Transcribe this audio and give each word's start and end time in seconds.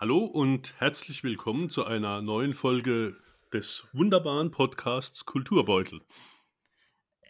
Hallo 0.00 0.24
und 0.24 0.80
herzlich 0.80 1.24
willkommen 1.24 1.68
zu 1.68 1.84
einer 1.84 2.22
neuen 2.22 2.54
Folge 2.54 3.18
des 3.52 3.86
wunderbaren 3.92 4.50
Podcasts 4.50 5.26
Kulturbeutel. 5.26 6.00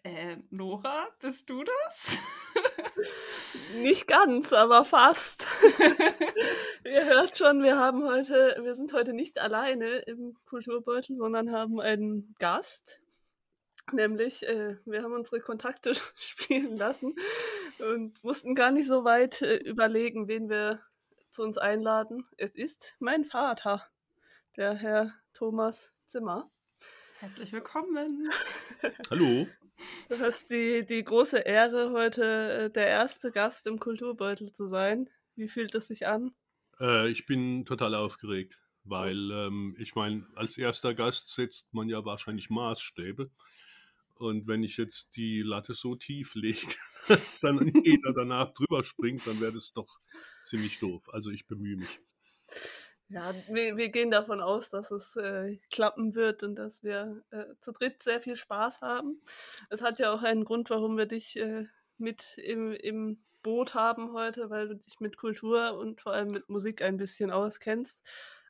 Äh, 0.04 0.36
Nora, 0.50 1.08
bist 1.20 1.50
du 1.50 1.64
das? 1.64 2.20
Nicht 3.74 4.06
ganz, 4.06 4.52
aber 4.52 4.84
fast. 4.84 5.48
Ihr 6.84 7.06
hört 7.06 7.36
schon, 7.36 7.64
wir 7.64 7.76
haben 7.76 8.04
heute, 8.04 8.60
wir 8.62 8.76
sind 8.76 8.92
heute 8.92 9.14
nicht 9.14 9.40
alleine 9.40 9.98
im 10.06 10.36
Kulturbeutel, 10.46 11.16
sondern 11.16 11.50
haben 11.50 11.80
einen 11.80 12.36
Gast. 12.38 13.02
Nämlich, 13.90 14.46
äh, 14.46 14.76
wir 14.84 15.02
haben 15.02 15.14
unsere 15.14 15.40
Kontakte 15.40 15.92
spielen 16.14 16.76
lassen 16.76 17.16
und 17.80 18.22
mussten 18.22 18.54
gar 18.54 18.70
nicht 18.70 18.86
so 18.86 19.02
weit 19.02 19.42
äh, 19.42 19.56
überlegen, 19.56 20.28
wen 20.28 20.48
wir 20.48 20.78
zu 21.30 21.42
uns 21.42 21.58
einladen. 21.58 22.26
Es 22.36 22.54
ist 22.54 22.96
mein 22.98 23.24
Vater, 23.24 23.86
der 24.56 24.74
Herr 24.74 25.12
Thomas 25.32 25.94
Zimmer. 26.06 26.50
Herzlich 27.20 27.52
willkommen. 27.52 28.28
Hallo. 29.10 29.46
Du 30.08 30.18
hast 30.18 30.50
die, 30.50 30.84
die 30.84 31.04
große 31.04 31.38
Ehre, 31.38 31.92
heute 31.92 32.24
äh, 32.52 32.70
der 32.70 32.88
erste 32.88 33.30
Gast 33.30 33.66
im 33.66 33.78
Kulturbeutel 33.78 34.52
zu 34.52 34.66
sein. 34.66 35.08
Wie 35.36 35.48
fühlt 35.48 35.74
es 35.74 35.86
sich 35.86 36.06
an? 36.06 36.32
Äh, 36.80 37.08
ich 37.10 37.26
bin 37.26 37.64
total 37.64 37.94
aufgeregt, 37.94 38.60
weil 38.84 39.30
ähm, 39.30 39.76
ich 39.78 39.94
meine, 39.94 40.26
als 40.34 40.58
erster 40.58 40.94
Gast 40.94 41.32
setzt 41.32 41.72
man 41.72 41.88
ja 41.88 42.04
wahrscheinlich 42.04 42.50
Maßstäbe. 42.50 43.30
Und 44.20 44.46
wenn 44.46 44.62
ich 44.62 44.76
jetzt 44.76 45.16
die 45.16 45.40
Latte 45.40 45.72
so 45.72 45.94
tief 45.94 46.34
lege, 46.34 46.58
dass 47.08 47.40
dann 47.40 47.72
jeder 47.84 48.12
danach 48.12 48.52
drüber 48.52 48.84
springt, 48.84 49.26
dann 49.26 49.40
wäre 49.40 49.54
das 49.54 49.72
doch 49.72 49.98
ziemlich 50.44 50.78
doof. 50.78 51.08
Also 51.10 51.30
ich 51.30 51.46
bemühe 51.46 51.76
mich. 51.76 52.00
Ja, 53.08 53.34
wir, 53.48 53.78
wir 53.78 53.88
gehen 53.88 54.10
davon 54.10 54.42
aus, 54.42 54.68
dass 54.68 54.90
es 54.90 55.16
äh, 55.16 55.56
klappen 55.72 56.14
wird 56.14 56.42
und 56.42 56.56
dass 56.56 56.82
wir 56.82 57.24
äh, 57.30 57.46
zu 57.62 57.72
dritt 57.72 58.02
sehr 58.02 58.20
viel 58.20 58.36
Spaß 58.36 58.82
haben. 58.82 59.22
Es 59.70 59.80
hat 59.80 59.98
ja 59.98 60.12
auch 60.12 60.22
einen 60.22 60.44
Grund, 60.44 60.68
warum 60.68 60.98
wir 60.98 61.06
dich 61.06 61.36
äh, 61.36 61.64
mit 61.96 62.36
im, 62.36 62.72
im 62.72 63.24
Boot 63.42 63.74
haben 63.74 64.12
heute, 64.12 64.50
weil 64.50 64.68
du 64.68 64.76
dich 64.76 65.00
mit 65.00 65.16
Kultur 65.16 65.78
und 65.78 66.02
vor 66.02 66.12
allem 66.12 66.28
mit 66.28 66.50
Musik 66.50 66.82
ein 66.82 66.98
bisschen 66.98 67.30
auskennst. 67.30 68.02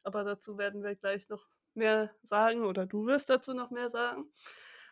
Aber 0.03 0.25
dazu 0.25 0.59
werden 0.59 0.83
wir 0.83 0.97
gleich 0.97 1.28
noch 1.28 1.47
mehr 1.75 2.11
sagen 2.25 2.64
oder 2.64 2.87
du 2.87 3.06
wirst 3.06 3.31
dazu 3.31 3.55
noch 3.55 3.70
mehr 3.70 3.89
sagen. 3.89 4.33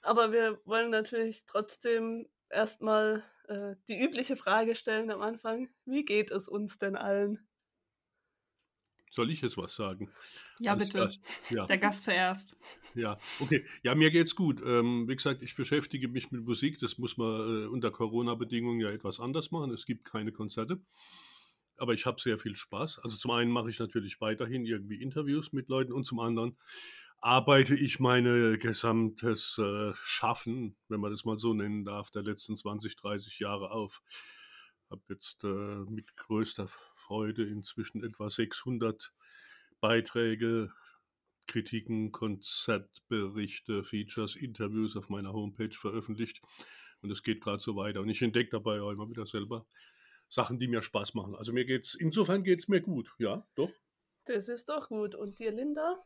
Aber 0.02 0.32
wir 0.32 0.60
wollen 0.64 0.91
natürlich 0.91 1.44
trotzdem 1.46 2.28
erstmal 2.50 3.24
äh, 3.48 3.74
die 3.88 4.00
übliche 4.00 4.36
Frage 4.36 4.74
stellen 4.74 5.10
am 5.10 5.22
Anfang. 5.22 5.68
Wie 5.84 6.05
geht 6.05 6.30
es 6.30 6.48
uns 6.48 6.78
denn 6.78 6.96
allen? 6.96 7.48
Soll 9.10 9.30
ich 9.30 9.40
jetzt 9.40 9.56
was 9.56 9.74
sagen? 9.74 10.10
Ja, 10.60 10.74
Als 10.74 10.88
bitte. 10.88 11.05
Gast? 11.05 11.27
Ja. 11.50 11.66
Der 11.66 11.78
Gast 11.78 12.05
zuerst. 12.05 12.56
Ja, 12.94 13.18
okay. 13.40 13.64
Ja, 13.82 13.94
mir 13.94 14.10
geht's 14.10 14.34
gut. 14.34 14.60
Ähm, 14.64 15.08
wie 15.08 15.16
gesagt, 15.16 15.42
ich 15.42 15.56
beschäftige 15.56 16.08
mich 16.08 16.30
mit 16.30 16.44
Musik. 16.44 16.78
Das 16.78 16.98
muss 16.98 17.16
man 17.16 17.64
äh, 17.64 17.66
unter 17.66 17.90
Corona-Bedingungen 17.90 18.80
ja 18.80 18.90
etwas 18.90 19.18
anders 19.18 19.50
machen. 19.50 19.72
Es 19.72 19.86
gibt 19.86 20.05
keine 20.05 20.33
Konzerte. 20.33 20.80
Aber 21.78 21.94
ich 21.94 22.06
habe 22.06 22.20
sehr 22.20 22.38
viel 22.38 22.56
Spaß. 22.56 22.98
Also 23.00 23.16
zum 23.16 23.30
einen 23.30 23.50
mache 23.50 23.70
ich 23.70 23.78
natürlich 23.78 24.20
weiterhin 24.20 24.66
irgendwie 24.66 25.00
Interviews 25.00 25.52
mit 25.52 25.68
Leuten 25.68 25.92
und 25.92 26.05
zum 26.05 26.18
anderen 26.18 26.58
arbeite 27.20 27.74
ich 27.74 28.00
meine 28.00 28.58
gesamtes 28.58 29.58
äh, 29.58 29.92
Schaffen, 29.94 30.77
wenn 30.88 31.00
man 31.00 31.11
das 31.11 31.24
mal 31.24 31.38
so 31.38 31.55
nennen 31.55 31.84
darf, 31.84 32.11
der 32.11 32.22
letzten 32.22 32.56
20, 32.56 32.97
30 32.97 33.38
Jahre 33.41 33.70
auf. 33.70 34.02
Habe 34.91 35.02
jetzt 35.08 35.44
äh, 35.44 35.46
mit 35.46 36.16
größter 36.16 36.69
Freude 36.94 37.44
inzwischen 37.44 38.05
etwa 38.05 38.30
600 38.30 39.12
Beiträge, 39.80 40.72
Kritiken, 41.46 42.12
Konzertberichte, 42.12 43.85
Features, 43.85 44.36
Interviews 44.36 44.96
auf 44.96 45.08
meiner 45.08 45.33
Homepage 45.33 45.74
veröffentlicht. 45.74 46.40
Und 47.02 47.11
es 47.11 47.23
geht 47.23 47.42
gerade 47.42 47.61
so 47.61 47.77
weiter. 47.77 48.00
Und 48.00 48.08
ich 48.08 48.23
entdecke 48.23 48.50
dabei 48.50 48.80
auch 48.80 48.90
immer 48.90 49.08
wieder 49.08 49.27
selber 49.27 49.67
Sachen, 50.29 50.58
die 50.58 50.68
mir 50.68 50.83
Spaß 50.83 51.14
machen. 51.14 51.35
Also 51.35 51.52
mir 51.52 51.64
geht's, 51.64 51.95
insofern 51.95 52.42
geht 52.42 52.61
es 52.61 52.68
mir 52.68 52.80
gut. 52.80 53.14
Ja, 53.18 53.46
doch. 53.55 53.70
Das 54.24 54.48
ist 54.48 54.68
doch 54.68 54.89
gut. 54.89 55.14
Und 55.14 55.39
dir, 55.39 55.52
Linda? 55.52 56.05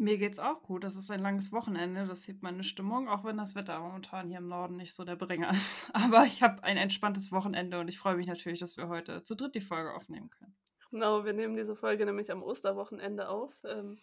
Mir 0.00 0.16
geht's 0.16 0.38
auch 0.38 0.62
gut. 0.62 0.82
Das 0.82 0.96
ist 0.96 1.10
ein 1.10 1.20
langes 1.20 1.52
Wochenende. 1.52 2.06
Das 2.06 2.26
hebt 2.26 2.42
meine 2.42 2.64
Stimmung, 2.64 3.06
auch 3.10 3.22
wenn 3.22 3.36
das 3.36 3.54
Wetter 3.54 3.78
momentan 3.80 4.28
hier 4.28 4.38
im 4.38 4.48
Norden 4.48 4.76
nicht 4.76 4.94
so 4.94 5.04
der 5.04 5.14
Bringer 5.14 5.50
ist. 5.54 5.90
Aber 5.92 6.24
ich 6.24 6.42
habe 6.42 6.64
ein 6.64 6.78
entspanntes 6.78 7.32
Wochenende 7.32 7.78
und 7.78 7.88
ich 7.88 7.98
freue 7.98 8.16
mich 8.16 8.26
natürlich, 8.26 8.60
dass 8.60 8.78
wir 8.78 8.88
heute 8.88 9.22
zu 9.22 9.34
dritt 9.34 9.54
die 9.54 9.60
Folge 9.60 9.92
aufnehmen 9.92 10.30
können. 10.30 10.56
Genau, 10.90 11.26
wir 11.26 11.34
nehmen 11.34 11.54
diese 11.54 11.76
Folge 11.76 12.06
nämlich 12.06 12.32
am 12.32 12.42
Osterwochenende 12.42 13.28
auf. 13.28 13.52
Ähm, 13.62 13.98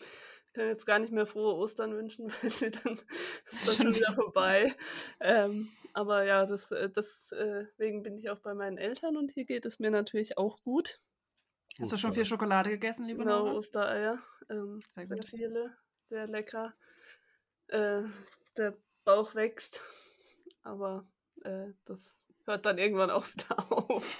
können 0.54 0.70
jetzt 0.70 0.86
gar 0.86 1.00
nicht 1.00 1.12
mehr 1.12 1.26
frohe 1.26 1.56
Ostern 1.56 1.96
wünschen, 1.96 2.32
weil 2.44 2.52
sie 2.52 2.70
dann 2.70 3.02
ist 3.52 3.76
schon 3.76 3.96
wieder 3.96 4.14
vorbei. 4.14 4.76
Ähm, 5.20 5.70
aber 5.94 6.26
ja, 6.26 6.46
das, 6.46 6.72
äh, 6.72 6.92
deswegen 6.92 8.04
bin 8.04 8.20
ich 8.20 8.30
auch 8.30 8.40
bei 8.40 8.54
meinen 8.54 8.78
Eltern 8.78 9.18
und 9.18 9.32
hier 9.32 9.46
geht 9.46 9.66
es 9.66 9.80
mir 9.80 9.90
natürlich 9.90 10.38
auch 10.38 10.62
gut. 10.62 11.02
Hast 11.80 11.92
du 11.92 11.98
schon 11.98 12.14
viel 12.14 12.26
Schokolade 12.26 12.70
gegessen, 12.70 13.08
liebe 13.08 13.24
Genau, 13.24 13.46
Nora? 13.46 13.54
Ostereier. 13.54 14.20
Ähm, 14.52 14.84
sehr, 14.90 15.06
sehr 15.06 15.24
viele 15.24 15.76
sehr 16.10 16.28
lecker. 16.28 16.74
Äh, 17.68 18.04
der 18.56 18.78
Bauch 19.04 19.36
wächst, 19.36 19.82
aber 20.64 21.06
äh, 21.44 21.74
das 21.86 22.28
hört 22.46 22.66
dann 22.66 22.78
irgendwann 22.78 23.12
auch 23.12 23.26
wieder 23.28 23.72
auf. 23.72 24.18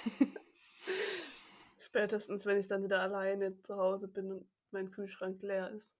Spätestens, 1.80 2.46
wenn 2.46 2.58
ich 2.58 2.66
dann 2.66 2.84
wieder 2.84 3.00
alleine 3.00 3.60
zu 3.62 3.76
Hause 3.76 4.08
bin 4.08 4.30
und 4.30 4.48
mein 4.70 4.90
Kühlschrank 4.90 5.42
leer 5.42 5.70
ist. 5.70 5.96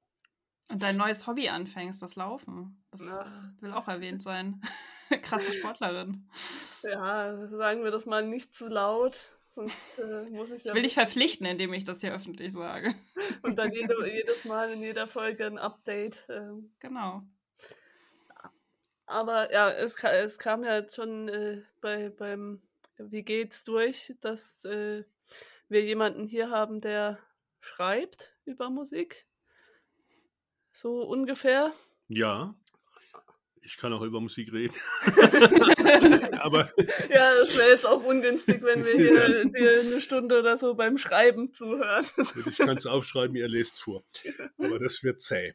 Und 0.71 0.83
dein 0.83 0.99
neues 0.99 1.27
Hobby 1.27 1.49
anfängst, 1.49 2.03
das 2.03 2.17
Laufen. 2.17 2.85
Das 2.91 3.07
ja. 3.07 3.55
will 3.61 3.73
auch 3.73 3.89
erwähnt 3.89 4.23
sein. 4.23 4.61
Krasse 5.23 5.53
Sportlerin. 5.53 6.29
Ja, 6.83 7.49
sagen 7.49 7.83
wir 7.83 7.91
das 7.91 8.05
mal 8.05 8.27
nicht 8.27 8.55
zu 8.55 8.69
laut. 8.69 9.38
Sonst 9.59 9.99
äh, 9.99 10.23
muss 10.31 10.53
ich 10.53 10.63
ja. 10.63 10.71
Ich 10.71 10.75
will 10.77 10.83
dich 10.85 10.95
verpflichten, 10.95 11.45
indem 11.45 11.73
ich 11.73 11.83
das 11.83 12.01
hier 12.01 12.15
öffentlich 12.15 12.53
sage. 12.53 12.95
Und 13.43 13.59
dann 13.59 13.73
jede, 13.73 14.07
jedes 14.07 14.45
Mal 14.45 14.71
in 14.71 14.81
jeder 14.81 15.09
Folge 15.09 15.47
ein 15.47 15.59
Update. 15.59 16.27
Ähm. 16.29 16.71
Genau. 16.79 17.25
Aber 19.07 19.53
ja, 19.53 19.69
es, 19.73 19.97
es 19.97 20.39
kam 20.39 20.63
ja 20.63 20.89
schon 20.89 21.29
äh, 21.29 21.63
bei, 21.81 22.09
beim 22.09 22.63
Wie 22.99 23.25
geht's 23.25 23.65
durch, 23.65 24.15
dass 24.21 24.65
äh, 24.65 25.03
wir 25.69 25.83
jemanden 25.83 26.29
hier 26.29 26.51
haben, 26.51 26.81
der 26.81 27.19
schreibt 27.59 28.37
über 28.45 28.71
Musik. 28.71 29.27
So 30.71 31.03
ungefähr. 31.03 31.73
Ja, 32.07 32.55
ich 33.63 33.77
kann 33.77 33.93
auch 33.93 34.03
über 34.03 34.21
Musik 34.21 34.53
reden. 34.53 34.75
Aber 36.41 36.71
ja, 37.09 37.31
das 37.41 37.57
wäre 37.57 37.71
jetzt 37.71 37.87
auch 37.87 38.05
ungünstig, 38.05 38.63
wenn 38.63 38.85
wir 38.85 38.95
hier 38.95 39.45
dir 39.45 39.81
eine 39.81 40.01
Stunde 40.01 40.39
oder 40.41 40.57
so 40.57 40.75
beim 40.75 40.99
Schreiben 40.99 41.53
zuhören. 41.53 42.07
ich 42.47 42.59
kann 42.59 42.77
es 42.77 42.87
aufschreiben, 42.87 43.37
ihr 43.37 43.49
lest 43.49 43.75
es 43.75 43.81
vor. 43.81 44.05
Aber 44.59 44.79
das 44.79 45.03
wird 45.03 45.21
zäh. 45.21 45.55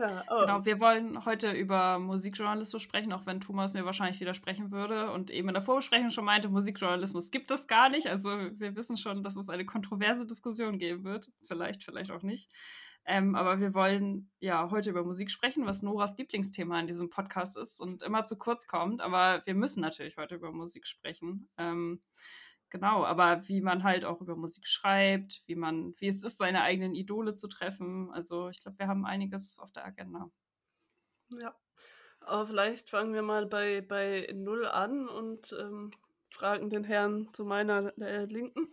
Ja, 0.00 0.24
oh. 0.30 0.40
Genau, 0.40 0.64
wir 0.64 0.80
wollen 0.80 1.24
heute 1.26 1.52
über 1.52 1.98
Musikjournalismus 1.98 2.80
sprechen, 2.80 3.12
auch 3.12 3.26
wenn 3.26 3.40
Thomas 3.40 3.74
mir 3.74 3.84
wahrscheinlich 3.84 4.18
widersprechen 4.20 4.70
würde 4.70 5.10
und 5.10 5.30
eben 5.30 5.48
in 5.48 5.54
der 5.54 5.62
Vorbesprechung 5.62 6.10
schon 6.10 6.24
meinte, 6.24 6.48
Musikjournalismus 6.48 7.30
gibt 7.30 7.50
es 7.50 7.66
gar 7.66 7.90
nicht. 7.90 8.06
Also 8.06 8.30
wir 8.30 8.76
wissen 8.76 8.96
schon, 8.96 9.22
dass 9.22 9.36
es 9.36 9.50
eine 9.50 9.66
kontroverse 9.66 10.26
Diskussion 10.26 10.78
geben 10.78 11.04
wird. 11.04 11.30
Vielleicht, 11.44 11.84
vielleicht 11.84 12.10
auch 12.12 12.22
nicht. 12.22 12.50
Ähm, 13.06 13.34
aber 13.34 13.60
wir 13.60 13.74
wollen 13.74 14.30
ja 14.40 14.70
heute 14.70 14.90
über 14.90 15.02
Musik 15.04 15.30
sprechen, 15.30 15.66
was 15.66 15.82
Noras 15.82 16.16
Lieblingsthema 16.16 16.78
in 16.80 16.86
diesem 16.86 17.10
Podcast 17.10 17.56
ist 17.56 17.80
und 17.80 18.02
immer 18.02 18.24
zu 18.24 18.38
kurz 18.38 18.66
kommt. 18.66 19.00
Aber 19.00 19.42
wir 19.46 19.54
müssen 19.54 19.80
natürlich 19.80 20.16
heute 20.16 20.34
über 20.34 20.52
Musik 20.52 20.86
sprechen. 20.86 21.48
Ähm, 21.56 22.02
genau, 22.68 23.04
aber 23.04 23.48
wie 23.48 23.60
man 23.60 23.82
halt 23.82 24.04
auch 24.04 24.20
über 24.20 24.36
Musik 24.36 24.66
schreibt, 24.66 25.42
wie 25.46 25.56
man, 25.56 25.94
wie 25.98 26.08
es 26.08 26.22
ist, 26.22 26.38
seine 26.38 26.62
eigenen 26.62 26.94
Idole 26.94 27.32
zu 27.34 27.48
treffen. 27.48 28.10
Also 28.12 28.48
ich 28.48 28.62
glaube, 28.62 28.78
wir 28.78 28.88
haben 28.88 29.06
einiges 29.06 29.58
auf 29.58 29.72
der 29.72 29.84
Agenda. 29.86 30.30
Ja. 31.30 31.56
Aber 32.20 32.46
vielleicht 32.46 32.90
fangen 32.90 33.14
wir 33.14 33.22
mal 33.22 33.46
bei, 33.46 33.80
bei 33.80 34.28
Null 34.34 34.66
an 34.66 35.08
und 35.08 35.52
ähm, 35.58 35.90
fragen 36.30 36.68
den 36.68 36.84
Herrn 36.84 37.32
zu 37.32 37.44
meiner 37.44 37.96
äh, 37.98 38.26
Linken 38.26 38.68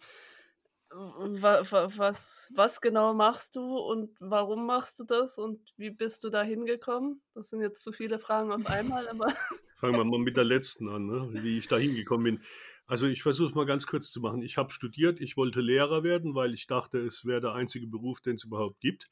was, 0.90 2.52
was 2.56 2.82
genau 2.82 3.14
machst 3.14 3.56
du 3.56 3.78
und 3.78 4.16
warum 4.20 4.66
machst 4.66 5.00
du 5.00 5.04
das 5.04 5.38
und 5.38 5.60
wie 5.78 5.90
bist 5.90 6.24
du 6.24 6.30
da 6.30 6.44
hingekommen? 6.44 7.22
Das 7.34 7.50
sind 7.50 7.62
jetzt 7.62 7.84
zu 7.84 7.92
viele 7.92 8.20
Fragen 8.20 8.52
auf 8.52 8.66
einmal, 8.68 9.08
aber. 9.08 9.28
Fangen 9.76 9.96
wir 9.96 10.06
mal 10.06 10.20
mit 10.20 10.38
der 10.38 10.44
letzten 10.44 10.90
an, 10.90 11.06
ne? 11.06 11.30
wie 11.44 11.58
ich 11.58 11.68
da 11.68 11.78
hingekommen 11.78 12.24
bin. 12.24 12.44
Also 12.88 13.06
ich 13.06 13.22
versuche 13.22 13.50
es 13.50 13.56
mal 13.56 13.66
ganz 13.66 13.86
kurz 13.86 14.10
zu 14.10 14.22
machen. 14.22 14.42
Ich 14.42 14.58
habe 14.58 14.72
studiert, 14.72 15.20
ich 15.20 15.38
wollte 15.38 15.62
Lehrer 15.62 16.04
werden, 16.04 16.34
weil 16.34 16.54
ich 16.54 16.68
dachte, 16.68 17.00
es 17.00 17.26
wäre 17.26 17.42
der 17.42 17.54
einzige 17.54 17.86
Beruf, 17.86 18.22
den 18.22 18.36
es 18.36 18.46
überhaupt 18.46 18.80
gibt. 18.80 19.10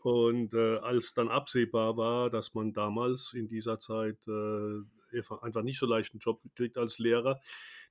Und 0.00 0.54
äh, 0.54 0.78
als 0.78 1.14
dann 1.14 1.28
absehbar 1.28 1.96
war, 1.96 2.30
dass 2.30 2.52
man 2.54 2.72
damals 2.72 3.32
in 3.32 3.48
dieser 3.48 3.78
Zeit 3.78 4.18
äh, 4.28 4.82
einfach 5.16 5.62
nicht 5.62 5.78
so 5.78 5.86
leicht 5.86 6.12
einen 6.12 6.20
Job 6.20 6.42
gekriegt 6.42 6.78
als 6.78 6.98
Lehrer. 6.98 7.40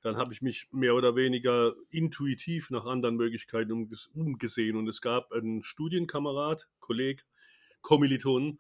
Dann 0.02 0.18
habe 0.18 0.34
ich 0.34 0.42
mich 0.42 0.68
mehr 0.72 0.96
oder 0.96 1.16
weniger 1.16 1.74
intuitiv 1.90 2.70
nach 2.70 2.86
anderen 2.86 3.16
Möglichkeiten 3.16 3.72
umgesehen. 4.14 4.76
Und 4.76 4.88
es 4.88 5.02
gab 5.02 5.32
einen 5.32 5.64
Studienkamerad, 5.64 6.68
Kolleg, 6.80 7.26
Kommilitonen, 7.82 8.60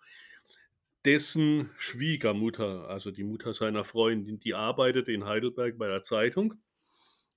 dessen 1.06 1.70
Schwiegermutter, 1.78 2.90
also 2.90 3.12
die 3.12 3.24
Mutter 3.24 3.54
seiner 3.54 3.84
Freundin, 3.84 4.40
die 4.40 4.56
arbeitete 4.56 5.12
in 5.12 5.26
Heidelberg 5.26 5.78
bei 5.78 5.88
der 5.88 6.02
Zeitung. 6.02 6.56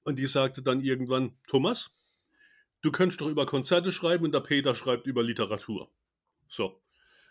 Und 0.05 0.19
die 0.19 0.27
sagte 0.27 0.63
dann 0.63 0.81
irgendwann, 0.81 1.37
Thomas, 1.47 1.91
du 2.81 2.91
könntest 2.91 3.21
doch 3.21 3.29
über 3.29 3.45
Konzerte 3.45 3.93
schreiben 3.93 4.25
und 4.25 4.33
der 4.33 4.41
Peter 4.41 4.75
schreibt 4.75 5.07
über 5.07 5.23
Literatur. 5.23 5.91
So, 6.49 6.81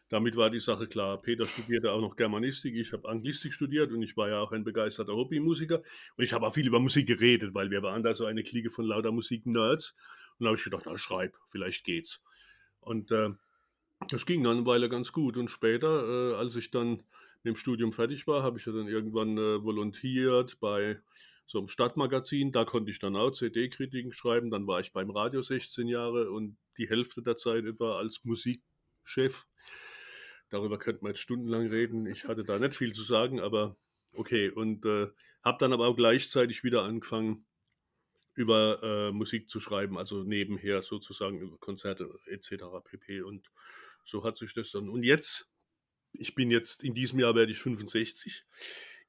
damit 0.10 0.36
war 0.36 0.50
die 0.50 0.60
Sache 0.60 0.88
klar. 0.88 1.22
Peter 1.22 1.46
studierte 1.46 1.92
auch 1.92 2.02
noch 2.02 2.16
Germanistik, 2.16 2.76
ich 2.76 2.94
habe 2.94 3.10
Anglistik 3.10 3.54
studiert 3.54 3.92
und 3.92 4.02
ich 4.02 4.16
war 4.16 4.30
ja 4.30 4.40
auch 4.40 4.52
ein 4.52 4.64
begeisterter 4.64 5.14
Hobbymusiker. 5.14 5.82
Und 6.16 6.24
ich 6.24 6.34
habe 6.34 6.48
auch 6.48 6.54
viel 6.54 6.68
über 6.68 6.80
Musik 6.80 7.08
geredet, 7.08 7.54
weil 7.54 7.72
wir 7.72 7.84
waren 7.84 8.04
da 8.04 8.14
so 8.14 8.26
eine 8.26 8.44
Clique 8.44 8.70
von 8.70 8.86
lauter 8.86 9.12
Musik-Nerds. 9.12 9.96
Und 10.40 10.44
da 10.46 10.48
habe 10.48 10.58
ich 10.58 10.64
gedacht, 10.64 10.84
na, 10.86 10.98
schreib, 10.98 11.36
vielleicht 11.50 11.84
geht's. 11.84 12.24
Und 12.80 13.12
äh, 13.12 13.32
das 14.10 14.26
ging 14.26 14.44
dann 14.44 14.58
eine 14.58 14.66
Weile 14.66 14.88
ganz 14.90 15.12
gut. 15.12 15.36
Und 15.36 15.50
später, 15.50 16.32
äh, 16.32 16.36
als 16.36 16.56
ich 16.56 16.72
dann 16.72 17.04
mit 17.44 17.46
dem 17.46 17.56
Studium 17.58 17.92
fertig 17.92 18.28
war, 18.28 18.44
habe 18.44 18.60
ich 18.60 18.66
ja 18.66 18.72
dann 18.72 18.88
irgendwann 18.88 19.38
äh, 19.38 19.64
volontiert 19.64 20.60
bei 20.60 21.00
so 21.46 21.58
einem 21.60 21.68
Stadtmagazin. 21.68 22.52
Da 22.52 22.64
konnte 22.64 22.92
ich 22.92 23.00
dann 23.00 23.16
auch 23.16 23.32
CD-Kritiken 23.32 24.14
schreiben. 24.14 24.52
Dann 24.52 24.68
war 24.68 24.80
ich 24.80 24.94
beim 24.94 25.10
Radio 25.10 25.42
16 25.42 25.88
Jahre 25.88 26.32
und 26.32 26.58
die 26.78 26.90
Hälfte 26.90 27.22
der 27.22 27.36
Zeit 27.36 27.66
etwa 27.66 27.98
als 27.98 28.24
Musikchef. 28.24 29.48
Darüber 30.50 30.80
könnte 30.80 31.04
man 31.04 31.12
jetzt 31.12 31.22
stundenlang 31.22 31.68
reden. 31.68 32.06
Ich 32.06 32.26
hatte 32.26 32.44
da 32.44 32.58
nicht 32.60 32.76
viel 32.76 32.94
zu 32.94 33.04
sagen, 33.04 33.40
aber 33.40 33.78
okay. 34.14 34.50
Und 34.50 34.86
äh, 34.86 35.08
habe 35.44 35.58
dann 35.60 35.74
aber 35.74 35.88
auch 35.88 35.96
gleichzeitig 35.96 36.64
wieder 36.64 36.84
angefangen, 36.84 37.46
über 38.34 38.82
äh, 38.84 39.12
Musik 39.12 39.50
zu 39.50 39.60
schreiben, 39.60 39.98
also 39.98 40.24
nebenher 40.24 40.84
sozusagen 40.84 41.40
über 41.40 41.58
Konzerte 41.58 42.08
etc. 42.28 42.66
pp. 42.84 43.22
Und 43.22 43.52
so 44.04 44.24
hat 44.24 44.38
sich 44.38 44.54
das 44.54 44.72
dann. 44.72 44.90
Und 44.90 45.04
jetzt, 45.04 45.50
ich 46.14 46.36
bin 46.36 46.52
jetzt, 46.52 46.84
in 46.84 46.94
diesem 46.94 47.20
Jahr 47.20 47.36
werde 47.36 47.52
ich 47.52 47.58
65. 47.58 48.46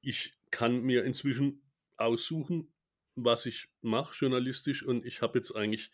Ich 0.01 0.35
kann 0.51 0.81
mir 0.81 1.05
inzwischen 1.05 1.63
aussuchen, 1.99 2.73
was 3.17 3.45
ich 3.47 3.69
mache 3.83 4.15
journalistisch 4.15 4.83
und 4.83 5.05
ich 5.05 5.21
habe 5.21 5.39
jetzt 5.39 5.55
eigentlich 5.55 5.91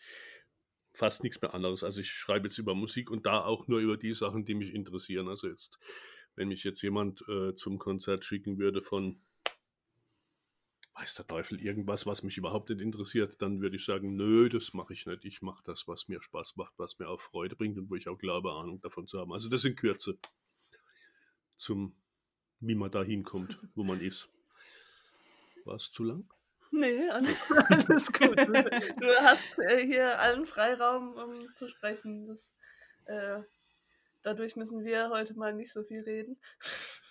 fast 0.95 1.23
nichts 1.23 1.41
mehr 1.41 1.53
anderes. 1.53 1.83
Also 1.83 2.01
ich 2.01 2.09
schreibe 2.09 2.47
jetzt 2.47 2.57
über 2.57 2.73
Musik 2.73 3.11
und 3.11 3.25
da 3.25 3.43
auch 3.43 3.67
nur 3.67 3.79
über 3.79 3.97
die 3.97 4.13
Sachen, 4.13 4.45
die 4.45 4.55
mich 4.55 4.73
interessieren. 4.73 5.27
Also 5.27 5.47
jetzt, 5.47 5.79
wenn 6.35 6.47
mich 6.47 6.63
jetzt 6.63 6.81
jemand 6.81 7.27
äh, 7.27 7.53
zum 7.55 7.77
Konzert 7.77 8.25
schicken 8.25 8.57
würde 8.57 8.81
von 8.81 9.19
weiß 10.95 11.15
der 11.15 11.27
Teufel 11.27 11.61
irgendwas, 11.61 12.05
was 12.05 12.23
mich 12.23 12.37
überhaupt 12.37 12.69
nicht 12.69 12.79
interessiert, 12.79 13.41
dann 13.41 13.61
würde 13.61 13.75
ich 13.75 13.83
sagen, 13.83 14.15
nö, 14.15 14.47
das 14.47 14.73
mache 14.73 14.93
ich 14.93 15.05
nicht. 15.05 15.25
Ich 15.25 15.41
mache 15.41 15.61
das, 15.65 15.87
was 15.87 16.07
mir 16.07 16.21
Spaß 16.21 16.55
macht, 16.55 16.73
was 16.77 16.99
mir 16.99 17.09
auch 17.09 17.19
Freude 17.19 17.55
bringt 17.55 17.77
und 17.77 17.89
wo 17.89 17.95
ich 17.95 18.07
auch 18.07 18.17
glaube, 18.17 18.53
Ahnung 18.53 18.79
davon 18.79 19.05
zu 19.05 19.19
haben. 19.19 19.33
Also 19.33 19.49
das 19.49 19.65
in 19.65 19.75
Kürze 19.75 20.17
zum, 21.57 21.95
wie 22.61 22.75
man 22.75 22.91
da 22.91 23.03
hinkommt, 23.03 23.59
wo 23.75 23.83
man 23.83 23.99
ist. 23.99 24.29
War 25.65 25.75
es 25.75 25.91
zu 25.91 26.03
lang? 26.03 26.29
Nee, 26.75 27.09
alles, 27.09 27.43
alles 27.69 28.11
gut. 28.11 28.37
Du 28.99 29.07
hast 29.21 29.59
äh, 29.59 29.85
hier 29.85 30.19
allen 30.19 30.45
Freiraum, 30.45 31.13
um 31.13 31.55
zu 31.55 31.69
sprechen. 31.69 32.27
Das, 32.27 32.53
äh, 33.05 33.41
dadurch 34.23 34.55
müssen 34.55 34.83
wir 34.83 35.09
heute 35.09 35.35
mal 35.35 35.53
nicht 35.53 35.71
so 35.71 35.83
viel 35.83 36.01
reden. 36.01 36.37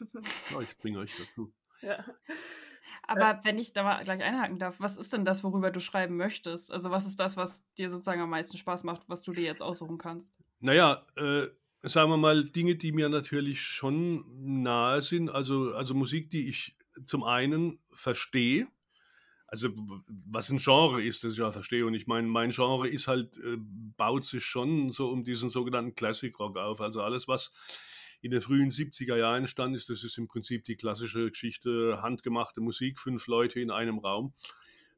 Ja, 0.50 0.60
ich 0.60 0.76
bringe 0.78 0.98
euch 0.98 1.12
dazu. 1.16 1.52
Ja. 1.80 2.04
Aber 3.06 3.30
äh, 3.30 3.44
wenn 3.44 3.58
ich 3.58 3.72
da 3.72 3.84
mal 3.84 4.02
gleich 4.02 4.22
einhaken 4.22 4.58
darf, 4.58 4.80
was 4.80 4.96
ist 4.96 5.12
denn 5.12 5.24
das, 5.24 5.44
worüber 5.44 5.70
du 5.70 5.78
schreiben 5.78 6.16
möchtest? 6.16 6.72
Also 6.72 6.90
was 6.90 7.06
ist 7.06 7.20
das, 7.20 7.36
was 7.36 7.64
dir 7.78 7.90
sozusagen 7.90 8.20
am 8.20 8.30
meisten 8.30 8.58
Spaß 8.58 8.82
macht, 8.82 9.08
was 9.08 9.22
du 9.22 9.32
dir 9.32 9.44
jetzt 9.44 9.62
aussuchen 9.62 9.98
kannst? 9.98 10.34
Naja, 10.58 11.06
äh, 11.16 11.46
sagen 11.82 12.10
wir 12.10 12.16
mal, 12.16 12.44
Dinge, 12.44 12.74
die 12.74 12.90
mir 12.90 13.08
natürlich 13.08 13.60
schon 13.60 14.24
nahe 14.62 15.00
sind. 15.00 15.30
Also, 15.30 15.74
also 15.74 15.94
Musik, 15.94 16.30
die 16.30 16.48
ich 16.48 16.76
zum 17.06 17.22
einen 17.22 17.78
verstehe. 17.92 18.66
Also 19.54 19.68
was 20.32 20.50
ein 20.50 20.58
Genre 20.58 21.00
ist, 21.00 21.22
das 21.22 21.34
ich 21.34 21.38
ja 21.38 21.52
verstehe. 21.52 21.86
Und 21.86 21.94
ich 21.94 22.08
meine, 22.08 22.26
mein 22.26 22.50
Genre 22.50 22.88
ist 22.88 23.06
halt, 23.06 23.38
äh, 23.38 23.56
baut 23.56 24.24
sich 24.24 24.44
schon 24.44 24.90
so 24.90 25.10
um 25.10 25.22
diesen 25.22 25.48
sogenannten 25.48 25.94
Classic 25.94 26.36
Rock 26.40 26.56
auf. 26.56 26.80
Also 26.80 27.02
alles, 27.02 27.28
was 27.28 27.52
in 28.20 28.32
den 28.32 28.40
frühen 28.40 28.72
70er 28.72 29.16
Jahren 29.16 29.42
entstanden 29.42 29.76
ist. 29.76 29.88
Das 29.90 30.02
ist 30.02 30.18
im 30.18 30.26
Prinzip 30.26 30.64
die 30.64 30.74
klassische 30.74 31.30
Geschichte, 31.30 32.00
handgemachte 32.02 32.60
Musik, 32.60 32.98
fünf 32.98 33.28
Leute 33.28 33.60
in 33.60 33.70
einem 33.70 34.00
Raum 34.00 34.32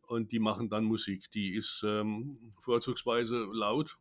und 0.06 0.32
die 0.32 0.38
machen 0.38 0.70
dann 0.70 0.84
Musik. 0.84 1.30
Die 1.32 1.54
ist 1.54 1.84
ähm, 1.86 2.54
vorzugsweise 2.58 3.46
laut. 3.52 3.98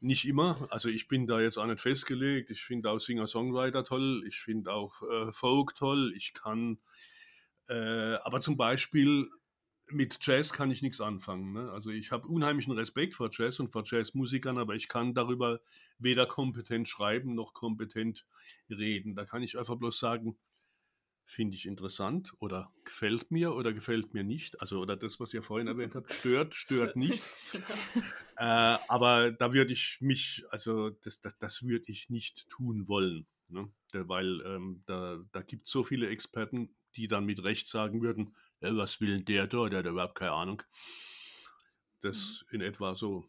Nicht 0.00 0.24
immer, 0.24 0.66
also 0.70 0.88
ich 0.88 1.06
bin 1.06 1.28
da 1.28 1.40
jetzt 1.40 1.58
auch 1.58 1.66
nicht 1.66 1.80
festgelegt. 1.80 2.50
Ich 2.50 2.62
finde 2.62 2.90
auch 2.90 2.98
Singer-Songwriter 2.98 3.84
toll, 3.84 4.24
ich 4.26 4.40
finde 4.40 4.72
auch 4.72 5.00
äh, 5.02 5.30
Folk 5.30 5.76
toll, 5.76 6.12
ich 6.16 6.34
kann, 6.34 6.78
äh, 7.68 8.14
aber 8.24 8.40
zum 8.40 8.56
Beispiel 8.56 9.30
mit 9.88 10.18
Jazz 10.20 10.52
kann 10.52 10.70
ich 10.70 10.82
nichts 10.82 11.00
anfangen. 11.00 11.52
Ne? 11.52 11.70
Also 11.70 11.90
ich 11.90 12.10
habe 12.10 12.28
unheimlichen 12.28 12.72
Respekt 12.72 13.14
vor 13.14 13.30
Jazz 13.32 13.60
und 13.60 13.68
vor 13.68 13.84
Jazzmusikern, 13.84 14.58
aber 14.58 14.74
ich 14.74 14.88
kann 14.88 15.14
darüber 15.14 15.60
weder 15.98 16.26
kompetent 16.26 16.88
schreiben 16.88 17.34
noch 17.34 17.54
kompetent 17.54 18.26
reden. 18.68 19.14
Da 19.14 19.24
kann 19.24 19.42
ich 19.42 19.58
einfach 19.58 19.76
bloß 19.76 19.98
sagen, 19.98 20.36
finde 21.24 21.56
ich 21.56 21.66
interessant 21.66 22.32
oder 22.38 22.72
gefällt 22.84 23.30
mir 23.30 23.54
oder 23.54 23.72
gefällt 23.72 24.14
mir 24.14 24.22
nicht. 24.22 24.60
Also 24.60 24.80
oder 24.80 24.96
das, 24.96 25.18
was 25.20 25.34
ihr 25.34 25.42
vorhin 25.42 25.66
erwähnt 25.66 25.94
habt, 25.94 26.12
stört, 26.12 26.54
stört 26.54 26.96
nicht. 26.96 27.22
äh, 28.36 28.78
aber 28.88 29.32
da 29.32 29.52
würde 29.52 29.72
ich 29.72 29.98
mich, 30.00 30.44
also 30.50 30.90
das, 30.90 31.20
das, 31.20 31.36
das 31.38 31.62
würde 31.64 31.90
ich 31.90 32.10
nicht 32.10 32.48
tun 32.48 32.88
wollen. 32.88 33.26
Ne? 33.48 33.70
Weil 33.92 34.40
ähm, 34.42 34.82
da, 34.86 35.18
da 35.32 35.42
gibt 35.42 35.66
es 35.66 35.72
so 35.72 35.82
viele 35.82 36.08
Experten, 36.08 36.74
die 36.96 37.08
dann 37.08 37.24
mit 37.24 37.42
Recht 37.44 37.68
sagen 37.68 38.02
würden, 38.02 38.34
ja, 38.60 38.76
was 38.76 39.00
will 39.00 39.22
der 39.22 39.46
da, 39.46 39.68
der 39.68 39.80
hat 39.80 39.86
überhaupt 39.86 40.16
keine 40.16 40.32
Ahnung. 40.32 40.62
Das 42.02 42.44
mhm. 42.48 42.54
in 42.54 42.60
etwa 42.62 42.94
so. 42.94 43.24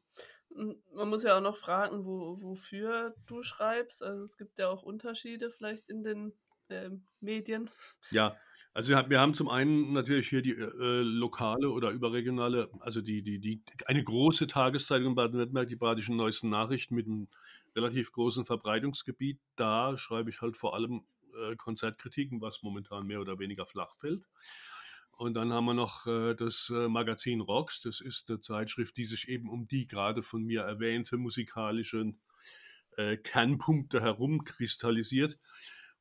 Man 0.94 1.10
muss 1.10 1.24
ja 1.24 1.38
auch 1.38 1.42
noch 1.42 1.58
fragen, 1.58 2.06
wo, 2.06 2.42
wofür 2.42 3.14
du 3.28 3.44
schreibst. 3.44 4.02
Also 4.02 4.24
es 4.24 4.38
gibt 4.38 4.58
ja 4.58 4.70
auch 4.70 4.82
Unterschiede 4.82 5.52
vielleicht 5.52 5.88
in 5.90 6.04
den 6.04 6.34
äh, 6.70 6.90
Medien. 7.20 7.70
Ja, 8.10 8.38
also 8.74 8.94
wir 9.10 9.20
haben 9.20 9.34
zum 9.34 9.50
einen 9.50 9.94
natürlich 9.94 10.30
hier 10.30 10.42
die 10.44 10.52
äh, 10.52 11.02
lokale 11.02 11.70
oder 11.72 11.90
überregionale, 11.90 12.70
also 12.80 13.02
die, 13.02 13.24
die, 13.24 13.40
die, 13.40 13.64
eine 13.88 14.04
große 14.04 14.46
Tageszeitung 14.48 15.08
in 15.08 15.16
Baden-Württemberg, 15.16 15.68
die 15.68 15.76
Badischen 15.76 16.16
Neuesten 16.16 16.50
Nachrichten 16.50 16.94
mit 16.94 17.08
einem 17.08 17.28
relativ 17.76 18.12
großen 18.12 18.46
Verbreitungsgebiet. 18.46 19.40
Da 19.56 19.98
schreibe 19.98 20.30
ich 20.30 20.42
halt 20.42 20.58
vor 20.58 20.76
allem 20.76 21.06
äh, 21.38 21.56
Konzertkritiken, 21.56 22.42
was 22.42 22.64
momentan 22.64 23.06
mehr 23.06 23.22
oder 23.22 23.40
weniger 23.40 23.66
flach 23.66 23.94
fällt. 23.96 24.26
Und 25.18 25.34
dann 25.34 25.52
haben 25.52 25.66
wir 25.66 25.74
noch 25.74 26.06
äh, 26.06 26.36
das 26.36 26.70
äh, 26.70 26.88
Magazin 26.88 27.42
Rocks. 27.42 27.82
Das 27.82 28.02
ist 28.02 28.30
eine 28.30 28.40
Zeitschrift, 28.40 28.98
die 28.98 29.06
sich 29.06 29.28
eben 29.30 29.50
um 29.50 29.68
die 29.68 29.88
gerade 29.88 30.22
von 30.22 30.44
mir 30.44 30.62
erwähnte 30.62 31.18
musikalischen 31.18 32.20
äh, 32.98 33.18
Kernpunkte 33.18 34.00
herumkristallisiert. 34.02 35.40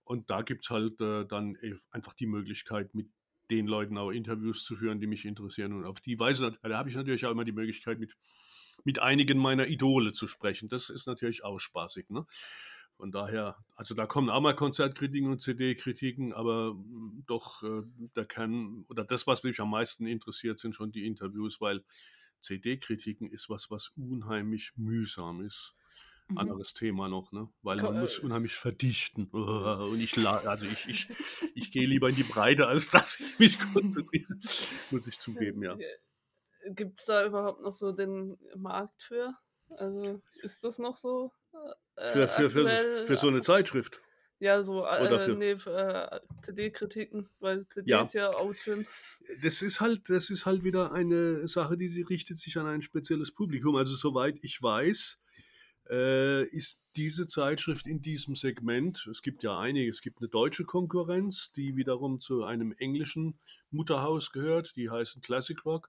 Und 0.05 0.28
da 0.31 0.43
gibt 0.43 0.64
es 0.64 0.71
halt 0.71 1.00
äh, 1.00 1.25
dann 1.25 1.57
einfach 1.90 2.12
die 2.12 2.26
Möglichkeit, 2.26 2.95
mit 2.95 3.09
den 3.50 3.66
Leuten 3.66 3.97
auch 3.97 4.11
Interviews 4.11 4.64
zu 4.64 4.76
führen, 4.76 5.00
die 5.00 5.07
mich 5.07 5.25
interessieren. 5.25 5.73
Und 5.73 5.85
auf 5.85 6.00
die 6.00 6.19
Weise, 6.19 6.59
da 6.62 6.78
habe 6.78 6.90
ich 6.90 6.97
natürlich 6.97 7.25
auch 7.25 7.31
immer 7.31 7.45
die 7.45 7.52
Möglichkeit, 7.52 7.99
mit, 7.99 8.16
mit 8.85 8.99
einigen 8.99 9.38
meiner 9.38 9.66
Idole 9.66 10.12
zu 10.12 10.26
sprechen. 10.26 10.69
Das 10.69 10.90
ist 10.90 11.07
natürlich 11.07 11.43
auch 11.45 11.59
spaßig. 11.59 12.11
Ne? 12.11 12.26
Von 12.96 13.12
daher, 13.12 13.56
also 13.74 13.94
da 13.94 14.06
kommen 14.06 14.30
auch 14.30 14.40
mal 14.40 14.54
Konzertkritiken 14.54 15.30
und 15.30 15.40
CD-Kritiken, 15.40 16.32
aber 16.32 16.70
hm, 16.70 17.24
doch 17.26 17.62
äh, 17.62 17.82
der 18.14 18.24
Kern 18.24 18.86
oder 18.88 19.04
das, 19.04 19.26
was 19.26 19.42
mich 19.42 19.60
am 19.60 19.70
meisten 19.70 20.06
interessiert, 20.06 20.58
sind 20.58 20.74
schon 20.74 20.92
die 20.92 21.06
Interviews, 21.06 21.60
weil 21.60 21.84
CD-Kritiken 22.40 23.30
ist 23.30 23.50
was, 23.50 23.70
was 23.70 23.92
unheimlich 23.96 24.72
mühsam 24.76 25.44
ist. 25.44 25.74
Mhm. 26.28 26.38
Anderes 26.38 26.74
Thema 26.74 27.08
noch, 27.08 27.32
ne? 27.32 27.48
Weil 27.62 27.76
man 27.76 28.00
muss 28.00 28.18
äh, 28.18 28.22
unheimlich 28.22 28.54
verdichten. 28.54 29.26
Und 29.30 30.00
ich, 30.00 30.16
also 30.26 30.64
ich, 30.64 30.88
ich, 30.88 31.08
ich 31.54 31.70
gehe 31.70 31.86
lieber 31.86 32.08
in 32.08 32.16
die 32.16 32.22
Breite, 32.22 32.66
als 32.66 32.90
dass 32.90 33.20
ich 33.20 33.38
mich 33.38 33.58
konzentriere. 33.58 34.38
Muss 34.90 35.06
ich 35.06 35.18
zugeben, 35.18 35.62
ja. 35.62 35.76
Gibt 36.70 36.98
es 36.98 37.04
da 37.04 37.24
überhaupt 37.24 37.60
noch 37.60 37.74
so 37.74 37.92
den 37.92 38.36
Markt 38.56 39.02
für? 39.02 39.34
Also 39.70 40.22
ist 40.42 40.64
das 40.64 40.78
noch 40.78 40.96
so? 40.96 41.32
Äh, 41.96 42.08
für, 42.08 42.28
für, 42.28 42.50
für, 42.50 43.06
für 43.06 43.16
so 43.16 43.28
eine 43.28 43.40
Zeitschrift. 43.40 44.00
Ja, 44.38 44.62
so 44.62 44.84
äh, 44.84 45.34
nee, 45.34 45.52
äh, 45.52 46.20
CD-Kritiken, 46.42 47.26
weil 47.40 47.66
CDs 47.68 48.12
ja. 48.12 48.30
ja 48.30 48.36
out 48.36 48.56
sind. 48.56 48.86
Das 49.42 49.62
ist 49.62 49.80
halt, 49.80 50.10
das 50.10 50.28
ist 50.28 50.44
halt 50.44 50.62
wieder 50.62 50.92
eine 50.92 51.48
Sache, 51.48 51.78
die 51.78 51.88
sie 51.88 52.02
richtet 52.02 52.36
sich 52.36 52.58
an 52.58 52.66
ein 52.66 52.82
spezielles 52.82 53.32
Publikum. 53.32 53.76
Also 53.76 53.94
soweit 53.94 54.36
ich 54.42 54.62
weiß, 54.62 55.22
äh, 55.88 56.44
ist 56.48 56.82
diese 56.96 57.26
Zeitschrift 57.26 57.86
in 57.86 58.02
diesem 58.02 58.34
Segment, 58.34 59.06
es 59.10 59.22
gibt 59.22 59.42
ja 59.42 59.58
einige, 59.58 59.88
es 59.88 60.02
gibt 60.02 60.18
eine 60.20 60.28
deutsche 60.28 60.64
Konkurrenz, 60.64 61.52
die 61.52 61.76
wiederum 61.76 62.20
zu 62.20 62.44
einem 62.44 62.72
englischen 62.72 63.38
Mutterhaus 63.70 64.32
gehört, 64.32 64.76
die 64.76 64.90
heißen 64.90 65.22
Classic 65.22 65.64
Rock. 65.64 65.88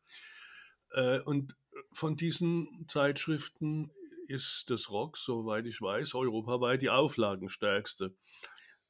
Äh, 0.92 1.20
und 1.20 1.58
von 1.92 2.16
diesen 2.16 2.86
Zeitschriften 2.88 3.92
ist 4.30 4.66
das 4.70 4.90
Rock, 4.90 5.18
soweit 5.18 5.66
ich 5.66 5.82
weiß, 5.82 6.16
europaweit 6.16 6.82
die 6.82 6.90
auflagenstärkste. 6.90 8.16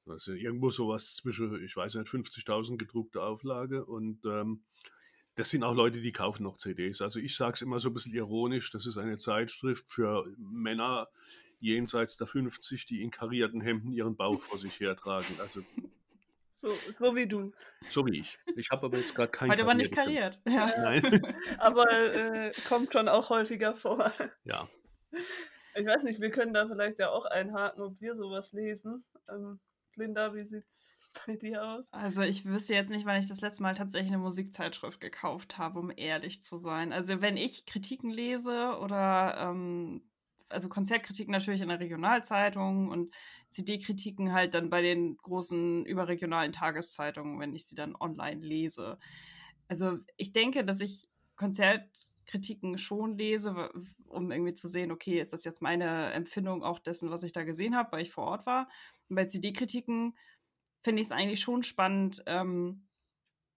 Also 0.06 0.34
irgendwo 0.34 0.70
sowas 0.70 1.16
zwischen, 1.16 1.64
ich 1.64 1.76
weiß 1.76 1.96
nicht, 1.96 2.08
50.000 2.08 2.78
gedruckte 2.78 3.22
Auflage 3.22 3.86
und 3.86 4.26
ähm, 4.26 4.64
das 5.36 5.50
sind 5.52 5.64
auch 5.64 5.76
Leute, 5.76 6.02
die 6.02 6.12
kaufen 6.12 6.44
noch 6.44 6.58
CDs. 6.58 7.02
Also 7.02 7.20
ich 7.20 7.36
sage 7.36 7.54
es 7.54 7.62
immer 7.62 7.80
so 7.80 7.90
ein 7.90 7.94
bisschen 7.94 8.16
ironisch, 8.16 8.72
das 8.72 8.86
ist 8.86 8.98
eine 8.98 9.18
Zeitschrift 9.18 9.86
für 9.88 10.26
Männer 10.38 11.08
jenseits 11.60 12.18
der 12.18 12.28
50, 12.28 12.86
die 12.86 13.02
in 13.02 13.12
karierten 13.12 13.62
Hemden 13.62 13.92
ihren 13.92 14.16
Bauch 14.16 14.42
vor 14.42 14.60
sich 14.60 14.80
hertragen. 14.80 15.36
Also 15.40 15.62
so, 16.54 16.70
so 16.98 17.16
wie 17.16 17.28
du. 17.28 17.52
So 17.90 18.04
wie 18.08 18.20
ich. 18.20 18.40
Ich 18.56 18.72
habe 18.72 18.88
aber 18.88 18.98
jetzt 18.98 19.14
gerade 19.14 19.30
kein 19.30 19.52
Heute 19.52 19.62
aber 19.62 19.76
nicht 19.76 19.94
kariert. 19.94 20.40
Ja. 20.48 20.72
Nein. 20.76 21.36
aber 21.60 21.86
äh, 21.92 22.52
kommt 22.68 22.94
schon 22.94 23.08
auch 23.08 23.30
häufiger 23.30 23.76
vor. 23.76 24.12
Ja. 24.44 24.68
Ich 25.12 25.86
weiß 25.86 26.04
nicht, 26.04 26.20
wir 26.20 26.32
können 26.32 26.54
da 26.54 26.68
vielleicht 26.68 27.00
ja 27.00 27.10
auch 27.10 27.26
einhaken, 27.26 27.82
ob 27.84 28.02
wir 28.02 28.16
sowas 28.16 28.52
lesen. 28.52 29.06
Ähm, 29.30 29.60
Linda, 29.96 30.34
wie 30.34 30.44
sieht's 30.44 30.98
bei 31.28 31.36
dir 31.36 31.64
aus? 31.64 31.92
Also 31.92 32.22
ich 32.22 32.46
wüsste 32.46 32.74
jetzt 32.74 32.90
nicht, 32.90 33.06
wann 33.06 33.20
ich 33.20 33.28
das 33.28 33.42
letzte 33.42 33.64
Mal 33.64 33.76
tatsächlich 33.76 34.12
eine 34.12 34.22
Musikzeitschrift 34.22 35.00
gekauft 35.00 35.58
habe, 35.58 35.80
um 35.80 35.92
ehrlich 35.96 36.42
zu 36.42 36.58
sein. 36.58 36.94
Also 36.94 37.22
wenn 37.22 37.38
ich 37.38 37.66
Kritiken 37.66 38.10
lese 38.10 38.78
oder 38.80 39.36
ähm, 39.38 40.02
also 40.50 40.70
Konzertkritiken 40.70 41.32
natürlich 41.32 41.62
in 41.62 41.70
der 41.70 41.80
Regionalzeitung 41.80 42.90
und 42.90 43.14
CD-Kritiken 43.50 44.34
halt 44.34 44.54
dann 44.54 44.70
bei 44.70 44.82
den 44.82 45.18
großen 45.18 45.86
überregionalen 45.86 46.52
Tageszeitungen, 46.52 47.40
wenn 47.40 47.56
ich 47.56 47.66
sie 47.68 47.76
dann 47.76 47.96
online 47.96 48.42
lese. 48.42 48.98
Also 49.68 49.98
ich 50.16 50.32
denke, 50.32 50.64
dass 50.64 50.80
ich 50.80 51.10
Konzertkritiken 51.38 52.78
schon 52.78 53.18
lese, 53.18 53.72
um 54.08 54.32
irgendwie 54.32 54.54
zu 54.54 54.68
sehen, 54.68 54.92
okay, 54.92 55.22
ist 55.22 55.34
das 55.34 55.46
jetzt 55.46 55.62
meine 55.62 56.12
Empfindung 56.12 56.64
auch 56.64 56.80
dessen, 56.80 57.10
was 57.12 57.24
ich 57.24 57.32
da 57.32 57.44
gesehen 57.44 57.76
habe, 57.76 57.92
weil 57.94 58.02
ich 58.02 58.12
vor 58.12 58.26
Ort 58.26 58.46
war. 58.46 58.70
Und 59.08 59.16
bei 59.16 59.26
CD-Kritiken 59.26 60.18
finde 60.84 61.02
ich 61.02 61.08
es 61.08 61.12
eigentlich 61.12 61.42
schon 61.42 61.64
spannend, 61.64 62.24
ähm, 62.26 62.87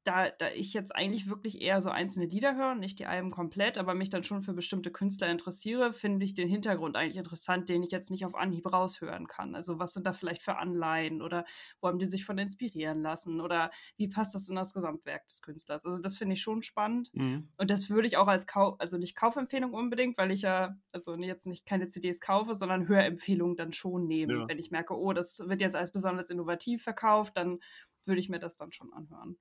da, 0.04 0.30
da 0.30 0.48
ich 0.50 0.72
jetzt 0.72 0.94
eigentlich 0.94 1.28
wirklich 1.28 1.60
eher 1.60 1.80
so 1.82 1.90
einzelne 1.90 2.26
Lieder 2.26 2.56
höre, 2.56 2.74
nicht 2.74 2.98
die 2.98 3.06
Alben 3.06 3.30
komplett, 3.30 3.76
aber 3.76 3.94
mich 3.94 4.08
dann 4.08 4.22
schon 4.22 4.40
für 4.40 4.54
bestimmte 4.54 4.90
Künstler 4.90 5.28
interessiere, 5.28 5.92
finde 5.92 6.24
ich 6.24 6.34
den 6.34 6.48
Hintergrund 6.48 6.96
eigentlich 6.96 7.18
interessant, 7.18 7.68
den 7.68 7.82
ich 7.82 7.90
jetzt 7.90 8.10
nicht 8.10 8.24
auf 8.24 8.34
Anhieb 8.34 8.72
raushören 8.72 9.26
kann. 9.26 9.54
Also 9.54 9.78
was 9.78 9.92
sind 9.92 10.06
da 10.06 10.12
vielleicht 10.12 10.42
für 10.42 10.56
Anleihen 10.56 11.20
oder 11.20 11.44
wo 11.80 11.88
haben 11.88 11.98
die 11.98 12.06
sich 12.06 12.24
von 12.24 12.38
inspirieren 12.38 13.02
lassen 13.02 13.40
oder 13.40 13.70
wie 13.96 14.08
passt 14.08 14.34
das 14.34 14.48
in 14.48 14.56
das 14.56 14.72
Gesamtwerk 14.72 15.26
des 15.26 15.42
Künstlers? 15.42 15.84
Also 15.84 16.00
das 16.00 16.16
finde 16.16 16.34
ich 16.34 16.40
schon 16.40 16.62
spannend 16.62 17.10
mhm. 17.12 17.48
und 17.58 17.70
das 17.70 17.90
würde 17.90 18.08
ich 18.08 18.16
auch 18.16 18.28
als 18.28 18.46
Kauf, 18.46 18.80
also 18.80 18.96
nicht 18.96 19.16
Kaufempfehlung 19.16 19.74
unbedingt, 19.74 20.16
weil 20.16 20.30
ich 20.30 20.42
ja 20.42 20.76
also 20.92 21.14
jetzt 21.14 21.46
nicht 21.46 21.66
keine 21.66 21.88
CDs 21.88 22.20
kaufe, 22.20 22.54
sondern 22.54 22.88
Hörempfehlungen 22.88 23.56
dann 23.56 23.72
schon 23.72 24.06
nehmen. 24.06 24.40
Ja. 24.40 24.48
Wenn 24.48 24.58
ich 24.58 24.70
merke, 24.70 24.96
oh, 24.96 25.12
das 25.12 25.40
wird 25.46 25.60
jetzt 25.60 25.76
als 25.76 25.92
besonders 25.92 26.30
innovativ 26.30 26.82
verkauft, 26.82 27.36
dann 27.36 27.58
würde 28.06 28.20
ich 28.20 28.30
mir 28.30 28.38
das 28.38 28.56
dann 28.56 28.72
schon 28.72 28.92
anhören. 28.92 29.36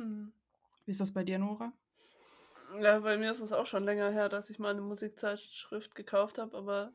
Hm. 0.00 0.32
Wie 0.86 0.90
ist 0.90 1.00
das 1.00 1.12
bei 1.12 1.22
dir, 1.22 1.38
Nora? 1.38 1.72
Ja, 2.80 3.00
bei 3.00 3.18
mir 3.18 3.30
ist 3.30 3.40
es 3.40 3.52
auch 3.52 3.66
schon 3.66 3.84
länger 3.84 4.10
her, 4.10 4.28
dass 4.28 4.48
ich 4.48 4.58
mal 4.58 4.70
eine 4.70 4.80
Musikzeitschrift 4.80 5.94
gekauft 5.94 6.38
habe, 6.38 6.56
aber 6.56 6.92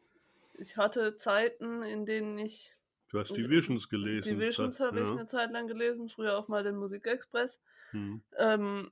ich 0.54 0.78
hatte 0.78 1.16
Zeiten, 1.16 1.84
in 1.84 2.06
denen 2.06 2.38
ich. 2.38 2.74
Du 3.10 3.20
hast 3.20 3.36
die 3.36 3.50
Visions 3.50 3.90
gelesen. 3.90 4.30
Die 4.30 4.40
Visions 4.40 4.80
habe 4.80 5.00
ja. 5.00 5.06
ich 5.06 5.12
eine 5.12 5.28
Zeit 5.28 5.52
lang 5.52 5.68
gelesen, 5.68 6.10
früher 6.10 6.38
auch 6.38 6.48
mal 6.48 6.64
den 6.64 6.78
Musikexpress. 6.78 7.62
Hm. 7.92 8.22
Ähm, 8.38 8.92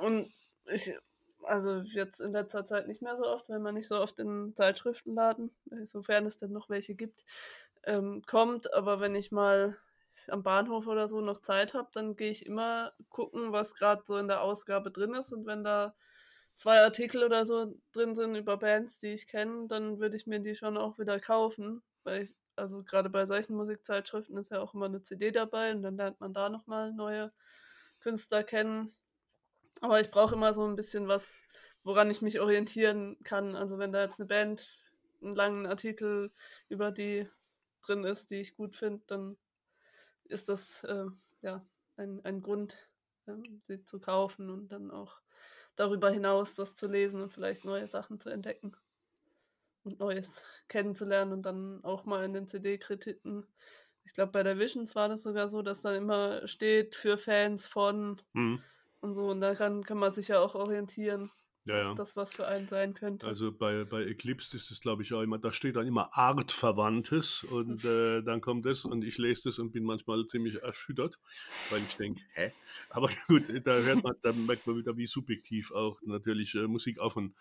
und 0.00 0.32
ich, 0.66 0.94
also 1.42 1.80
jetzt 1.80 2.20
in 2.20 2.32
letzter 2.32 2.64
Zeit 2.64 2.88
nicht 2.88 3.02
mehr 3.02 3.16
so 3.16 3.26
oft, 3.26 3.48
wenn 3.48 3.62
man 3.62 3.74
nicht 3.74 3.88
so 3.88 3.98
oft 3.98 4.18
in 4.18 4.54
Zeitschriftenladen, 4.54 5.50
sofern 5.84 6.26
es 6.26 6.38
denn 6.38 6.52
noch 6.52 6.70
welche 6.70 6.94
gibt, 6.94 7.24
ähm, 7.84 8.22
kommt. 8.26 8.72
Aber 8.72 9.00
wenn 9.00 9.14
ich 9.14 9.30
mal 9.30 9.76
am 10.28 10.42
Bahnhof 10.42 10.86
oder 10.86 11.08
so 11.08 11.20
noch 11.20 11.38
Zeit 11.38 11.74
habe, 11.74 11.88
dann 11.92 12.16
gehe 12.16 12.30
ich 12.30 12.46
immer 12.46 12.92
gucken, 13.08 13.52
was 13.52 13.74
gerade 13.74 14.02
so 14.04 14.16
in 14.16 14.28
der 14.28 14.42
Ausgabe 14.42 14.90
drin 14.90 15.14
ist. 15.14 15.32
Und 15.32 15.46
wenn 15.46 15.64
da 15.64 15.94
zwei 16.56 16.80
Artikel 16.80 17.24
oder 17.24 17.44
so 17.44 17.74
drin 17.92 18.14
sind 18.14 18.34
über 18.34 18.56
Bands, 18.56 18.98
die 18.98 19.08
ich 19.08 19.26
kenne, 19.26 19.66
dann 19.68 19.98
würde 19.98 20.16
ich 20.16 20.26
mir 20.26 20.40
die 20.40 20.54
schon 20.54 20.76
auch 20.76 20.98
wieder 20.98 21.18
kaufen. 21.20 21.82
Weil 22.04 22.22
ich, 22.22 22.34
also 22.56 22.82
gerade 22.82 23.10
bei 23.10 23.26
solchen 23.26 23.56
Musikzeitschriften 23.56 24.36
ist 24.36 24.50
ja 24.50 24.60
auch 24.60 24.74
immer 24.74 24.86
eine 24.86 25.02
CD 25.02 25.30
dabei 25.30 25.72
und 25.72 25.82
dann 25.82 25.96
lernt 25.96 26.20
man 26.20 26.34
da 26.34 26.48
nochmal 26.48 26.92
neue 26.92 27.32
Künstler 28.00 28.42
kennen. 28.42 28.92
Aber 29.80 30.00
ich 30.00 30.10
brauche 30.10 30.34
immer 30.34 30.52
so 30.52 30.64
ein 30.66 30.76
bisschen 30.76 31.08
was, 31.08 31.42
woran 31.84 32.10
ich 32.10 32.22
mich 32.22 32.40
orientieren 32.40 33.16
kann. 33.24 33.56
Also 33.56 33.78
wenn 33.78 33.92
da 33.92 34.02
jetzt 34.02 34.20
eine 34.20 34.26
Band 34.26 34.78
einen 35.22 35.34
langen 35.34 35.66
Artikel 35.66 36.30
über 36.68 36.90
die 36.90 37.28
drin 37.82 38.04
ist, 38.04 38.30
die 38.30 38.40
ich 38.40 38.56
gut 38.56 38.76
finde, 38.76 39.02
dann 39.06 39.36
ist 40.30 40.48
das 40.48 40.84
äh, 40.84 41.06
ja 41.42 41.64
ein, 41.96 42.24
ein 42.24 42.40
Grund, 42.42 42.88
äh, 43.26 43.32
sie 43.62 43.84
zu 43.84 44.00
kaufen 44.00 44.50
und 44.50 44.68
dann 44.68 44.90
auch 44.90 45.20
darüber 45.76 46.10
hinaus 46.10 46.54
das 46.56 46.74
zu 46.74 46.88
lesen 46.88 47.20
und 47.20 47.32
vielleicht 47.32 47.64
neue 47.64 47.86
Sachen 47.86 48.20
zu 48.20 48.30
entdecken 48.30 48.76
und 49.84 49.98
Neues 49.98 50.44
kennenzulernen 50.68 51.32
und 51.32 51.42
dann 51.42 51.82
auch 51.84 52.04
mal 52.04 52.24
in 52.24 52.34
den 52.34 52.48
CD-Kritiken. 52.48 53.46
Ich 54.04 54.14
glaube, 54.14 54.32
bei 54.32 54.42
der 54.42 54.58
Visions 54.58 54.94
war 54.94 55.08
das 55.08 55.22
sogar 55.22 55.48
so, 55.48 55.62
dass 55.62 55.80
dann 55.80 55.94
immer 55.94 56.46
steht 56.46 56.94
für 56.94 57.16
Fans 57.16 57.66
von 57.66 58.20
mhm. 58.32 58.62
und 59.00 59.14
so. 59.14 59.28
Und 59.28 59.40
daran 59.40 59.84
kann 59.84 59.98
man 59.98 60.12
sich 60.12 60.28
ja 60.28 60.40
auch 60.40 60.54
orientieren 60.54 61.30
ja, 61.66 61.76
ja. 61.76 61.94
das 61.94 62.16
was 62.16 62.32
für 62.32 62.46
einen 62.46 62.68
sein 62.68 62.94
könnte. 62.94 63.26
Also 63.26 63.52
bei, 63.52 63.84
bei 63.84 64.04
Eclipse 64.04 64.56
ist 64.56 64.70
es, 64.70 64.80
glaube 64.80 65.02
ich, 65.02 65.12
auch 65.12 65.20
immer, 65.20 65.38
da 65.38 65.52
steht 65.52 65.76
dann 65.76 65.86
immer 65.86 66.16
Artverwandtes 66.16 67.44
und 67.44 67.84
äh, 67.84 68.22
dann 68.22 68.40
kommt 68.40 68.64
das 68.66 68.84
und 68.84 69.04
ich 69.04 69.18
lese 69.18 69.50
das 69.50 69.58
und 69.58 69.72
bin 69.72 69.84
manchmal 69.84 70.26
ziemlich 70.26 70.62
erschüttert, 70.62 71.18
weil 71.70 71.80
ich 71.80 71.96
denke, 71.96 72.22
hä? 72.32 72.52
Aber 72.88 73.08
gut, 73.28 73.44
da 73.64 73.78
hört 73.78 74.02
man, 74.02 74.14
da 74.22 74.32
merkt 74.32 74.66
man 74.66 74.76
wieder, 74.76 74.96
wie 74.96 75.06
subjektiv 75.06 75.70
auch 75.72 76.00
natürlich 76.02 76.54
äh, 76.54 76.66
Musik 76.66 76.98
auch 76.98 77.12
von, 77.12 77.34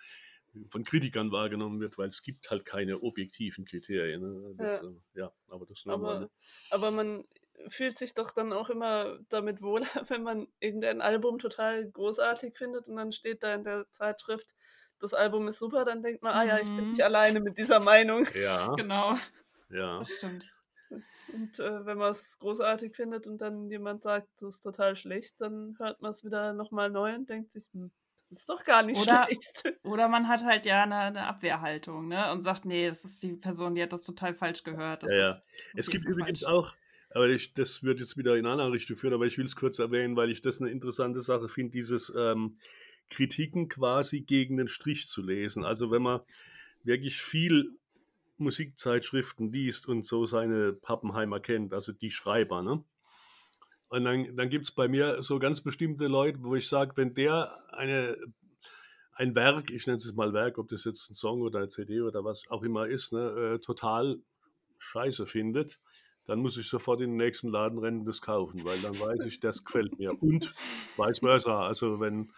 von 0.68 0.84
Kritikern 0.84 1.32
wahrgenommen 1.32 1.80
wird, 1.80 1.98
weil 1.98 2.10
es 2.10 2.22
gibt 2.22 2.52
halt 2.52 2.66
keine 2.66 3.02
objektiven 3.02 3.66
Kriterien. 3.66 4.22
Ne? 4.22 4.56
Das, 4.58 4.82
ja. 4.82 4.88
Äh, 4.88 4.94
ja. 5.16 5.32
aber 5.48 5.66
das 5.66 5.80
ist 5.80 5.86
normal. 5.86 6.30
Aber, 6.70 6.88
aber 6.88 6.92
man, 6.92 7.24
fühlt 7.68 7.98
sich 7.98 8.14
doch 8.14 8.32
dann 8.32 8.54
auch 8.54 8.70
immer 8.70 9.20
damit 9.30 9.62
wohler, 9.62 9.88
wenn 10.10 10.24
man 10.24 10.48
irgendein 10.60 11.02
Album 11.02 11.40
total 11.40 11.90
großartig 11.90 12.58
findet 12.58 12.88
und 12.88 12.96
dann 12.96 13.12
steht 13.12 13.44
da 13.44 13.54
in 13.54 13.64
der 13.64 13.86
Zeitschrift, 13.92 14.56
das 15.00 15.14
Album 15.14 15.48
ist 15.48 15.60
super, 15.60 15.86
dann 15.86 16.04
denkt 16.04 16.22
man, 16.22 16.34
ah 16.34 16.44
ja, 16.44 16.60
ich 16.60 16.68
bin 16.68 16.86
mhm. 16.86 16.90
nicht 16.90 17.04
alleine 17.04 17.40
mit 17.40 17.58
dieser 17.58 17.80
Meinung. 17.80 18.26
Ja. 18.36 18.74
Genau. 18.76 19.16
Ja. 19.70 20.00
Das 20.00 20.12
stimmt. 20.12 20.52
Und 21.32 21.60
äh, 21.60 21.86
wenn 21.86 21.98
man 21.98 22.12
es 22.12 22.40
großartig 22.40 22.96
findet 22.96 23.28
und 23.28 23.40
dann 23.40 23.70
jemand 23.70 24.02
sagt, 24.02 24.28
das 24.40 24.56
ist 24.56 24.62
total 24.62 24.96
schlecht, 24.96 25.40
dann 25.40 25.76
hört 25.78 26.02
man 26.02 26.12
es 26.12 26.24
wieder 26.24 26.54
nochmal 26.54 26.90
neu 26.90 27.14
und 27.14 27.30
denkt 27.30 27.52
sich, 27.52 27.70
hm, 27.72 27.92
das 28.30 28.40
ist 28.40 28.50
doch 28.50 28.64
gar 28.64 28.82
nicht 28.84 29.00
oder, 29.00 29.26
schlecht. 29.26 29.78
Oder 29.84 30.08
man 30.08 30.28
hat 30.28 30.44
halt 30.44 30.66
ja 30.66 30.84
eine, 30.84 30.96
eine, 30.96 31.28
Abwehrhaltung, 31.28 32.08
ne? 32.08 32.32
Und 32.32 32.42
sagt, 32.42 32.66
nee, 32.66 32.88
das 32.88 33.04
ist 33.04 33.22
die 33.22 33.34
Person, 33.34 33.76
die 33.76 33.84
hat 33.84 33.94
das 33.94 34.04
total 34.04 34.34
falsch 34.34 34.64
gehört. 34.64 35.04
Das 35.04 35.12
ja, 35.12 35.18
ja. 35.18 35.42
Es 35.76 35.90
gibt 35.90 36.06
übrigens 36.06 36.42
falsch. 36.42 36.54
auch 36.54 36.74
aber 37.12 37.30
ich, 37.30 37.54
das 37.54 37.84
wird 37.84 38.00
jetzt 38.00 38.18
wieder 38.18 38.36
in 38.36 38.46
eine 38.46 38.52
andere 38.52 38.74
Richtung 38.74 38.96
führen, 38.96 39.14
aber 39.14 39.26
ich 39.26 39.38
will 39.38 39.46
es 39.46 39.56
kurz 39.56 39.80
erwähnen, 39.80 40.16
weil 40.16 40.30
ich 40.30 40.42
das 40.42 40.62
eine 40.62 40.70
interessante 40.70 41.22
Sache 41.22 41.50
finde, 41.50 41.72
dieses 41.72 42.14
ähm, 42.16 42.58
Kritiken 43.10 43.68
quasi 43.68 44.22
gegen 44.22 44.58
den 44.58 44.68
Strich 44.68 45.08
zu 45.08 45.22
lesen. 45.22 45.66
Also 45.66 45.92
wenn 45.92 46.04
man 46.04 46.22
wirklich 46.84 47.22
viel 47.22 47.72
Musikzeitschriften 48.38 49.52
liest 49.52 49.88
und 49.88 50.06
so 50.06 50.26
seine 50.26 50.74
Pappenheimer 50.74 51.40
kennt, 51.40 51.74
also 51.74 51.92
die 51.92 52.12
Schreiber, 52.12 52.62
ne? 52.62 52.84
Und 53.90 54.04
dann, 54.04 54.36
dann 54.38 54.50
gibt 54.50 54.66
es 54.66 54.72
bei 54.72 54.88
mir 54.88 55.24
so 55.24 55.40
ganz 55.40 55.62
bestimmte 55.62 56.08
Leute, 56.08 56.44
wo 56.44 56.56
ich 56.56 56.68
sage, 56.68 56.96
wenn 56.96 57.16
der 57.16 57.52
eine, 57.74 58.16
ein 59.14 59.34
Werk, 59.34 59.72
ich 59.72 59.88
nenne 59.88 59.98
es 59.98 60.14
mal 60.14 60.32
Werk, 60.32 60.60
ob 60.60 60.68
das 60.68 60.86
jetzt 60.86 61.10
ein 61.10 61.16
Song 61.16 61.42
oder 61.42 61.58
eine 61.58 61.70
CD 61.70 62.02
oder 62.02 62.24
was 62.24 62.48
auch 62.52 62.62
immer 62.62 62.88
ist, 62.88 63.14
ne, 63.14 63.56
äh, 63.56 63.60
total 63.60 64.22
scheiße 64.78 65.26
findet, 65.26 65.80
dann 66.30 66.40
muss 66.40 66.58
ich 66.58 66.70
sofort 66.70 67.02
in 67.02 67.10
den 67.10 67.18
nächsten 67.18 67.50
Laden 67.50 67.80
rennen 67.80 68.02
und 68.02 68.06
das 68.06 68.22
kaufen, 68.22 68.64
weil 68.64 68.78
dann 68.82 69.00
weiß 69.00 69.26
ich, 69.26 69.40
das 69.40 69.66
gefällt 69.66 69.98
mir. 69.98 70.12
Und 70.22 70.54
vice 70.96 71.20
versa. 71.20 71.66
Also 71.66 72.00
wenn, 72.00 72.32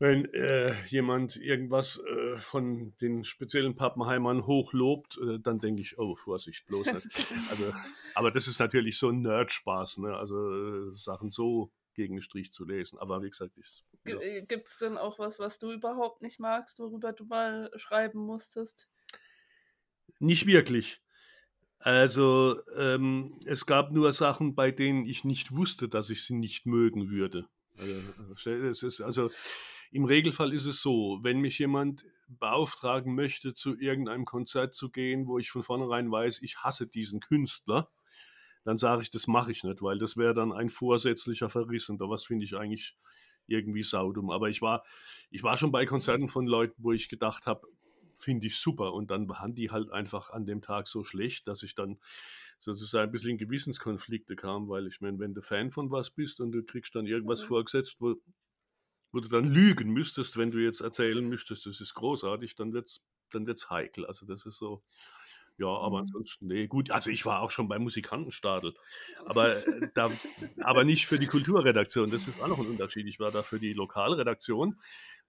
wenn 0.00 0.24
äh, 0.34 0.74
jemand 0.86 1.36
irgendwas 1.36 2.02
äh, 2.04 2.36
von 2.38 2.92
den 3.00 3.24
speziellen 3.24 3.76
Pappenheimern 3.76 4.48
hochlobt, 4.48 5.16
äh, 5.18 5.38
dann 5.38 5.60
denke 5.60 5.80
ich, 5.80 5.96
oh, 5.96 6.16
Vorsicht, 6.16 6.66
bloß 6.66 6.92
nicht. 6.94 7.06
Also, 7.50 7.72
aber 8.16 8.32
das 8.32 8.48
ist 8.48 8.58
natürlich 8.58 8.98
so 8.98 9.10
ein 9.10 9.22
Nerd-Spaß, 9.22 9.98
ne? 9.98 10.16
also 10.16 10.90
äh, 10.90 10.96
Sachen 10.96 11.30
so 11.30 11.70
gegen 11.94 12.16
den 12.16 12.22
Strich 12.22 12.50
zu 12.52 12.64
lesen. 12.64 12.98
Aber 12.98 13.22
wie 13.22 13.30
gesagt, 13.30 13.56
ich. 13.58 13.84
Ja. 14.08 14.18
Gibt 14.40 14.66
es 14.70 14.78
denn 14.78 14.98
auch 14.98 15.20
was, 15.20 15.38
was 15.38 15.60
du 15.60 15.70
überhaupt 15.70 16.20
nicht 16.20 16.40
magst, 16.40 16.80
worüber 16.80 17.12
du 17.12 17.26
mal 17.26 17.70
schreiben 17.76 18.18
musstest? 18.18 18.88
Nicht 20.18 20.46
wirklich. 20.46 21.00
Also 21.82 22.60
ähm, 22.76 23.38
es 23.44 23.66
gab 23.66 23.90
nur 23.90 24.12
Sachen, 24.12 24.54
bei 24.54 24.70
denen 24.70 25.04
ich 25.04 25.24
nicht 25.24 25.56
wusste, 25.56 25.88
dass 25.88 26.10
ich 26.10 26.24
sie 26.24 26.34
nicht 26.34 26.64
mögen 26.64 27.10
würde. 27.10 27.46
Also, 27.76 28.50
es 28.50 28.82
ist, 28.84 29.00
also 29.00 29.30
im 29.90 30.04
Regelfall 30.04 30.52
ist 30.52 30.66
es 30.66 30.80
so, 30.80 31.18
wenn 31.22 31.40
mich 31.40 31.58
jemand 31.58 32.04
beauftragen 32.28 33.14
möchte, 33.16 33.52
zu 33.52 33.76
irgendeinem 33.76 34.24
Konzert 34.24 34.74
zu 34.74 34.90
gehen, 34.90 35.26
wo 35.26 35.38
ich 35.38 35.50
von 35.50 35.64
vornherein 35.64 36.10
weiß, 36.10 36.42
ich 36.42 36.58
hasse 36.58 36.86
diesen 36.86 37.18
Künstler, 37.18 37.90
dann 38.64 38.76
sage 38.76 39.02
ich, 39.02 39.10
das 39.10 39.26
mache 39.26 39.50
ich 39.50 39.64
nicht, 39.64 39.82
weil 39.82 39.98
das 39.98 40.16
wäre 40.16 40.34
dann 40.34 40.52
ein 40.52 40.68
vorsätzlicher 40.68 41.48
Verriss 41.48 41.88
und 41.88 42.00
da 42.00 42.08
was 42.08 42.24
finde 42.24 42.44
ich 42.44 42.56
eigentlich 42.56 42.96
irgendwie 43.48 43.82
saudum. 43.82 44.30
Aber 44.30 44.48
ich 44.48 44.62
war, 44.62 44.84
ich 45.30 45.42
war 45.42 45.56
schon 45.56 45.72
bei 45.72 45.84
Konzerten 45.84 46.28
von 46.28 46.46
Leuten, 46.46 46.82
wo 46.82 46.92
ich 46.92 47.08
gedacht 47.08 47.46
habe, 47.46 47.66
finde 48.22 48.46
ich 48.46 48.58
super. 48.58 48.92
Und 48.94 49.10
dann 49.10 49.28
waren 49.28 49.54
die 49.54 49.70
halt 49.70 49.90
einfach 49.90 50.30
an 50.30 50.46
dem 50.46 50.62
Tag 50.62 50.86
so 50.86 51.04
schlecht, 51.04 51.48
dass 51.48 51.62
ich 51.62 51.74
dann 51.74 51.98
sozusagen 52.58 53.08
ein 53.08 53.12
bisschen 53.12 53.30
in 53.30 53.38
Gewissenskonflikte 53.38 54.36
kam, 54.36 54.68
weil 54.68 54.86
ich 54.86 55.00
meine, 55.00 55.18
wenn 55.18 55.34
du 55.34 55.42
Fan 55.42 55.70
von 55.70 55.90
was 55.90 56.10
bist 56.10 56.40
und 56.40 56.52
du 56.52 56.62
kriegst 56.62 56.94
dann 56.94 57.06
irgendwas 57.06 57.42
mhm. 57.42 57.46
vorgesetzt, 57.46 57.96
wo, 57.98 58.14
wo 59.10 59.20
du 59.20 59.28
dann 59.28 59.52
lügen 59.52 59.90
müsstest, 59.90 60.36
wenn 60.36 60.52
du 60.52 60.58
jetzt 60.58 60.80
erzählen 60.80 61.28
müsstest, 61.28 61.66
das 61.66 61.80
ist 61.80 61.94
großartig, 61.94 62.54
dann 62.54 62.72
wird 62.72 62.88
es 62.88 63.04
dann 63.30 63.46
wird's 63.46 63.70
heikel. 63.70 64.06
Also 64.06 64.26
das 64.26 64.46
ist 64.46 64.58
so, 64.58 64.82
ja, 65.62 65.68
aber 65.68 65.98
mhm. 65.98 66.02
ansonsten, 66.02 66.46
nee, 66.48 66.66
gut. 66.66 66.90
Also 66.90 67.10
ich 67.10 67.24
war 67.24 67.40
auch 67.40 67.52
schon 67.52 67.68
beim 67.68 67.82
Musikantenstadel, 67.82 68.74
aber, 69.24 69.64
äh, 69.64 69.88
da, 69.94 70.10
aber 70.60 70.82
nicht 70.84 71.06
für 71.06 71.20
die 71.20 71.26
Kulturredaktion. 71.26 72.10
Das 72.10 72.26
ist 72.26 72.42
auch 72.42 72.48
noch 72.48 72.58
ein 72.58 72.66
Unterschied. 72.66 73.06
Ich 73.06 73.20
war 73.20 73.30
da 73.30 73.42
für 73.42 73.60
die 73.60 73.72
Lokalredaktion 73.72 74.76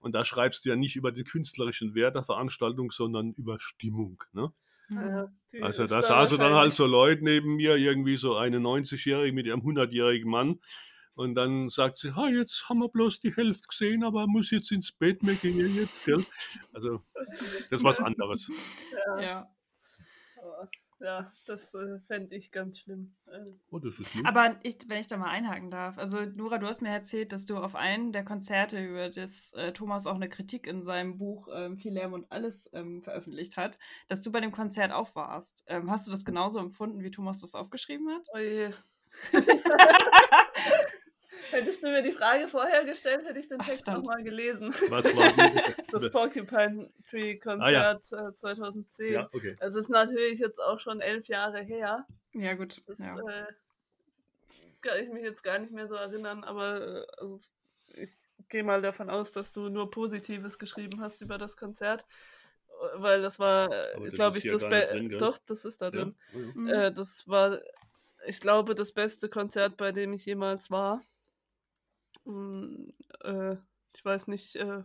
und 0.00 0.12
da 0.12 0.24
schreibst 0.24 0.64
du 0.64 0.70
ja 0.70 0.76
nicht 0.76 0.96
über 0.96 1.12
den 1.12 1.24
künstlerischen 1.24 1.94
Wert 1.94 2.16
der 2.16 2.24
Veranstaltung, 2.24 2.90
sondern 2.90 3.32
über 3.34 3.60
Stimmung. 3.60 4.24
Ne? 4.32 4.52
Ja, 4.90 5.28
also 5.62 5.86
da 5.86 6.02
saßen 6.02 6.38
dann 6.38 6.54
halt 6.54 6.74
so 6.74 6.84
Leute 6.84 7.22
neben 7.22 7.54
mir, 7.54 7.76
irgendwie 7.76 8.16
so 8.16 8.36
eine 8.36 8.58
90-Jährige 8.58 9.32
mit 9.32 9.46
ihrem 9.46 9.60
100-jährigen 9.60 10.28
Mann. 10.28 10.60
Und 11.14 11.36
dann 11.36 11.68
sagt 11.68 11.96
sie, 11.96 12.16
ha, 12.16 12.28
jetzt 12.28 12.68
haben 12.68 12.80
wir 12.80 12.88
bloß 12.88 13.20
die 13.20 13.34
Hälfte 13.34 13.68
gesehen, 13.68 14.02
aber 14.02 14.26
muss 14.26 14.50
jetzt 14.50 14.72
ins 14.72 14.90
Bett, 14.90 15.18
wir 15.22 15.34
gehen 15.34 15.76
jetzt, 15.76 16.04
gell? 16.04 16.24
Also, 16.72 17.02
das 17.70 17.80
ist 17.80 17.84
was 17.84 18.00
anderes. 18.00 18.50
Ja. 19.20 19.48
Ja 20.44 20.68
ja, 21.00 21.30
das 21.46 21.74
äh, 21.74 21.98
fände 22.06 22.34
ich 22.34 22.50
ganz 22.50 22.78
schlimm. 22.78 23.14
Äh. 23.26 23.52
Oh, 23.70 23.78
das 23.78 23.98
ist 23.98 24.14
lieb. 24.14 24.26
Aber 24.26 24.56
ich, 24.62 24.76
wenn 24.86 25.00
ich 25.00 25.06
da 25.06 25.16
mal 25.16 25.28
einhaken 25.28 25.70
darf, 25.70 25.98
also 25.98 26.20
Nora, 26.24 26.58
du 26.58 26.66
hast 26.66 26.82
mir 26.82 26.88
erzählt, 26.90 27.32
dass 27.32 27.46
du 27.46 27.56
auf 27.58 27.74
einem 27.74 28.12
der 28.12 28.24
Konzerte, 28.24 28.82
über 28.82 29.10
das 29.10 29.52
äh, 29.52 29.72
Thomas 29.72 30.06
auch 30.06 30.14
eine 30.14 30.28
Kritik 30.28 30.66
in 30.66 30.82
seinem 30.82 31.18
Buch 31.18 31.48
ähm, 31.52 31.76
Viel 31.76 31.92
Lärm 31.92 32.12
und 32.12 32.30
alles 32.30 32.70
ähm, 32.72 33.02
veröffentlicht 33.02 33.56
hat, 33.56 33.78
dass 34.08 34.22
du 34.22 34.32
bei 34.32 34.40
dem 34.40 34.52
Konzert 34.52 34.92
auch 34.92 35.14
warst. 35.14 35.64
Ähm, 35.68 35.90
hast 35.90 36.06
du 36.06 36.10
das 36.10 36.24
genauso 36.24 36.58
empfunden, 36.58 37.02
wie 37.02 37.10
Thomas 37.10 37.40
das 37.40 37.54
aufgeschrieben 37.54 38.08
hat? 38.08 38.26
Oh 38.32 38.38
je. 38.38 38.70
Hättest 41.54 41.82
du 41.82 41.86
mir 41.86 42.02
die 42.02 42.12
Frage 42.12 42.48
vorher 42.48 42.84
gestellt, 42.84 43.24
hätte 43.24 43.38
ich 43.38 43.48
den 43.48 43.60
Text 43.60 43.86
nochmal 43.86 44.22
gelesen. 44.22 44.74
Was 44.88 45.04
war 45.16 45.72
das 45.92 46.10
Porcupine 46.10 46.90
Tree 47.08 47.36
Konzert 47.36 48.12
ah, 48.12 48.16
ja. 48.16 48.34
2010. 48.34 49.06
Äh, 49.06 49.12
ja, 49.12 49.28
okay. 49.32 49.56
Das 49.60 49.74
ist 49.74 49.88
natürlich 49.88 50.40
jetzt 50.40 50.60
auch 50.60 50.80
schon 50.80 51.00
elf 51.00 51.26
Jahre 51.26 51.60
her. 51.62 52.06
Ja, 52.32 52.54
gut. 52.54 52.82
Das 52.86 52.98
ja. 52.98 53.16
Äh, 53.16 53.46
kann 54.82 55.00
ich 55.00 55.08
mich 55.08 55.22
jetzt 55.22 55.42
gar 55.42 55.58
nicht 55.58 55.72
mehr 55.72 55.88
so 55.88 55.94
erinnern, 55.94 56.44
aber 56.44 56.80
äh, 56.80 57.06
also, 57.18 57.40
ich 57.94 58.10
gehe 58.48 58.64
mal 58.64 58.82
davon 58.82 59.08
aus, 59.08 59.32
dass 59.32 59.52
du 59.52 59.68
nur 59.68 59.90
Positives 59.90 60.58
geschrieben 60.58 61.00
hast 61.00 61.22
über 61.22 61.38
das 61.38 61.56
Konzert. 61.56 62.04
Weil 62.96 63.22
das 63.22 63.38
war, 63.38 63.70
glaube 64.12 64.38
ich, 64.38 64.44
das 64.44 64.68
Beste. 64.68 65.08
Doch, 65.16 65.38
das 65.46 65.64
ist 65.64 65.80
da 65.80 65.90
drin. 65.90 66.14
Ja. 66.32 66.38
Mhm. 66.40 66.68
Äh, 66.68 66.92
das 66.92 67.28
war, 67.28 67.60
ich 68.26 68.40
glaube, 68.40 68.74
das 68.74 68.92
beste 68.92 69.28
Konzert, 69.28 69.76
bei 69.76 69.92
dem 69.92 70.12
ich 70.12 70.26
jemals 70.26 70.70
war. 70.70 71.00
Hm, 72.24 72.92
äh, 73.22 73.56
ich 73.94 74.04
weiß 74.04 74.28
nicht, 74.28 74.56
äh, 74.56 74.82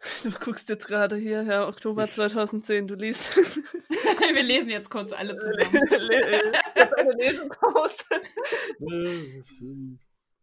du 0.24 0.30
guckst 0.40 0.68
jetzt 0.68 0.86
gerade 0.86 1.16
hier, 1.16 1.42
ja, 1.42 1.66
Oktober 1.66 2.08
2010, 2.08 2.86
du 2.86 2.94
liest. 2.94 3.36
Wir 4.34 4.42
lesen 4.42 4.68
jetzt 4.68 4.90
kurz 4.90 5.12
alle 5.12 5.36
zusammen. 5.36 5.74
jetzt 6.74 6.98
eine 6.98 7.12
Lesepause. 7.12 8.04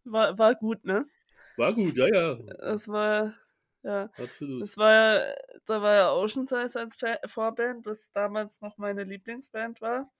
war, 0.04 0.38
war 0.38 0.54
gut, 0.54 0.84
ne? 0.84 1.06
War 1.56 1.72
gut, 1.74 1.96
ja, 1.96 2.06
ja. 2.06 2.32
Es 2.72 2.88
war, 2.88 3.34
ja. 3.82 4.10
Absolut. 4.18 4.62
Es 4.62 4.76
war, 4.76 5.20
da 5.64 5.80
war 5.80 5.94
ja 5.94 6.12
Ocean 6.12 6.46
Size 6.46 6.78
als 6.78 6.98
Vorband, 7.26 7.86
was 7.86 8.10
damals 8.12 8.60
noch 8.60 8.76
meine 8.78 9.04
Lieblingsband 9.04 9.80
war. 9.80 10.10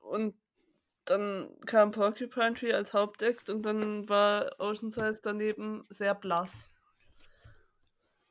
Und 0.00 0.34
dann 1.04 1.50
kam 1.66 1.90
Porcupine 1.90 2.54
Tree 2.54 2.72
als 2.72 2.92
Hauptakt 2.92 3.50
und 3.50 3.62
dann 3.62 4.08
war 4.08 4.54
Oceanside 4.58 5.18
daneben 5.22 5.84
sehr 5.88 6.14
blass. 6.14 6.68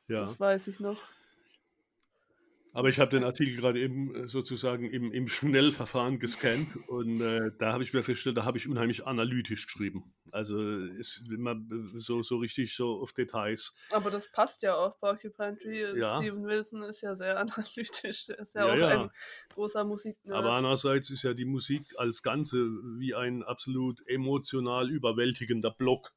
Ja. 0.08 0.20
Das 0.20 0.38
weiß 0.40 0.68
ich 0.68 0.80
noch. 0.80 0.98
Aber 2.74 2.88
ich 2.88 2.98
habe 2.98 3.10
den 3.10 3.22
Artikel 3.22 3.54
gerade 3.56 3.80
eben 3.80 4.14
äh, 4.14 4.28
sozusagen 4.28 4.88
im, 4.90 5.12
im 5.12 5.28
Schnellverfahren 5.28 6.18
gescannt 6.18 6.68
und 6.88 7.20
äh, 7.20 7.50
da 7.58 7.72
habe 7.72 7.82
ich 7.82 7.92
mir 7.92 8.02
festgestellt, 8.02 8.38
da 8.38 8.44
habe 8.46 8.56
ich 8.56 8.66
unheimlich 8.66 9.06
analytisch 9.06 9.66
geschrieben. 9.66 10.14
Also 10.30 10.58
ist 10.62 11.28
immer 11.30 11.54
so, 11.94 12.22
so 12.22 12.38
richtig 12.38 12.74
so 12.74 13.02
auf 13.02 13.12
Details. 13.12 13.74
Aber 13.90 14.10
das 14.10 14.32
passt 14.32 14.62
ja 14.62 14.74
auch, 14.74 14.98
Porcupine 14.98 15.58
Tree. 15.58 15.98
Ja. 15.98 16.16
Steven 16.16 16.44
Wilson 16.44 16.82
ist 16.84 17.02
ja 17.02 17.14
sehr 17.14 17.38
analytisch. 17.40 18.30
Ist 18.30 18.54
ja, 18.54 18.66
ja 18.66 18.72
auch 18.72 18.78
ja. 18.78 19.02
ein 19.02 19.10
großer 19.52 19.84
Musiknerd. 19.84 20.34
Aber 20.34 20.54
andererseits 20.54 21.10
ist 21.10 21.22
ja 21.24 21.34
die 21.34 21.44
Musik 21.44 21.82
als 21.98 22.22
Ganze 22.22 22.56
wie 22.98 23.14
ein 23.14 23.42
absolut 23.42 24.02
emotional 24.06 24.90
überwältigender 24.90 25.70
Block. 25.70 26.12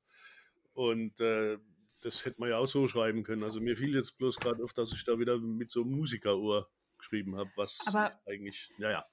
Und 0.73 1.19
äh, 1.19 1.57
das 2.05 2.23
hätte 2.23 2.39
man 2.39 2.49
ja 2.49 2.59
auch 2.59 2.67
so 2.67 2.87
schreiben 2.87 3.23
können. 3.23 3.43
Also 3.43 3.59
mir 3.59 3.75
fiel 3.75 3.95
jetzt 3.95 4.17
bloß 4.19 4.37
gerade 4.37 4.63
auf, 4.63 4.73
dass 4.73 4.93
ich 4.93 5.03
da 5.03 5.17
wieder 5.17 5.39
mit 5.39 5.71
so 5.71 5.81
einem 5.81 5.91
Musikerohr 5.91 6.69
geschrieben 6.99 7.35
habe, 7.35 7.49
was 7.55 7.79
Aber 7.87 8.13
eigentlich, 8.27 8.69
naja. 8.77 9.03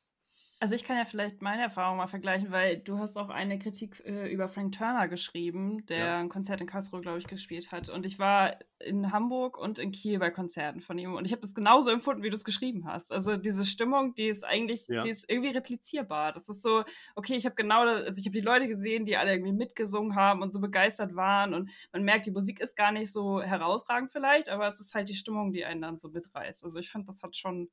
Also 0.62 0.76
ich 0.76 0.84
kann 0.84 0.96
ja 0.96 1.04
vielleicht 1.04 1.42
meine 1.42 1.60
Erfahrung 1.60 1.96
mal 1.96 2.06
vergleichen, 2.06 2.52
weil 2.52 2.76
du 2.76 2.96
hast 3.00 3.16
auch 3.16 3.30
eine 3.30 3.58
Kritik 3.58 4.00
äh, 4.06 4.32
über 4.32 4.46
Frank 4.46 4.78
Turner 4.78 5.08
geschrieben, 5.08 5.84
der 5.86 5.98
ja. 5.98 6.18
ein 6.20 6.28
Konzert 6.28 6.60
in 6.60 6.68
Karlsruhe, 6.68 7.00
glaube 7.00 7.18
ich, 7.18 7.26
gespielt 7.26 7.72
hat. 7.72 7.88
Und 7.88 8.06
ich 8.06 8.20
war 8.20 8.60
in 8.78 9.10
Hamburg 9.10 9.58
und 9.58 9.80
in 9.80 9.90
Kiel 9.90 10.20
bei 10.20 10.30
Konzerten 10.30 10.80
von 10.80 10.96
ihm 10.98 11.14
und 11.14 11.24
ich 11.24 11.32
habe 11.32 11.40
das 11.40 11.56
genauso 11.56 11.90
empfunden, 11.90 12.22
wie 12.22 12.30
du 12.30 12.36
es 12.36 12.44
geschrieben 12.44 12.86
hast. 12.86 13.10
Also 13.10 13.36
diese 13.36 13.64
Stimmung, 13.64 14.14
die 14.14 14.28
ist 14.28 14.44
eigentlich, 14.44 14.86
ja. 14.86 15.00
die 15.00 15.08
ist 15.08 15.28
irgendwie 15.28 15.50
replizierbar. 15.50 16.30
Das 16.30 16.48
ist 16.48 16.62
so, 16.62 16.84
okay, 17.16 17.34
ich 17.34 17.44
habe 17.44 17.56
genau, 17.56 17.84
das, 17.84 18.04
also 18.04 18.20
ich 18.20 18.26
habe 18.26 18.38
die 18.38 18.40
Leute 18.40 18.68
gesehen, 18.68 19.04
die 19.04 19.16
alle 19.16 19.32
irgendwie 19.32 19.50
mitgesungen 19.52 20.14
haben 20.14 20.42
und 20.42 20.52
so 20.52 20.60
begeistert 20.60 21.16
waren 21.16 21.54
und 21.54 21.70
man 21.92 22.04
merkt, 22.04 22.26
die 22.26 22.30
Musik 22.30 22.60
ist 22.60 22.76
gar 22.76 22.92
nicht 22.92 23.10
so 23.10 23.42
herausragend 23.42 24.12
vielleicht, 24.12 24.48
aber 24.48 24.68
es 24.68 24.78
ist 24.78 24.94
halt 24.94 25.08
die 25.08 25.16
Stimmung, 25.16 25.52
die 25.52 25.64
einen 25.64 25.82
dann 25.82 25.98
so 25.98 26.08
mitreißt. 26.10 26.62
Also 26.62 26.78
ich 26.78 26.88
finde, 26.88 27.06
das 27.06 27.24
hat 27.24 27.34
schon 27.34 27.68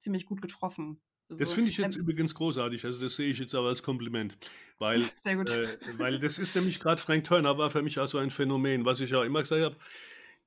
ziemlich 0.00 0.26
gut 0.26 0.42
getroffen. 0.42 1.00
Das 1.38 1.50
so. 1.50 1.54
finde 1.56 1.70
ich 1.70 1.76
jetzt 1.76 1.96
ähm, 1.96 2.02
übrigens 2.02 2.34
großartig. 2.34 2.84
Also 2.84 3.02
das 3.04 3.16
sehe 3.16 3.30
ich 3.30 3.38
jetzt 3.38 3.54
aber 3.54 3.68
als 3.68 3.82
Kompliment, 3.82 4.36
weil, 4.78 5.00
Sehr 5.20 5.36
gut. 5.36 5.50
Äh, 5.50 5.66
weil 5.98 6.18
das 6.18 6.38
ist 6.38 6.54
nämlich 6.56 6.80
gerade 6.80 7.00
Frank 7.00 7.24
Turner 7.24 7.58
war 7.58 7.70
für 7.70 7.82
mich 7.82 7.98
auch 7.98 8.08
so 8.08 8.18
ein 8.18 8.30
Phänomen, 8.30 8.84
was 8.84 9.00
ich 9.00 9.10
ja 9.10 9.24
immer 9.24 9.40
gesagt 9.40 9.62
habe. 9.62 9.76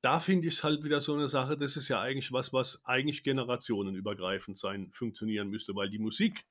Da 0.02 0.20
finde 0.20 0.48
ich 0.48 0.56
es 0.56 0.64
halt 0.64 0.84
wieder 0.84 1.02
so 1.02 1.14
eine 1.16 1.28
Sache. 1.28 1.58
Das 1.58 1.78
ist 1.78 1.88
ja 1.88 2.02
eigentlich 2.02 2.32
was, 2.32 2.54
was 2.54 2.84
eigentlich 2.86 3.24
generationenübergreifend 3.24 4.58
sein 4.58 4.92
funktionieren 4.92 5.50
müsste, 5.50 5.76
weil 5.76 5.90
die 5.90 6.00
Musik, 6.00 6.46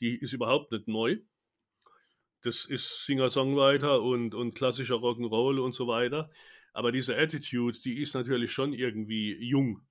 die 0.00 0.16
ist 0.16 0.32
überhaupt 0.32 0.72
nicht 0.72 0.88
neu. 0.88 1.18
Das 2.42 2.64
ist 2.64 3.06
Singer-Songwriter 3.06 4.02
und, 4.02 4.34
und 4.34 4.54
klassischer 4.54 4.96
Rock'n'Roll 4.96 5.60
und 5.60 5.74
so 5.74 5.86
weiter. 5.86 6.30
Aber 6.72 6.90
diese 6.90 7.16
Attitude, 7.16 7.78
die 7.78 8.00
ist 8.00 8.14
natürlich 8.14 8.50
schon 8.50 8.72
irgendwie 8.72 9.36
jung. 9.42 9.82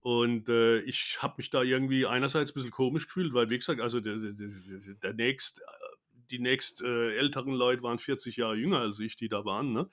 Und 0.00 0.48
äh, 0.48 0.80
ich 0.80 1.18
habe 1.20 1.34
mich 1.36 1.50
da 1.50 1.62
irgendwie 1.62 2.06
einerseits 2.06 2.50
ein 2.50 2.54
bisschen 2.54 2.70
komisch 2.70 3.06
gefühlt, 3.06 3.34
weil, 3.34 3.50
wie 3.50 3.58
gesagt, 3.58 3.80
also 3.80 4.00
der, 4.00 4.16
der, 4.16 4.34
der 5.02 5.12
nächst, 5.12 5.62
die 6.30 6.38
nächst 6.38 6.82
äh, 6.82 7.16
älteren 7.16 7.52
Leute 7.52 7.82
waren 7.82 7.98
40 7.98 8.36
Jahre 8.36 8.56
jünger 8.56 8.78
als 8.78 8.98
ich, 8.98 9.16
die 9.16 9.28
da 9.28 9.44
waren. 9.44 9.72
Ne? 9.72 9.90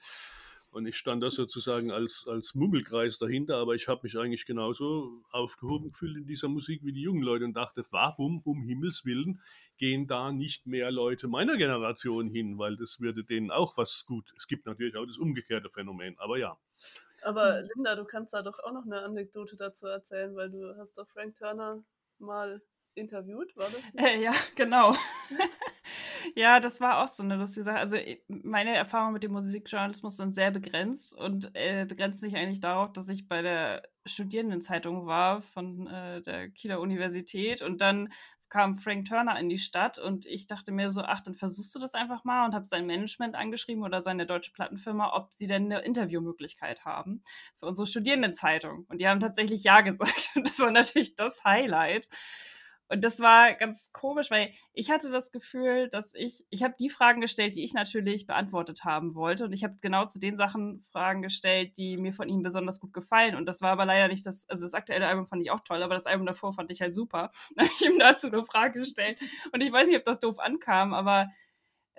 Und 0.70 0.86
ich 0.86 0.96
stand 0.96 1.24
da 1.24 1.32
sozusagen 1.32 1.92
als, 1.92 2.26
als 2.28 2.54
Mummelkreis 2.54 3.18
dahinter, 3.18 3.58
aber 3.58 3.76
ich 3.76 3.88
habe 3.88 4.02
mich 4.04 4.18
eigentlich 4.18 4.46
genauso 4.46 5.24
aufgehoben 5.32 5.92
gefühlt 5.92 6.16
in 6.16 6.26
dieser 6.26 6.50
Musik 6.50 6.84
wie 6.84 6.94
die 6.94 7.02
jungen 7.02 7.24
Leute 7.24 7.46
und 7.46 7.54
dachte, 7.54 7.84
warum 7.92 8.42
um 8.42 8.62
Himmels 8.62 9.04
Willen 9.04 9.42
gehen 9.78 10.08
da 10.08 10.32
nicht 10.32 10.68
mehr 10.68 10.92
Leute 10.92 11.28
meiner 11.28 11.58
Generation 11.58 12.30
hin, 12.30 12.58
weil 12.58 12.78
das 12.78 13.00
würde 13.00 13.24
denen 13.24 13.50
auch 13.50 13.76
was 13.76 14.06
gut. 14.06 14.34
Es 14.38 14.48
gibt 14.48 14.66
natürlich 14.66 14.96
auch 14.96 15.06
das 15.06 15.18
umgekehrte 15.18 15.70
Phänomen, 15.70 16.16
aber 16.18 16.38
ja. 16.38 16.58
Aber 17.24 17.62
mhm. 17.62 17.70
Linda, 17.76 17.96
du 17.96 18.06
kannst 18.06 18.34
da 18.34 18.42
doch 18.42 18.60
auch 18.60 18.72
noch 18.72 18.86
eine 18.86 19.02
Anekdote 19.02 19.58
dazu 19.58 19.88
erzählen, 19.88 20.36
weil 20.36 20.50
du 20.50 20.78
hast 20.78 20.98
doch 20.98 21.08
Frank 21.10 21.36
Turner 21.36 21.84
mal 22.20 22.62
interviewt, 22.96 23.56
war 23.56 23.68
das? 23.70 24.06
Äh, 24.06 24.22
ja, 24.22 24.34
genau. 24.56 24.96
Ja, 26.36 26.60
das 26.60 26.82
war 26.82 27.04
auch 27.04 27.08
so 27.08 27.24
eine 27.24 27.36
lustige 27.36 27.64
Sache. 27.64 27.78
Also 27.78 27.98
meine 28.28 28.76
Erfahrungen 28.76 29.14
mit 29.14 29.24
dem 29.24 29.32
Musikjournalismus 29.32 30.18
sind 30.18 30.34
sehr 30.34 30.52
begrenzt 30.52 31.18
und 31.18 31.52
äh, 31.54 31.86
begrenzt 31.86 32.20
sich 32.20 32.36
eigentlich 32.36 32.60
darauf, 32.60 32.92
dass 32.92 33.10
ich 33.10 33.28
bei 33.28 33.42
der 33.42 33.84
Studierendenzeitung 34.06 35.06
war 35.06 35.42
von 35.42 35.88
äh, 35.88 36.22
der 36.22 36.50
Kieler 36.50 36.80
Universität 36.80 37.62
und 37.62 37.82
dann 37.82 38.10
kam 38.50 38.76
Frank 38.76 39.06
Turner 39.06 39.40
in 39.40 39.50
die 39.50 39.58
Stadt 39.58 40.00
und 40.00 40.26
ich 40.26 40.48
dachte 40.48 40.72
mir 40.72 40.90
so, 40.90 41.02
ach, 41.02 41.22
dann 41.22 41.36
versuchst 41.36 41.74
du 41.76 41.80
das 41.80 41.94
einfach 41.94 42.24
mal 42.24 42.46
und 42.46 42.54
habe 42.54 42.66
sein 42.66 42.86
Management 42.86 43.36
angeschrieben 43.36 43.84
oder 43.84 44.02
seine 44.02 44.26
deutsche 44.26 44.52
Plattenfirma, 44.54 45.14
ob 45.14 45.34
sie 45.34 45.48
denn 45.48 45.66
eine 45.66 45.80
Interviewmöglichkeit 45.80 46.86
haben 46.86 47.24
für 47.60 47.66
unsere 47.66 47.88
Studierendenzeitung. 47.88 48.86
Und 48.90 49.00
die 49.02 49.08
haben 49.08 49.20
tatsächlich 49.20 49.64
ja 49.64 49.82
gesagt. 49.82 50.32
Und 50.36 50.48
das 50.48 50.60
war 50.60 50.72
natürlich 50.72 51.16
das 51.16 51.44
Highlight. 51.44 52.10
Und 52.90 53.04
das 53.04 53.20
war 53.20 53.54
ganz 53.54 53.92
komisch, 53.92 54.32
weil 54.32 54.52
ich 54.74 54.90
hatte 54.90 55.12
das 55.12 55.32
Gefühl, 55.32 55.90
dass 55.90 56.14
ich, 56.14 56.46
ich 56.50 56.64
habe 56.64 56.76
die 56.80 56.90
Fragen 56.90 57.20
gestellt, 57.20 57.56
die 57.56 57.64
ich 57.64 57.74
natürlich 57.74 58.28
beantwortet 58.28 58.86
haben 58.86 59.14
wollte. 59.14 59.46
Und 59.46 59.54
ich 59.54 59.64
habe 59.64 59.76
genau 59.82 60.06
zu 60.06 60.20
den 60.20 60.38
Sachen 60.38 60.82
Fragen 60.92 61.22
gestellt, 61.22 61.78
die 61.78 61.98
mir 61.98 62.14
von 62.14 62.30
ihm 62.30 62.44
besonders 62.44 62.80
gut 62.80 62.94
gefallen. 62.94 63.36
Und 63.36 63.46
das 63.46 63.62
war 63.62 63.72
aber 63.72 63.86
leider 63.86 64.08
nicht 64.08 64.26
das, 64.26 64.48
also 64.50 64.66
das 64.66 64.74
aktuelle 64.74 65.08
Album 65.08 65.28
fand 65.28 65.42
ich 65.42 65.52
auch 65.52 65.60
toll, 65.62 65.84
aber 65.84 65.96
das 65.96 66.06
Album 66.06 66.26
davor 66.26 66.54
fand 66.54 66.72
ich 66.72 66.82
halt 66.82 66.96
super. 66.96 67.30
Dann 67.56 67.66
habe 67.68 67.76
ich 67.76 67.86
ihm 67.86 68.00
dazu 68.00 68.28
eine 68.28 68.44
Frage 68.46 68.80
gestellt. 68.80 69.20
Und 69.52 69.62
ich 69.62 69.72
weiß 69.72 69.88
nicht, 69.88 69.98
ob 69.98 70.06
das 70.06 70.20
doof 70.20 70.40
ankam, 70.40 70.94
aber 70.94 71.30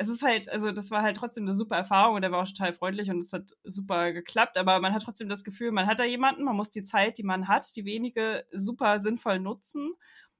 es 0.01 0.09
ist 0.09 0.23
halt, 0.23 0.49
also 0.49 0.71
das 0.71 0.93
war 0.93 1.03
halt 1.03 1.17
trotzdem 1.17 1.45
eine 1.45 1.55
super 1.55 1.77
Erfahrung 1.77 2.15
und 2.15 2.23
er 2.23 2.31
war 2.31 2.43
auch 2.43 2.47
total 2.47 2.73
freundlich 2.73 3.11
und 3.11 3.19
es 3.19 3.33
hat 3.33 3.51
super 3.65 4.13
geklappt, 4.13 4.57
aber 4.57 4.79
man 4.79 4.95
hat 4.95 5.03
trotzdem 5.03 5.29
das 5.29 5.43
Gefühl, 5.43 5.73
man 5.73 5.89
hat 5.89 5.99
da 5.99 6.05
jemanden, 6.05 6.45
man 6.45 6.55
muss 6.55 6.71
die 6.71 6.85
Zeit, 6.85 7.19
die 7.19 7.25
man 7.25 7.49
hat, 7.49 7.75
die 7.75 7.85
wenige 7.85 8.47
super 8.53 9.01
sinnvoll 9.01 9.41
nutzen 9.41 9.95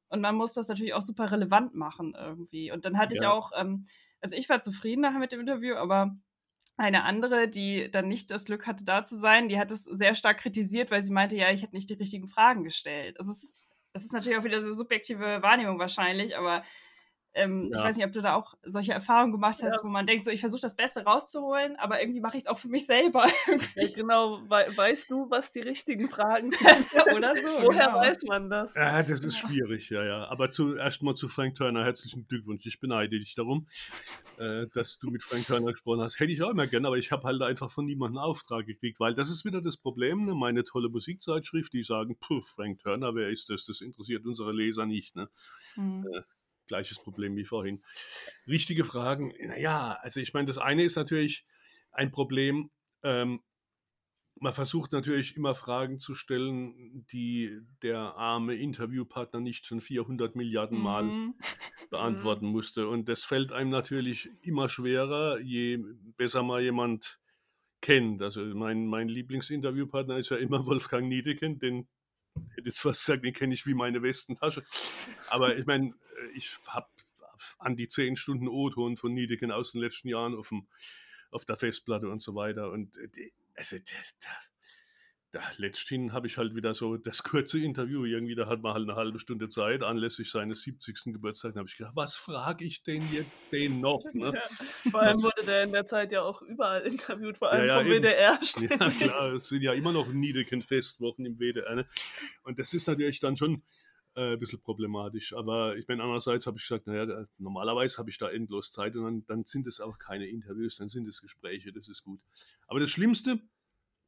und 0.09 0.21
man 0.21 0.35
muss 0.35 0.55
das 0.55 0.69
natürlich 0.69 0.95
auch 0.95 1.03
super 1.03 1.31
relevant 1.31 1.75
machen 1.75 2.15
irgendwie. 2.19 2.73
Und 2.73 2.85
dann 2.85 2.99
hatte 2.99 3.15
ja. 3.15 3.23
ich 3.23 3.27
auch, 3.27 3.53
ähm, 3.59 3.87
also 4.21 4.37
ich 4.37 4.49
war 4.49 4.61
zufrieden 4.61 5.03
nachher 5.03 5.19
mit 5.19 5.33
dem 5.33 5.41
Interview, 5.41 5.75
aber 5.77 6.17
eine 6.77 7.03
andere, 7.05 7.49
die 7.49 7.91
dann 7.91 8.09
nicht 8.09 8.31
das 8.31 8.45
Glück 8.45 8.67
hatte, 8.67 8.85
da 8.85 9.03
zu 9.03 9.19
sein, 9.19 9.49
die 9.49 9.59
hat 9.59 9.71
es 9.71 9.85
sehr 9.85 10.15
stark 10.15 10.39
kritisiert, 10.39 10.91
weil 10.91 11.05
sie 11.05 11.13
meinte, 11.13 11.37
ja, 11.37 11.51
ich 11.51 11.63
hätte 11.63 11.75
nicht 11.75 11.91
die 11.91 11.95
richtigen 11.95 12.29
Fragen 12.29 12.63
gestellt. 12.63 13.17
Das 13.19 13.29
ist, 13.29 13.57
das 13.93 14.05
ist 14.05 14.13
natürlich 14.13 14.39
auch 14.39 14.45
wieder 14.45 14.61
so 14.61 14.73
subjektive 14.73 15.43
Wahrnehmung 15.43 15.79
wahrscheinlich, 15.79 16.37
aber 16.37 16.63
ähm, 17.35 17.69
ja. 17.71 17.79
Ich 17.79 17.85
weiß 17.85 17.97
nicht, 17.97 18.07
ob 18.07 18.13
du 18.13 18.23
da 18.23 18.35
auch 18.35 18.55
solche 18.63 18.93
Erfahrungen 18.93 19.33
gemacht 19.33 19.63
hast, 19.63 19.79
ja. 19.79 19.85
wo 19.85 19.89
man 19.89 20.07
denkt, 20.07 20.25
so 20.25 20.31
ich 20.31 20.41
versuche 20.41 20.61
das 20.61 20.75
Beste 20.75 21.05
rauszuholen, 21.05 21.77
aber 21.77 22.01
irgendwie 22.01 22.21
mache 22.21 22.37
ich 22.37 22.45
es 22.45 22.47
auch 22.47 22.59
für 22.59 22.69
mich 22.69 22.87
selber. 22.87 23.27
Ja, 23.75 23.89
genau, 23.95 24.41
We 24.49 24.77
weißt 24.77 25.11
du, 25.11 25.31
was 25.31 25.53
die 25.53 25.61
richtigen 25.61 26.09
Fragen 26.09 26.51
sind 26.53 27.17
oder 27.17 27.35
so? 27.37 27.49
Woher 27.63 27.87
genau. 27.87 27.99
weiß 27.99 28.23
man 28.25 28.51
das? 28.51 28.75
Ja, 28.75 29.03
das 29.03 29.25
ist 29.25 29.39
schwierig, 29.39 29.91
ja, 29.91 30.05
ja. 30.05 30.29
Aber 30.29 30.51
zuerst 30.51 31.03
mal 31.03 31.15
zu 31.15 31.29
Frank 31.29 31.57
Turner, 31.57 31.85
herzlichen 31.85 32.27
Glückwunsch. 32.27 32.67
Ich 32.67 32.81
beneide 32.81 33.19
dich 33.19 33.35
darum, 33.35 33.67
äh, 34.39 34.67
dass 34.75 34.99
du 34.99 35.11
mit 35.11 35.23
Frank 35.23 35.47
Turner 35.47 35.73
gesprochen 35.73 36.01
hast. 36.01 36.19
Hätte 36.19 36.33
ich 36.33 36.43
auch 36.43 36.51
immer 36.51 36.67
gerne, 36.67 36.89
aber 36.89 36.99
ich 36.99 37.13
habe 37.13 37.25
halt 37.25 37.41
einfach 37.43 37.71
von 37.71 37.85
niemandem 37.85 38.19
Auftrag 38.19 38.67
gekriegt, 38.67 39.01
weil 39.01 39.15
das 39.15 39.31
ist 39.31 39.45
wieder 39.45 39.61
das 39.61 39.77
Problem, 39.77 40.25
ne? 40.25 40.35
meine 40.35 40.65
tolle 40.65 40.89
Musikzeitschrift, 40.89 41.73
die 41.73 41.83
sagen, 41.83 42.17
puh, 42.19 42.41
Frank 42.41 42.81
Turner, 42.81 43.15
wer 43.15 43.29
ist 43.29 43.51
das? 43.51 43.67
Das 43.67 43.81
interessiert 43.81 44.25
unsere 44.27 44.53
Leser 44.53 44.87
nicht. 44.87 45.17
Ne? 45.17 45.29
Mhm. 45.77 46.07
Äh, 46.13 46.23
gleiches 46.69 46.99
Problem 46.99 47.37
wie 47.37 47.45
vorhin. 47.45 47.83
Richtige 48.47 48.85
Fragen, 48.85 49.33
naja, 49.47 49.99
also 50.03 50.21
ich 50.21 50.33
meine, 50.35 50.47
das 50.47 50.59
eine 50.59 50.85
ist 50.85 50.97
natürlich 50.97 51.45
ein 51.91 52.11
Problem, 52.11 52.71
ähm, 53.03 53.41
man 54.41 54.53
versucht 54.53 54.93
natürlich 54.93 55.37
immer 55.37 55.55
Fragen 55.55 55.99
zu 55.99 56.15
stellen, 56.15 57.05
die 57.11 57.61
der 57.83 57.99
arme 57.99 58.55
Interviewpartner 58.55 59.41
nicht 59.41 59.67
schon 59.67 59.81
400 59.81 60.37
Milliarden 60.37 60.79
Mal 60.79 61.05
mhm. 61.05 61.35
beantworten 61.91 62.47
musste. 62.47 62.89
Und 62.89 63.09
das 63.09 63.25
fällt 63.25 63.53
einem 63.53 63.71
natürlich 63.71 64.31
immer 64.43 64.69
schwerer, 64.69 65.41
je 65.41 65.83
besser 66.17 66.43
mal 66.43 66.63
jemand 66.63 67.19
kennt. 67.81 68.23
Also 68.23 68.43
mein, 68.43 68.87
mein 68.87 69.09
Lieblingsinterviewpartner 69.09 70.19
ist 70.19 70.31
ja 70.31 70.37
immer 70.37 70.67
Wolfgang 70.67 71.09
Niedeken, 71.09 71.59
den 71.59 71.89
hätte 72.55 72.69
jetzt 72.69 72.81
fast 72.81 73.05
gesagt, 73.05 73.25
den 73.25 73.33
kenne 73.33 73.55
ich 73.55 73.67
wie 73.67 73.75
meine 73.75 74.03
Westentasche. 74.03 74.65
Aber 75.29 75.57
ich 75.57 75.67
meine, 75.67 75.95
ich 76.35 76.51
habe 76.67 76.89
an 77.59 77.77
die 77.77 77.89
zehn 77.89 78.17
Stunden 78.17 78.49
O-Ton 78.49 78.97
von 78.97 79.13
Niedeken 79.13 79.53
aus 79.53 79.73
den 79.73 79.81
letzten 79.81 80.09
Jahren 80.09 80.35
auf, 80.35 80.49
dem, 80.49 80.67
auf 81.31 81.45
der 81.45 81.57
Festplatte 81.57 82.09
und 82.09 82.23
so 82.23 82.35
weiter. 82.35 82.71
Und 82.71 82.97
äh, 82.97 83.31
also, 83.55 83.77
da, 85.31 85.43
letzthin 85.59 86.13
habe 86.15 86.27
ich 86.27 86.39
halt 86.39 86.55
wieder 86.55 86.73
so 86.73 86.97
das 86.97 87.23
kurze 87.23 87.59
Interview 87.61 88.05
irgendwie, 88.07 88.35
da 88.35 88.47
hat 88.47 88.63
man 88.63 88.73
halt 88.73 88.89
eine 88.89 88.97
halbe 88.97 89.19
Stunde 89.19 89.49
Zeit, 89.49 89.83
anlässlich 89.83 90.31
seines 90.31 90.63
70. 90.63 91.13
Geburtstags, 91.13 91.55
da 91.55 91.59
habe 91.59 91.69
ich 91.69 91.77
gedacht, 91.77 91.95
was 91.97 92.17
frage 92.17 92.65
ich 92.65 92.83
denn 92.83 93.03
jetzt 93.13 93.53
den 93.53 93.81
noch? 93.81 94.05
Ne? 94.19 94.33
Ja, 94.35 94.91
vor 94.91 95.03
allem 95.03 95.23
wurde 95.23 95.45
der 95.47 95.65
in 95.65 95.73
der 95.73 95.87
Zeit 95.87 96.11
ja 96.13 96.23
auch 96.23 96.43
überall 96.43 96.81
interviewt, 96.81 97.37
vor 97.37 97.53
allem 97.53 97.69
ja, 97.69 97.77
ja, 97.77 97.79
vom 97.79 97.93
eben. 97.93 98.03
WDR. 98.03 98.39
Ja 98.81 98.91
klar, 98.91 99.33
es 99.35 99.49
sind 99.49 99.63
ja 99.63 99.75
immer 99.75 99.93
noch 99.93 100.09
Niedeken-Festwochen 100.09 101.25
im 101.25 101.39
WDR. 101.39 101.75
Ne? 101.77 101.87
Und 102.43 102.59
das 102.59 102.75
ist 102.75 102.89
natürlich 102.89 103.21
dann 103.21 103.37
schon 103.37 103.63
äh, 104.17 104.33
ein 104.33 104.39
bisschen 104.39 104.61
problematisch. 104.61 105.35
Aber 105.35 105.77
ich 105.77 105.87
meine, 105.87 106.03
andererseits 106.03 106.47
habe 106.47 106.57
ich 106.57 106.65
gesagt, 106.65 106.87
naja, 106.87 107.27
normalerweise 107.39 107.99
habe 107.99 108.11
ich 108.11 108.19
da 108.19 108.29
endlos 108.29 108.73
Zeit 108.73 108.97
und 108.97 109.05
dann, 109.05 109.25
dann 109.27 109.45
sind 109.45 109.67
es 109.67 109.81
auch 109.81 109.99
keine 109.99 110.27
Interviews, 110.27 110.79
dann 110.79 110.89
sind 110.89 111.07
es 111.07 111.21
Gespräche, 111.21 111.73
das 111.73 111.89
ist 111.89 112.03
gut. 112.03 112.21
Aber 112.67 112.81
das 112.81 112.91
Schlimmste, 112.91 113.41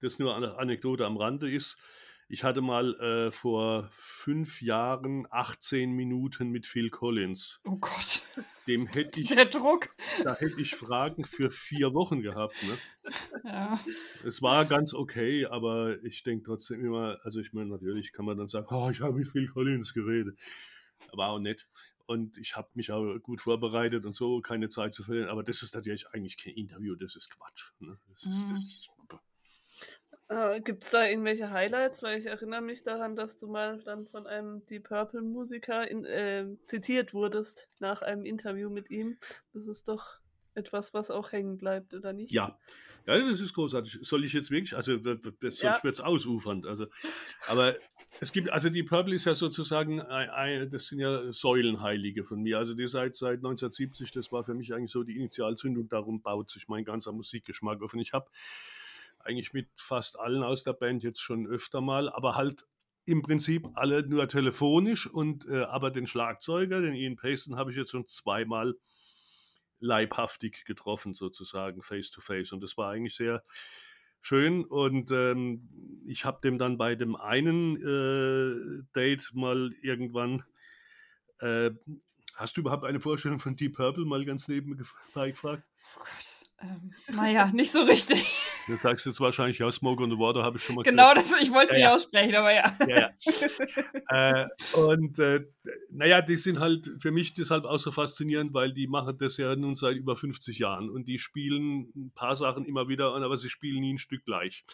das 0.00 0.18
nur 0.18 0.36
eine 0.36 0.56
Anekdote 0.58 1.06
am 1.06 1.16
Rande 1.16 1.50
ist, 1.50 1.76
ich 2.32 2.44
hatte 2.44 2.60
mal 2.60 2.94
äh, 3.00 3.32
vor 3.32 3.88
fünf 3.90 4.62
Jahren 4.62 5.26
18 5.30 5.90
Minuten 5.90 6.50
mit 6.50 6.64
Phil 6.64 6.88
Collins. 6.88 7.60
Oh 7.64 7.76
Gott. 7.76 8.22
Dem 8.68 8.86
hätte 8.94 9.20
ich. 9.20 9.30
Der 9.30 9.46
Druck. 9.46 9.88
Da 10.22 10.36
hätte 10.36 10.60
ich 10.60 10.76
Fragen 10.76 11.24
für 11.24 11.50
vier 11.50 11.92
Wochen 11.92 12.22
gehabt. 12.22 12.54
Ne? 12.62 12.78
Ja. 13.42 13.80
Es 14.24 14.42
war 14.42 14.64
ganz 14.64 14.94
okay, 14.94 15.46
aber 15.46 16.00
ich 16.04 16.22
denke 16.22 16.44
trotzdem 16.44 16.84
immer, 16.84 17.18
also 17.24 17.40
ich 17.40 17.52
meine, 17.52 17.70
natürlich 17.70 18.12
kann 18.12 18.26
man 18.26 18.38
dann 18.38 18.46
sagen, 18.46 18.68
oh, 18.70 18.88
ich 18.90 19.00
habe 19.00 19.14
mit 19.14 19.26
Phil 19.26 19.48
Collins 19.48 19.92
geredet. 19.92 20.38
War 21.12 21.30
auch 21.30 21.40
nett. 21.40 21.66
Und 22.06 22.38
ich 22.38 22.54
habe 22.54 22.68
mich 22.74 22.92
auch 22.92 23.18
gut 23.18 23.40
vorbereitet 23.40 24.06
und 24.06 24.14
so, 24.14 24.40
keine 24.40 24.68
Zeit 24.68 24.94
zu 24.94 25.02
verlieren. 25.02 25.30
Aber 25.30 25.42
das 25.42 25.62
ist 25.62 25.74
natürlich 25.74 26.08
eigentlich 26.10 26.36
kein 26.36 26.54
Interview, 26.54 26.94
das 26.94 27.16
ist 27.16 27.28
Quatsch. 27.28 27.72
Ne? 27.80 27.98
Das 28.08 28.22
ist, 28.22 28.46
mhm. 28.46 28.54
das 28.54 28.88
äh, 30.30 30.60
Gibt 30.60 30.84
es 30.84 30.90
da 30.90 31.06
irgendwelche 31.06 31.50
Highlights? 31.50 32.02
Weil 32.02 32.18
ich 32.18 32.26
erinnere 32.26 32.62
mich 32.62 32.82
daran, 32.82 33.16
dass 33.16 33.36
du 33.36 33.48
mal 33.48 33.80
dann 33.82 34.06
von 34.06 34.26
einem 34.26 34.64
Deep 34.66 34.84
Purple 34.84 35.22
Musiker 35.22 35.88
in, 35.88 36.04
äh, 36.04 36.46
zitiert 36.66 37.12
wurdest 37.12 37.68
nach 37.80 38.02
einem 38.02 38.24
Interview 38.24 38.70
mit 38.70 38.90
ihm. 38.90 39.18
Das 39.52 39.66
ist 39.66 39.88
doch 39.88 40.20
etwas, 40.54 40.94
was 40.94 41.10
auch 41.10 41.32
hängen 41.32 41.58
bleibt, 41.58 41.94
oder 41.94 42.12
nicht? 42.12 42.30
Ja, 42.30 42.56
ja 43.06 43.18
das 43.18 43.40
ist 43.40 43.54
großartig. 43.54 43.98
Soll 44.02 44.24
ich 44.24 44.32
jetzt 44.32 44.52
wirklich, 44.52 44.76
also 44.76 44.98
das, 44.98 45.18
das 45.40 45.62
ja. 45.62 45.82
wird 45.82 45.94
es 45.94 46.00
ausufernd. 46.00 46.64
Also, 46.64 46.86
aber 47.48 47.76
es 48.20 48.30
gibt, 48.30 48.50
also 48.50 48.68
die 48.68 48.84
Purple 48.84 49.16
ist 49.16 49.24
ja 49.24 49.34
sozusagen, 49.34 49.98
das 49.98 50.86
sind 50.86 51.00
ja 51.00 51.32
Säulenheilige 51.32 52.22
von 52.22 52.40
mir. 52.40 52.58
Also 52.58 52.74
die 52.74 52.86
seit, 52.86 53.16
seit 53.16 53.38
1970, 53.38 54.12
das 54.12 54.30
war 54.30 54.44
für 54.44 54.54
mich 54.54 54.72
eigentlich 54.74 54.92
so 54.92 55.02
die 55.02 55.16
Initialzündung, 55.16 55.88
darum 55.88 56.22
baut 56.22 56.50
sich 56.50 56.68
mein 56.68 56.84
ganzer 56.84 57.12
Musikgeschmack 57.12 57.82
auf. 57.82 57.94
Und 57.94 58.00
ich 58.00 58.12
habe 58.12 58.28
eigentlich 59.20 59.52
mit 59.52 59.68
fast 59.76 60.18
allen 60.18 60.42
aus 60.42 60.64
der 60.64 60.72
Band 60.72 61.02
jetzt 61.02 61.20
schon 61.20 61.46
öfter 61.46 61.80
mal, 61.80 62.08
aber 62.08 62.36
halt 62.36 62.66
im 63.04 63.22
Prinzip 63.22 63.68
alle 63.74 64.06
nur 64.06 64.28
telefonisch 64.28 65.06
und 65.06 65.48
äh, 65.48 65.62
aber 65.62 65.90
den 65.90 66.06
Schlagzeuger, 66.06 66.80
den 66.80 66.94
Ian 66.94 67.16
Payson, 67.16 67.56
habe 67.56 67.70
ich 67.70 67.76
jetzt 67.76 67.90
schon 67.90 68.06
zweimal 68.06 68.74
leibhaftig 69.80 70.64
getroffen, 70.64 71.14
sozusagen, 71.14 71.82
face 71.82 72.10
to 72.10 72.20
face. 72.20 72.52
Und 72.52 72.62
das 72.62 72.76
war 72.76 72.90
eigentlich 72.90 73.16
sehr 73.16 73.42
schön. 74.20 74.64
Und 74.64 75.10
ähm, 75.10 76.02
ich 76.06 76.24
habe 76.24 76.40
dem 76.42 76.58
dann 76.58 76.78
bei 76.78 76.94
dem 76.94 77.16
einen 77.16 77.76
äh, 77.76 78.84
Date 78.94 79.30
mal 79.34 79.70
irgendwann, 79.82 80.44
äh, 81.40 81.70
hast 82.34 82.56
du 82.56 82.60
überhaupt 82.60 82.84
eine 82.84 83.00
Vorstellung 83.00 83.40
von 83.40 83.56
Deep 83.56 83.76
Purple 83.76 84.04
mal 84.04 84.24
ganz 84.24 84.46
nebenbei 84.48 85.30
gefragt? 85.30 85.64
Oh 85.96 86.00
Gott. 86.00 86.29
Ähm, 86.62 86.92
naja, 87.14 87.50
nicht 87.54 87.70
so 87.70 87.82
richtig. 87.82 88.24
Du 88.66 88.76
sagst 88.76 89.06
jetzt 89.06 89.20
wahrscheinlich, 89.20 89.58
ja, 89.58 89.70
Smoke 89.72 90.02
on 90.02 90.10
the 90.10 90.18
Water 90.18 90.42
habe 90.42 90.58
ich 90.58 90.64
schon 90.64 90.76
mal 90.76 90.82
Genau, 90.82 91.14
das, 91.14 91.32
ich 91.40 91.50
wollte 91.50 91.72
es 91.72 91.78
ja, 91.78 91.86
nicht 91.86 91.94
aussprechen, 91.94 92.34
aber 92.34 92.52
ja. 92.52 92.76
ja, 92.86 93.10
ja. 94.08 94.40
äh, 94.44 94.48
und 94.76 95.18
äh, 95.18 95.40
naja, 95.90 96.20
die 96.20 96.36
sind 96.36 96.60
halt 96.60 96.90
für 96.98 97.10
mich 97.10 97.34
deshalb 97.34 97.64
auch 97.64 97.78
so 97.78 97.90
faszinierend, 97.90 98.52
weil 98.52 98.72
die 98.72 98.86
machen 98.86 99.16
das 99.18 99.38
ja 99.38 99.56
nun 99.56 99.74
seit 99.74 99.96
über 99.96 100.16
50 100.16 100.58
Jahren 100.58 100.90
und 100.90 101.06
die 101.06 101.18
spielen 101.18 101.92
ein 101.96 102.12
paar 102.14 102.36
Sachen 102.36 102.64
immer 102.66 102.88
wieder, 102.88 103.14
aber 103.14 103.36
sie 103.36 103.50
spielen 103.50 103.80
nie 103.80 103.94
ein 103.94 103.98
Stück 103.98 104.24
gleich. 104.24 104.64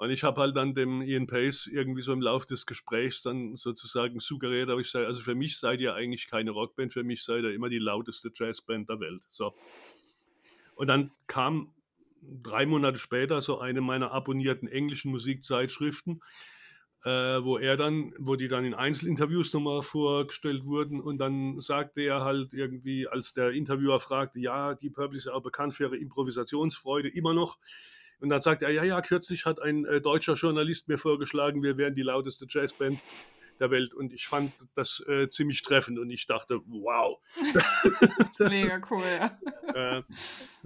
Und 0.00 0.08
ich 0.08 0.24
habe 0.24 0.40
halt 0.40 0.56
dann 0.56 0.72
dem 0.72 1.02
Ian 1.02 1.26
Pace 1.26 1.66
irgendwie 1.70 2.00
so 2.00 2.14
im 2.14 2.22
Laufe 2.22 2.46
des 2.46 2.64
Gesprächs 2.64 3.20
dann 3.20 3.56
sozusagen 3.56 4.18
suggeriert, 4.18 4.70
aber 4.70 4.80
ich 4.80 4.90
sage, 4.90 5.06
also 5.06 5.20
für 5.20 5.34
mich 5.34 5.58
seid 5.58 5.78
ihr 5.82 5.92
eigentlich 5.92 6.26
keine 6.30 6.52
Rockband, 6.52 6.94
für 6.94 7.02
mich 7.02 7.22
seid 7.22 7.44
ihr 7.44 7.52
immer 7.52 7.68
die 7.68 7.78
lauteste 7.78 8.30
Jazzband 8.34 8.88
der 8.88 8.98
Welt. 8.98 9.22
So. 9.28 9.54
Und 10.80 10.86
dann 10.86 11.10
kam 11.26 11.72
drei 12.42 12.64
Monate 12.64 12.98
später 12.98 13.40
so 13.40 13.58
eine 13.58 13.80
meiner 13.80 14.12
abonnierten 14.12 14.66
englischen 14.66 15.10
Musikzeitschriften 15.10 16.22
äh, 17.04 17.08
wo 17.42 17.56
er 17.56 17.76
dann, 17.76 18.12
wo 18.18 18.36
die 18.36 18.48
dann 18.48 18.64
in 18.64 18.74
Einzelinterviews 18.74 19.54
nochmal 19.54 19.82
vorgestellt 19.82 20.64
wurden 20.64 21.00
und 21.00 21.18
dann 21.18 21.58
sagte 21.60 22.02
er 22.02 22.24
halt 22.24 22.52
irgendwie, 22.52 23.08
als 23.08 23.32
der 23.32 23.50
Interviewer 23.52 24.00
fragte, 24.00 24.38
ja, 24.38 24.74
die 24.74 24.90
Purple 24.90 25.16
ist 25.16 25.28
auch 25.28 25.42
bekannt 25.42 25.74
für 25.74 25.84
ihre 25.84 25.96
Improvisationsfreude 25.96 27.08
immer 27.08 27.32
noch. 27.32 27.58
Und 28.20 28.28
dann 28.28 28.42
sagte 28.42 28.66
er, 28.66 28.72
ja, 28.72 28.84
ja, 28.84 29.00
kürzlich 29.00 29.46
hat 29.46 29.62
ein 29.62 29.86
äh, 29.86 30.02
deutscher 30.02 30.34
Journalist 30.34 30.88
mir 30.88 30.98
vorgeschlagen, 30.98 31.62
wir 31.62 31.78
wären 31.78 31.94
die 31.94 32.02
lauteste 32.02 32.44
Jazzband 32.46 32.98
der 33.60 33.70
Welt. 33.70 33.94
Und 33.94 34.12
ich 34.12 34.26
fand 34.26 34.52
das 34.74 35.04
äh, 35.06 35.28
ziemlich 35.28 35.62
treffend 35.62 35.98
und 35.98 36.10
ich 36.10 36.26
dachte, 36.26 36.60
wow. 36.66 37.18
das 37.54 37.84
ist 38.18 38.40
mega 38.40 38.80
cool, 38.90 39.02
ja. 39.04 39.98
äh, 39.98 40.02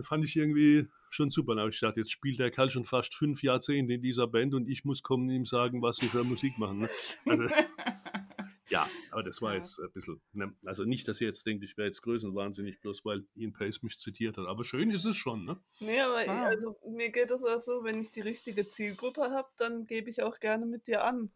fand 0.03 0.25
ich 0.25 0.37
irgendwie 0.37 0.89
schon 1.11 1.31
super. 1.31 1.53
Aber 1.53 1.69
ich 1.69 1.81
dachte, 1.81 2.01
jetzt 2.01 2.13
spielt 2.13 2.39
der 2.39 2.51
Kerl 2.51 2.71
schon 2.71 2.85
fast 2.85 3.15
fünf 3.15 3.43
Jahrzehnte 3.43 3.95
in 3.95 4.03
dieser 4.03 4.27
Band 4.27 4.55
und 4.55 4.69
ich 4.69 4.85
muss 4.85 5.03
kommen 5.03 5.29
und 5.29 5.35
ihm 5.35 5.47
sagen, 5.47 5.83
was 5.83 5.97
sie 5.97 6.09
für 6.09 6.25
Musik 6.25 6.59
machen. 6.59 6.81
Ne? 6.81 6.89
Also, 7.27 7.45
ja, 8.69 8.89
aber 9.11 9.23
das 9.23 9.41
war 9.41 9.51
ja. 9.51 9.57
jetzt 9.57 9.81
ein 9.81 9.91
bisschen, 9.93 10.21
ne? 10.33 10.53
also 10.67 10.85
nicht, 10.85 11.07
dass 11.09 11.21
ihr 11.21 11.29
jetzt 11.29 11.47
denkt, 11.47 11.65
ich 11.65 11.77
wäre 11.77 11.87
jetzt 11.87 12.03
größenwahnsinnig, 12.03 12.81
bloß 12.81 13.05
weil 13.05 13.25
Ian 13.35 13.53
Pace 13.53 13.83
mich 13.83 13.99
zitiert 13.99 14.37
hat. 14.37 14.47
Aber 14.47 14.65
schön 14.65 14.91
ist 14.91 15.05
es 15.05 15.17
schon, 15.17 15.45
ne? 15.45 15.59
Nee, 15.81 16.01
aber 16.01 16.29
ah. 16.29 16.45
also 16.45 16.77
mir 16.89 17.11
geht 17.11 17.31
es 17.31 17.45
auch 17.45 17.61
so, 17.61 17.85
wenn 17.85 18.01
ich 18.01 18.11
die 18.11 18.23
richtige 18.23 18.69
Zielgruppe 18.69 19.31
habe, 19.31 19.49
dann 19.57 19.87
gebe 19.87 20.11
ich 20.11 20.23
auch 20.23 20.41
gerne 20.41 20.67
mit 20.67 20.87
dir 20.87 21.05
an. 21.05 21.31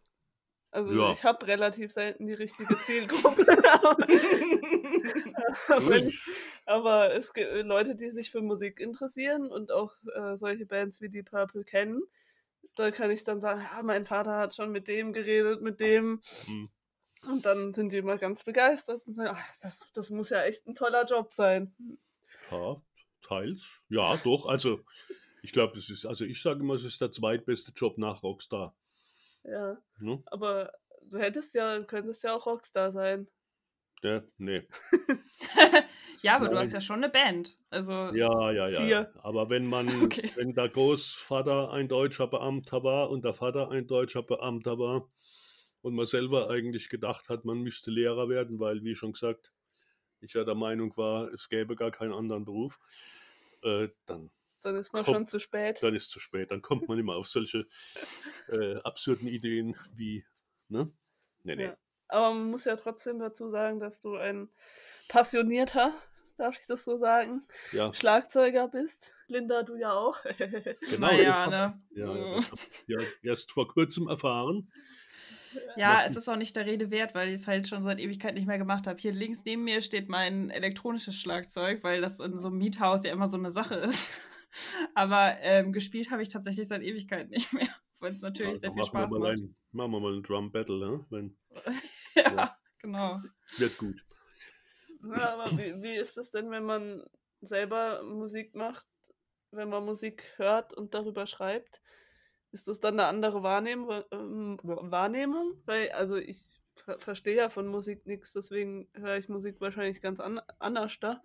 Also 0.71 0.93
ja. 0.93 1.11
ich 1.11 1.25
habe 1.25 1.47
relativ 1.47 1.93
selten 1.93 2.27
die 2.27 2.35
richtige 2.35 2.79
Zielgruppe. 2.81 3.47
aber, 6.67 7.15
es 7.15 7.33
gibt 7.33 7.51
Leute, 7.65 7.97
die 7.97 8.11
sich 8.11 8.31
für 8.31 8.43
Musik 8.43 8.79
interessieren 8.79 9.51
und 9.51 9.73
auch 9.73 9.95
äh, 10.15 10.37
solche 10.37 10.67
Bands 10.67 11.01
wie 11.01 11.09
die 11.09 11.23
Purple 11.23 11.65
kennen. 11.65 12.03
Da 12.75 12.91
kann 12.91 13.11
ich 13.11 13.25
dann 13.25 13.41
sagen, 13.41 13.63
ja, 13.63 13.83
mein 13.83 14.05
Vater 14.05 14.37
hat 14.37 14.55
schon 14.55 14.71
mit 14.71 14.89
dem 14.89 15.15
geredet, 15.15 15.63
mit 15.63 15.81
dem. 15.81 16.21
Mhm. 16.47 16.69
Und 17.27 17.47
dann 17.47 17.73
sind 17.75 17.93
die 17.93 17.99
immer 17.99 18.19
ganz 18.19 18.45
begeistert 18.45 19.07
und 19.07 19.15
sagen, 19.15 19.31
ach, 19.33 19.57
das, 19.63 19.91
das 19.93 20.11
muss 20.11 20.31
ja 20.31 20.43
echt 20.43 20.67
ein 20.67 20.75
toller 20.75 21.07
Job 21.07 21.33
sein. 21.33 21.75
Ja, 22.51 22.81
teils. 23.23 23.83
Ja, 23.89 24.17
doch. 24.19 24.47
Also 24.47 24.81
ich 25.43 25.53
glaube, 25.53 25.79
es 25.79 25.91
ist, 25.91 26.07
also 26.07 26.25
ich 26.25 26.43
sage 26.43 26.61
immer, 26.61 26.75
es 26.75 26.85
ist 26.85 27.01
der 27.01 27.11
zweitbeste 27.11 27.73
Job 27.75 27.99
nach 27.99 28.23
Rockstar. 28.23 28.77
Ja. 29.45 29.79
Hm? 29.99 30.23
Aber 30.27 30.73
du 31.03 31.19
hättest 31.19 31.55
ja, 31.55 31.83
könntest 31.83 32.25
ja 32.25 32.35
auch 32.35 32.47
Rockstar 32.47 32.91
sein. 32.91 33.29
Ja, 34.03 34.23
nee. 34.37 34.63
ja, 36.23 36.37
aber 36.37 36.47
Nein. 36.47 36.55
du 36.55 36.61
hast 36.61 36.73
ja 36.73 36.81
schon 36.81 37.03
eine 37.03 37.09
Band. 37.09 37.57
Also 37.71 37.93
ja, 37.93 38.51
ja, 38.53 38.69
ja. 38.69 38.81
Vier. 38.81 39.13
Aber 39.23 39.51
wenn 39.51 39.67
man, 39.67 39.89
okay. 40.05 40.31
wenn 40.37 40.55
der 40.55 40.69
Großvater 40.69 41.73
ein 41.73 41.89
deutscher 41.89 42.29
Beamter 42.29 42.85
war 42.85 43.11
und 43.11 43.25
der 43.25 43.35
Vater 43.35 43.71
ein 43.71 43.87
deutscher 43.87 44.23
Beamter 44.23 44.79
war 44.79 45.11
und 45.81 45.95
man 45.95 46.07
selber 46.07 46.51
eigentlich 46.51 46.89
gedacht 46.89 47.29
hat, 47.29 47.45
man 47.45 47.59
müsste 47.59 47.91
Lehrer 47.91 48.29
werden, 48.29 48.61
weil, 48.61 48.85
wie 48.85 48.95
schon 48.95 49.13
gesagt, 49.13 49.53
ich 50.21 50.35
ja 50.35 50.45
der 50.45 50.55
Meinung 50.55 50.97
war, 50.97 51.33
es 51.33 51.49
gäbe 51.49 51.77
gar 51.77 51.91
keinen 51.91 52.13
anderen 52.13 52.45
Beruf, 52.45 52.79
äh, 53.63 53.89
dann 54.07 54.31
dann 54.65 54.77
ist 54.77 54.93
man 54.93 55.05
kommt, 55.05 55.17
schon 55.17 55.27
zu 55.27 55.39
spät. 55.39 55.83
Dann 55.83 55.95
ist 55.95 56.05
es 56.05 56.09
zu 56.11 56.21
spät. 56.21 56.51
Dann 56.51 56.63
kommt 56.63 56.89
man 56.89 56.99
immer 56.99 57.17
auf 57.17 57.29
solche 57.29 57.67
äh, 58.49 58.77
absurden 58.83 59.29
Ideen 59.29 59.77
wie, 59.95 60.25
ne? 60.69 60.91
Nee, 61.43 61.57
nee. 61.57 61.65
Ja. 61.65 61.77
Aber 62.09 62.35
man 62.35 62.51
muss 62.51 62.65
ja 62.65 62.77
trotzdem 62.77 63.19
dazu 63.19 63.51
sagen, 63.51 63.81
dass 63.81 64.01
du 64.01 64.17
ein 64.17 64.49
passionierter, 65.09 65.95
darf 66.37 66.59
ich 66.59 66.67
das 66.67 66.85
so 66.85 66.97
sagen, 66.99 67.43
ja. 67.73 67.93
Schlagzeuger 67.93 68.69
bist. 68.69 69.15
Linda, 69.27 69.63
du 69.63 69.77
ja 69.77 69.93
auch. 69.93 70.23
genau. 70.91 71.13
Ja, 71.13 71.47
ne? 71.47 71.83
Ja, 71.91 72.07
hab 72.07 72.59
ich 72.59 72.89
ja 72.89 72.99
erst 73.23 73.53
vor 73.53 73.69
kurzem 73.69 74.09
erfahren. 74.09 74.71
Ja, 75.77 76.05
es 76.05 76.17
ist 76.17 76.29
auch 76.29 76.37
nicht 76.37 76.57
der 76.57 76.67
Rede 76.67 76.91
wert, 76.91 77.15
weil 77.15 77.29
ich 77.29 77.41
es 77.41 77.47
halt 77.47 77.69
schon 77.69 77.83
seit 77.83 78.01
Ewigkeit 78.01 78.35
nicht 78.35 78.47
mehr 78.47 78.59
gemacht 78.59 78.87
habe. 78.87 78.99
Hier 79.01 79.13
links 79.13 79.43
neben 79.45 79.65
mir 79.65 79.81
steht 79.81 80.09
mein 80.09 80.51
elektronisches 80.51 81.17
Schlagzeug, 81.17 81.83
weil 81.83 82.01
das 82.01 82.21
in 82.21 82.37
so 82.39 82.49
einem 82.49 82.59
Miethaus 82.59 83.05
ja 83.05 83.13
immer 83.13 83.29
so 83.29 83.39
eine 83.39 83.51
Sache 83.51 83.77
ist. 83.77 84.29
Aber 84.95 85.37
ähm, 85.41 85.73
gespielt 85.73 86.11
habe 86.11 86.23
ich 86.23 86.29
tatsächlich 86.29 86.69
seit 86.69 86.83
Ewigkeit 86.83 87.31
nicht 87.31 87.53
mehr, 87.53 87.69
weil 88.01 88.13
es 88.13 88.23
natürlich 88.23 88.53
ja, 88.53 88.57
sehr 88.57 88.73
viel 88.73 88.85
Spaß 88.85 89.13
macht. 89.13 89.39
Ein, 89.39 89.57
machen 89.73 89.93
wir 89.93 90.01
mal 90.01 90.17
ein 90.17 90.23
Drum 90.23 90.51
Battle, 90.51 90.79
ne? 90.79 91.07
Wenn, 91.11 91.37
ja, 92.15 92.35
ja, 92.35 92.59
genau. 92.79 93.21
Wird 93.57 93.79
gut. 93.79 94.05
Ja, 95.03 95.35
aber 95.35 95.51
wie, 95.53 95.81
wie 95.83 95.97
ist 95.97 96.19
es 96.19 96.31
denn, 96.31 96.51
wenn 96.51 96.65
man 96.65 97.05
selber 97.41 98.03
Musik 98.03 98.55
macht, 98.55 98.87
wenn 99.53 99.69
man 99.69 99.85
Musik 99.85 100.35
hört 100.37 100.75
und 100.75 100.95
darüber 100.95 101.27
schreibt? 101.27 101.81
Ist 102.51 102.67
das 102.67 102.81
dann 102.81 102.95
eine 102.95 103.07
andere 103.07 103.43
Wahrnehmung? 103.43 104.03
Ähm, 104.11 104.59
Wahrnehmung? 104.63 105.63
Weil, 105.67 105.91
also 105.91 106.17
ich 106.17 106.43
verstehe 106.99 107.37
ja 107.37 107.49
von 107.49 107.67
Musik 107.69 108.07
nichts, 108.07 108.33
deswegen 108.33 108.89
höre 108.95 109.19
ich 109.19 109.29
Musik 109.29 109.61
wahrscheinlich 109.61 110.01
ganz 110.01 110.21
an 110.21 110.41
anders 110.59 110.99
da 111.01 111.23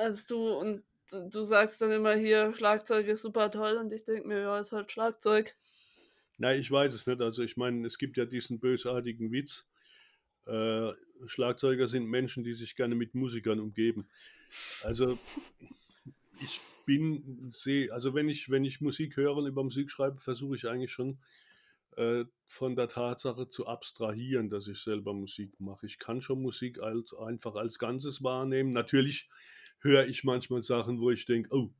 als 0.00 0.26
du 0.26 0.52
und 0.52 0.82
du 1.10 1.42
sagst 1.42 1.80
dann 1.80 1.90
immer 1.90 2.14
hier, 2.14 2.52
Schlagzeug 2.54 3.06
ist 3.06 3.22
super 3.22 3.50
toll 3.50 3.76
und 3.76 3.92
ich 3.92 4.04
denke 4.04 4.28
mir, 4.28 4.40
ja, 4.40 4.58
ist 4.58 4.72
halt 4.72 4.90
Schlagzeug. 4.90 5.56
Nein, 6.38 6.58
ich 6.58 6.70
weiß 6.70 6.94
es 6.94 7.06
nicht. 7.06 7.20
Also 7.20 7.42
ich 7.42 7.56
meine, 7.56 7.86
es 7.86 7.98
gibt 7.98 8.16
ja 8.16 8.24
diesen 8.24 8.60
bösartigen 8.60 9.30
Witz. 9.30 9.66
Äh, 10.46 10.92
Schlagzeuger 11.26 11.86
sind 11.86 12.06
Menschen, 12.06 12.44
die 12.44 12.54
sich 12.54 12.76
gerne 12.76 12.94
mit 12.94 13.14
Musikern 13.14 13.60
umgeben. 13.60 14.08
Also 14.82 15.18
ich 16.40 16.60
bin 16.86 17.50
sehr, 17.50 17.92
also 17.92 18.14
wenn 18.14 18.28
ich, 18.28 18.50
wenn 18.50 18.64
ich 18.64 18.80
Musik 18.80 19.16
höre 19.16 19.36
und 19.36 19.46
über 19.46 19.62
Musik 19.62 19.90
schreibe, 19.90 20.18
versuche 20.18 20.56
ich 20.56 20.66
eigentlich 20.66 20.92
schon 20.92 21.18
äh, 21.96 22.24
von 22.46 22.76
der 22.76 22.88
Tatsache 22.88 23.48
zu 23.48 23.66
abstrahieren, 23.66 24.48
dass 24.48 24.66
ich 24.66 24.80
selber 24.80 25.12
Musik 25.12 25.60
mache. 25.60 25.86
Ich 25.86 25.98
kann 25.98 26.20
schon 26.20 26.40
Musik 26.40 26.80
als, 26.80 27.12
einfach 27.14 27.54
als 27.54 27.78
Ganzes 27.78 28.22
wahrnehmen. 28.22 28.72
Natürlich 28.72 29.28
höre 29.80 30.06
ich 30.06 30.24
manchmal 30.24 30.62
Sachen, 30.62 31.00
wo 31.00 31.10
ich 31.10 31.24
denke, 31.26 31.54
oh, 31.54 31.72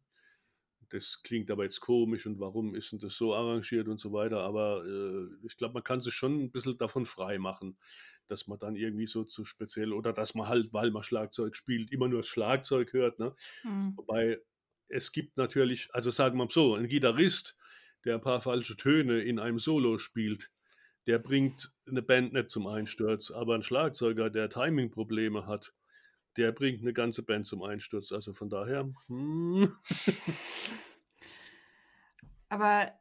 das 0.91 1.23
klingt 1.23 1.51
aber 1.51 1.65
jetzt 1.65 1.81
komisch 1.81 2.27
und 2.27 2.41
warum 2.41 2.75
ist 2.75 2.93
denn 2.93 2.99
das 2.99 3.17
so 3.17 3.35
arrangiert 3.35 3.89
und 3.89 4.01
so 4.01 4.13
weiter. 4.13 4.41
Aber 4.41 4.85
äh, 4.85 5.47
ich 5.47 5.57
glaube, 5.57 5.75
man 5.75 5.85
kann 5.85 6.01
sich 6.01 6.15
schon 6.15 6.41
ein 6.41 6.51
bisschen 6.51 6.77
davon 6.79 7.07
frei 7.07 7.39
machen, 7.39 7.79
dass 8.27 8.49
man 8.49 8.59
dann 8.59 8.77
irgendwie 8.77 9.07
so 9.07 9.25
zu 9.25 9.45
speziell 9.45 9.93
oder 9.93 10.13
dass 10.13 10.35
man 10.35 10.49
halt, 10.49 10.73
weil 10.73 10.91
man 10.91 11.03
Schlagzeug 11.03 11.55
spielt, 11.55 11.93
immer 11.93 12.09
nur 12.09 12.21
das 12.21 12.29
Schlagzeug 12.29 12.93
hört. 12.93 13.19
Ne? 13.19 13.35
Mhm. 13.63 13.97
Wobei 13.97 14.41
es 14.89 15.13
gibt 15.13 15.37
natürlich, 15.37 15.89
also 15.93 16.11
sagen 16.11 16.37
wir 16.37 16.45
mal 16.45 16.51
so, 16.51 16.75
ein 16.75 16.89
Gitarrist, 16.89 17.57
der 18.05 18.17
ein 18.17 18.21
paar 18.21 18.41
falsche 18.41 18.77
Töne 18.77 19.21
in 19.21 19.39
einem 19.39 19.59
Solo 19.59 19.99
spielt, 19.99 20.51
der 21.07 21.19
bringt 21.19 21.73
eine 21.87 22.03
Band 22.03 22.33
nicht 22.33 22.51
zum 22.51 22.67
Einsturz. 22.67 23.31
Aber 23.31 23.55
ein 23.55 23.63
Schlagzeuger, 23.63 24.31
der 24.31 24.51
Timing-Probleme 24.51 25.47
hat, 25.47 25.73
der 26.41 26.53
bringt 26.53 26.81
eine 26.81 26.95
ganze 26.95 27.23
Band 27.23 27.47
zum 27.47 27.63
Einsturz. 27.63 28.13
Also 28.13 28.33
von 28.33 28.49
daher. 28.49 28.91
Hm. 29.09 29.71
Aber 32.49 32.93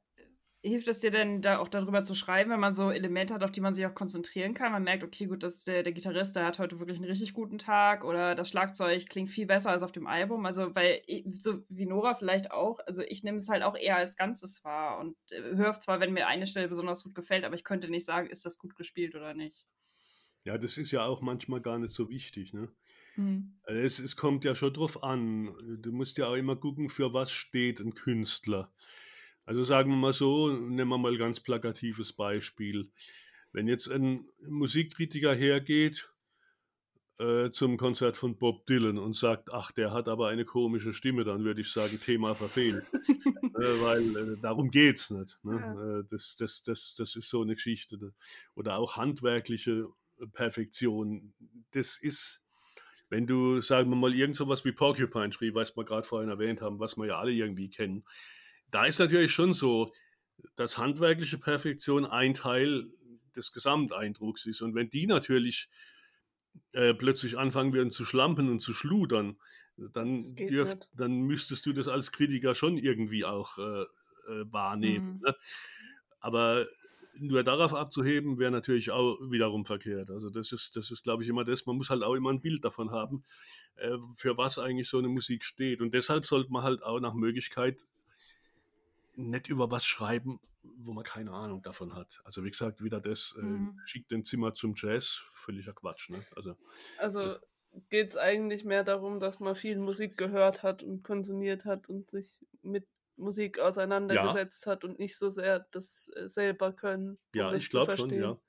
hilft 0.61 0.89
es 0.89 0.99
dir 0.99 1.09
denn 1.09 1.41
da 1.41 1.59
auch 1.59 1.69
darüber 1.69 2.03
zu 2.03 2.15
schreiben, 2.15 2.51
wenn 2.51 2.59
man 2.59 2.73
so 2.73 2.91
Elemente 2.91 3.33
hat, 3.33 3.43
auf 3.43 3.51
die 3.51 3.61
man 3.61 3.73
sich 3.73 3.85
auch 3.85 3.95
konzentrieren 3.95 4.53
kann? 4.53 4.73
Man 4.73 4.83
merkt, 4.83 5.05
okay, 5.05 5.25
gut, 5.25 5.41
dass 5.41 5.63
der, 5.63 5.83
der 5.83 5.93
Gitarrist, 5.93 6.35
der 6.35 6.45
hat 6.45 6.59
heute 6.59 6.79
wirklich 6.79 6.97
einen 6.97 7.07
richtig 7.07 7.33
guten 7.33 7.57
Tag 7.57 8.03
oder 8.03 8.35
das 8.35 8.49
Schlagzeug 8.49 9.07
klingt 9.07 9.29
viel 9.29 9.45
besser 9.45 9.71
als 9.71 9.83
auf 9.83 9.93
dem 9.93 10.05
Album. 10.05 10.45
Also, 10.45 10.75
weil, 10.75 11.01
so 11.31 11.63
wie 11.69 11.85
Nora 11.85 12.13
vielleicht 12.13 12.51
auch, 12.51 12.79
also 12.85 13.03
ich 13.03 13.23
nehme 13.23 13.37
es 13.37 13.47
halt 13.47 13.63
auch 13.63 13.77
eher 13.77 13.95
als 13.95 14.17
Ganzes 14.17 14.65
wahr 14.65 14.99
und 14.99 15.15
äh, 15.31 15.55
höre 15.55 15.79
zwar, 15.79 16.01
wenn 16.01 16.11
mir 16.11 16.27
eine 16.27 16.45
Stelle 16.45 16.67
besonders 16.67 17.05
gut 17.05 17.15
gefällt, 17.15 17.45
aber 17.45 17.55
ich 17.55 17.63
könnte 17.63 17.89
nicht 17.89 18.05
sagen, 18.05 18.27
ist 18.27 18.45
das 18.45 18.59
gut 18.59 18.75
gespielt 18.75 19.15
oder 19.15 19.33
nicht. 19.33 19.65
Ja, 20.43 20.57
das 20.57 20.77
ist 20.77 20.91
ja 20.91 21.05
auch 21.05 21.21
manchmal 21.21 21.61
gar 21.61 21.79
nicht 21.79 21.93
so 21.93 22.09
wichtig, 22.09 22.53
ne? 22.53 22.67
Mhm. 23.15 23.53
Es, 23.65 23.99
es 23.99 24.15
kommt 24.15 24.45
ja 24.45 24.55
schon 24.55 24.73
drauf 24.73 25.03
an. 25.03 25.53
Du 25.81 25.91
musst 25.91 26.17
ja 26.17 26.27
auch 26.27 26.35
immer 26.35 26.55
gucken, 26.55 26.89
für 26.89 27.13
was 27.13 27.31
steht 27.31 27.79
ein 27.79 27.93
Künstler. 27.93 28.71
Also 29.45 29.63
sagen 29.63 29.89
wir 29.89 29.97
mal 29.97 30.13
so, 30.13 30.49
nehmen 30.49 30.89
wir 30.89 30.97
mal 30.97 31.13
ein 31.13 31.17
ganz 31.17 31.39
plakatives 31.39 32.13
Beispiel. 32.13 32.91
Wenn 33.51 33.67
jetzt 33.67 33.87
ein 33.87 34.27
Musikkritiker 34.47 35.33
hergeht 35.33 36.13
äh, 37.17 37.49
zum 37.51 37.77
Konzert 37.77 38.15
von 38.15 38.37
Bob 38.37 38.65
Dylan 38.67 38.97
und 38.97 39.15
sagt, 39.15 39.51
ach, 39.51 39.71
der 39.71 39.91
hat 39.91 40.07
aber 40.07 40.27
eine 40.27 40.45
komische 40.45 40.93
Stimme, 40.93 41.23
dann 41.23 41.43
würde 41.43 41.61
ich 41.61 41.71
sagen, 41.71 41.99
Thema 41.99 42.35
verfehlt. 42.35 42.85
äh, 42.93 43.81
weil 43.81 44.15
äh, 44.15 44.37
darum 44.41 44.69
geht 44.69 44.99
es 44.99 45.09
nicht. 45.09 45.39
Ne? 45.43 45.55
Ja. 45.55 45.99
Äh, 45.99 46.03
das, 46.09 46.37
das, 46.37 46.63
das, 46.63 46.95
das 46.95 47.15
ist 47.15 47.29
so 47.29 47.41
eine 47.41 47.55
Geschichte. 47.55 48.13
Oder 48.55 48.77
auch 48.77 48.97
handwerkliche 48.97 49.87
Perfektion. 50.31 51.33
Das 51.71 51.97
ist 51.97 52.41
wenn 53.09 53.27
du, 53.27 53.61
sagen 53.61 53.89
wir 53.89 53.95
mal, 53.95 54.13
irgend 54.13 54.35
sowas 54.35 54.63
wie 54.65 54.71
Porcupine 54.71 55.31
Tree, 55.31 55.53
was 55.53 55.75
wir 55.75 55.83
gerade 55.83 56.07
vorhin 56.07 56.29
erwähnt 56.29 56.61
haben, 56.61 56.79
was 56.79 56.97
wir 56.97 57.07
ja 57.07 57.19
alle 57.19 57.31
irgendwie 57.31 57.69
kennen, 57.69 58.05
da 58.71 58.85
ist 58.85 58.99
natürlich 58.99 59.31
schon 59.31 59.53
so, 59.53 59.91
dass 60.55 60.77
handwerkliche 60.77 61.37
Perfektion 61.37 62.05
ein 62.05 62.33
Teil 62.33 62.87
des 63.35 63.51
Gesamteindrucks 63.51 64.45
ist. 64.45 64.61
Und 64.61 64.75
wenn 64.75 64.89
die 64.89 65.07
natürlich 65.07 65.69
äh, 66.71 66.93
plötzlich 66.93 67.37
anfangen 67.37 67.73
würden 67.73 67.91
zu 67.91 68.05
schlampen 68.05 68.49
und 68.49 68.59
zu 68.59 68.73
schludern, 68.73 69.37
dann, 69.93 70.19
dürft, 70.35 70.89
dann 70.93 71.21
müsstest 71.21 71.65
du 71.65 71.73
das 71.73 71.87
als 71.87 72.11
Kritiker 72.11 72.53
schon 72.53 72.77
irgendwie 72.77 73.23
auch 73.25 73.57
äh, 73.57 73.81
äh, 73.81 74.45
wahrnehmen. 74.51 75.15
Mhm. 75.15 75.21
Ne? 75.21 75.35
Aber 76.19 76.67
nur 77.19 77.43
darauf 77.43 77.73
abzuheben, 77.73 78.39
wäre 78.39 78.51
natürlich 78.51 78.91
auch 78.91 79.17
wiederum 79.29 79.65
verkehrt. 79.65 80.09
Also 80.09 80.29
das 80.29 80.51
ist, 80.51 80.75
das 80.75 80.91
ist, 80.91 81.03
glaube 81.03 81.23
ich, 81.23 81.29
immer 81.29 81.43
das. 81.43 81.65
Man 81.65 81.75
muss 81.75 81.89
halt 81.89 82.03
auch 82.03 82.15
immer 82.15 82.31
ein 82.31 82.41
Bild 82.41 82.63
davon 82.63 82.91
haben, 82.91 83.23
äh, 83.75 83.97
für 84.15 84.37
was 84.37 84.57
eigentlich 84.57 84.87
so 84.87 84.97
eine 84.97 85.09
Musik 85.09 85.43
steht. 85.43 85.81
Und 85.81 85.93
deshalb 85.93 86.25
sollte 86.25 86.51
man 86.51 86.63
halt 86.63 86.83
auch 86.83 86.99
nach 86.99 87.13
Möglichkeit 87.13 87.85
nicht 89.15 89.49
über 89.49 89.69
was 89.69 89.85
schreiben, 89.85 90.39
wo 90.63 90.93
man 90.93 91.03
keine 91.03 91.31
Ahnung 91.31 91.61
davon 91.61 91.93
hat. 91.93 92.21
Also 92.23 92.43
wie 92.43 92.51
gesagt, 92.51 92.83
wieder 92.83 92.99
das 92.99 93.35
äh, 93.37 93.41
mhm. 93.41 93.79
schickt 93.85 94.11
den 94.11 94.23
Zimmer 94.23 94.53
zum 94.53 94.73
Jazz, 94.75 95.21
völliger 95.29 95.73
Quatsch. 95.73 96.09
Ne? 96.09 96.25
Also, 96.35 96.55
also 96.97 97.35
geht 97.89 98.11
es 98.11 98.17
eigentlich 98.17 98.63
mehr 98.63 98.83
darum, 98.83 99.19
dass 99.19 99.39
man 99.39 99.55
viel 99.55 99.77
Musik 99.77 100.17
gehört 100.17 100.63
hat 100.63 100.83
und 100.83 101.03
konsumiert 101.03 101.65
hat 101.65 101.89
und 101.89 102.09
sich 102.09 102.45
mit 102.61 102.87
Musik 103.19 103.59
auseinandergesetzt 103.59 104.65
ja. 104.65 104.71
hat 104.71 104.83
und 104.83 104.99
nicht 104.99 105.17
so 105.17 105.29
sehr 105.29 105.67
das 105.71 106.09
äh, 106.15 106.27
selber 106.27 106.73
können. 106.73 107.11
Um 107.11 107.17
ja, 107.33 107.53
ich 107.53 107.69
glaube 107.69 107.95
schon, 107.97 108.09
ja. 108.11 108.39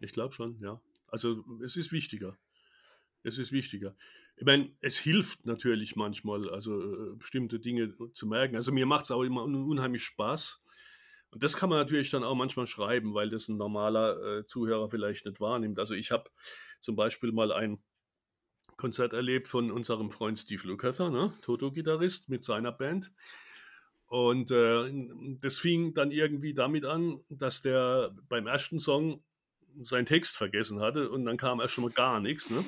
Ich 0.00 0.12
glaube 0.12 0.32
schon, 0.32 0.58
ja. 0.60 0.80
Also 1.08 1.44
es 1.62 1.76
ist 1.76 1.92
wichtiger. 1.92 2.38
Es 3.22 3.38
ist 3.38 3.52
wichtiger. 3.52 3.96
Ich 4.36 4.44
meine, 4.44 4.70
es 4.80 4.96
hilft 4.96 5.44
natürlich 5.46 5.96
manchmal, 5.96 6.48
also 6.50 6.80
äh, 6.80 7.16
bestimmte 7.16 7.58
Dinge 7.58 7.94
zu 8.12 8.26
merken. 8.26 8.54
Also 8.54 8.72
mir 8.72 8.86
macht 8.86 9.06
es 9.06 9.10
auch 9.10 9.22
immer 9.22 9.42
unheimlich 9.42 10.04
Spaß. 10.04 10.62
Und 11.30 11.42
das 11.42 11.56
kann 11.56 11.68
man 11.68 11.78
natürlich 11.78 12.10
dann 12.10 12.24
auch 12.24 12.34
manchmal 12.34 12.66
schreiben, 12.66 13.14
weil 13.14 13.28
das 13.28 13.48
ein 13.48 13.56
normaler 13.56 14.38
äh, 14.38 14.46
Zuhörer 14.46 14.88
vielleicht 14.88 15.26
nicht 15.26 15.40
wahrnimmt. 15.40 15.78
Also 15.78 15.94
ich 15.94 16.10
habe 16.10 16.30
zum 16.80 16.96
Beispiel 16.96 17.32
mal 17.32 17.52
ein 17.52 17.82
Konzert 18.76 19.12
erlebt 19.12 19.48
von 19.48 19.70
unserem 19.72 20.10
Freund 20.10 20.38
Steve 20.38 20.66
Lukather, 20.66 21.10
ne? 21.10 21.34
Toto-Gitarrist 21.42 22.28
mit 22.28 22.44
seiner 22.44 22.70
Band. 22.70 23.12
Und 24.08 24.50
äh, 24.50 24.90
das 25.40 25.58
fing 25.58 25.94
dann 25.94 26.10
irgendwie 26.10 26.54
damit 26.54 26.84
an, 26.84 27.20
dass 27.28 27.62
der 27.62 28.14
beim 28.28 28.46
ersten 28.46 28.80
Song 28.80 29.22
seinen 29.82 30.06
Text 30.06 30.36
vergessen 30.36 30.80
hatte 30.80 31.10
und 31.10 31.24
dann 31.24 31.36
kam 31.36 31.60
erst 31.60 31.74
schon 31.74 31.84
mal 31.84 31.92
gar 31.92 32.18
nichts. 32.20 32.50
Ne? 32.50 32.64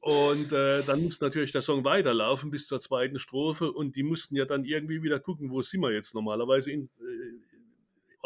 Und 0.00 0.52
äh, 0.52 0.82
dann 0.84 1.02
musste 1.02 1.24
natürlich 1.24 1.50
der 1.50 1.62
Song 1.62 1.84
weiterlaufen 1.84 2.50
bis 2.50 2.68
zur 2.68 2.78
zweiten 2.78 3.18
Strophe 3.18 3.72
und 3.72 3.96
die 3.96 4.04
mussten 4.04 4.36
ja 4.36 4.44
dann 4.44 4.64
irgendwie 4.64 5.02
wieder 5.02 5.18
gucken, 5.18 5.50
wo 5.50 5.62
sind 5.62 5.80
wir 5.80 5.92
jetzt 5.92 6.14
normalerweise. 6.14 6.70
In, 6.70 6.88
äh, 7.00 7.46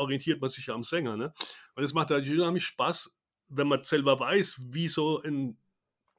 orientiert 0.01 0.41
man 0.41 0.51
sich 0.51 0.67
ja 0.67 0.75
am 0.75 0.85
Sänger. 0.85 1.17
Ne? 1.17 1.33
Und 1.75 1.85
es 1.85 1.93
macht 1.93 2.11
natürlich 2.11 2.39
unheimlich 2.39 2.65
Spaß, 2.65 3.15
wenn 3.49 3.69
man 3.69 3.83
selber 3.83 4.19
weiß, 4.19 4.61
wie 4.71 4.89
so 4.89 5.23
ein 5.23 5.57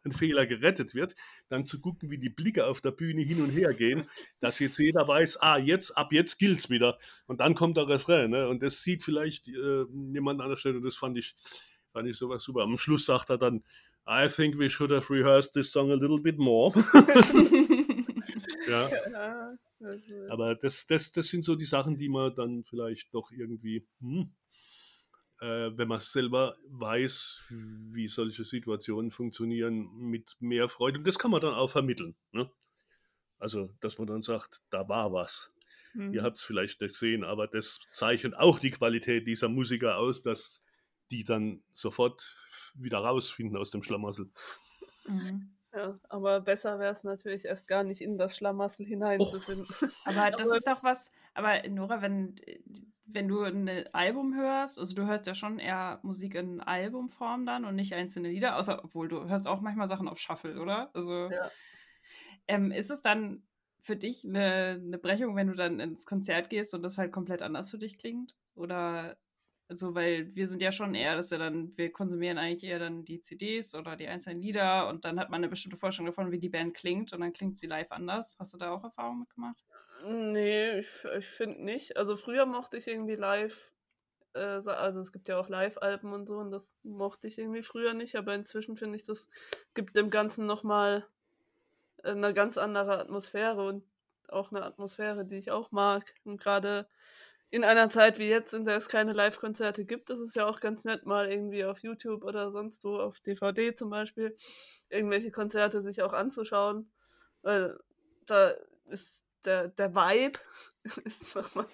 ein 0.04 0.12
Fehler 0.12 0.46
gerettet 0.46 0.96
wird, 0.96 1.16
dann 1.50 1.66
zu 1.66 1.80
gucken, 1.80 2.10
wie 2.10 2.18
die 2.18 2.30
Blicke 2.30 2.66
auf 2.66 2.82
der 2.82 2.92
Bühne 2.92 3.22
hin 3.22 3.42
und 3.42 3.50
her 3.50 3.74
gehen, 3.74 4.06
dass 4.40 4.60
jetzt 4.60 4.78
jeder 4.78 5.08
weiß, 5.08 5.42
ah, 5.42 5.58
jetzt, 5.58 5.98
ab 5.98 6.12
jetzt 6.14 6.40
gilt's 6.40 6.70
wieder. 6.70 6.98
Und 7.28 7.40
dann 7.40 7.56
kommt 7.56 7.78
der 7.78 7.88
Refrain, 7.88 8.32
ne? 8.32 8.48
Und 8.48 8.64
das 8.64 8.82
sieht 8.82 9.04
vielleicht 9.04 9.48
äh, 9.48 9.86
jemand 10.14 10.42
an 10.42 10.50
der 10.50 10.58
Stelle, 10.58 10.78
und 10.78 10.84
das 10.84 10.96
fand 10.96 11.18
ich, 11.18 11.36
fand 11.92 12.08
ich 12.08 12.18
sowas 12.18 12.44
super. 12.44 12.62
Am 12.62 12.78
Schluss 12.78 13.06
sagt 13.06 13.30
er 13.30 13.38
dann, 13.38 13.64
I 14.08 14.28
think 14.28 14.58
we 14.58 14.70
should 14.70 14.92
have 14.92 15.10
rehearsed 15.14 15.54
this 15.54 15.72
song 15.72 15.92
a 15.92 15.96
little 15.96 16.20
bit 16.20 16.38
more. 16.38 16.74
ja. 18.68 18.90
Aber 20.30 20.56
das, 20.56 20.88
das, 20.88 21.12
das 21.12 21.28
sind 21.28 21.44
so 21.44 21.56
die 21.56 21.66
Sachen, 21.66 21.98
die 21.98 22.10
man 22.10 22.34
dann 22.34 22.64
vielleicht 22.64 23.14
doch 23.14 23.32
irgendwie, 23.32 23.86
hm, 24.00 24.32
äh, 25.42 25.76
wenn 25.76 25.88
man 25.88 26.00
selber 26.00 26.56
weiß, 26.68 27.46
wie 27.50 28.08
solche 28.08 28.46
Situationen 28.46 29.12
funktionieren, 29.12 29.92
mit 29.98 30.38
mehr 30.40 30.70
Freude. 30.70 31.00
Und 31.00 31.08
das 31.08 31.18
kann 31.18 31.32
man 31.32 31.42
dann 31.42 31.56
auch 31.56 31.70
vermitteln. 31.70 32.16
Ne? 32.32 32.50
Also, 33.40 33.72
dass 33.82 33.98
man 33.98 34.08
dann 34.08 34.22
sagt, 34.22 34.62
da 34.70 34.88
war 34.88 35.12
was. 35.12 35.52
Mhm. 35.94 36.14
Ihr 36.14 36.24
habt 36.24 36.38
es 36.38 36.44
vielleicht 36.44 36.80
nicht 36.80 36.94
gesehen, 36.94 37.24
aber 37.24 37.48
das 37.48 37.80
zeichnet 37.92 38.36
auch 38.36 38.60
die 38.60 38.72
Qualität 38.72 39.28
dieser 39.28 39.50
Musiker 39.50 39.98
aus, 39.98 40.22
dass 40.22 40.64
die 41.10 41.24
dann 41.24 41.64
sofort 41.72 42.38
wieder 42.76 43.00
rausfinden 43.00 43.58
aus 43.58 43.72
dem 43.72 43.84
Schlamassel. 43.84 44.30
Mhm. 45.08 45.50
Ja, 45.74 45.98
aber 46.10 46.42
besser 46.42 46.80
wäre 46.80 46.92
es 46.92 47.04
natürlich 47.04 47.46
erst 47.46 47.68
gar 47.68 47.84
nicht 47.84 48.02
in 48.02 48.18
das 48.18 48.36
Schlamassel 48.36 48.86
hineinzufinden. 48.86 49.66
Aber 50.06 50.32
das 50.32 50.50
aber 50.50 50.58
ist 50.58 50.68
doch 50.68 50.84
was, 50.84 51.14
aber 51.34 51.66
Nora, 51.70 52.02
wenn 52.02 52.36
wenn 53.14 53.28
du 53.28 53.44
ein 53.44 53.70
Album 53.94 54.36
hörst, 54.36 54.80
also 54.80 54.96
du 54.96 55.06
hörst 55.06 55.28
ja 55.28 55.36
schon 55.36 55.60
eher 55.60 56.00
Musik 56.04 56.36
in 56.36 56.62
Albumform 56.62 57.46
dann 57.46 57.66
und 57.66 57.76
nicht 57.76 57.94
einzelne 57.94 58.30
Lieder, 58.30 58.58
außer 58.58 58.84
obwohl 58.84 59.08
du 59.08 59.28
hörst 59.28 59.48
auch 59.48 59.62
manchmal 59.62 59.88
Sachen 59.88 60.08
auf 60.08 60.20
Shuffle, 60.20 60.60
oder? 60.60 60.90
Also 60.94 61.30
ja. 61.30 61.52
ähm, 62.48 62.72
ist 62.72 62.92
es 62.92 63.02
dann 63.02 63.44
für 63.82 63.96
dich 63.96 64.26
eine, 64.26 64.80
eine 64.82 64.98
Brechung, 64.98 65.36
wenn 65.36 65.48
du 65.48 65.56
dann 65.56 65.80
ins 65.80 66.06
Konzert 66.06 66.50
gehst 66.50 66.74
und 66.74 66.84
das 66.84 66.98
halt 66.98 67.12
komplett 67.12 67.42
anders 67.42 67.72
für 67.72 67.80
dich 67.80 67.98
klingt? 67.98 68.36
Oder 68.56 69.18
also, 69.72 69.96
weil 69.96 70.36
wir 70.36 70.50
sind 70.50 70.62
ja 70.62 70.74
schon 70.74 70.96
eher, 70.96 71.16
dass 71.16 71.32
wir 71.32 71.38
dann, 71.38 71.72
wir 71.78 71.94
konsumieren 71.94 72.38
eigentlich 72.38 72.70
eher 72.70 72.78
dann 72.78 73.06
die 73.06 73.22
CDs 73.22 73.74
oder 73.74 73.96
die 73.96 74.06
einzelnen 74.06 74.42
Lieder 74.42 74.90
und 74.90 75.06
dann 75.06 75.18
hat 75.18 75.30
man 75.30 75.38
eine 75.38 75.48
bestimmte 75.48 75.78
Vorstellung 75.78 76.08
davon, 76.08 76.30
wie 76.30 76.40
die 76.40 76.50
Band 76.50 76.74
klingt 76.74 77.14
und 77.14 77.22
dann 77.22 77.32
klingt 77.32 77.58
sie 77.58 77.68
live 77.68 77.90
anders. 77.90 78.36
Hast 78.38 78.54
du 78.54 78.58
da 78.58 78.72
auch 78.72 78.84
Erfahrungen 78.84 79.22
mitgemacht? 79.22 79.64
Nee, 80.06 80.80
ich, 80.80 81.06
ich 81.18 81.26
finde 81.26 81.64
nicht. 81.64 81.96
Also 81.96 82.18
früher 82.18 82.46
mochte 82.46 82.78
ich 82.78 82.90
irgendwie 82.90 83.16
live, 83.16 83.72
äh, 84.34 84.40
also 84.40 85.00
es 85.00 85.14
gibt 85.14 85.30
ja 85.30 85.40
auch 85.40 85.48
Live-Alben 85.48 86.12
und 86.12 86.28
so 86.28 86.40
und 86.40 86.52
das 86.52 86.76
mochte 86.84 87.28
ich 87.28 87.40
irgendwie 87.40 87.64
früher 87.64 87.94
nicht, 87.94 88.18
aber 88.18 88.36
inzwischen 88.36 88.76
finde 88.76 88.98
ich, 88.98 89.06
das 89.06 89.30
gibt 89.74 89.96
dem 89.96 90.10
Ganzen 90.10 90.46
nochmal 90.46 91.08
eine 92.04 92.34
ganz 92.34 92.58
andere 92.58 93.00
Atmosphäre 93.00 93.66
und 93.66 93.86
auch 94.28 94.52
eine 94.52 94.66
Atmosphäre, 94.66 95.24
die 95.24 95.38
ich 95.38 95.50
auch 95.50 95.72
mag. 95.72 96.14
Und 96.26 96.42
gerade 96.42 96.90
in 97.52 97.66
einer 97.66 97.90
Zeit 97.90 98.18
wie 98.18 98.30
jetzt, 98.30 98.54
in 98.54 98.66
der 98.66 98.78
es 98.78 98.88
keine 98.88 99.12
Live-Konzerte 99.12 99.86
gibt, 99.86 100.10
ist 100.10 100.20
es 100.20 100.36
ja 100.36 100.48
auch 100.48 100.62
ganz 100.62 100.86
nett, 100.86 101.06
mal 101.06 101.30
irgendwie 101.30 101.66
auf 101.66 101.80
YouTube 101.80 102.24
oder 102.24 102.50
sonst 102.50 102.84
wo, 102.86 102.98
auf 102.98 103.20
DVD 103.20 103.76
zum 103.76 103.90
Beispiel, 103.90 104.36
irgendwelche 104.90 105.32
Konzerte 105.32 105.82
sich 105.82 106.02
auch 106.02 106.14
anzuschauen. 106.14 106.90
Weil 107.42 107.78
da 108.26 108.54
ist 108.88 109.26
der, 109.44 109.68
der 109.68 109.94
Vibe 109.94 110.40
ist 111.04 111.36
nochmal 111.36 111.66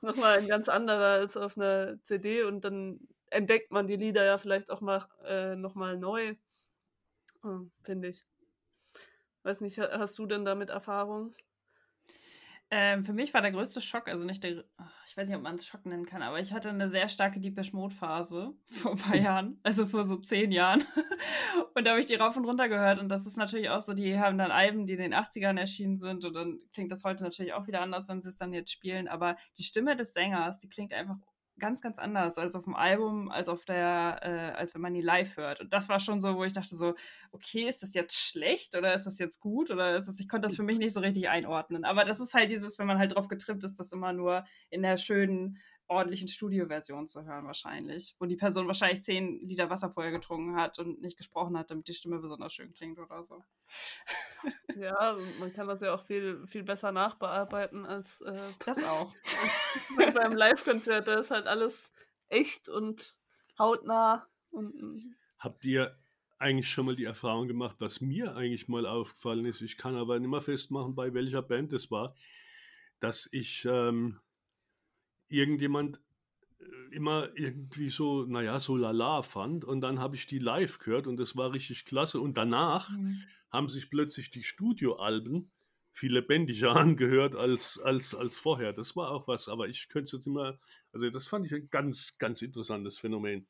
noch 0.00 0.16
mal 0.16 0.38
ein 0.38 0.48
ganz 0.48 0.68
anderer 0.70 1.20
als 1.20 1.36
auf 1.36 1.58
einer 1.58 2.02
CD 2.02 2.42
und 2.42 2.64
dann 2.64 2.98
entdeckt 3.30 3.72
man 3.72 3.86
die 3.86 3.96
Lieder 3.96 4.24
ja 4.24 4.38
vielleicht 4.38 4.70
auch 4.70 4.80
mal 4.80 5.06
äh, 5.24 5.54
nochmal 5.54 5.98
neu, 5.98 6.34
oh, 7.42 7.60
finde 7.82 8.08
ich. 8.08 8.24
Weiß 9.42 9.60
nicht, 9.60 9.78
hast 9.78 10.18
du 10.18 10.26
denn 10.26 10.44
damit 10.46 10.70
Erfahrung? 10.70 11.34
Ähm, 12.68 13.04
für 13.04 13.12
mich 13.12 13.32
war 13.32 13.42
der 13.42 13.52
größte 13.52 13.80
Schock, 13.80 14.08
also 14.08 14.26
nicht 14.26 14.42
der, 14.42 14.64
ich 15.06 15.16
weiß 15.16 15.28
nicht, 15.28 15.36
ob 15.36 15.42
man 15.44 15.54
es 15.54 15.66
Schock 15.66 15.86
nennen 15.86 16.04
kann, 16.04 16.22
aber 16.22 16.40
ich 16.40 16.52
hatte 16.52 16.68
eine 16.68 16.90
sehr 16.90 17.08
starke 17.08 17.38
Deepesh 17.38 17.72
Mode 17.72 17.94
Phase 17.94 18.54
vor 18.68 18.92
ein 18.92 18.98
paar 18.98 19.14
Jahren, 19.16 19.60
also 19.62 19.86
vor 19.86 20.04
so 20.04 20.16
zehn 20.16 20.50
Jahren. 20.50 20.82
und 21.74 21.84
da 21.84 21.90
habe 21.90 22.00
ich 22.00 22.06
die 22.06 22.16
rauf 22.16 22.36
und 22.36 22.44
runter 22.44 22.68
gehört 22.68 22.98
und 22.98 23.08
das 23.08 23.24
ist 23.24 23.36
natürlich 23.36 23.70
auch 23.70 23.80
so, 23.80 23.94
die 23.94 24.18
haben 24.18 24.36
dann 24.36 24.50
Alben, 24.50 24.84
die 24.84 24.94
in 24.94 24.98
den 24.98 25.14
80ern 25.14 25.60
erschienen 25.60 26.00
sind 26.00 26.24
und 26.24 26.34
dann 26.34 26.58
klingt 26.72 26.90
das 26.90 27.04
heute 27.04 27.22
natürlich 27.22 27.52
auch 27.52 27.68
wieder 27.68 27.82
anders, 27.82 28.08
wenn 28.08 28.20
sie 28.20 28.30
es 28.30 28.36
dann 28.36 28.52
jetzt 28.52 28.72
spielen, 28.72 29.06
aber 29.06 29.36
die 29.58 29.62
Stimme 29.62 29.94
des 29.94 30.12
Sängers, 30.12 30.58
die 30.58 30.68
klingt 30.68 30.92
einfach 30.92 31.18
ganz, 31.58 31.80
ganz 31.80 31.98
anders 31.98 32.38
als 32.38 32.54
auf 32.54 32.64
dem 32.64 32.74
Album, 32.74 33.30
als 33.30 33.48
auf 33.48 33.64
der, 33.64 34.20
äh, 34.22 34.58
als 34.58 34.74
wenn 34.74 34.82
man 34.82 34.94
die 34.94 35.00
live 35.00 35.36
hört. 35.36 35.60
Und 35.60 35.72
das 35.72 35.88
war 35.88 36.00
schon 36.00 36.20
so, 36.20 36.36
wo 36.36 36.44
ich 36.44 36.52
dachte 36.52 36.76
so, 36.76 36.94
okay, 37.32 37.68
ist 37.68 37.82
das 37.82 37.94
jetzt 37.94 38.16
schlecht 38.16 38.76
oder 38.76 38.92
ist 38.94 39.04
das 39.04 39.18
jetzt 39.18 39.40
gut 39.40 39.70
oder 39.70 39.96
ist 39.96 40.06
das, 40.08 40.20
ich 40.20 40.28
konnte 40.28 40.46
das 40.46 40.56
für 40.56 40.62
mich 40.62 40.78
nicht 40.78 40.92
so 40.92 41.00
richtig 41.00 41.28
einordnen. 41.28 41.84
Aber 41.84 42.04
das 42.04 42.20
ist 42.20 42.34
halt 42.34 42.50
dieses, 42.50 42.78
wenn 42.78 42.86
man 42.86 42.98
halt 42.98 43.14
drauf 43.14 43.28
getrimmt 43.28 43.64
ist, 43.64 43.80
das 43.80 43.92
immer 43.92 44.12
nur 44.12 44.44
in 44.70 44.82
der 44.82 44.96
schönen 44.96 45.58
ordentlichen 45.88 46.28
Studioversion 46.28 47.06
zu 47.06 47.24
hören 47.24 47.46
wahrscheinlich, 47.46 48.16
wo 48.18 48.26
die 48.26 48.36
Person 48.36 48.66
wahrscheinlich 48.66 49.02
zehn 49.02 49.40
Liter 49.46 49.70
Wasser 49.70 49.90
vorher 49.90 50.12
getrunken 50.12 50.56
hat 50.56 50.78
und 50.78 51.00
nicht 51.00 51.16
gesprochen 51.16 51.56
hat, 51.56 51.70
damit 51.70 51.88
die 51.88 51.94
Stimme 51.94 52.18
besonders 52.18 52.52
schön 52.52 52.72
klingt 52.72 52.98
oder 52.98 53.22
so. 53.22 53.44
Ja, 54.76 55.16
man 55.40 55.52
kann 55.54 55.66
das 55.66 55.80
ja 55.80 55.94
auch 55.94 56.04
viel, 56.04 56.46
viel 56.46 56.62
besser 56.62 56.92
nachbearbeiten 56.92 57.86
als 57.86 58.20
äh, 58.20 58.38
das 58.64 58.84
auch. 58.84 59.12
beim 60.14 60.32
Live-Konzert. 60.32 61.08
Da 61.08 61.20
ist 61.20 61.30
halt 61.30 61.46
alles 61.46 61.90
echt 62.28 62.68
und 62.68 63.16
hautnah. 63.58 64.28
Und, 64.50 64.74
mm. 64.74 65.14
Habt 65.38 65.64
ihr 65.64 65.98
eigentlich 66.38 66.68
schon 66.68 66.86
mal 66.86 66.96
die 66.96 67.04
Erfahrung 67.04 67.48
gemacht, 67.48 67.76
was 67.78 68.00
mir 68.00 68.36
eigentlich 68.36 68.68
mal 68.68 68.86
aufgefallen 68.86 69.46
ist? 69.46 69.62
Ich 69.62 69.78
kann 69.78 69.96
aber 69.96 70.18
nicht 70.18 70.28
mehr 70.28 70.42
festmachen, 70.42 70.94
bei 70.94 71.14
welcher 71.14 71.42
Band 71.42 71.72
es 71.72 71.90
war, 71.90 72.14
dass 73.00 73.28
ich 73.32 73.64
ähm, 73.64 74.20
irgendjemand 75.28 76.00
äh, 76.58 76.94
immer 76.94 77.28
irgendwie 77.34 77.90
so, 77.90 78.24
naja, 78.24 78.60
so 78.60 78.76
lala 78.76 79.22
fand. 79.22 79.64
Und 79.64 79.80
dann 79.80 80.00
habe 80.00 80.16
ich 80.16 80.26
die 80.26 80.38
live 80.38 80.78
gehört 80.78 81.06
und 81.06 81.16
das 81.18 81.36
war 81.36 81.52
richtig 81.52 81.84
klasse. 81.84 82.20
Und 82.20 82.36
danach 82.36 82.90
mhm. 82.90 83.22
haben 83.50 83.68
sich 83.68 83.90
plötzlich 83.90 84.30
die 84.30 84.42
Studioalben 84.42 85.50
viel 85.92 86.12
lebendiger 86.12 86.70
angehört 86.76 87.36
als, 87.36 87.78
als, 87.78 88.14
als 88.14 88.38
vorher. 88.38 88.72
Das 88.72 88.96
war 88.96 89.10
auch 89.10 89.26
was, 89.28 89.48
aber 89.48 89.68
ich 89.68 89.88
könnte 89.88 90.04
es 90.04 90.12
jetzt 90.12 90.26
immer, 90.26 90.58
also 90.92 91.08
das 91.10 91.26
fand 91.26 91.46
ich 91.46 91.54
ein 91.54 91.68
ganz, 91.70 92.18
ganz 92.18 92.42
interessantes 92.42 92.98
Phänomen. 92.98 93.46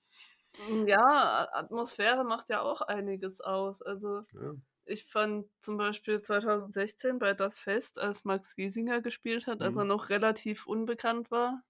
Ja, 0.87 1.49
Atmosphäre 1.53 2.25
macht 2.25 2.49
ja 2.49 2.63
auch 2.63 2.81
einiges 2.81 3.41
aus. 3.41 3.83
Also 3.83 4.23
ja. 4.33 4.55
Ich 4.87 5.05
fand 5.05 5.47
zum 5.61 5.77
Beispiel 5.77 6.23
2016 6.23 7.19
bei 7.19 7.35
Das 7.35 7.59
Fest, 7.59 7.99
als 7.99 8.25
Max 8.25 8.55
Giesinger 8.55 9.03
gespielt 9.03 9.47
hat, 9.47 9.59
mhm. 9.59 9.67
als 9.67 9.77
er 9.77 9.85
noch 9.85 10.09
relativ 10.09 10.67
unbekannt 10.67 11.31
war, 11.31 11.63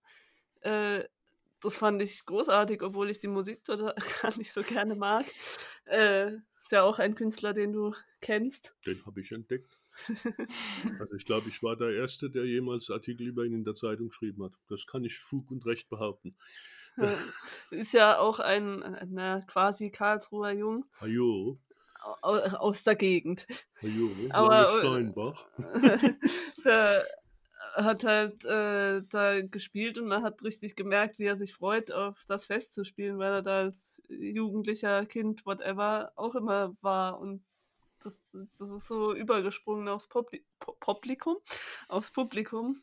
äh, 0.61 1.05
das 1.61 1.75
fand 1.75 2.03
ich 2.03 2.25
großartig, 2.27 2.83
obwohl 2.83 3.11
ich 3.11 3.19
die 3.19 3.29
Musik 3.29 3.65
total 3.65 3.95
gar 4.23 4.37
nicht 4.37 4.53
so 4.53 4.63
gerne 4.63 4.95
mag. 4.95 5.27
Äh, 5.87 6.35
ist 6.35 6.73
ja 6.73 6.83
auch 6.83 6.99
ein 6.99 7.15
Künstler, 7.15 7.55
den 7.55 7.73
du 7.73 7.95
kennst. 8.21 8.77
Den 8.87 9.05
habe 9.07 9.21
ich 9.21 9.33
entdeckt. 9.33 9.79
also 10.99 11.15
ich 11.15 11.25
glaube, 11.25 11.49
ich 11.49 11.63
war 11.63 11.77
der 11.77 11.91
Erste, 11.91 12.29
der 12.29 12.45
jemals 12.45 12.91
Artikel 12.91 13.29
über 13.29 13.45
ihn 13.45 13.55
in 13.55 13.65
der 13.65 13.75
Zeitung 13.75 14.09
geschrieben 14.09 14.45
hat. 14.45 14.53
Das 14.69 14.87
kann 14.87 15.05
ich 15.05 15.19
Fug 15.19 15.51
und 15.51 15.65
Recht 15.65 15.89
behaupten. 15.89 16.37
ist 17.71 17.95
ja 17.95 18.19
auch 18.19 18.41
ein, 18.41 18.83
na, 19.09 19.41
quasi 19.43 19.91
Karlsruher 19.91 20.53
Jung. 20.53 20.85
Ajo. 20.99 21.59
Aus 22.23 22.85
der 22.85 22.97
Gegend. 22.97 23.47
Ajo, 23.83 24.11
Aber 24.31 24.81
Steinbach. 24.81 25.47
der 26.65 27.05
hat 27.77 28.05
halt 28.05 28.45
äh, 28.45 29.03
da 29.11 29.41
gespielt 29.43 29.99
und 29.99 30.09
man 30.09 30.23
hat 30.23 30.43
richtig 30.43 30.77
gemerkt, 30.77 31.19
wie 31.19 31.27
er 31.27 31.37
sich 31.37 31.55
freut, 31.55 31.93
auf 31.93 32.19
das 32.27 32.47
Fest 32.47 32.75
zu 32.75 32.85
spielen, 32.85 33.19
weil 33.19 33.33
er 33.33 33.43
da 33.43 33.59
als 33.61 34.03
jugendlicher 34.09 35.05
Kind, 35.07 35.45
whatever, 35.45 36.13
auch 36.17 36.35
immer 36.35 36.75
war. 36.81 37.21
Und 37.21 37.45
das, 38.03 38.19
das 38.59 38.71
ist 38.71 38.89
so 38.89 39.15
übergesprungen 39.15 39.89
aufs 39.89 40.09
Publi 40.09 40.43
Publikum, 40.81 41.37
aufs 41.89 42.11
Publikum. 42.11 42.83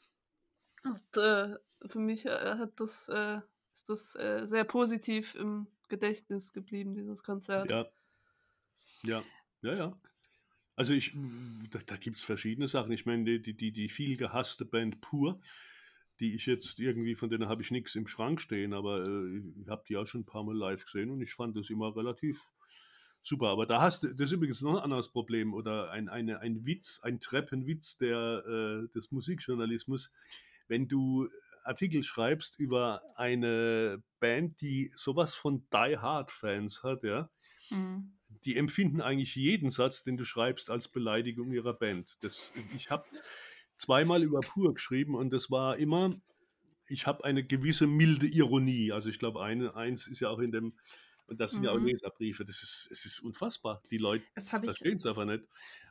Und 0.84 1.18
äh, 1.18 1.56
für 1.88 2.00
mich 2.00 2.26
äh, 2.26 2.56
hat 2.58 2.80
das, 2.80 3.10
äh, 3.10 3.40
ist 3.74 3.90
das 3.90 4.16
äh, 4.16 4.46
sehr 4.46 4.64
positiv 4.64 5.36
im 5.36 5.68
Gedächtnis 5.90 6.54
geblieben, 6.54 6.94
dieses 6.94 7.24
Konzert. 7.24 7.70
Ja. 7.70 7.88
Ja, 9.06 9.24
ja, 9.62 9.76
ja. 9.76 10.02
Also 10.76 10.94
ich, 10.94 11.16
da, 11.70 11.80
da 11.86 11.98
gibt 11.98 12.18
es 12.18 12.24
verschiedene 12.24 12.68
Sachen. 12.68 12.92
Ich 12.92 13.06
meine, 13.06 13.40
die, 13.40 13.56
die, 13.56 13.72
die 13.72 13.90
viel 13.90 14.18
gehasste 14.18 14.66
Band 14.66 15.02
Pur, 15.02 15.40
die 16.20 16.36
ich 16.36 16.46
jetzt 16.46 16.80
irgendwie, 16.80 17.16
von 17.16 17.30
denen 17.30 17.48
habe 17.48 17.62
ich 17.62 17.72
nichts 17.72 17.96
im 17.96 18.08
Schrank 18.08 18.42
stehen, 18.42 18.74
aber 18.74 19.06
äh, 19.06 19.42
ich 19.62 19.68
habe 19.68 19.84
die 19.88 19.98
auch 19.98 20.08
schon 20.08 20.22
ein 20.22 20.26
paar 20.26 20.44
Mal 20.44 20.56
live 20.56 20.86
gesehen 20.86 21.12
und 21.12 21.22
ich 21.22 21.34
fand 21.34 21.56
das 21.58 21.70
immer 21.70 21.96
relativ 21.96 22.50
super. 23.22 23.50
Aber 23.50 23.66
da 23.66 23.82
hast 23.82 24.04
du, 24.04 24.08
das 24.08 24.30
ist 24.30 24.38
übrigens 24.38 24.62
noch 24.62 24.78
ein 24.78 24.84
anderes 24.84 25.10
Problem 25.10 25.54
oder 25.54 25.92
ein, 25.92 26.10
eine, 26.10 26.40
ein 26.40 26.66
Witz, 26.66 27.02
ein 27.04 27.20
Treppenwitz 27.20 27.98
der, 27.98 28.44
äh, 28.48 28.88
des 28.94 29.12
Musikjournalismus. 29.12 30.12
Wenn 30.68 30.88
du 30.88 31.30
Artikel 31.64 32.04
schreibst 32.04 32.58
über 32.58 33.02
eine 33.16 34.02
Band, 34.20 34.60
die 34.62 34.92
sowas 34.96 35.36
von 35.36 35.66
Die 35.72 35.98
Hard 35.98 36.32
Fans 36.32 36.84
hat, 36.84 37.04
ja, 37.04 37.30
mhm 37.70 38.14
die 38.46 38.58
empfinden 38.58 39.02
eigentlich 39.02 39.36
jeden 39.36 39.72
Satz, 39.72 40.04
den 40.04 40.18
du 40.18 40.26
schreibst, 40.26 40.70
als 40.70 40.88
Beleidigung 40.88 41.52
ihrer 41.52 41.74
Band. 41.74 42.18
Das, 42.22 42.54
ich 42.76 42.90
habe 42.90 43.06
zweimal 43.78 44.24
über 44.24 44.40
Pur 44.40 44.74
geschrieben 44.74 45.16
und 45.16 45.32
das 45.32 45.52
war 45.52 45.78
immer, 45.78 46.16
ich 46.88 47.08
habe 47.08 47.24
eine 47.24 47.44
gewisse 47.44 47.88
milde 47.88 48.28
Ironie. 48.28 48.92
Also 48.92 49.10
ich 49.10 49.20
glaube, 49.20 49.42
eins 49.42 50.08
ist 50.08 50.20
ja 50.20 50.30
auch 50.30 50.40
in 50.40 50.52
dem 50.52 50.74
und 51.28 51.40
das 51.40 51.52
sind 51.52 51.62
mhm. 51.62 51.66
ja 51.66 51.72
auch 51.72 51.80
mhm. 51.80 51.88
Leserbriefe. 51.88 52.46
Das 52.46 52.62
ist, 52.62 52.90
es 52.92 53.06
ist 53.06 53.20
unfassbar. 53.20 53.82
Die 53.90 53.98
Leute 53.98 54.26
verstehen 54.36 54.98
es 54.98 55.06
einfach 55.06 55.26
nicht. 55.26 55.44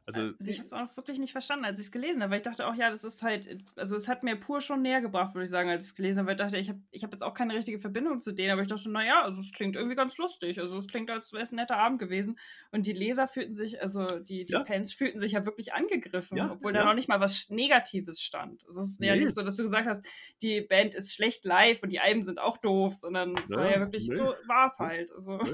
Also, 0.04 0.20
also 0.20 0.50
ich 0.50 0.58
habe 0.58 0.66
es 0.66 0.72
auch 0.72 0.96
wirklich 0.96 1.18
nicht 1.20 1.32
verstanden, 1.32 1.64
als 1.64 1.78
ich 1.78 1.86
es 1.86 1.92
gelesen 1.92 2.22
habe, 2.22 2.32
weil 2.32 2.38
ich 2.38 2.42
dachte 2.42 2.66
auch, 2.66 2.74
ja, 2.74 2.90
das 2.90 3.04
ist 3.04 3.22
halt, 3.22 3.58
also 3.76 3.94
es 3.94 4.08
hat 4.08 4.24
mir 4.24 4.34
pur 4.36 4.60
schon 4.60 4.82
näher 4.82 5.00
gebracht, 5.00 5.34
würde 5.34 5.44
ich 5.44 5.50
sagen, 5.50 5.70
als 5.70 5.84
ich 5.84 5.90
es 5.90 5.94
gelesen 5.94 6.18
habe, 6.20 6.26
weil 6.28 6.34
ich 6.34 6.40
dachte, 6.40 6.58
ich 6.58 6.68
habe 6.68 6.80
ich 6.90 7.04
hab 7.04 7.12
jetzt 7.12 7.22
auch 7.22 7.34
keine 7.34 7.54
richtige 7.54 7.78
Verbindung 7.78 8.20
zu 8.20 8.32
denen, 8.32 8.50
aber 8.50 8.62
ich 8.62 8.68
dachte, 8.68 8.90
naja, 8.90 9.22
also 9.22 9.40
es 9.40 9.52
klingt 9.52 9.76
irgendwie 9.76 9.94
ganz 9.94 10.18
lustig, 10.18 10.58
also 10.58 10.76
es 10.78 10.88
klingt, 10.88 11.08
als 11.10 11.32
wäre 11.32 11.44
es 11.44 11.52
ein 11.52 11.56
netter 11.56 11.76
Abend 11.76 12.00
gewesen 12.00 12.38
und 12.72 12.86
die 12.86 12.92
Leser 12.92 13.28
fühlten 13.28 13.54
sich, 13.54 13.80
also 13.80 14.06
die, 14.18 14.44
die 14.44 14.54
ja. 14.54 14.64
Fans 14.64 14.92
fühlten 14.92 15.20
sich 15.20 15.32
ja 15.32 15.46
wirklich 15.46 15.72
angegriffen, 15.72 16.36
ja, 16.36 16.50
obwohl 16.50 16.74
ja. 16.74 16.80
da 16.80 16.86
noch 16.86 16.94
nicht 16.94 17.08
mal 17.08 17.20
was 17.20 17.48
Negatives 17.50 18.20
stand. 18.20 18.64
Es 18.64 18.76
ist 18.76 19.00
nee. 19.00 19.06
ja 19.06 19.14
nicht 19.14 19.34
so, 19.34 19.42
dass 19.42 19.56
du 19.56 19.62
gesagt 19.62 19.86
hast, 19.86 20.04
die 20.42 20.62
Band 20.62 20.96
ist 20.96 21.14
schlecht 21.14 21.44
live 21.44 21.82
und 21.82 21.92
die 21.92 22.00
Alben 22.00 22.24
sind 22.24 22.40
auch 22.40 22.56
doof, 22.56 22.96
sondern 22.96 23.36
es 23.44 23.50
war 23.54 23.70
ja 23.70 23.78
wirklich, 23.78 24.08
nee. 24.08 24.16
so 24.16 24.34
war 24.46 24.66
es 24.66 24.78
halt. 24.80 25.12
Also. 25.12 25.38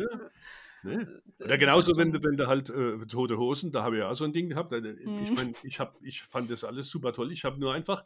Ne? 0.83 1.23
Oder 1.41 1.59
genauso, 1.59 1.97
wenn 1.97 2.13
du, 2.13 2.23
wenn 2.23 2.37
du 2.37 2.47
halt 2.47 2.71
äh, 2.71 2.99
tote 3.07 3.37
Hosen, 3.37 3.73
da 3.73 3.83
habe 3.83 3.97
ich 3.97 4.01
ja 4.01 4.11
auch 4.11 4.15
so 4.15 4.25
ein 4.25 4.33
Ding 4.33 4.49
gehabt. 4.49 4.73
Äh, 4.73 4.93
ich 4.93 5.31
mhm. 5.31 5.35
meine, 5.35 5.53
ich, 5.63 5.81
ich 6.03 6.23
fand 6.23 6.51
das 6.51 6.65
alles 6.65 6.89
super 6.89 7.13
toll. 7.13 7.33
Ich 7.33 7.45
habe 7.45 7.59
nur 7.59 7.73
einfach 7.73 8.05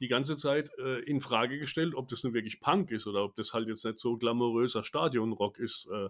die 0.00 0.08
ganze 0.08 0.36
Zeit 0.36 0.70
äh, 0.78 1.00
in 1.00 1.20
Frage 1.20 1.58
gestellt, 1.58 1.94
ob 1.94 2.08
das 2.08 2.24
nun 2.24 2.32
wirklich 2.32 2.60
Punk 2.60 2.90
ist 2.90 3.06
oder 3.06 3.24
ob 3.24 3.36
das 3.36 3.52
halt 3.52 3.68
jetzt 3.68 3.84
nicht 3.84 3.98
so 3.98 4.16
glamouröser 4.16 4.82
Stadionrock 4.82 5.58
ist, 5.58 5.86
äh, 5.92 6.08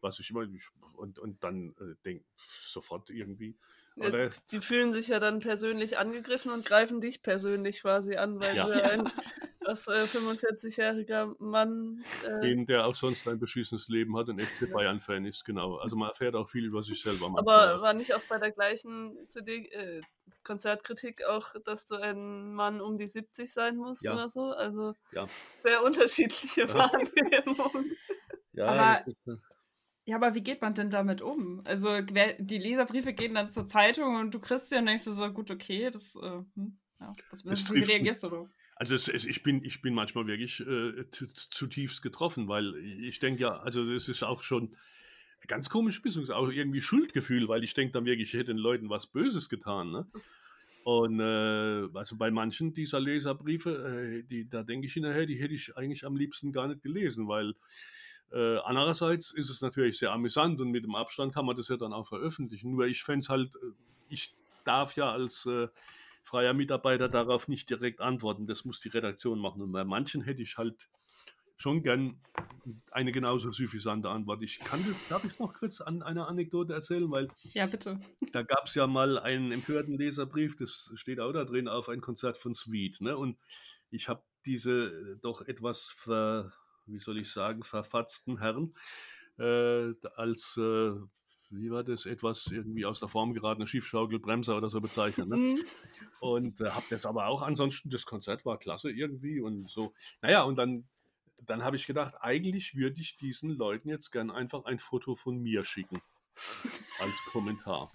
was 0.00 0.20
ich 0.20 0.30
immer. 0.30 0.46
Und, 0.94 1.18
und 1.18 1.42
dann 1.42 1.74
äh, 1.80 1.94
denke 2.04 2.24
sofort 2.36 3.10
irgendwie, 3.10 3.56
oder? 3.96 4.30
Sie 4.44 4.60
fühlen 4.60 4.92
sich 4.92 5.08
ja 5.08 5.18
dann 5.18 5.40
persönlich 5.40 5.98
angegriffen 5.98 6.52
und 6.52 6.64
greifen 6.64 7.00
dich 7.00 7.22
persönlich 7.22 7.82
quasi 7.82 8.16
an, 8.16 8.40
weil 8.40 8.56
ja. 8.56 8.66
du 8.66 8.82
ein 8.82 9.10
was, 9.66 9.88
äh, 9.88 10.04
45-jähriger 10.04 11.34
Mann. 11.38 12.04
Äh, 12.24 12.40
Den, 12.40 12.66
der 12.66 12.86
auch 12.86 12.94
sonst 12.94 13.26
ein 13.28 13.38
beschissenes 13.38 13.88
Leben 13.88 14.16
hat 14.16 14.28
und 14.28 14.40
FC 14.40 14.72
Bayern-Fan 14.72 15.24
ist, 15.24 15.44
genau. 15.44 15.76
Also 15.76 15.96
man 15.96 16.08
erfährt 16.08 16.34
auch 16.34 16.48
viel 16.48 16.64
über 16.64 16.82
sich 16.82 17.00
selber. 17.00 17.28
Manchmal. 17.28 17.70
Aber 17.70 17.82
war 17.82 17.94
nicht 17.94 18.14
auch 18.14 18.22
bei 18.28 18.38
der 18.38 18.52
gleichen 18.52 19.16
CD, 19.26 19.66
äh, 19.72 20.00
Konzertkritik 20.44 21.24
auch, 21.24 21.54
dass 21.64 21.86
du 21.86 21.96
ein 21.96 22.54
Mann 22.54 22.80
um 22.80 22.98
die 22.98 23.08
70 23.08 23.52
sein 23.52 23.76
musst 23.76 24.04
ja. 24.04 24.14
oder 24.14 24.28
so? 24.28 24.52
Also 24.52 24.94
ja. 25.12 25.26
sehr 25.62 25.82
unterschiedliche 25.82 26.62
ja. 26.62 26.74
Wahrnehmungen. 26.74 27.96
Ja, 28.52 28.66
Aber 28.66 29.04
ja, 30.06 30.16
aber 30.16 30.36
wie 30.36 30.42
geht 30.42 30.62
man 30.62 30.72
denn 30.72 30.88
damit 30.88 31.20
um? 31.20 31.60
Also 31.64 32.00
die 32.00 32.58
Leserbriefe 32.58 33.12
gehen 33.12 33.34
dann 33.34 33.48
zur 33.48 33.66
Zeitung 33.66 34.14
und 34.14 34.32
du 34.32 34.38
kriegst 34.38 34.68
sie 34.68 34.76
und 34.76 34.86
denkst 34.86 35.04
du 35.04 35.10
so, 35.10 35.28
gut, 35.32 35.50
okay, 35.50 35.90
das, 35.90 36.14
äh, 36.14 36.42
hm, 36.54 36.78
ja, 37.00 37.12
was, 37.30 37.42
das 37.42 37.74
wie 37.74 37.82
reagierst 37.82 38.22
du 38.22 38.28
darauf? 38.28 38.48
Also 38.76 38.94
es, 38.94 39.08
es, 39.08 39.24
ich, 39.24 39.42
bin, 39.42 39.64
ich 39.64 39.82
bin 39.82 39.94
manchmal 39.94 40.28
wirklich 40.28 40.60
äh, 40.60 41.04
zutiefst 41.10 42.02
getroffen, 42.02 42.46
weil 42.46 42.76
ich 42.76 43.18
denke 43.18 43.42
ja, 43.42 43.58
also 43.58 43.90
es 43.90 44.08
ist 44.08 44.22
auch 44.22 44.42
schon 44.42 44.76
ganz 45.48 45.70
komisch 45.70 46.00
bis 46.02 46.16
auch 46.30 46.50
irgendwie 46.50 46.82
Schuldgefühl, 46.82 47.48
weil 47.48 47.64
ich 47.64 47.74
denke 47.74 47.92
dann 47.92 48.04
wirklich, 48.04 48.28
ich 48.28 48.34
hätte 48.34 48.52
den 48.52 48.58
Leuten 48.58 48.88
was 48.88 49.08
Böses 49.08 49.48
getan. 49.48 49.90
Ne? 49.90 50.06
Und 50.84 51.18
äh, 51.18 51.88
also 51.94 52.16
bei 52.16 52.30
manchen 52.30 52.74
dieser 52.74 53.00
Leserbriefe, 53.00 54.20
äh, 54.20 54.22
die, 54.22 54.48
da 54.48 54.62
denke 54.62 54.86
ich 54.86 54.92
hinterher, 54.92 55.26
die 55.26 55.40
hätte 55.40 55.54
ich 55.54 55.76
eigentlich 55.76 56.06
am 56.06 56.14
liebsten 56.14 56.52
gar 56.52 56.68
nicht 56.68 56.82
gelesen, 56.82 57.26
weil 57.26 57.54
äh, 58.32 58.58
andererseits 58.58 59.32
ist 59.32 59.50
es 59.50 59.60
natürlich 59.60 59.98
sehr 59.98 60.12
amüsant 60.12 60.60
und 60.60 60.70
mit 60.70 60.84
dem 60.84 60.94
Abstand 60.94 61.34
kann 61.34 61.46
man 61.46 61.56
das 61.56 61.68
ja 61.68 61.76
dann 61.76 61.92
auch 61.92 62.08
veröffentlichen. 62.08 62.72
Nur 62.72 62.86
ich 62.86 63.02
fände 63.02 63.20
es 63.20 63.28
halt, 63.28 63.54
äh, 63.56 63.72
ich 64.08 64.34
darf 64.64 64.96
ja 64.96 65.10
als 65.10 65.46
äh, 65.46 65.68
freier 66.22 66.54
Mitarbeiter 66.54 67.08
darauf 67.08 67.46
nicht 67.48 67.70
direkt 67.70 68.00
antworten. 68.00 68.46
Das 68.46 68.64
muss 68.64 68.80
die 68.80 68.88
Redaktion 68.88 69.38
machen. 69.38 69.62
Und 69.62 69.72
bei 69.72 69.84
manchen 69.84 70.22
hätte 70.22 70.42
ich 70.42 70.58
halt 70.58 70.88
schon 71.56 71.82
gern 71.82 72.20
eine 72.90 73.12
genauso 73.12 73.50
suffisante 73.50 74.10
Antwort. 74.10 74.42
Ich 74.42 74.58
kann 74.58 74.84
darf 75.08 75.24
ich 75.24 75.38
noch 75.38 75.54
kurz 75.54 75.80
an 75.80 76.02
eine 76.02 76.26
Anekdote 76.26 76.74
erzählen, 76.74 77.10
weil 77.10 77.28
ja 77.54 77.66
bitte. 77.66 77.98
Da 78.32 78.42
gab 78.42 78.66
es 78.66 78.74
ja 78.74 78.86
mal 78.86 79.18
einen 79.18 79.52
empörten 79.52 79.96
Leserbrief, 79.96 80.56
das 80.56 80.90
steht 80.94 81.20
auch 81.20 81.32
da 81.32 81.44
drin, 81.44 81.68
auf 81.68 81.88
ein 81.88 82.00
Konzert 82.00 82.36
von 82.36 82.54
Sweet. 82.54 83.00
Ne? 83.00 83.16
Und 83.16 83.38
ich 83.90 84.08
habe 84.08 84.22
diese 84.44 85.16
doch 85.22 85.42
etwas 85.42 85.86
ver, 85.86 86.52
wie 86.86 86.98
soll 86.98 87.18
ich 87.18 87.30
sagen, 87.30 87.62
verfatzten 87.62 88.38
Herren 88.38 88.74
äh, 89.38 89.94
als, 90.16 90.56
äh, 90.56 90.92
wie 91.50 91.70
war 91.70 91.84
das, 91.84 92.06
etwas 92.06 92.46
irgendwie 92.46 92.86
aus 92.86 93.00
der 93.00 93.08
Form 93.08 93.34
geratene 93.34 93.66
Schiefschaukelbremser 93.66 94.56
oder 94.56 94.70
so 94.70 94.80
bezeichnet. 94.80 95.28
Ne? 95.28 95.36
Mhm. 95.36 95.64
Und 96.20 96.60
äh, 96.60 96.70
habe 96.70 96.86
das 96.90 97.06
aber 97.06 97.26
auch 97.26 97.42
ansonsten, 97.42 97.90
das 97.90 98.06
Konzert 98.06 98.44
war 98.44 98.58
klasse 98.58 98.90
irgendwie 98.90 99.40
und 99.40 99.68
so. 99.68 99.92
Naja, 100.22 100.42
und 100.42 100.56
dann, 100.56 100.88
dann 101.38 101.62
habe 101.62 101.76
ich 101.76 101.86
gedacht, 101.86 102.14
eigentlich 102.20 102.74
würde 102.74 103.00
ich 103.00 103.16
diesen 103.16 103.50
Leuten 103.50 103.88
jetzt 103.88 104.10
gern 104.10 104.30
einfach 104.30 104.64
ein 104.64 104.78
Foto 104.78 105.14
von 105.14 105.38
mir 105.38 105.64
schicken 105.64 106.00
als 106.98 107.14
Kommentar. 107.30 107.92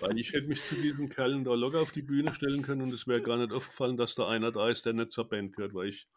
Weil 0.00 0.18
ich 0.18 0.32
hätte 0.32 0.48
mich 0.48 0.62
zu 0.62 0.74
diesen 0.74 1.08
Kerlen 1.08 1.44
da 1.44 1.54
locker 1.54 1.80
auf 1.80 1.92
die 1.92 2.02
Bühne 2.02 2.34
stellen 2.34 2.62
können 2.62 2.82
und 2.82 2.92
es 2.92 3.06
wäre 3.06 3.22
gar 3.22 3.36
nicht 3.36 3.52
aufgefallen, 3.52 3.96
dass 3.96 4.14
da 4.14 4.28
einer 4.28 4.50
da 4.50 4.68
ist, 4.68 4.84
der 4.84 4.92
nicht 4.92 5.12
zur 5.12 5.28
Band 5.28 5.54
gehört, 5.54 5.74
weil 5.74 5.88
ich 5.88 6.08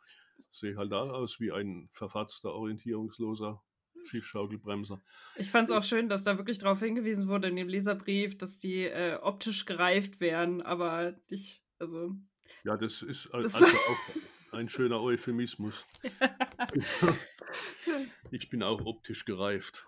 sehe 0.52 0.78
halt 0.78 0.92
da 0.92 1.02
aus 1.02 1.40
wie 1.40 1.52
ein 1.52 1.90
verfatzter, 1.92 2.54
orientierungsloser 2.54 3.62
Schiefschaukelbremser. 4.08 5.02
Ich 5.36 5.52
fand 5.52 5.70
es 5.70 5.76
auch 5.76 5.84
schön, 5.84 6.10
dass 6.10 6.24
da 6.24 6.38
wirklich 6.38 6.60
darauf 6.60 6.80
hingewiesen 6.80 7.28
wurde 7.28 7.50
in 7.50 7.56
dem 7.56 7.68
Leserbrief, 7.68 8.38
dass 8.38 8.58
die 8.58 8.84
äh, 8.84 9.18
optisch 9.22 9.66
gereift 9.66 10.20
wären, 10.20 10.62
aber 10.62 11.16
ich, 11.30 11.64
also. 11.80 12.16
Ja, 12.64 12.78
das 12.78 13.02
ist 13.02 13.30
das 13.34 13.62
also 13.62 13.66
auch 13.78 14.54
ein 14.54 14.70
schöner 14.70 15.02
Euphemismus. 15.02 15.86
ich 18.32 18.50
bin 18.50 18.64
auch 18.64 18.86
optisch 18.86 19.26
gereift. 19.26 19.86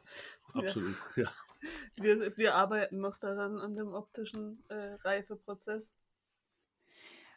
Absolut, 0.54 0.96
ja. 1.16 1.24
ja. 1.24 1.32
Wir, 1.96 2.38
wir 2.38 2.56
arbeiten 2.56 3.00
noch 3.00 3.18
daran, 3.18 3.60
an 3.60 3.76
dem 3.76 3.94
optischen 3.94 4.64
äh, 4.70 4.94
Reifeprozess. 5.04 5.94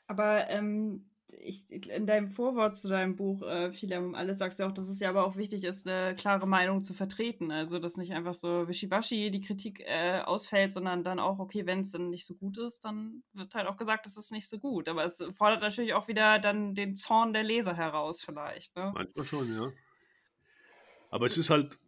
Aber 0.06 0.48
ähm, 0.48 1.10
ich, 1.40 1.70
in 1.70 2.06
deinem 2.06 2.30
Vorwort 2.30 2.76
zu 2.76 2.88
deinem 2.88 3.16
Buch, 3.16 3.42
äh, 3.42 3.72
viele 3.72 3.98
um 3.98 4.14
alles, 4.14 4.38
sagst 4.38 4.60
du 4.60 4.64
auch, 4.64 4.72
dass 4.72 4.88
es 4.88 5.00
ja 5.00 5.08
aber 5.08 5.26
auch 5.26 5.36
wichtig 5.36 5.64
ist, 5.64 5.86
eine 5.86 6.14
klare 6.14 6.46
Meinung 6.46 6.82
zu 6.82 6.94
vertreten. 6.94 7.50
Also, 7.50 7.78
dass 7.78 7.96
nicht 7.96 8.12
einfach 8.12 8.34
so 8.34 8.68
wischiwaschi 8.68 9.30
die 9.30 9.40
Kritik 9.40 9.82
äh, 9.86 10.20
ausfällt, 10.20 10.72
sondern 10.72 11.04
dann 11.04 11.18
auch, 11.18 11.38
okay, 11.38 11.66
wenn 11.66 11.80
es 11.80 11.92
dann 11.92 12.10
nicht 12.10 12.26
so 12.26 12.34
gut 12.34 12.58
ist, 12.58 12.84
dann 12.84 13.22
wird 13.32 13.54
halt 13.54 13.66
auch 13.66 13.76
gesagt, 13.76 14.06
es 14.06 14.16
ist 14.16 14.32
nicht 14.32 14.48
so 14.48 14.58
gut. 14.58 14.88
Aber 14.88 15.04
es 15.04 15.24
fordert 15.36 15.62
natürlich 15.62 15.94
auch 15.94 16.08
wieder 16.08 16.38
dann 16.38 16.74
den 16.74 16.94
Zorn 16.94 17.32
der 17.32 17.42
Leser 17.42 17.76
heraus, 17.76 18.22
vielleicht. 18.22 18.76
Ne? 18.76 18.92
Manchmal 18.94 19.26
schon, 19.26 19.54
ja. 19.54 19.72
Aber 21.10 21.26
es 21.26 21.36
ist 21.36 21.50
halt, 21.50 21.78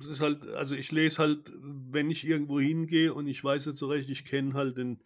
es 0.00 0.06
ist 0.06 0.20
halt, 0.20 0.46
also 0.48 0.74
ich 0.74 0.90
lese 0.92 1.18
halt, 1.18 1.52
wenn 1.62 2.10
ich 2.10 2.26
irgendwo 2.26 2.60
hingehe 2.60 3.12
und 3.12 3.26
ich 3.26 3.42
weiß 3.42 3.66
jetzt 3.66 3.78
so 3.78 3.88
recht, 3.88 4.08
ich 4.08 4.24
kenne 4.24 4.54
halt 4.54 4.76
den 4.76 5.00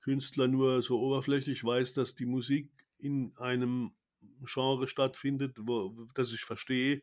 Künstler 0.00 0.48
nur 0.48 0.82
so 0.82 1.00
oberflächlich, 1.00 1.64
weiß, 1.64 1.94
dass 1.94 2.14
die 2.14 2.26
Musik 2.26 2.70
in 3.04 3.36
einem 3.36 3.94
Genre 4.42 4.88
stattfindet, 4.88 5.56
wo, 5.60 6.06
das 6.14 6.32
ich 6.32 6.44
verstehe, 6.44 7.02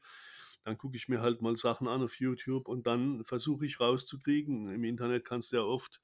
dann 0.63 0.77
gucke 0.77 0.95
ich 0.95 1.07
mir 1.07 1.21
halt 1.21 1.41
mal 1.41 1.55
Sachen 1.55 1.87
an 1.87 2.03
auf 2.03 2.19
YouTube 2.19 2.67
und 2.67 2.85
dann 2.85 3.23
versuche 3.23 3.65
ich 3.65 3.79
rauszukriegen. 3.79 4.71
Im 4.71 4.83
Internet 4.83 5.25
kannst 5.25 5.51
du 5.51 5.57
ja 5.57 5.63
oft 5.63 6.01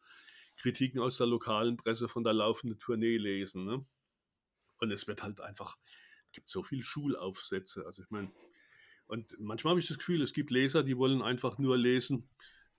Kritiken 0.58 1.00
aus 1.00 1.18
der 1.18 1.28
lokalen 1.28 1.78
Presse 1.78 2.10
von 2.10 2.24
der 2.24 2.34
laufenden 2.34 2.80
Tournee 2.80 3.18
lesen. 3.18 3.66
Ne? 3.66 3.86
Und 4.80 4.92
es 4.92 5.08
wird 5.08 5.22
halt 5.22 5.42
einfach, 5.42 5.78
gibt 6.32 6.50
so 6.50 6.64
viele 6.64 6.84
Schulaufsätze. 6.84 7.86
Also 7.86 8.02
ich 8.02 8.10
meine, 8.10 8.32
und 9.06 9.40
manchmal 9.40 9.72
habe 9.72 9.80
ich 9.80 9.88
das 9.88 10.00
Gefühl, 10.00 10.22
es 10.22 10.34
gibt 10.34 10.52
Leser, 10.52 10.84
die 10.84 10.98
wollen 10.98 11.22
einfach 11.22 11.58
nur 11.60 11.78
lesen, 11.78 12.30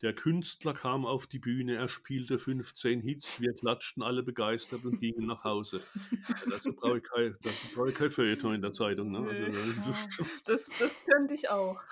der 0.03 0.15
Künstler 0.15 0.75
kam 0.75 1.05
auf 1.05 1.27
die 1.27 1.39
Bühne, 1.39 1.77
er 1.77 1.89
spielte 1.89 2.39
15 2.39 3.01
Hits, 3.01 3.41
wir 3.41 3.53
klatschten 3.53 4.03
alle 4.03 4.23
begeistert 4.23 4.85
und 4.85 5.01
gingen 5.01 5.27
nach 5.27 5.45
Hause. 5.45 5.81
Dazu 6.51 6.73
brauche 6.73 6.99
ich 6.99 7.05
kein, 7.05 7.37
brauche 7.75 7.89
ich 7.91 7.95
kein 7.95 8.11
Feuilleton 8.11 8.55
in 8.55 8.63
der 8.63 8.73
Zeitung. 8.73 9.11
Ne? 9.11 9.29
Also, 9.29 9.45
das, 10.45 10.69
das 10.79 11.05
könnte 11.05 11.35
ich 11.35 11.51
auch. 11.51 11.83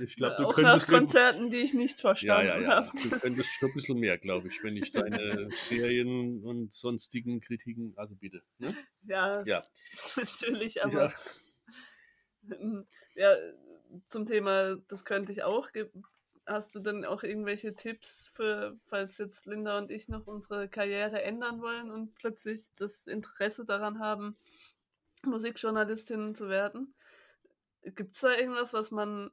Ich 0.00 0.16
glaube, 0.16 0.36
du 0.38 0.46
auch 0.46 0.58
nach 0.58 0.86
Konzerten, 0.86 1.50
die 1.50 1.58
ich 1.58 1.74
nicht 1.74 2.00
verstanden 2.00 2.46
ja, 2.46 2.58
ja, 2.58 2.62
ja. 2.62 2.86
habe. 2.86 2.90
Du 3.02 3.10
könntest 3.18 3.50
schon 3.58 3.70
ein 3.70 3.74
bisschen 3.74 3.98
mehr, 3.98 4.18
glaube 4.18 4.48
ich, 4.48 4.62
wenn 4.62 4.76
ich 4.76 4.92
deine 4.92 5.48
Serien 5.50 6.44
und 6.44 6.72
sonstigen 6.72 7.40
Kritiken. 7.40 7.92
Also 7.96 8.14
bitte. 8.14 8.42
Ne? 8.58 8.74
Ja, 9.02 9.42
Ja. 9.44 9.62
natürlich, 10.16 10.84
aber 10.84 11.12
ja. 13.16 13.36
zum 14.06 14.26
Thema, 14.26 14.76
das 14.88 15.04
könnte 15.04 15.32
ich 15.32 15.42
auch. 15.42 15.70
Hast 16.46 16.74
du 16.74 16.80
denn 16.80 17.04
auch 17.06 17.22
irgendwelche 17.22 17.74
Tipps 17.74 18.30
für, 18.34 18.78
falls 18.86 19.16
jetzt 19.18 19.46
Linda 19.46 19.78
und 19.78 19.90
ich 19.90 20.08
noch 20.08 20.26
unsere 20.26 20.68
Karriere 20.68 21.22
ändern 21.22 21.62
wollen 21.62 21.90
und 21.90 22.14
plötzlich 22.14 22.66
das 22.76 23.06
Interesse 23.06 23.64
daran 23.64 23.98
haben, 23.98 24.36
Musikjournalistin 25.24 26.34
zu 26.34 26.48
werden? 26.48 26.94
Gibt 27.82 28.14
es 28.14 28.20
da 28.20 28.34
irgendwas, 28.36 28.74
was 28.74 28.90
man 28.90 29.30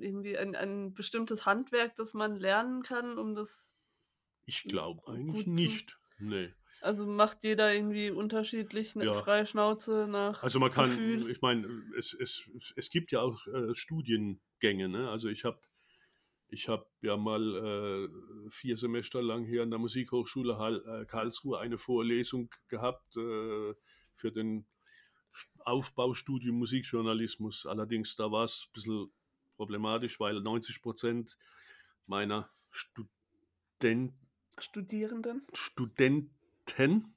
irgendwie 0.00 0.36
ein, 0.38 0.54
ein 0.56 0.94
bestimmtes 0.94 1.44
Handwerk, 1.46 1.96
das 1.96 2.14
man 2.14 2.36
lernen 2.36 2.82
kann, 2.82 3.18
um 3.18 3.34
das 3.34 3.74
Ich 4.46 4.64
glaube 4.64 5.06
eigentlich 5.08 5.44
zu- 5.44 5.50
nicht. 5.50 5.98
Nee. 6.18 6.54
Also 6.80 7.06
macht 7.06 7.42
jeder 7.42 7.74
irgendwie 7.74 8.10
unterschiedlich 8.10 8.94
eine 8.94 9.06
Ja. 9.06 9.12
freie 9.14 9.46
Schnauze 9.46 10.06
nach 10.08 10.42
Also 10.42 10.60
man 10.60 10.70
kann, 10.70 10.84
Gefühl. 10.88 11.28
ich 11.30 11.40
meine, 11.40 11.66
es, 11.98 12.14
es, 12.14 12.48
es 12.76 12.90
gibt 12.90 13.10
ja 13.12 13.20
auch 13.20 13.46
äh, 13.48 13.74
Studiengänge. 13.74 14.88
Ne? 14.88 15.10
Also 15.10 15.28
ich 15.28 15.44
habe 15.44 15.60
ich 16.50 16.68
hab 16.68 16.90
ja 17.02 17.16
mal 17.16 18.08
äh, 18.08 18.50
vier 18.50 18.76
Semester 18.76 19.22
lang 19.22 19.44
hier 19.44 19.62
an 19.62 19.70
der 19.70 19.78
Musikhochschule 19.78 20.58
Hall, 20.58 20.84
äh, 20.86 21.04
Karlsruhe 21.04 21.58
eine 21.58 21.78
Vorlesung 21.78 22.50
gehabt 22.68 23.16
äh, 23.16 23.74
für 24.14 24.32
den 24.32 24.66
Aufbaustudium 25.64 26.56
Musikjournalismus. 26.56 27.66
Allerdings 27.66 28.16
da 28.16 28.32
war 28.32 28.44
es 28.44 28.66
ein 28.66 28.72
bisschen 28.72 29.12
problematisch, 29.56 30.18
weil 30.20 30.40
90 30.40 30.80
Prozent 30.82 31.38
meiner 32.06 32.50
Studenten 32.70 34.18
Studierenden. 34.60 35.46
Studenten 35.52 37.14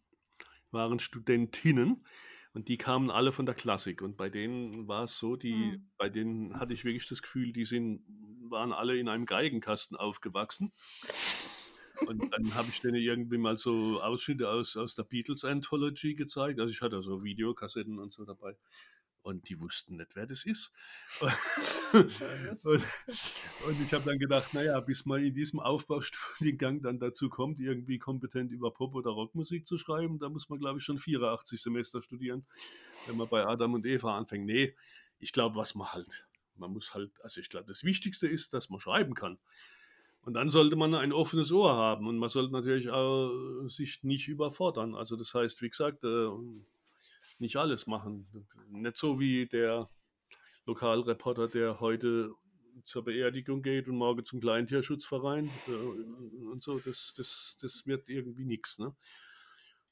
waren 0.69 0.99
Studentinnen 0.99 2.05
und 2.53 2.67
die 2.67 2.77
kamen 2.77 3.09
alle 3.09 3.31
von 3.31 3.45
der 3.45 3.55
Klassik 3.55 4.01
und 4.01 4.17
bei 4.17 4.29
denen 4.29 4.87
war 4.87 5.03
es 5.03 5.17
so, 5.17 5.35
die 5.35 5.73
Hm. 5.73 5.89
bei 5.97 6.09
denen 6.09 6.59
hatte 6.59 6.73
ich 6.73 6.83
wirklich 6.83 7.07
das 7.07 7.21
Gefühl, 7.21 7.53
die 7.53 7.65
sind 7.65 8.03
waren 8.51 8.73
alle 8.73 8.97
in 8.97 9.07
einem 9.07 9.25
Geigenkasten 9.25 9.97
aufgewachsen. 9.97 10.71
Und 12.07 12.33
dann 12.33 12.53
habe 12.55 12.67
ich 12.69 12.81
denen 12.81 12.95
irgendwie 12.95 13.37
mal 13.37 13.57
so 13.57 14.01
Ausschnitte 14.01 14.49
aus, 14.49 14.75
aus 14.75 14.95
der 14.95 15.03
Beatles 15.03 15.45
Anthology 15.45 16.15
gezeigt. 16.15 16.59
Also 16.59 16.71
ich 16.71 16.81
hatte 16.81 17.01
so 17.01 17.23
Videokassetten 17.23 17.99
und 17.99 18.11
so 18.11 18.25
dabei. 18.25 18.57
Und 19.23 19.49
die 19.49 19.59
wussten 19.61 19.97
nicht, 19.97 20.15
wer 20.15 20.25
das 20.25 20.45
ist. 20.45 20.71
und, 21.91 22.19
und 22.63 23.81
ich 23.85 23.93
habe 23.93 24.03
dann 24.03 24.17
gedacht, 24.17 24.53
naja, 24.53 24.79
bis 24.79 25.05
man 25.05 25.23
in 25.23 25.33
diesem 25.33 25.59
Aufbaustudiengang 25.59 26.81
dann 26.81 26.97
dazu 26.97 27.29
kommt, 27.29 27.59
irgendwie 27.59 27.99
kompetent 27.99 28.51
über 28.51 28.71
Pop- 28.71 28.95
oder 28.95 29.11
Rockmusik 29.11 29.67
zu 29.67 29.77
schreiben, 29.77 30.17
da 30.17 30.27
muss 30.27 30.49
man, 30.49 30.57
glaube 30.57 30.79
ich, 30.79 30.83
schon 30.83 30.97
84 30.97 31.61
Semester 31.61 32.01
studieren, 32.01 32.45
wenn 33.05 33.17
man 33.17 33.27
bei 33.27 33.45
Adam 33.45 33.75
und 33.75 33.85
Eva 33.85 34.17
anfängt. 34.17 34.45
Nee, 34.47 34.75
ich 35.19 35.33
glaube, 35.33 35.55
was 35.55 35.75
man 35.75 35.93
halt, 35.93 36.27
man 36.55 36.73
muss 36.73 36.95
halt, 36.95 37.11
also 37.21 37.41
ich 37.41 37.49
glaube, 37.49 37.67
das 37.67 37.83
Wichtigste 37.83 38.27
ist, 38.27 38.53
dass 38.53 38.71
man 38.71 38.79
schreiben 38.79 39.13
kann. 39.13 39.37
Und 40.23 40.33
dann 40.33 40.49
sollte 40.49 40.75
man 40.75 40.93
ein 40.95 41.13
offenes 41.13 41.51
Ohr 41.51 41.75
haben 41.75 42.07
und 42.07 42.17
man 42.17 42.29
sollte 42.29 42.53
natürlich 42.53 42.89
auch 42.89 43.67
sich 43.67 44.03
nicht 44.03 44.27
überfordern. 44.27 44.95
Also 44.95 45.15
das 45.15 45.33
heißt, 45.33 45.61
wie 45.61 45.69
gesagt, 45.69 46.03
äh, 46.03 46.27
nicht 47.41 47.57
alles 47.57 47.87
machen. 47.87 48.27
Nicht 48.69 48.97
so 48.97 49.19
wie 49.19 49.47
der 49.47 49.89
Lokalreporter, 50.65 51.47
der 51.47 51.79
heute 51.79 52.33
zur 52.83 53.03
Beerdigung 53.03 53.61
geht 53.61 53.87
und 53.87 53.97
morgen 53.97 54.23
zum 54.23 54.39
Kleintierschutzverein 54.39 55.49
äh, 55.67 56.45
und 56.45 56.61
so. 56.61 56.79
Das, 56.79 57.13
das, 57.17 57.57
das 57.61 57.85
wird 57.85 58.09
irgendwie 58.09 58.45
nichts. 58.45 58.79
Ne? 58.79 58.95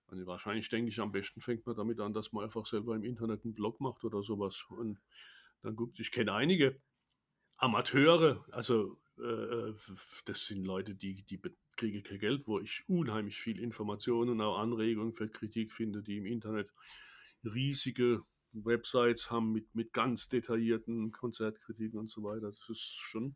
Und 0.07 0.25
wahrscheinlich 0.25 0.69
denke 0.69 0.89
ich, 0.89 0.99
am 0.99 1.11
besten 1.11 1.41
fängt 1.41 1.65
man 1.65 1.75
damit 1.75 1.99
an, 1.99 2.13
dass 2.13 2.31
man 2.31 2.43
einfach 2.43 2.65
selber 2.65 2.95
im 2.95 3.03
Internet 3.03 3.43
einen 3.43 3.53
Blog 3.53 3.79
macht 3.79 4.03
oder 4.03 4.23
sowas. 4.23 4.65
Und 4.69 4.99
dann 5.61 5.75
guckt, 5.75 5.99
ich 5.99 6.11
kenne 6.11 6.33
einige 6.33 6.79
Amateure, 7.57 8.45
also 8.51 8.97
äh, 9.17 9.73
das 10.25 10.45
sind 10.45 10.63
Leute, 10.63 10.95
die, 10.95 11.23
die 11.23 11.39
kriegen 11.75 12.03
kein 12.03 12.19
Geld, 12.19 12.47
wo 12.47 12.59
ich 12.59 12.83
unheimlich 12.87 13.37
viel 13.37 13.59
Informationen 13.59 14.31
und 14.31 14.41
auch 14.41 14.57
Anregungen 14.57 15.13
für 15.13 15.27
Kritik 15.27 15.73
finde, 15.73 16.01
die 16.01 16.17
im 16.17 16.25
Internet 16.25 16.71
riesige 17.43 18.23
Websites 18.51 19.29
haben 19.29 19.51
mit, 19.51 19.73
mit 19.75 19.93
ganz 19.93 20.27
detaillierten 20.27 21.11
Konzertkritiken 21.11 21.99
und 21.99 22.09
so 22.09 22.23
weiter. 22.23 22.47
Das 22.47 22.69
ist 22.69 22.81
schon 22.81 23.35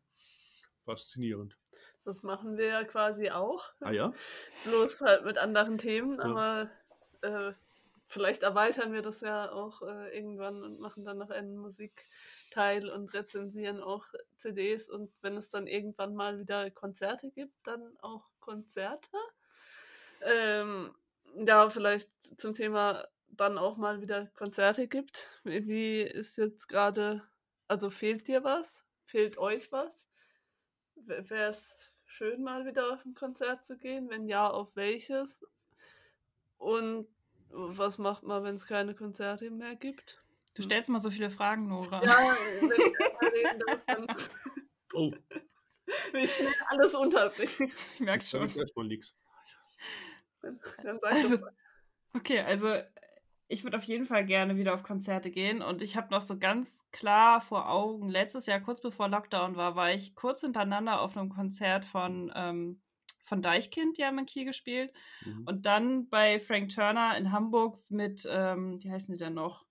faszinierend. 0.86 1.58
Das 2.04 2.24
machen 2.24 2.58
wir 2.58 2.68
ja 2.68 2.84
quasi 2.84 3.30
auch. 3.30 3.68
Ah 3.80 3.92
ja? 3.92 4.14
Bloß 4.66 5.02
halt 5.02 5.26
mit 5.26 5.38
anderen 5.38 5.78
Themen, 5.78 6.18
Ja. 6.20 6.26
aber 6.26 6.72
äh, 7.22 7.54
vielleicht 8.08 8.44
erweitern 8.44 8.92
wir 8.92 9.02
das 9.02 9.22
ja 9.22 9.52
auch 9.52 9.82
äh, 9.82 10.16
irgendwann 10.16 10.64
und 10.64 10.80
machen 10.80 11.06
dann 11.06 11.18
noch 11.18 11.30
einen 11.30 11.58
Musikteil 11.58 12.90
und 12.90 13.14
rezensieren 13.14 13.82
auch 13.82 14.06
CDs 14.38 14.90
und 14.90 15.12
wenn 15.22 15.38
es 15.38 15.50
dann 15.50 15.68
irgendwann 15.68 16.14
mal 16.16 16.40
wieder 16.40 16.70
Konzerte 16.72 17.32
gibt, 17.32 17.56
dann 17.66 17.98
auch 18.02 18.30
Konzerte. 18.40 19.18
Ähm, 20.22 20.94
ja, 21.36 21.70
vielleicht 21.70 22.12
zum 22.40 22.54
Thema 22.54 23.08
dann 23.36 23.58
auch 23.58 23.78
mal 23.78 24.02
wieder 24.02 24.28
Konzerte 24.36 24.88
gibt. 24.88 25.42
Wie 25.44 25.68
wie 25.68 26.02
ist 26.02 26.38
jetzt 26.38 26.68
gerade, 26.68 27.24
also 27.68 27.90
fehlt 27.90 28.28
dir 28.28 28.44
was? 28.44 28.86
Fehlt 29.06 29.38
euch 29.38 29.72
was? 29.72 30.08
Wäre 30.96 31.50
es 31.50 31.76
schön, 32.06 32.44
mal 32.44 32.66
wieder 32.66 32.94
auf 32.94 33.04
ein 33.06 33.14
Konzert 33.16 33.66
zu 33.66 33.78
gehen? 33.78 34.10
Wenn 34.10 34.28
ja, 34.28 34.48
auf 34.50 34.76
welches? 34.76 35.46
Und 36.58 37.08
was 37.50 37.98
macht 37.98 38.24
man, 38.24 38.44
wenn 38.44 38.56
es 38.56 38.66
keine 38.66 38.96
Konzerte 38.96 39.52
mehr 39.52 39.76
gibt? 39.76 40.24
Du 40.56 40.62
stellst 40.62 40.90
mal 40.90 41.00
so 41.00 41.10
viele 41.12 41.30
Fragen, 41.32 41.68
Nora. 41.68 42.04
Ja, 42.04 42.18
wenn 42.62 42.72
ich 42.72 43.00
erstmal 43.00 43.30
reden 43.32 43.60
darf, 43.68 43.86
dann 43.86 44.08
Oh, 44.96 45.12
ich 46.14 46.32
schnell 46.36 46.54
alles 46.68 46.94
unterbringen. 46.94 47.72
Ich 47.94 48.00
merke 48.00 48.24
schon. 48.26 48.46
ist 48.46 48.58
erstmal 48.58 48.86
nichts. 48.86 49.16
Dann 50.42 51.00
sag 51.00 51.12
Also, 51.14 51.38
mal. 51.40 51.54
okay, 52.16 52.40
also 52.42 52.80
ich 53.48 53.64
würde 53.64 53.78
auf 53.78 53.84
jeden 53.84 54.06
Fall 54.06 54.26
gerne 54.26 54.58
wieder 54.58 54.74
auf 54.74 54.84
Konzerte 54.84 55.30
gehen 55.32 55.62
und 55.62 55.82
ich 55.82 55.96
habe 55.96 56.12
noch 56.12 56.22
so 56.22 56.40
ganz 56.40 56.84
klar 56.92 57.42
vor 57.42 57.70
Augen, 57.70 58.10
letztes 58.10 58.46
Jahr, 58.46 58.60
kurz 58.62 58.82
bevor 58.82 59.08
Lockdown 59.10 59.56
war, 59.56 59.76
war 59.76 59.92
ich 59.92 60.16
kurz 60.16 60.42
hintereinander 60.42 61.02
auf 61.02 61.16
einem 61.18 61.30
Konzert 61.30 61.86
von, 61.86 62.32
ähm, 62.36 62.82
von 63.26 63.42
Deichkind, 63.42 63.98
die 63.98 64.06
haben 64.06 64.20
in 64.20 64.26
Kiel 64.26 64.46
gespielt 64.46 64.92
Mhm. 65.26 65.44
und 65.46 65.66
dann 65.66 66.10
bei 66.10 66.40
Frank 66.40 66.70
Turner 66.70 67.16
in 67.18 67.32
Hamburg 67.32 67.80
mit, 67.90 68.28
ähm, 68.30 68.82
wie 68.84 68.92
heißen 68.92 69.14
die 69.14 69.20
denn 69.24 69.34
noch? 69.36 69.66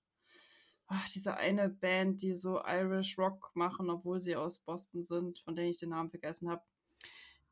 Ach, 0.86 1.08
diese 1.08 1.36
eine 1.36 1.70
Band, 1.70 2.20
die 2.22 2.36
so 2.36 2.60
Irish 2.66 3.18
Rock 3.18 3.50
machen, 3.54 3.88
obwohl 3.88 4.20
sie 4.20 4.36
aus 4.36 4.58
Boston 4.58 5.02
sind, 5.02 5.38
von 5.40 5.56
denen 5.56 5.70
ich 5.70 5.78
den 5.78 5.88
Namen 5.88 6.10
vergessen 6.10 6.50
habe. 6.50 6.62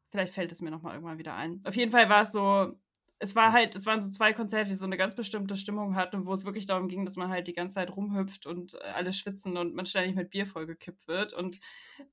Vielleicht 0.09 0.35
fällt 0.35 0.53
es 0.53 0.61
mir 0.61 0.71
nochmal 0.71 0.95
irgendwann 0.95 1.19
wieder 1.19 1.35
ein. 1.35 1.63
Auf 1.65 1.77
jeden 1.77 1.91
Fall 1.91 2.09
war 2.11 2.23
es 2.23 2.33
so, 2.33 2.75
es 3.23 3.37
war 3.37 3.53
halt, 3.53 3.77
es 3.77 3.85
waren 3.85 4.01
so 4.01 4.11
zwei 4.11 4.33
Konzerte, 4.33 4.71
die 4.71 4.77
so 4.77 4.87
eine 4.87 4.97
ganz 4.97 5.15
bestimmte 5.15 5.55
Stimmung 5.55 5.95
hatten, 5.95 6.25
wo 6.25 6.33
es 6.33 6.47
wirklich 6.47 6.65
darum 6.65 6.89
ging, 6.89 7.05
dass 7.05 7.17
man 7.17 7.29
halt 7.29 7.47
die 7.49 7.53
ganze 7.53 7.75
Zeit 7.75 7.95
rumhüpft 7.95 8.47
und 8.47 8.75
äh, 8.75 8.79
alle 8.95 9.13
schwitzen 9.13 9.59
und 9.59 9.75
man 9.75 9.85
ständig 9.85 10.17
mit 10.17 10.31
Bier 10.31 10.47
vollgekippt 10.47 11.07
wird. 11.07 11.35
Und 11.35 11.59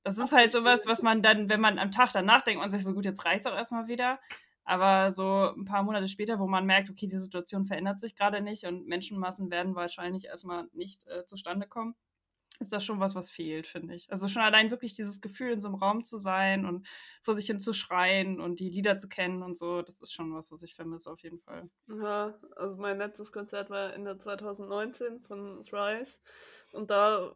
das 0.04 0.18
ist 0.18 0.32
halt 0.32 0.52
sowas, 0.52 0.86
was 0.86 1.02
man 1.02 1.22
dann, 1.22 1.48
wenn 1.48 1.62
man 1.62 1.78
am 1.78 1.90
Tag 1.90 2.10
danach 2.12 2.42
denkt, 2.42 2.60
man 2.60 2.70
sich 2.70 2.84
so 2.84 2.92
gut, 2.92 3.06
jetzt 3.06 3.24
reicht 3.24 3.46
auch 3.46 3.54
erstmal 3.54 3.88
wieder. 3.88 4.20
Aber 4.64 5.14
so 5.14 5.54
ein 5.56 5.64
paar 5.64 5.82
Monate 5.82 6.08
später, 6.08 6.38
wo 6.38 6.46
man 6.46 6.66
merkt, 6.66 6.90
okay, 6.90 7.06
die 7.06 7.16
Situation 7.16 7.64
verändert 7.64 7.98
sich 7.98 8.14
gerade 8.14 8.42
nicht 8.42 8.64
und 8.64 8.86
Menschenmassen 8.86 9.50
werden 9.50 9.74
wahrscheinlich 9.74 10.26
erstmal 10.26 10.68
nicht 10.74 11.06
äh, 11.08 11.24
zustande 11.24 11.66
kommen, 11.66 11.94
ist 12.60 12.72
das 12.72 12.84
schon 12.84 13.00
was, 13.00 13.14
was 13.14 13.30
fehlt, 13.30 13.66
finde 13.66 13.94
ich. 13.94 14.10
Also 14.10 14.26
schon 14.28 14.42
allein 14.42 14.70
wirklich 14.70 14.94
dieses 14.94 15.20
Gefühl, 15.20 15.52
in 15.52 15.60
so 15.60 15.68
einem 15.68 15.76
Raum 15.76 16.04
zu 16.04 16.16
sein 16.16 16.66
und 16.66 16.88
vor 17.22 17.34
sich 17.34 17.46
hin 17.46 17.60
zu 17.60 17.72
schreien 17.72 18.40
und 18.40 18.58
die 18.58 18.68
Lieder 18.68 18.98
zu 18.98 19.08
kennen 19.08 19.42
und 19.42 19.56
so, 19.56 19.82
das 19.82 20.00
ist 20.00 20.12
schon 20.12 20.34
was, 20.34 20.50
was 20.50 20.62
ich 20.62 20.74
vermisse 20.74 21.10
auf 21.10 21.20
jeden 21.20 21.38
Fall. 21.38 21.70
Ja, 21.86 22.38
also 22.56 22.76
mein 22.76 22.98
letztes 22.98 23.32
Konzert 23.32 23.70
war 23.70 23.94
in 23.94 24.04
der 24.04 24.18
2019 24.18 25.20
von 25.20 25.62
Thrice 25.62 26.20
und 26.72 26.90
da 26.90 27.34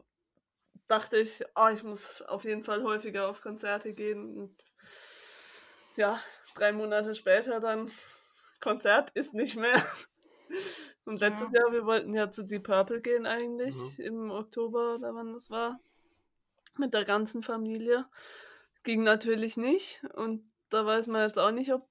dachte 0.89 1.19
ich, 1.19 1.45
oh, 1.55 1.69
ich 1.73 1.85
muss 1.85 2.23
auf 2.23 2.45
jeden 2.45 2.65
Fall 2.65 2.83
häufiger 2.83 3.29
auf 3.29 3.41
Konzerte 3.41 3.95
gehen 3.95 4.37
und 4.37 4.65
ja, 5.97 6.21
drei 6.55 6.73
Monate 6.73 7.15
später 7.15 7.61
dann 7.61 7.91
Konzert 8.61 9.11
ist 9.11 9.35
nicht 9.35 9.57
mehr. 9.57 9.85
Und 11.05 11.21
letztes 11.21 11.51
ja. 11.53 11.61
Jahr, 11.61 11.73
wir 11.73 11.85
wollten 11.85 12.15
ja 12.15 12.31
zu 12.31 12.45
Deep 12.45 12.65
Purple 12.65 13.01
gehen 13.01 13.27
eigentlich, 13.27 13.75
mhm. 13.75 14.05
im 14.05 14.31
Oktober 14.31 14.95
oder 14.95 15.15
wann 15.15 15.33
das 15.33 15.51
war, 15.51 15.81
mit 16.79 16.95
der 16.95 17.05
ganzen 17.05 17.43
Familie. 17.43 18.07
Ging 18.85 19.03
natürlich 19.03 19.57
nicht 19.57 20.03
und 20.15 20.45
da 20.71 20.87
weiß 20.87 21.07
man 21.09 21.27
jetzt 21.27 21.39
auch 21.39 21.53
nicht, 21.53 21.73
ob 21.73 21.89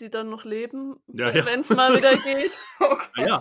die 0.00 0.10
dann 0.10 0.30
noch 0.30 0.44
leben, 0.44 0.96
ja, 1.06 1.30
ja. 1.30 1.44
wenn 1.46 1.60
es 1.60 1.70
mal 1.70 1.96
wieder 1.96 2.16
geht. 2.16 2.52
Oh 2.80 2.96
Gott. 3.14 3.16
Ja, 3.16 3.40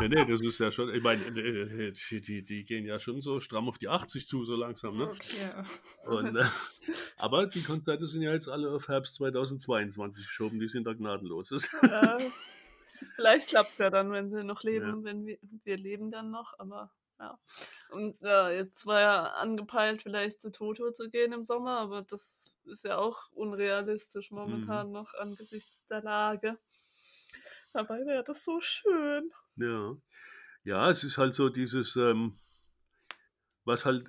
nee, 0.00 0.08
nee, 0.08 0.24
das 0.24 0.40
ist 0.40 0.58
ja 0.58 0.70
schon, 0.70 0.94
ich 0.94 1.02
meine, 1.02 1.24
äh, 1.26 1.92
die, 1.92 2.20
die, 2.20 2.42
die, 2.42 2.64
gehen 2.64 2.84
ja 2.84 2.98
schon 2.98 3.20
so 3.20 3.40
stramm 3.40 3.68
auf 3.68 3.78
die 3.78 3.88
80 3.88 4.26
zu, 4.26 4.44
so 4.44 4.56
langsam, 4.56 4.96
ne? 4.96 5.08
Okay. 5.08 5.64
Und, 6.06 6.36
äh, 6.36 6.44
aber 7.16 7.46
die 7.46 7.62
Konzerte 7.62 8.06
sind 8.06 8.22
ja 8.22 8.32
jetzt 8.32 8.48
alle 8.48 8.70
auf 8.70 8.88
Herbst 8.88 9.14
2022 9.16 10.24
geschoben, 10.24 10.58
die 10.58 10.68
sind 10.68 10.84
da 10.84 10.92
gnadenlos. 10.92 11.50
Ja, 11.82 12.18
Vielleicht 13.16 13.48
klappt 13.48 13.72
es 13.72 13.78
ja 13.78 13.90
dann, 13.90 14.12
wenn 14.12 14.30
sie 14.30 14.44
noch 14.44 14.62
leben, 14.62 14.98
ja. 14.98 15.04
wenn 15.04 15.26
wir, 15.26 15.38
wir 15.64 15.76
leben 15.76 16.10
dann 16.10 16.30
noch, 16.30 16.58
aber 16.58 16.90
ja. 17.18 17.38
Und 17.90 18.20
ja, 18.20 18.50
jetzt 18.50 18.86
war 18.86 19.00
ja 19.00 19.24
angepeilt, 19.34 20.02
vielleicht 20.02 20.40
zu 20.40 20.50
Toto 20.50 20.92
zu 20.92 21.10
gehen 21.10 21.32
im 21.32 21.44
Sommer, 21.44 21.78
aber 21.78 22.02
das 22.02 22.52
ist 22.64 22.84
ja 22.84 22.98
auch 22.98 23.30
unrealistisch 23.32 24.30
momentan 24.30 24.88
mhm. 24.88 24.92
noch 24.92 25.14
angesichts 25.14 25.86
der 25.88 26.02
Lage. 26.02 26.58
Dabei 27.72 28.04
wäre 28.06 28.22
das 28.22 28.44
so 28.44 28.60
schön. 28.60 29.30
Ja. 29.56 29.96
Ja, 30.64 30.90
es 30.90 31.02
ist 31.02 31.18
halt 31.18 31.34
so 31.34 31.48
dieses, 31.48 31.96
ähm, 31.96 32.38
was 33.64 33.84
halt 33.84 34.08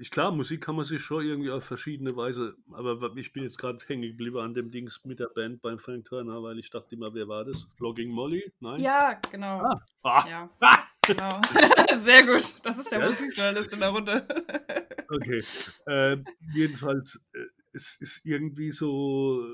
ist 0.00 0.12
klar, 0.12 0.32
Musik 0.32 0.62
kann 0.62 0.76
man 0.76 0.86
sich 0.86 1.02
schon 1.02 1.26
irgendwie 1.26 1.50
auf 1.50 1.64
verschiedene 1.64 2.16
Weise, 2.16 2.56
aber 2.72 3.14
ich 3.16 3.34
bin 3.34 3.42
jetzt 3.42 3.58
gerade 3.58 3.78
hängen 3.86 4.02
geblieben 4.02 4.38
an 4.38 4.54
dem 4.54 4.70
Dings 4.70 5.04
mit 5.04 5.20
der 5.20 5.28
Band 5.28 5.60
beim 5.60 5.78
Frank 5.78 6.06
Turner, 6.06 6.42
weil 6.42 6.58
ich 6.58 6.70
dachte 6.70 6.94
immer, 6.94 7.12
wer 7.12 7.28
war 7.28 7.44
das? 7.44 7.66
Flogging 7.76 8.10
Molly? 8.10 8.50
Nein? 8.60 8.80
Ja, 8.80 9.20
genau. 9.30 9.60
Ah. 9.60 9.82
Ah. 10.02 10.28
Ja. 10.28 10.50
Ah. 10.60 10.78
Genau. 11.02 11.40
Sehr 11.98 12.22
gut. 12.22 12.64
Das 12.64 12.78
ist 12.78 12.90
der 12.90 13.00
ja? 13.00 13.08
Musikjournalist 13.10 13.74
in 13.74 13.80
der 13.80 13.88
Runde. 13.90 14.26
okay. 15.10 15.42
Äh, 15.86 16.16
jedenfalls, 16.54 17.20
äh, 17.34 17.38
es 17.72 17.96
ist 17.96 18.24
irgendwie 18.24 18.72
so, 18.72 19.44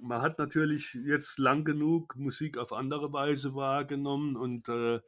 man 0.00 0.22
hat 0.22 0.38
natürlich 0.38 0.94
jetzt 1.04 1.38
lang 1.38 1.64
genug 1.64 2.16
Musik 2.16 2.58
auf 2.58 2.72
andere 2.72 3.12
Weise 3.12 3.54
wahrgenommen 3.54 4.36
und 4.36 4.68
äh, 4.68 5.00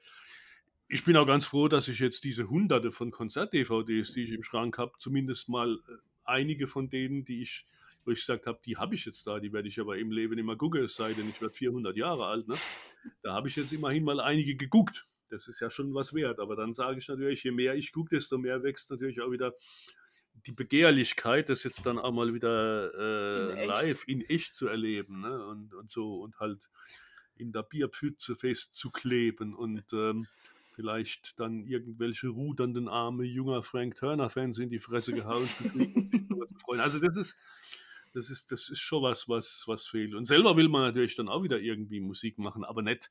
ich 0.95 1.03
bin 1.03 1.17
auch 1.17 1.27
ganz 1.27 1.45
froh, 1.45 1.67
dass 1.67 1.89
ich 1.89 1.99
jetzt 1.99 2.23
diese 2.23 2.49
hunderte 2.49 2.93
von 2.93 3.11
Konzert-DVDs, 3.11 4.13
die 4.13 4.23
ich 4.23 4.31
im 4.31 4.45
Schrank 4.45 4.79
habe, 4.79 4.93
zumindest 5.01 5.49
mal 5.49 5.75
äh, 5.75 5.93
einige 6.23 6.69
von 6.69 6.89
denen, 6.89 7.25
die 7.25 7.43
ich, 7.43 7.67
wo 8.05 8.13
ich 8.13 8.21
gesagt 8.21 8.47
habe, 8.47 8.61
die 8.65 8.77
habe 8.77 8.95
ich 8.95 9.05
jetzt 9.05 9.27
da, 9.27 9.41
die 9.41 9.53
werde 9.53 9.67
ich 9.67 9.81
aber 9.81 9.99
im 9.99 10.13
Leben 10.13 10.39
immer 10.39 10.55
gucken, 10.55 10.85
es 10.85 10.95
sei 10.95 11.13
denn, 11.13 11.29
ich 11.29 11.41
werde 11.43 11.53
400 11.53 11.97
Jahre 11.97 12.27
alt. 12.27 12.47
Ne? 12.47 12.55
Da 13.23 13.33
habe 13.33 13.49
ich 13.49 13.57
jetzt 13.57 13.73
immerhin 13.73 14.05
mal 14.05 14.21
einige 14.21 14.55
geguckt. 14.55 15.05
Das 15.31 15.49
ist 15.49 15.59
ja 15.59 15.69
schon 15.69 15.93
was 15.95 16.15
wert. 16.15 16.39
Aber 16.39 16.55
dann 16.55 16.75
sage 16.75 16.99
ich 16.99 17.09
natürlich, 17.09 17.43
je 17.43 17.51
mehr 17.51 17.75
ich 17.75 17.91
gucke, 17.91 18.15
desto 18.15 18.39
mehr 18.39 18.63
wächst 18.63 18.93
natürlich 18.93 19.21
auch 19.21 19.33
wieder 19.33 19.53
die 20.47 20.53
Begehrlichkeit, 20.53 21.49
das 21.49 21.65
jetzt 21.65 21.85
dann 21.87 21.99
auch 21.99 22.13
mal 22.13 22.35
wieder 22.35 22.95
äh, 22.95 23.65
in 23.65 23.69
live 23.69 24.05
in 24.07 24.21
echt 24.21 24.55
zu 24.55 24.69
erleben 24.69 25.23
ne? 25.23 25.45
und, 25.45 25.75
und 25.75 25.91
so 25.91 26.21
und 26.21 26.39
halt 26.39 26.69
in 27.35 27.51
der 27.51 27.65
Bierpfütze 27.65 28.37
festzukleben 28.37 29.57
und 29.57 29.93
ähm, 29.93 30.29
vielleicht 30.75 31.39
dann 31.39 31.65
irgendwelche 31.65 32.29
rudernden 32.29 32.89
Arme 32.89 33.25
junger 33.25 33.63
Frank 33.63 33.97
Turner-Fans 33.97 34.59
in 34.59 34.71
die 34.71 34.79
Fresse 34.79 35.13
gehauen 35.13 35.49
Also 36.79 36.99
das 36.99 37.17
ist, 37.17 37.37
das 38.13 38.31
ist, 38.31 38.51
das 38.51 38.69
ist 38.69 38.81
schon 38.81 39.03
was, 39.03 39.29
was, 39.29 39.65
was 39.67 39.87
fehlt. 39.87 40.15
Und 40.15 40.25
selber 40.25 40.57
will 40.57 40.69
man 40.69 40.83
natürlich 40.83 41.17
dann 41.17 41.29
auch 41.29 41.43
wieder 41.43 41.59
irgendwie 41.59 42.01
Musik 42.01 42.39
machen, 42.39 42.65
aber 42.65 42.83
nicht, 42.83 43.11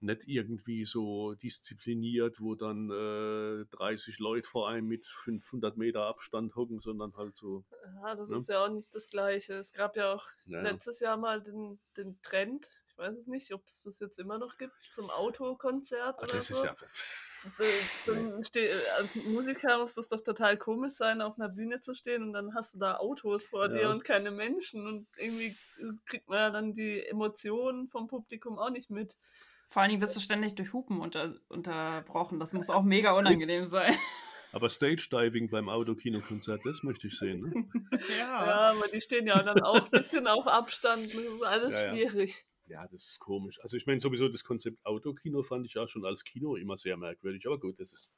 nicht 0.00 0.26
irgendwie 0.26 0.84
so 0.84 1.34
diszipliniert, 1.34 2.40
wo 2.40 2.54
dann 2.54 2.90
äh, 2.90 3.64
30 3.76 4.18
Leute 4.18 4.48
vor 4.48 4.68
einem 4.68 4.88
mit 4.88 5.06
500 5.06 5.76
Meter 5.76 6.02
Abstand 6.02 6.54
hocken, 6.54 6.80
sondern 6.80 7.14
halt 7.16 7.36
so. 7.36 7.64
Ja, 8.02 8.14
das 8.14 8.30
ne? 8.30 8.36
ist 8.36 8.48
ja 8.48 8.64
auch 8.64 8.70
nicht 8.70 8.94
das 8.94 9.08
Gleiche. 9.08 9.54
Es 9.54 9.72
gab 9.72 9.96
ja 9.96 10.12
auch 10.12 10.26
ja. 10.46 10.60
letztes 10.60 11.00
Jahr 11.00 11.16
mal 11.16 11.42
den, 11.42 11.78
den 11.96 12.20
Trend, 12.22 12.68
ich 12.96 12.98
weiß 12.98 13.18
es 13.18 13.26
nicht, 13.26 13.52
ob 13.52 13.62
es 13.66 13.82
das 13.82 14.00
jetzt 14.00 14.18
immer 14.18 14.38
noch 14.38 14.56
gibt, 14.56 14.74
zum 14.90 15.10
Autokonzert 15.10 16.18
oder 16.22 16.32
das 16.32 16.48
so. 16.48 16.54
Ist 16.54 16.64
ja 16.64 16.76
dann 18.06 18.42
steh, 18.42 18.70
als 18.98 19.14
Musiker 19.26 19.78
muss 19.78 19.94
das 19.94 20.08
doch 20.08 20.20
total 20.20 20.56
komisch 20.56 20.94
sein, 20.94 21.20
auf 21.20 21.38
einer 21.38 21.48
Bühne 21.48 21.80
zu 21.80 21.94
stehen 21.94 22.22
und 22.22 22.32
dann 22.32 22.54
hast 22.54 22.74
du 22.74 22.78
da 22.78 22.96
Autos 22.96 23.46
vor 23.46 23.68
ja. 23.68 23.74
dir 23.74 23.90
und 23.90 24.02
keine 24.02 24.30
Menschen 24.30 24.86
und 24.86 25.06
irgendwie 25.16 25.56
kriegt 26.06 26.28
man 26.28 26.38
ja 26.38 26.50
dann 26.50 26.74
die 26.74 27.06
Emotionen 27.06 27.88
vom 27.88 28.08
Publikum 28.08 28.58
auch 28.58 28.70
nicht 28.70 28.90
mit. 28.90 29.16
Vor 29.68 29.82
allem 29.82 30.00
wirst 30.00 30.16
du 30.16 30.20
ständig 30.20 30.54
durch 30.54 30.72
Hupen 30.72 31.00
unter, 31.00 31.34
unterbrochen. 31.48 32.40
Das 32.40 32.52
muss 32.52 32.70
auch 32.70 32.82
mega 32.82 33.12
unangenehm 33.12 33.66
sein. 33.66 33.94
Aber 34.52 34.70
Stage 34.70 35.08
Diving 35.10 35.50
beim 35.50 35.68
Autokinokonzert, 35.68 36.62
das 36.64 36.82
möchte 36.82 37.08
ich 37.08 37.18
sehen. 37.18 37.40
Ne? 37.40 37.68
ja. 38.18 38.46
ja, 38.46 38.70
aber 38.70 38.88
die 38.88 39.00
stehen 39.00 39.26
ja 39.26 39.42
dann 39.42 39.60
auch 39.62 39.84
ein 39.84 39.90
bisschen 39.90 40.26
auf 40.26 40.46
Abstand. 40.46 41.12
Das 41.12 41.22
ist 41.22 41.42
alles 41.42 41.74
ja, 41.74 41.90
schwierig 41.90 42.46
ja, 42.66 42.86
das 42.88 43.08
ist 43.08 43.20
komisch. 43.20 43.60
Also 43.62 43.76
ich 43.76 43.86
meine 43.86 44.00
sowieso 44.00 44.28
das 44.28 44.44
Konzept 44.44 44.84
Autokino 44.84 45.42
fand 45.42 45.66
ich 45.66 45.78
auch 45.78 45.88
schon 45.88 46.04
als 46.04 46.24
Kino 46.24 46.56
immer 46.56 46.76
sehr 46.76 46.96
merkwürdig, 46.96 47.46
aber 47.46 47.58
gut, 47.58 47.78
das 47.80 47.92
ist 47.92 48.12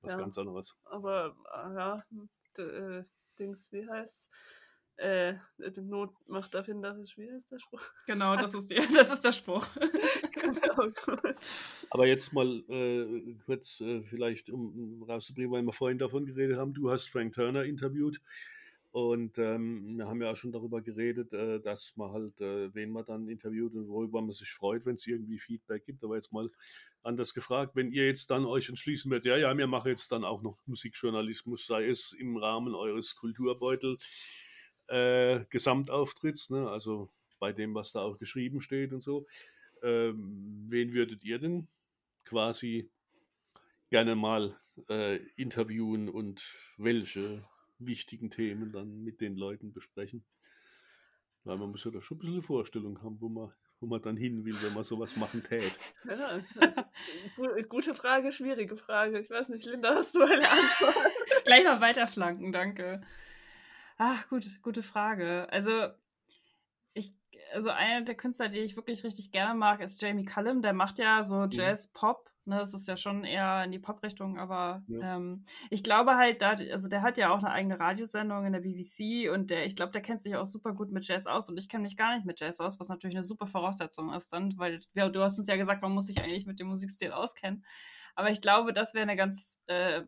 was 0.00 0.12
ja, 0.12 0.18
ganz 0.18 0.38
anderes. 0.38 0.76
Aber 0.84 1.36
äh, 1.54 1.74
ja, 1.74 2.04
äh, 2.58 3.04
Dings, 3.38 3.70
wie 3.72 3.88
heißt 3.88 4.30
äh, 4.96 5.34
die 5.58 5.82
Not 5.82 6.14
macht 6.26 6.54
erfinderisch, 6.54 7.18
wie 7.18 7.30
heißt 7.30 7.52
der 7.52 7.58
Spruch? 7.58 7.82
Genau, 8.06 8.36
das 8.36 8.54
ist, 8.54 8.70
die, 8.70 8.76
das 8.76 9.10
ist 9.10 9.24
der 9.24 9.32
Spruch. 9.32 9.66
genau, 10.32 10.92
Aber 11.90 12.06
jetzt 12.06 12.32
mal 12.32 12.64
äh, 12.68 13.34
kurz 13.44 13.80
äh, 13.80 14.02
vielleicht, 14.04 14.48
um 14.50 15.02
rauszubringen, 15.02 15.52
weil 15.52 15.62
wir 15.62 15.72
vorhin 15.72 15.98
davon 15.98 16.24
geredet 16.24 16.56
haben, 16.56 16.72
du 16.72 16.90
hast 16.90 17.08
Frank 17.08 17.34
Turner 17.34 17.64
interviewt. 17.64 18.20
Und 18.96 19.36
ähm, 19.36 19.98
wir 19.98 20.06
haben 20.06 20.22
ja 20.22 20.30
auch 20.30 20.36
schon 20.36 20.52
darüber 20.52 20.80
geredet, 20.80 21.34
äh, 21.34 21.60
dass 21.60 21.94
man 21.98 22.12
halt, 22.12 22.40
äh, 22.40 22.74
wen 22.74 22.88
man 22.88 23.04
dann 23.04 23.28
interviewt 23.28 23.74
und 23.74 23.88
worüber 23.88 24.22
man 24.22 24.30
sich 24.32 24.50
freut, 24.50 24.86
wenn 24.86 24.94
es 24.94 25.06
irgendwie 25.06 25.38
Feedback 25.38 25.84
gibt. 25.84 26.02
Aber 26.02 26.14
jetzt 26.14 26.32
mal 26.32 26.50
anders 27.02 27.34
gefragt, 27.34 27.76
wenn 27.76 27.92
ihr 27.92 28.06
jetzt 28.06 28.30
dann 28.30 28.46
euch 28.46 28.70
entschließen 28.70 29.10
werdet, 29.10 29.26
ja, 29.26 29.36
ja, 29.36 29.58
wir 29.58 29.66
machen 29.66 29.88
jetzt 29.88 30.10
dann 30.12 30.24
auch 30.24 30.40
noch 30.40 30.56
Musikjournalismus, 30.66 31.66
sei 31.66 31.86
es 31.88 32.12
im 32.12 32.38
Rahmen 32.38 32.74
eures 32.74 33.16
Kulturbeutel 33.16 33.98
äh, 34.86 35.44
Gesamtauftritts, 35.50 36.48
ne? 36.48 36.70
also 36.70 37.10
bei 37.38 37.52
dem, 37.52 37.74
was 37.74 37.92
da 37.92 38.00
auch 38.00 38.18
geschrieben 38.18 38.62
steht 38.62 38.94
und 38.94 39.02
so. 39.02 39.26
Ähm, 39.82 40.68
wen 40.70 40.94
würdet 40.94 41.22
ihr 41.22 41.38
denn 41.38 41.68
quasi 42.24 42.88
gerne 43.90 44.16
mal 44.16 44.58
äh, 44.88 45.16
interviewen 45.36 46.08
und 46.08 46.42
welche 46.78 47.44
wichtigen 47.78 48.30
Themen 48.30 48.72
dann 48.72 49.02
mit 49.02 49.20
den 49.20 49.36
Leuten 49.36 49.72
besprechen. 49.72 50.24
Weil 51.44 51.58
man 51.58 51.70
muss 51.70 51.84
ja 51.84 51.90
da 51.90 52.00
schon 52.00 52.16
ein 52.16 52.20
bisschen 52.20 52.34
eine 52.34 52.42
Vorstellung 52.42 53.02
haben, 53.02 53.20
wo 53.20 53.28
man, 53.28 53.52
wo 53.80 53.86
man 53.86 54.02
dann 54.02 54.16
hin 54.16 54.44
will, 54.44 54.56
wenn 54.62 54.74
man 54.74 54.84
sowas 54.84 55.16
machen 55.16 55.42
tät. 55.42 55.78
Ja, 56.04 56.40
also, 56.60 57.68
gute 57.68 57.94
Frage, 57.94 58.32
schwierige 58.32 58.76
Frage. 58.76 59.20
Ich 59.20 59.30
weiß 59.30 59.48
nicht, 59.50 59.64
Linda, 59.64 59.94
hast 59.94 60.14
du 60.14 60.22
eine 60.22 60.48
Antwort? 60.48 60.96
Gleich 61.44 61.64
mal 61.64 61.80
weiterflanken, 61.80 62.52
danke. 62.52 63.00
Ach, 63.96 64.28
gut, 64.28 64.44
gute 64.62 64.82
Frage. 64.82 65.46
Also, 65.50 65.88
ich, 66.94 67.12
also 67.52 67.70
einer 67.70 68.04
der 68.04 68.16
Künstler, 68.16 68.48
die 68.48 68.58
ich 68.58 68.76
wirklich 68.76 69.04
richtig 69.04 69.30
gerne 69.30 69.58
mag, 69.58 69.80
ist 69.80 70.02
Jamie 70.02 70.24
Cullum. 70.24 70.62
Der 70.62 70.72
macht 70.72 70.98
ja 70.98 71.24
so 71.24 71.36
mhm. 71.36 71.50
Jazz-Pop 71.50 72.30
Ne, 72.48 72.58
das 72.58 72.74
ist 72.74 72.86
ja 72.86 72.96
schon 72.96 73.24
eher 73.24 73.64
in 73.64 73.72
die 73.72 73.80
Pop-Richtung, 73.80 74.38
aber 74.38 74.84
ja. 74.86 75.16
ähm, 75.16 75.44
ich 75.68 75.82
glaube 75.82 76.14
halt, 76.14 76.42
da, 76.42 76.50
also 76.50 76.88
der 76.88 77.02
hat 77.02 77.18
ja 77.18 77.30
auch 77.30 77.38
eine 77.38 77.50
eigene 77.50 77.80
Radiosendung 77.80 78.46
in 78.46 78.52
der 78.52 78.60
BBC 78.60 79.28
und 79.32 79.50
der, 79.50 79.66
ich 79.66 79.74
glaube, 79.74 79.90
der 79.90 80.00
kennt 80.00 80.22
sich 80.22 80.36
auch 80.36 80.46
super 80.46 80.72
gut 80.72 80.92
mit 80.92 81.08
Jazz 81.08 81.26
aus 81.26 81.48
und 81.48 81.58
ich 81.58 81.68
kenne 81.68 81.82
mich 81.82 81.96
gar 81.96 82.14
nicht 82.14 82.24
mit 82.24 82.38
Jazz 82.38 82.60
aus, 82.60 82.78
was 82.78 82.88
natürlich 82.88 83.16
eine 83.16 83.24
super 83.24 83.48
Voraussetzung 83.48 84.12
ist 84.12 84.32
dann, 84.32 84.56
weil 84.58 84.78
ja, 84.94 85.08
du 85.08 85.22
hast 85.24 85.40
uns 85.40 85.48
ja 85.48 85.56
gesagt, 85.56 85.82
man 85.82 85.90
muss 85.90 86.06
sich 86.06 86.22
eigentlich 86.22 86.46
mit 86.46 86.60
dem 86.60 86.68
Musikstil 86.68 87.10
auskennen. 87.10 87.64
Aber 88.14 88.30
ich 88.30 88.40
glaube, 88.40 88.72
das 88.72 88.94
wäre 88.94 89.02
eine 89.02 89.16
ganz, 89.16 89.60
äh, 89.66 90.02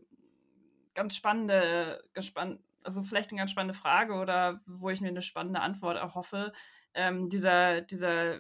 ganz 0.95 1.17
spannende, 1.17 2.05
gespann 2.15 2.61
also 2.85 3.03
vielleicht 3.03 3.31
eine 3.31 3.39
ganz 3.39 3.51
spannende 3.51 3.75
Frage 3.75 4.15
oder 4.15 4.61
wo 4.65 4.91
ich 4.91 5.01
mir 5.01 5.09
eine 5.09 5.23
spannende 5.23 5.61
Antwort 5.61 5.97
erhoffe. 5.97 6.53
Ähm, 6.95 7.29
dieser, 7.29 7.81
dieser 7.81 8.39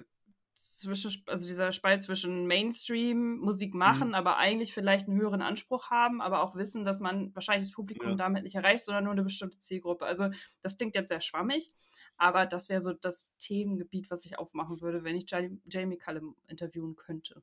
zwischen, 0.58 1.22
also 1.26 1.46
dieser 1.46 1.70
Spalt 1.70 2.02
zwischen 2.02 2.46
Mainstream, 2.46 3.38
Musik 3.38 3.74
mhm. 3.74 3.78
machen, 3.78 4.08
mhm. 4.08 4.14
aber 4.14 4.38
eigentlich 4.38 4.74
vielleicht 4.74 5.08
einen 5.08 5.18
höheren 5.18 5.40
Anspruch 5.40 5.90
haben, 5.90 6.20
aber 6.20 6.42
auch 6.42 6.56
wissen, 6.56 6.84
dass 6.84 6.98
man 6.98 7.34
wahrscheinlich 7.34 7.68
das 7.68 7.74
Publikum 7.74 8.10
ja. 8.10 8.16
damit 8.16 8.42
nicht 8.42 8.56
erreicht, 8.56 8.84
sondern 8.84 9.04
nur 9.04 9.12
eine 9.12 9.22
bestimmte 9.22 9.58
Zielgruppe. 9.58 10.04
Also 10.04 10.30
das 10.62 10.76
klingt 10.76 10.96
jetzt 10.96 11.08
sehr 11.08 11.20
schwammig, 11.20 11.72
aber 12.16 12.44
das 12.44 12.68
wäre 12.68 12.80
so 12.80 12.92
das 12.92 13.36
Themengebiet, 13.38 14.10
was 14.10 14.24
ich 14.24 14.38
aufmachen 14.38 14.80
würde, 14.80 15.04
wenn 15.04 15.16
ich 15.16 15.30
Jamie 15.30 15.98
Cullum 15.98 16.34
interviewen 16.48 16.96
könnte. 16.96 17.42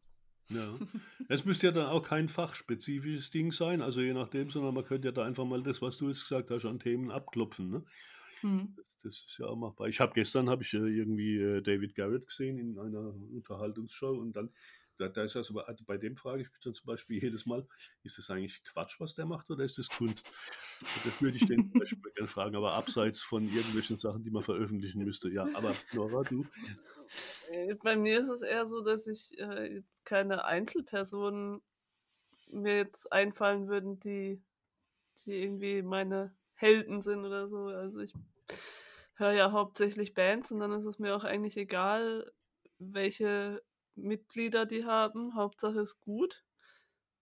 Ja. 0.50 0.78
Es 1.28 1.44
müsste 1.44 1.68
ja 1.68 1.72
dann 1.72 1.88
auch 1.88 2.04
kein 2.04 2.30
fachspezifisches 2.30 3.32
Ding 3.32 3.52
sein, 3.52 3.82
also 3.82 4.02
je 4.02 4.14
nachdem, 4.14 4.52
sondern 4.52 4.76
man 4.76 4.84
könnte 4.84 5.08
ja 5.08 5.12
da 5.12 5.24
einfach 5.24 5.46
mal 5.46 5.64
das, 5.64 5.82
was 5.82 5.98
du 5.98 6.08
jetzt 6.08 6.22
gesagt 6.22 6.52
hast, 6.52 6.66
an 6.66 6.78
Themen 6.78 7.10
abklopfen. 7.10 7.72
Ne? 7.72 7.84
Hm. 8.46 8.76
Das, 8.78 8.98
das, 8.98 9.26
ist 9.28 9.38
ja 9.40 9.48
auch 9.48 9.56
machbar. 9.56 9.88
Ich 9.88 10.00
habe 10.00 10.14
gestern 10.14 10.50
habe 10.52 10.62
ich 10.62 10.72
äh, 10.76 10.78
irgendwie 10.78 11.38
äh, 11.40 11.62
David 11.62 11.96
Garrett 11.96 12.28
gesehen 12.28 12.60
in 12.60 12.78
einer 12.78 13.12
Unterhaltungsshow 13.34 14.12
und 14.12 14.34
dann 14.34 14.52
da, 14.98 15.10
da 15.10 15.24
ist 15.24 15.36
also, 15.36 15.60
also 15.60 15.84
bei 15.84 15.98
dem 15.98 16.16
frage 16.16 16.44
ich 16.44 16.52
mich 16.52 16.60
dann 16.62 16.76
zum 16.76 16.86
Beispiel 16.86 17.22
jedes 17.24 17.48
Mal, 17.48 17.68
ist 18.04 18.20
das 18.20 18.30
eigentlich 18.30 18.64
Quatsch, 18.64 19.00
was 19.00 19.16
der 19.16 19.26
macht, 19.26 19.50
oder 19.50 19.64
ist 19.64 19.80
das 19.80 19.90
Kunst? 19.90 20.32
Das 20.80 21.22
würde 21.22 21.38
ich 21.38 21.48
den 21.48 21.72
zum 21.72 21.74
Beispiel 21.80 22.12
gerne 22.12 22.28
fragen, 22.28 22.56
aber 22.56 22.74
abseits 22.74 23.24
von 23.24 23.44
irgendwelchen 23.44 23.98
Sachen, 23.98 24.24
die 24.24 24.30
man 24.30 24.44
veröffentlichen 24.44 25.04
müsste. 25.04 25.30
Ja, 25.32 25.48
aber 25.56 25.76
Nora, 25.94 26.22
du? 26.22 26.46
Äh, 27.50 27.74
bei 27.76 27.96
mir 27.96 28.20
ist 28.20 28.30
es 28.30 28.44
eher 28.44 28.68
so, 28.68 28.82
dass 28.82 29.08
ich 29.08 29.38
äh, 29.40 29.82
keine 30.04 30.46
Einzelpersonen 30.46 31.62
mir 32.52 32.78
jetzt 32.78 33.12
einfallen 33.12 33.68
würden, 33.68 34.00
die, 34.00 34.40
die 35.26 35.32
irgendwie 35.32 35.82
meine 35.82 36.36
Helden 36.54 37.02
sind 37.02 37.26
oder 37.26 37.50
so. 37.50 37.66
Also 37.66 38.02
ich 38.02 38.14
höre 39.16 39.34
ja 39.34 39.52
hauptsächlich 39.52 40.14
Bands 40.14 40.52
und 40.52 40.60
dann 40.60 40.72
ist 40.72 40.86
es 40.86 41.00
mir 41.00 41.16
auch 41.16 41.24
eigentlich 41.24 41.58
egal, 41.58 42.32
welche 42.78 43.62
Mitglieder 43.96 44.66
die 44.66 44.86
haben. 44.86 45.36
Hauptsache 45.36 45.80
ist 45.80 46.02
gut. 46.02 46.44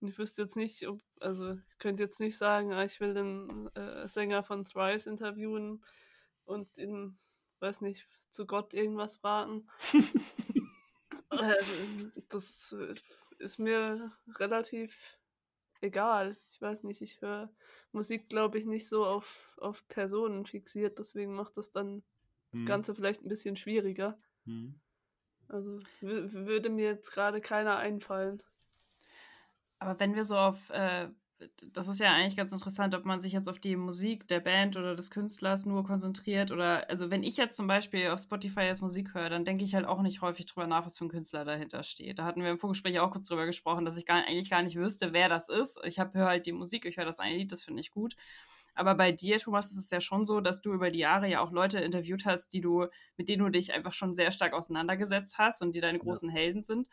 Und 0.00 0.08
ich 0.08 0.18
wüsste 0.18 0.42
jetzt 0.42 0.56
nicht, 0.56 0.86
ob, 0.86 1.00
also 1.20 1.54
ich 1.54 1.78
könnte 1.78 2.02
jetzt 2.02 2.20
nicht 2.20 2.36
sagen, 2.36 2.72
ah, 2.72 2.84
ich 2.84 3.00
will 3.00 3.14
den 3.14 3.70
äh, 3.74 4.06
Sänger 4.08 4.42
von 4.42 4.64
Thrice 4.64 5.06
interviewen 5.06 5.82
und 6.44 6.76
in, 6.76 7.18
weiß 7.60 7.80
nicht, 7.80 8.06
zu 8.30 8.46
Gott 8.46 8.74
irgendwas 8.74 9.16
fragen. 9.16 9.68
äh, 11.30 11.54
das 12.28 12.76
ist 13.38 13.58
mir 13.58 14.12
relativ 14.36 15.18
egal. 15.80 16.36
Ich 16.54 16.62
weiß 16.62 16.84
nicht, 16.84 17.02
ich 17.02 17.20
höre 17.20 17.50
Musik, 17.90 18.28
glaube 18.28 18.58
ich, 18.58 18.64
nicht 18.64 18.88
so 18.88 19.04
auf, 19.04 19.56
auf 19.60 19.88
Personen 19.88 20.46
fixiert, 20.46 21.00
deswegen 21.00 21.34
macht 21.34 21.56
das 21.56 21.72
dann 21.72 22.04
das 22.52 22.60
hm. 22.60 22.66
Ganze 22.66 22.94
vielleicht 22.94 23.24
ein 23.24 23.28
bisschen 23.28 23.56
schwieriger. 23.56 24.16
Hm. 24.44 24.78
Also 25.48 25.78
würde 26.00 26.70
mir 26.70 26.84
jetzt 26.84 27.10
gerade 27.10 27.40
keiner 27.40 27.76
einfallen. 27.78 28.40
Aber 29.80 29.98
wenn 29.98 30.14
wir 30.14 30.22
so 30.22 30.36
auf, 30.36 30.70
äh, 30.70 31.08
das 31.72 31.88
ist 31.88 32.00
ja 32.00 32.12
eigentlich 32.12 32.36
ganz 32.36 32.52
interessant, 32.52 32.94
ob 32.94 33.04
man 33.04 33.20
sich 33.20 33.32
jetzt 33.32 33.48
auf 33.48 33.58
die 33.58 33.76
Musik 33.76 34.28
der 34.28 34.40
Band 34.40 34.76
oder 34.76 34.94
des 34.94 35.10
Künstlers 35.10 35.66
nur 35.66 35.84
konzentriert 35.84 36.50
oder, 36.50 36.88
also 36.88 37.10
wenn 37.10 37.22
ich 37.22 37.36
jetzt 37.36 37.56
zum 37.56 37.66
Beispiel 37.66 38.08
auf 38.08 38.20
Spotify 38.20 38.62
jetzt 38.62 38.82
Musik 38.82 39.14
höre, 39.14 39.30
dann 39.30 39.44
denke 39.44 39.64
ich 39.64 39.74
halt 39.74 39.86
auch 39.86 40.02
nicht 40.02 40.22
häufig 40.22 40.46
drüber 40.46 40.66
nach, 40.66 40.86
was 40.86 40.98
für 40.98 41.04
ein 41.04 41.10
Künstler 41.10 41.44
dahinter 41.44 41.82
steht. 41.82 42.18
Da 42.18 42.24
hatten 42.24 42.42
wir 42.42 42.50
im 42.50 42.58
Vorgespräch 42.58 42.98
auch 43.00 43.10
kurz 43.10 43.26
drüber 43.26 43.46
gesprochen, 43.46 43.84
dass 43.84 43.96
ich 43.96 44.06
gar, 44.06 44.24
eigentlich 44.24 44.50
gar 44.50 44.62
nicht 44.62 44.76
wüsste, 44.76 45.12
wer 45.12 45.28
das 45.28 45.48
ist. 45.48 45.80
Ich 45.84 45.98
höre 45.98 46.26
halt 46.26 46.46
die 46.46 46.52
Musik, 46.52 46.84
ich 46.84 46.96
höre 46.96 47.04
das 47.04 47.20
eine 47.20 47.36
Lied, 47.36 47.52
das 47.52 47.62
finde 47.62 47.80
ich 47.80 47.90
gut. 47.90 48.16
Aber 48.74 48.94
bei 48.94 49.12
dir, 49.12 49.38
Thomas, 49.38 49.70
ist 49.70 49.78
es 49.78 49.90
ja 49.90 50.00
schon 50.00 50.24
so, 50.24 50.40
dass 50.40 50.60
du 50.60 50.72
über 50.72 50.90
die 50.90 50.98
Jahre 50.98 51.28
ja 51.28 51.40
auch 51.40 51.52
Leute 51.52 51.78
interviewt 51.78 52.24
hast, 52.26 52.52
die 52.52 52.60
du, 52.60 52.86
mit 53.16 53.28
denen 53.28 53.44
du 53.44 53.50
dich 53.50 53.72
einfach 53.72 53.92
schon 53.92 54.14
sehr 54.14 54.32
stark 54.32 54.52
auseinandergesetzt 54.52 55.38
hast 55.38 55.62
und 55.62 55.74
die 55.74 55.80
deine 55.80 55.98
großen 56.00 56.28
ja. 56.28 56.34
Helden 56.34 56.62
sind. 56.62 56.88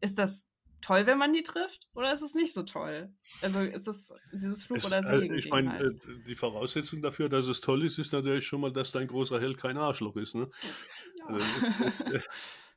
Ist 0.00 0.18
das 0.18 0.49
toll, 0.80 1.06
wenn 1.06 1.18
man 1.18 1.32
die 1.32 1.42
trifft, 1.42 1.88
oder 1.94 2.12
ist 2.12 2.22
es 2.22 2.34
nicht 2.34 2.54
so 2.54 2.62
toll? 2.62 3.12
Also 3.42 3.60
ist 3.60 3.88
es 3.88 4.12
dieses 4.32 4.64
Fluch 4.64 4.84
oder 4.84 5.00
äh, 5.00 5.20
Segen? 5.20 5.36
ich 5.36 5.50
meine, 5.50 5.72
halt? 5.72 6.04
die 6.26 6.34
Voraussetzung 6.34 7.02
dafür, 7.02 7.28
dass 7.28 7.46
es 7.46 7.60
toll 7.60 7.84
ist, 7.84 7.98
ist 7.98 8.12
natürlich 8.12 8.46
schon 8.46 8.60
mal, 8.60 8.72
dass 8.72 8.92
dein 8.92 9.08
großer 9.08 9.40
Held 9.40 9.58
kein 9.58 9.76
Arschloch 9.76 10.16
ist. 10.16 10.34
Ne? 10.34 10.50
Ja. 11.18 11.26
Also, 11.26 11.46
es, 11.86 12.00
es, 12.12 12.28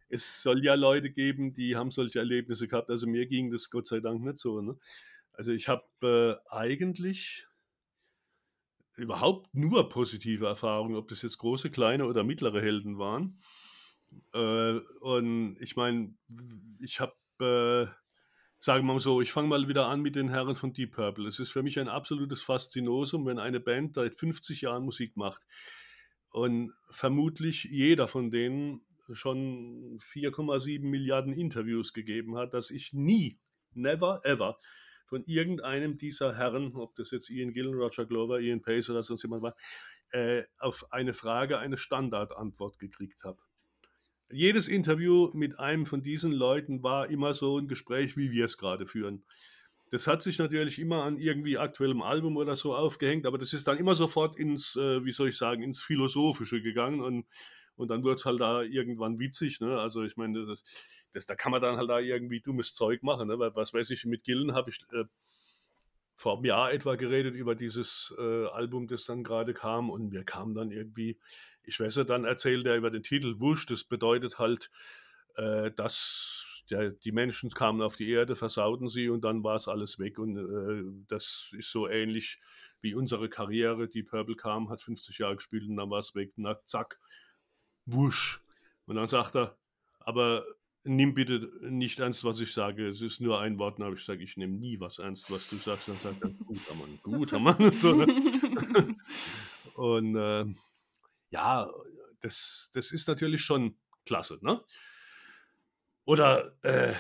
es, 0.10 0.42
soll 0.42 0.64
ja 0.64 0.76
Leute 0.76 1.12
geben, 1.12 1.54
die 1.54 1.76
haben 1.76 1.92
solche 1.92 2.20
Erlebnisse 2.20 2.68
gehabt. 2.68 2.90
Also 2.90 3.08
mir 3.08 3.26
ging 3.26 3.52
das 3.52 3.70
Gott 3.70 3.88
sei 3.88 4.00
Dank 4.00 4.22
nicht 4.24 4.40
so. 4.40 4.62
Ne? 4.62 4.78
Also 5.34 5.52
ich 5.52 5.68
habe 5.68 5.84
äh, 6.02 6.54
eigentlich 6.54 7.48
überhaupt 8.96 9.54
nur 9.56 9.90
positive 9.90 10.46
Erfahrungen, 10.46 10.96
ob 10.96 11.08
das 11.08 11.22
jetzt 11.22 11.38
große, 11.40 11.72
kleine 11.72 12.06
oder 12.06 12.24
mittlere 12.24 12.62
Helden 12.62 13.00
waren. 13.00 13.42
Äh, 14.34 14.80
und 15.02 15.58
ich 15.60 15.76
meine, 15.76 16.14
ich 16.80 17.00
habe, 17.00 17.14
äh, 17.40 17.86
sagen 18.60 18.86
wir 18.86 18.94
mal 18.94 19.00
so, 19.00 19.22
ich 19.22 19.32
fange 19.32 19.50
mal 19.50 19.68
wieder 19.68 19.88
an 19.88 20.02
mit 20.02 20.16
den 20.16 20.30
Herren 20.30 20.56
von 20.56 20.74
Deep 20.74 20.94
Purple. 20.94 21.28
Es 21.28 21.40
ist 21.40 21.52
für 21.52 21.64
mich 21.64 21.80
ein 21.80 21.90
absolutes 21.90 22.42
Faszinosum, 22.42 23.26
wenn 23.26 23.40
eine 23.40 23.60
Band 23.60 23.96
seit 23.96 24.16
50 24.16 24.62
Jahren 24.62 24.86
Musik 24.86 25.18
macht 25.18 25.46
und 26.30 26.74
vermutlich 26.90 27.66
jeder 27.66 28.08
von 28.08 28.32
denen 28.32 28.86
schon 29.12 30.00
4,7 30.00 30.82
Milliarden 30.82 31.34
Interviews 31.34 31.94
gegeben 31.94 32.38
hat, 32.38 32.54
dass 32.54 32.72
ich 32.72 32.94
nie, 32.94 33.40
never, 33.74 34.22
ever 34.24 34.58
von 35.06 35.24
irgendeinem 35.26 35.98
dieser 35.98 36.36
Herren, 36.36 36.76
ob 36.76 36.96
das 36.96 37.12
jetzt 37.12 37.30
Ian 37.30 37.54
Gillen, 37.54 37.76
Roger 37.76 38.06
Glover, 38.06 38.40
Ian 38.40 38.62
Pace 38.62 38.90
oder 38.90 39.04
sonst 39.04 39.24
jemand 39.24 39.44
war, 39.44 39.56
äh, 40.12 40.44
auf 40.58 40.92
eine 40.92 41.14
Frage 41.14 41.60
eine 41.60 41.78
Standardantwort 41.78 42.80
gekriegt 42.80 43.24
habe. 43.24 43.42
Jedes 44.34 44.68
Interview 44.68 45.30
mit 45.34 45.60
einem 45.60 45.86
von 45.86 46.02
diesen 46.02 46.32
Leuten 46.32 46.84
war 46.84 47.10
immer 47.10 47.34
so 47.34 47.58
ein 47.58 47.68
Gespräch, 47.68 48.18
wie 48.18 48.32
wir 48.32 48.46
es 48.46 48.58
gerade 48.58 48.86
führen. 48.86 49.24
Das 49.92 50.08
hat 50.08 50.22
sich 50.22 50.40
natürlich 50.40 50.80
immer 50.80 51.04
an 51.04 51.18
irgendwie 51.18 51.58
aktuellem 51.58 52.02
Album 52.02 52.38
oder 52.38 52.56
so 52.56 52.76
aufgehängt, 52.76 53.26
aber 53.26 53.38
das 53.38 53.54
ist 53.54 53.68
dann 53.68 53.78
immer 53.78 53.96
sofort 53.96 54.38
ins, 54.38 54.76
äh, 54.76 55.06
wie 55.06 55.12
soll 55.12 55.30
ich 55.30 55.38
sagen, 55.38 55.62
ins 55.62 55.82
Philosophische 55.82 56.62
gegangen 56.62 57.02
und, 57.02 57.28
und 57.76 57.90
dann 57.90 58.04
wird 58.04 58.18
es 58.18 58.26
halt 58.26 58.42
da 58.42 58.64
irgendwann 58.64 59.20
witzig. 59.20 59.60
Ne? 59.62 59.80
Also 59.80 60.04
ich 60.04 60.18
meine, 60.18 60.44
das 60.46 60.64
das, 61.14 61.28
da 61.28 61.36
kann 61.36 61.52
man 61.52 61.62
dann 61.62 61.78
halt 61.78 61.90
da 61.90 62.00
irgendwie 62.00 62.42
dummes 62.42 62.74
Zeug 62.74 63.04
machen. 63.04 63.28
Ne? 63.28 63.40
Was 63.40 63.74
weiß 63.74 63.92
ich, 63.92 64.06
mit 64.06 64.24
Gillen 64.24 64.54
habe 64.54 64.72
ich 64.72 64.82
äh, 64.92 65.06
vor 66.16 66.36
einem 66.36 66.46
Jahr 66.46 66.74
etwa 66.74 66.96
geredet 66.96 67.36
über 67.36 67.56
dieses 67.56 68.14
äh, 68.18 68.46
Album, 68.48 68.88
das 68.88 69.06
dann 69.06 69.24
gerade 69.24 69.54
kam 69.54 69.90
und 69.90 70.10
mir 70.10 70.24
kam 70.24 70.54
dann 70.54 70.72
irgendwie, 70.72 71.20
ich 71.66 71.80
weiß 71.80 71.98
nicht, 71.98 72.10
dann 72.10 72.26
erzählt 72.26 72.66
er 72.66 72.76
über 72.76 72.92
den 72.92 73.04
Titel 73.04 73.40
Wusch, 73.40 73.66
das 73.66 73.84
bedeutet 73.84 74.40
halt, 74.40 74.70
äh, 75.36 75.72
dass 75.72 76.64
der, 76.70 76.92
die 76.92 77.12
Menschen 77.12 77.50
kamen 77.50 77.82
auf 77.82 77.96
die 77.96 78.10
Erde, 78.10 78.36
versauten 78.36 78.90
sie 78.90 79.10
und 79.10 79.22
dann 79.24 79.44
war 79.44 79.56
es 79.56 79.68
alles 79.68 80.00
weg 80.00 80.20
und 80.20 80.38
äh, 80.38 80.84
das 81.08 81.54
ist 81.58 81.72
so 81.72 81.88
ähnlich 81.88 82.40
wie 82.82 82.96
unsere 82.96 83.30
Karriere, 83.30 83.88
die 83.88 84.04
Purple 84.04 84.36
kam, 84.36 84.70
hat 84.70 84.82
50 84.82 85.18
Jahre 85.18 85.36
gespielt 85.36 85.68
und 85.68 85.78
dann 85.78 85.90
war 85.90 86.00
es 86.00 86.16
weg, 86.16 86.34
na 86.36 86.58
zack, 86.66 87.00
wusch. 87.86 88.42
Und 88.86 88.96
dann 88.96 89.08
sagt 89.08 89.36
er, 89.36 89.58
aber 90.00 90.46
nimm 90.84 91.14
bitte 91.14 91.50
nicht 91.62 92.00
ernst, 92.00 92.24
was 92.24 92.42
ich 92.42 92.54
sage. 92.54 92.88
Es 92.88 93.02
ist 93.02 93.22
nur 93.22 93.40
ein 93.40 93.58
Wort, 93.60 93.80
aber 93.82 93.94
ich 93.94 94.04
sage, 94.04 94.24
ich 94.24 94.38
nehme 94.38 94.58
nie 94.58 94.80
was 94.80 95.00
ernst, 95.00 95.32
was 95.32 95.50
du 95.50 95.56
sagst. 95.58 95.88
Dann 95.88 95.96
sagt 95.96 96.22
er, 96.24 96.30
guter 96.46 96.76
Mann, 96.76 97.00
guter 97.02 97.40
Mann. 97.40 97.56
Und, 97.56 97.80
so, 97.80 97.94
ne? 97.94 98.06
und 99.76 100.16
äh, 100.16 100.46
ja, 101.34 101.68
das, 102.22 102.70
das 102.74 102.92
ist 102.92 103.08
natürlich 103.08 103.42
schon 103.42 103.76
klasse. 104.06 104.38
Ne? 104.42 104.62
Oder 106.06 106.56
äh, 106.62 106.94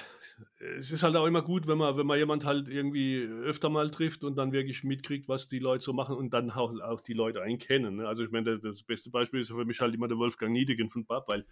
es 0.77 0.91
ist 0.91 1.03
halt 1.03 1.15
auch 1.15 1.27
immer 1.27 1.43
gut, 1.43 1.67
wenn 1.67 1.77
man, 1.77 1.97
wenn 1.97 2.07
man 2.07 2.17
jemand 2.17 2.43
halt 2.43 2.67
irgendwie 2.67 3.21
öfter 3.21 3.69
mal 3.69 3.91
trifft 3.91 4.23
und 4.23 4.35
dann 4.35 4.51
wirklich 4.51 4.83
mitkriegt, 4.83 5.29
was 5.29 5.47
die 5.47 5.59
Leute 5.59 5.83
so 5.83 5.93
machen 5.93 6.15
und 6.15 6.33
dann 6.33 6.49
auch, 6.49 6.73
auch 6.81 7.01
die 7.01 7.13
Leute 7.13 7.43
einen 7.43 7.59
kennen. 7.59 7.97
Ne? 7.97 8.07
Also 8.07 8.23
ich 8.23 8.31
meine, 8.31 8.59
das 8.59 8.81
beste 8.81 9.11
Beispiel 9.11 9.41
ist 9.41 9.51
für 9.51 9.65
mich 9.65 9.79
halt 9.79 9.93
immer 9.93 10.07
der 10.07 10.17
Wolfgang 10.17 10.51
Niedegen 10.51 10.89
von 10.89 11.05
Bab, 11.05 11.29
weil 11.29 11.45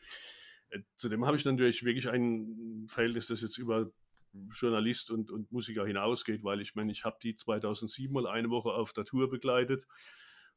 äh, 0.71 0.79
zudem 0.95 1.25
habe 1.27 1.37
ich 1.37 1.45
natürlich 1.45 1.85
wirklich 1.85 2.09
ein 2.09 2.87
Verhältnis, 2.87 3.27
das 3.27 3.41
jetzt 3.41 3.59
über 3.59 3.87
Journalist 4.53 5.11
und, 5.11 5.29
und 5.29 5.51
Musiker 5.51 5.85
hinausgeht, 5.85 6.43
weil 6.43 6.61
ich 6.61 6.73
meine, 6.73 6.91
ich 6.91 7.05
habe 7.05 7.17
die 7.21 7.35
2007 7.35 8.11
mal 8.11 8.25
eine 8.25 8.49
Woche 8.49 8.69
auf 8.69 8.91
der 8.91 9.05
Tour 9.05 9.29
begleitet 9.29 9.85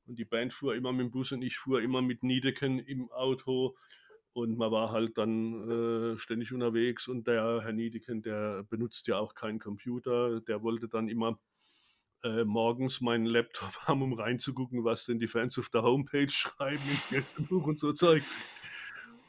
und 0.07 0.19
die 0.19 0.25
Band 0.25 0.53
fuhr 0.53 0.75
immer 0.75 0.93
mit 0.93 1.07
dem 1.07 1.11
Bus 1.11 1.33
und 1.33 1.43
ich 1.43 1.57
fuhr 1.57 1.81
immer 1.83 2.03
mit 2.03 2.23
Niedeken 2.23 2.79
im 2.79 3.11
Auto 3.11 3.77
und 4.33 4.59
man 4.59 4.71
war 4.73 4.91
halt 4.91 5.17
dann 5.17 6.15
äh, 6.15 6.19
ständig 6.19 6.53
unterwegs 6.53 7.09
und 7.09 7.27
der 7.27 7.61
Herr 7.63 7.73
Niedeken, 7.73 8.23
der 8.23 8.65
benutzt 8.65 9.07
ja 9.07 9.19
auch 9.19 9.35
keinen 9.35 9.61
Computer, 9.61 10.41
der 10.41 10.63
wollte 10.63 10.89
dann 10.89 11.09
immer 11.09 11.39
äh, 12.25 12.45
morgens 12.45 13.01
meinen 13.01 13.27
Laptop 13.27 13.75
haben, 13.87 14.03
um 14.03 14.13
reinzugucken, 14.15 14.83
was 14.83 15.05
denn 15.05 15.21
die 15.21 15.27
Fans 15.29 15.59
auf 15.59 15.69
der 15.69 15.83
Homepage 15.83 16.29
schreiben 16.31 16.83
ins 16.91 17.09
Gästebuch 17.09 17.67
und 17.67 17.79
so 17.79 17.93
Zeug. 17.93 18.23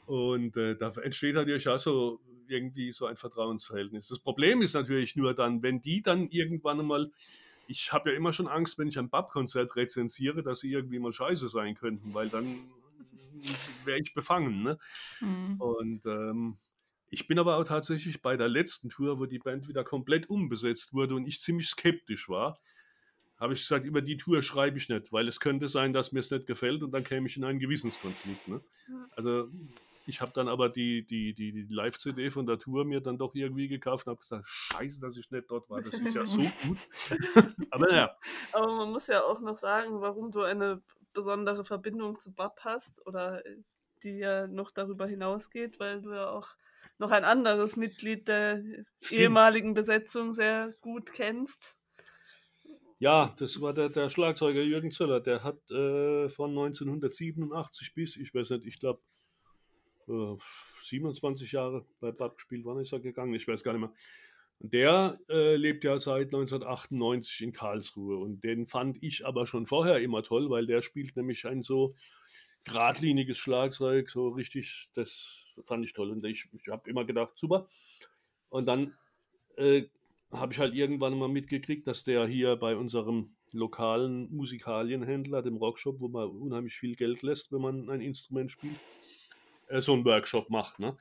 Und 0.07 0.55
äh, 0.57 0.75
da 0.75 0.91
entsteht 1.01 1.35
natürlich 1.35 1.67
auch 1.67 1.79
so 1.79 2.19
irgendwie 2.47 2.91
so 2.91 3.05
ein 3.05 3.15
Vertrauensverhältnis. 3.15 4.07
Das 4.07 4.19
Problem 4.19 4.61
ist 4.61 4.73
natürlich 4.73 5.15
nur 5.15 5.33
dann, 5.33 5.61
wenn 5.63 5.81
die 5.81 6.01
dann 6.01 6.27
irgendwann 6.29 6.79
einmal, 6.79 7.11
ich 7.67 7.91
habe 7.93 8.11
ja 8.11 8.15
immer 8.15 8.33
schon 8.33 8.47
Angst, 8.47 8.77
wenn 8.77 8.87
ich 8.87 8.99
ein 8.99 9.09
Bab-Konzert 9.09 9.75
rezensiere, 9.75 10.43
dass 10.43 10.59
sie 10.59 10.71
irgendwie 10.71 10.99
mal 10.99 11.13
scheiße 11.13 11.47
sein 11.47 11.75
könnten, 11.75 12.13
weil 12.13 12.29
dann 12.29 12.45
wäre 13.83 13.99
ich 13.99 14.13
befangen. 14.13 14.63
Ne? 14.63 14.77
Mhm. 15.19 15.61
Und 15.61 16.05
ähm, 16.05 16.57
Ich 17.09 17.27
bin 17.27 17.39
aber 17.39 17.57
auch 17.57 17.63
tatsächlich 17.63 18.21
bei 18.21 18.35
der 18.35 18.49
letzten 18.49 18.89
Tour, 18.89 19.19
wo 19.19 19.25
die 19.25 19.39
Band 19.39 19.67
wieder 19.67 19.83
komplett 19.83 20.29
umbesetzt 20.29 20.93
wurde 20.93 21.15
und 21.15 21.27
ich 21.27 21.39
ziemlich 21.39 21.69
skeptisch 21.69 22.27
war, 22.27 22.59
habe 23.37 23.53
ich 23.53 23.59
gesagt, 23.59 23.85
über 23.85 24.01
die 24.01 24.17
Tour 24.17 24.41
schreibe 24.41 24.77
ich 24.77 24.89
nicht, 24.89 25.13
weil 25.13 25.27
es 25.27 25.39
könnte 25.39 25.67
sein, 25.67 25.93
dass 25.93 26.11
mir 26.11 26.19
es 26.19 26.31
nicht 26.31 26.47
gefällt 26.47 26.83
und 26.83 26.91
dann 26.91 27.03
käme 27.03 27.27
ich 27.27 27.37
in 27.37 27.43
einen 27.43 27.59
Gewissenskonflikt. 27.59 28.47
Ne? 28.47 28.61
Also 29.15 29.49
ich 30.07 30.21
habe 30.21 30.31
dann 30.33 30.47
aber 30.47 30.69
die, 30.69 31.05
die, 31.05 31.33
die, 31.33 31.51
die 31.51 31.73
Live-CD 31.73 32.29
von 32.29 32.45
der 32.45 32.59
Tour 32.59 32.85
mir 32.85 33.01
dann 33.01 33.17
doch 33.17 33.35
irgendwie 33.35 33.67
gekauft 33.67 34.07
und 34.07 34.11
habe 34.11 34.21
gesagt, 34.21 34.47
scheiße, 34.47 35.01
dass 35.01 35.17
ich 35.17 35.29
nicht 35.31 35.49
dort 35.49 35.69
war, 35.69 35.81
das 35.81 35.93
ist 35.93 36.15
ja 36.15 36.25
so 36.25 36.41
gut. 36.67 36.77
aber 37.71 37.87
naja. 37.87 38.17
Aber 38.53 38.75
man 38.75 38.91
muss 38.91 39.07
ja 39.07 39.23
auch 39.23 39.39
noch 39.39 39.57
sagen, 39.57 40.01
warum 40.01 40.31
du 40.31 40.41
eine 40.41 40.81
besondere 41.13 41.65
Verbindung 41.65 42.19
zu 42.19 42.33
Bab 42.33 42.59
hast 42.63 43.05
oder 43.07 43.41
die 44.03 44.17
ja 44.17 44.47
noch 44.47 44.71
darüber 44.71 45.07
hinausgeht, 45.07 45.79
weil 45.79 46.01
du 46.01 46.13
ja 46.13 46.29
auch 46.29 46.49
noch 46.97 47.11
ein 47.11 47.23
anderes 47.25 47.75
Mitglied 47.75 48.27
der 48.27 48.63
Stimmt. 49.01 49.21
ehemaligen 49.21 49.73
Besetzung 49.73 50.33
sehr 50.33 50.73
gut 50.81 51.11
kennst. 51.11 51.79
Ja, 52.99 53.35
das 53.37 53.59
war 53.59 53.73
der, 53.73 53.89
der 53.89 54.09
Schlagzeuger 54.09 54.61
Jürgen 54.61 54.91
Zöller. 54.91 55.19
Der 55.19 55.43
hat 55.43 55.69
äh, 55.69 56.29
von 56.29 56.51
1987 56.51 57.93
bis, 57.93 58.15
ich 58.15 58.33
weiß 58.33 58.51
nicht, 58.51 58.65
ich 58.65 58.79
glaube, 58.79 59.01
27 60.07 61.51
Jahre 61.51 61.85
bei 61.99 62.11
Bad 62.11 62.35
gespielt. 62.35 62.65
Wann 62.65 62.79
ist 62.79 62.91
er 62.91 62.99
gegangen? 62.99 63.33
Ich 63.33 63.47
weiß 63.47 63.63
gar 63.63 63.73
nicht 63.73 63.81
mehr. 63.81 63.93
Der 64.59 65.19
äh, 65.29 65.55
lebt 65.55 65.83
ja 65.83 65.99
seit 65.99 66.27
1998 66.27 67.41
in 67.41 67.53
Karlsruhe. 67.53 68.17
Und 68.17 68.43
den 68.43 68.65
fand 68.65 69.03
ich 69.03 69.25
aber 69.25 69.47
schon 69.47 69.67
vorher 69.67 69.99
immer 69.99 70.23
toll, 70.23 70.49
weil 70.49 70.65
der 70.65 70.81
spielt 70.81 71.15
nämlich 71.15 71.45
ein 71.45 71.61
so 71.61 71.95
geradliniges 72.63 73.37
Schlagzeug, 73.37 74.09
so 74.09 74.29
richtig, 74.29 74.89
das 74.95 75.45
fand 75.65 75.85
ich 75.85 75.93
toll. 75.93 76.11
Und 76.11 76.25
ich, 76.25 76.49
ich 76.51 76.67
habe 76.67 76.89
immer 76.89 77.05
gedacht, 77.05 77.37
super. 77.37 77.67
Und 78.49 78.65
dann 78.65 78.95
äh, 79.57 79.83
habe 80.31 80.53
ich 80.53 80.59
halt 80.59 80.73
irgendwann 80.73 81.17
mal 81.17 81.29
mitgekriegt, 81.29 81.87
dass 81.87 82.03
der 82.03 82.25
hier 82.25 82.55
bei 82.55 82.75
unserem 82.75 83.35
lokalen 83.51 84.33
Musikalienhändler, 84.35 85.41
dem 85.41 85.57
Rockshop, 85.57 85.99
wo 85.99 86.07
man 86.07 86.29
unheimlich 86.29 86.75
viel 86.75 86.95
Geld 86.95 87.21
lässt, 87.21 87.51
wenn 87.51 87.61
man 87.61 87.89
ein 87.89 88.01
Instrument 88.01 88.51
spielt, 88.51 88.75
äh, 89.67 89.81
so 89.81 89.93
einen 89.93 90.05
Workshop 90.05 90.49
macht. 90.49 90.79
Ne? 90.79 90.97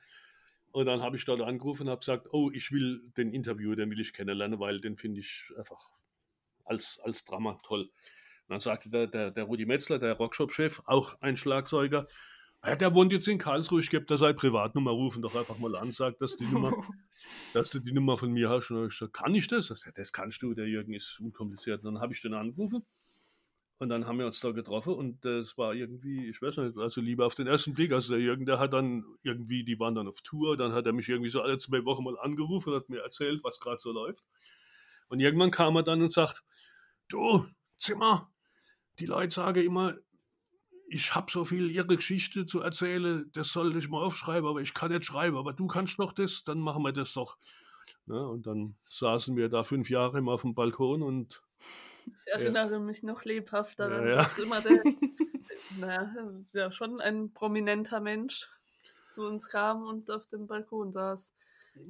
Und 0.71 0.85
dann 0.85 1.01
habe 1.01 1.15
ich 1.15 1.25
dort 1.25 1.41
angerufen 1.41 1.83
und 1.83 1.89
habe 1.89 1.99
gesagt, 1.99 2.27
oh, 2.31 2.51
ich 2.51 2.71
will 2.71 3.01
den 3.17 3.33
Interview, 3.33 3.75
den 3.75 3.89
will 3.89 3.99
ich 3.99 4.13
kennenlernen, 4.13 4.59
weil 4.59 4.81
den 4.81 4.97
finde 4.97 5.21
ich 5.21 5.45
einfach 5.57 5.89
als, 6.65 6.99
als 7.03 7.23
Drama 7.25 7.59
toll. 7.63 7.81
Und 7.83 8.49
dann 8.49 8.59
sagte 8.59 8.89
der, 8.89 9.07
der, 9.07 9.31
der 9.31 9.45
Rudi 9.45 9.65
Metzler, 9.65 9.99
der 9.99 10.13
Rockshop-Chef, 10.13 10.81
auch 10.85 11.19
ein 11.21 11.37
Schlagzeuger, 11.37 12.07
ja, 12.63 12.75
der 12.75 12.95
wohnt 12.95 13.11
jetzt 13.11 13.27
in 13.27 13.37
Karlsruhe, 13.37 13.79
ich 13.79 13.91
gebe 13.91 14.05
da 14.05 14.17
seine 14.17 14.33
Privatnummer, 14.33 14.91
rufen 14.91 15.21
doch 15.21 15.35
einfach 15.35 15.59
mal 15.59 15.75
an, 15.75 15.91
sagt, 15.91 16.19
dass, 16.21 16.35
die 16.35 16.45
Nummer, 16.45 16.73
dass 17.53 17.69
du 17.69 17.79
die 17.79 17.91
Nummer 17.91 18.17
von 18.17 18.31
mir 18.31 18.49
hast. 18.49 18.71
Und 18.71 18.87
ich 18.87 18.97
gesagt, 18.97 19.13
kann 19.13 19.35
ich 19.35 19.47
das? 19.47 19.67
das? 19.67 19.87
Das 19.93 20.13
kannst 20.13 20.41
du, 20.41 20.55
der 20.55 20.67
Jürgen 20.67 20.93
ist 20.93 21.19
unkompliziert. 21.19 21.83
Und 21.83 21.93
dann 21.93 22.01
habe 22.01 22.13
ich 22.13 22.21
den 22.21 22.33
angerufen 22.33 22.83
und 23.77 23.89
dann 23.89 24.07
haben 24.07 24.19
wir 24.19 24.25
uns 24.25 24.39
da 24.39 24.51
getroffen 24.51 24.93
und 24.93 25.25
das 25.25 25.57
war 25.57 25.73
irgendwie, 25.73 26.29
ich 26.29 26.41
weiß 26.41 26.57
nicht, 26.57 26.77
also 26.77 27.01
lieber 27.01 27.25
auf 27.25 27.35
den 27.35 27.47
ersten 27.47 27.73
Blick. 27.73 27.91
Also 27.91 28.13
der 28.13 28.21
Jürgen, 28.21 28.45
der 28.45 28.57
hat 28.57 28.73
dann 28.73 29.03
irgendwie, 29.21 29.65
die 29.65 29.79
waren 29.79 29.95
dann 29.95 30.07
auf 30.07 30.21
Tour, 30.21 30.55
dann 30.55 30.71
hat 30.71 30.85
er 30.85 30.93
mich 30.93 31.09
irgendwie 31.09 31.29
so 31.29 31.41
alle 31.41 31.57
zwei 31.57 31.83
Wochen 31.83 32.03
mal 32.03 32.17
angerufen 32.19 32.69
und 32.69 32.79
hat 32.79 32.89
mir 32.89 33.01
erzählt, 33.01 33.43
was 33.43 33.59
gerade 33.59 33.77
so 33.77 33.91
läuft. 33.91 34.23
Und 35.09 35.19
irgendwann 35.19 35.51
kam 35.51 35.75
er 35.75 35.83
dann 35.83 36.01
und 36.01 36.11
sagt, 36.11 36.43
du, 37.09 37.45
Zimmer, 37.77 38.31
die 38.99 39.05
Leute 39.05 39.33
sagen 39.33 39.65
immer, 39.65 39.95
ich 40.87 41.13
habe 41.13 41.31
so 41.31 41.43
viel 41.43 41.69
ihre 41.69 41.95
Geschichte 41.95 42.45
zu 42.45 42.61
erzählen, 42.61 43.29
das 43.33 43.49
sollte 43.49 43.77
ich 43.77 43.89
mal 43.89 44.03
aufschreiben, 44.03 44.47
aber 44.49 44.61
ich 44.61 44.73
kann 44.73 44.91
nicht 44.91 45.03
schreiben, 45.03 45.35
aber 45.35 45.51
du 45.51 45.67
kannst 45.67 45.99
doch 45.99 46.13
das, 46.13 46.43
dann 46.45 46.59
machen 46.59 46.83
wir 46.83 46.93
das 46.93 47.13
doch. 47.13 47.37
Ja, 48.07 48.21
und 48.21 48.47
dann 48.47 48.75
saßen 48.85 49.35
wir 49.35 49.49
da 49.49 49.63
fünf 49.63 49.89
Jahre 49.89 50.19
immer 50.19 50.33
auf 50.33 50.41
dem 50.41 50.55
Balkon 50.55 51.01
und. 51.01 51.41
Ich 52.07 52.31
erinnere 52.31 52.73
ja. 52.73 52.79
mich 52.79 53.03
noch 53.03 53.23
lebhaft 53.23 53.79
daran, 53.79 54.07
ja, 54.07 54.15
dass 54.17 54.37
immer 54.37 54.61
der, 54.61 54.83
naja, 55.79 56.15
ja, 56.53 56.71
schon 56.71 57.01
ein 57.01 57.33
prominenter 57.33 57.99
Mensch 57.99 58.49
zu 59.11 59.23
uns 59.23 59.49
kam 59.49 59.87
und 59.87 60.11
auf 60.11 60.27
dem 60.27 60.47
Balkon 60.47 60.91
saß. 60.91 61.33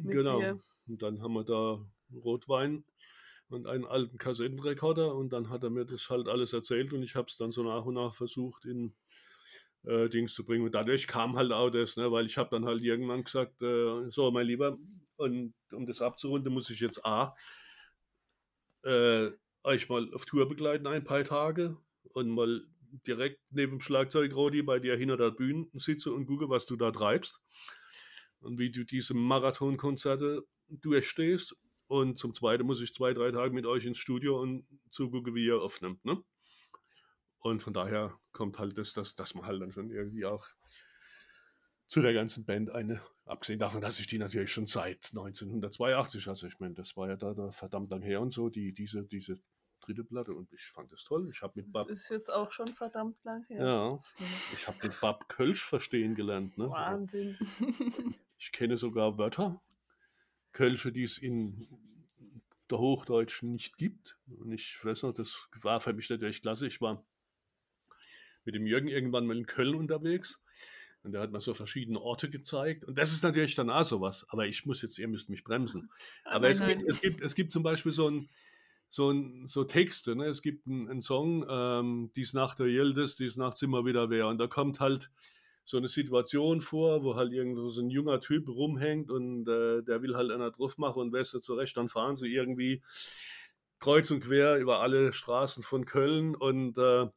genau. 0.04 0.40
Dir. 0.40 0.60
Und 0.88 1.02
dann 1.02 1.22
haben 1.22 1.34
wir 1.34 1.44
da 1.44 1.80
Rotwein 2.14 2.84
und 3.50 3.68
einen 3.68 3.86
alten 3.86 4.18
Kassettenrekorder 4.18 5.16
und 5.16 5.34
dann 5.34 5.50
hat 5.50 5.64
er 5.64 5.70
mir 5.70 5.86
das 5.86 6.10
halt 6.10 6.28
alles 6.28 6.54
erzählt 6.54 6.94
und 6.94 7.04
ich 7.04 7.16
habe 7.16 7.28
es 7.28 7.38
dann 7.38 7.52
so 7.52 7.64
nach 7.64 7.86
und 7.86 7.96
nach 7.96 8.14
versucht 8.14 8.66
in 8.66 8.96
äh, 9.86 10.10
Dings 10.10 10.34
zu 10.34 10.46
bringen. 10.46 10.66
Und 10.66 10.76
dadurch 10.76 11.08
kam 11.08 11.36
halt 11.36 11.52
auch 11.52 11.70
das, 11.70 11.98
ne, 11.98 12.12
weil 12.12 12.26
ich 12.26 12.38
habe 12.38 12.50
dann 12.50 12.66
halt 12.66 12.82
irgendwann 12.82 13.24
gesagt, 13.24 13.62
äh, 13.62 14.10
so 14.10 14.32
mein 14.32 14.48
Lieber, 14.48 14.78
und 15.18 15.54
um 15.72 15.86
das 15.86 16.02
abzurunden, 16.02 16.54
muss 16.54 16.70
ich 16.70 16.80
jetzt 16.80 17.06
A, 17.06 17.36
äh, 18.84 19.32
euch 19.66 19.90
mal 19.90 20.14
auf 20.14 20.26
Tour 20.26 20.48
begleiten 20.48 20.88
ein 20.88 21.04
paar 21.04 21.24
Tage 21.24 21.78
und 22.14 22.30
mal 22.30 22.66
direkt 23.08 23.42
neben 23.50 23.74
dem 23.74 23.82
Schlagzeug 23.82 24.34
Rodi 24.36 24.62
bei 24.62 24.80
dir 24.80 24.96
hinter 24.96 25.18
der 25.18 25.32
Bühne 25.32 25.68
sitze 25.74 26.14
und 26.14 26.28
gucke, 26.28 26.50
was 26.50 26.66
du 26.66 26.76
da 26.76 26.92
treibst 26.92 27.42
und 28.40 28.60
wie 28.60 28.72
du 28.72 28.86
diese 28.86 29.14
Marathonkonzerte 29.14 30.44
durchstehst 30.70 31.56
und 31.88 32.18
zum 32.18 32.34
Zweiten 32.34 32.66
muss 32.66 32.82
ich 32.82 32.94
zwei, 32.94 33.14
drei 33.14 33.32
Tage 33.32 33.54
mit 33.54 33.66
euch 33.66 33.86
ins 33.86 33.98
Studio 33.98 34.40
und 34.42 34.66
zugucken, 34.92 35.36
wie 35.36 35.46
ihr 35.46 35.62
aufnimmt. 35.62 36.04
Ne? 36.06 36.24
Und 37.40 37.62
von 37.62 37.74
daher 37.74 38.18
kommt 38.32 38.58
halt 38.58 38.78
das, 38.78 38.94
dass, 38.94 39.16
dass 39.16 39.36
man 39.36 39.46
halt 39.46 39.62
dann 39.62 39.72
schon 39.72 39.92
irgendwie 39.92 40.26
auch 40.26 40.48
zu 41.88 42.02
der 42.02 42.14
ganzen 42.14 42.46
Band 42.46 42.72
eine, 42.72 43.02
abgesehen 43.26 43.60
davon, 43.60 43.82
dass 43.82 44.00
ich 44.00 44.08
die 44.08 44.18
natürlich 44.18 44.52
schon 44.52 44.66
seit 44.66 45.10
1982, 45.12 46.28
also 46.28 46.48
ich 46.48 46.60
meine, 46.60 46.74
das 46.74 46.98
war 46.98 47.10
ja 47.10 47.16
da, 47.16 47.34
da 47.34 47.52
verdammt 47.52 47.92
lang 47.92 48.02
her 48.02 48.22
und 48.22 48.32
so, 48.32 48.50
die, 48.50 48.74
diese, 48.74 49.06
diese 49.06 49.40
dritte 49.86 50.04
Platte 50.04 50.34
und 50.34 50.52
ich 50.54 50.64
fand 50.64 50.92
das 50.92 51.04
toll. 51.04 51.30
Ich 51.32 51.42
habe 51.42 51.54
mit 51.56 51.72
Bab. 51.72 51.88
Das 51.88 52.02
ist 52.02 52.10
jetzt 52.10 52.32
auch 52.32 52.52
schon 52.52 52.68
verdammt 52.68 53.24
lang 53.24 53.46
her. 53.48 53.66
Ja, 53.66 54.04
ich 54.54 54.68
habe 54.68 54.78
mit 54.84 55.00
Bab 55.00 55.30
Kölsch 55.30 55.64
verstehen 55.64 56.16
gelernt. 56.16 56.58
Ne? 56.58 56.70
Wahnsinn. 56.70 57.38
Ich 58.38 58.52
kenne 58.52 58.78
sogar 58.78 59.18
Wörter, 59.18 59.62
Kölsche, 60.52 60.92
die 60.92 61.04
es 61.04 61.18
in 61.18 61.68
der 62.70 62.80
Hochdeutschen 62.80 63.54
nicht 63.54 63.78
gibt. 63.78 64.18
Und 64.28 64.52
ich 64.52 64.78
weiß 64.84 65.04
noch, 65.04 65.14
das 65.14 65.48
war 65.62 65.80
für 65.80 65.94
mich 65.94 66.10
natürlich 66.10 66.42
klasse. 66.42 66.68
Ich 66.68 66.82
war 66.82 67.06
mit 68.44 68.56
dem 68.56 68.68
Jürgen 68.68 68.88
irgendwann 68.88 69.26
mal 69.26 69.38
in 69.38 69.46
Köln 69.46 69.76
unterwegs. 69.76 70.42
Und 71.04 71.12
der 71.12 71.22
hat 71.22 71.32
mir 71.32 71.40
so 71.40 71.54
verschiedene 71.54 72.02
Orte 72.02 72.30
gezeigt. 72.32 72.84
Und 72.84 72.98
das 72.98 73.12
ist 73.12 73.24
natürlich 73.24 73.54
dann 73.54 73.70
auch 73.70 73.84
sowas. 73.84 74.26
Aber 74.30 74.48
ich 74.48 74.66
muss 74.66 74.82
jetzt, 74.82 74.98
ihr 74.98 75.08
müsst 75.08 75.30
mich 75.30 75.44
bremsen. 75.44 75.92
Aber 76.24 76.48
es 76.48 76.66
gibt, 76.66 76.82
es, 76.84 77.00
gibt, 77.00 77.22
es 77.22 77.36
gibt 77.36 77.52
zum 77.52 77.62
Beispiel 77.62 77.92
so 77.92 78.10
ein, 78.10 78.30
so, 78.96 79.14
so 79.44 79.66
Texte. 79.66 80.16
Ne? 80.16 80.26
Es 80.28 80.42
gibt 80.42 80.68
einen, 80.68 81.02
Song, 81.02 81.46
ähm, 81.50 82.12
Dies 82.16 82.34
Nacht 82.34 82.60
der 82.60 82.68
Yildiz, 82.68 83.18
Dies 83.18 83.36
Nacht 83.36 83.62
immer 83.62 83.86
wieder 83.86 84.10
wer. 84.10 84.28
Und 84.28 84.38
da 84.38 84.48
kommt 84.48 84.80
halt 84.80 85.12
so 85.66 85.78
eine 85.78 85.90
Situation 85.90 86.62
vor, 86.62 87.04
wo 87.04 87.16
halt 87.16 87.34
irgendwo 87.34 87.68
so 87.68 87.82
ein 87.82 87.90
junger 87.90 88.22
Typ 88.22 88.48
rumhängt 88.48 89.12
und 89.12 89.48
äh, 89.50 89.84
der 89.84 90.02
will 90.02 90.16
halt 90.16 90.32
einer 90.32 90.52
drauf 90.52 90.78
machen 90.78 91.02
und 91.02 91.12
weißt 91.12 91.34
du 91.34 91.40
zurecht, 91.40 91.76
dann 91.76 91.90
fahren 91.90 92.16
sie 92.16 92.34
irgendwie 92.34 92.84
kreuz 93.80 94.10
und 94.12 94.22
quer 94.22 94.58
über 94.58 94.80
alle 94.80 95.12
Straßen 95.12 95.64
von 95.64 95.86
Köln 95.86 96.36
und 96.36 96.78
äh, 96.78 97.08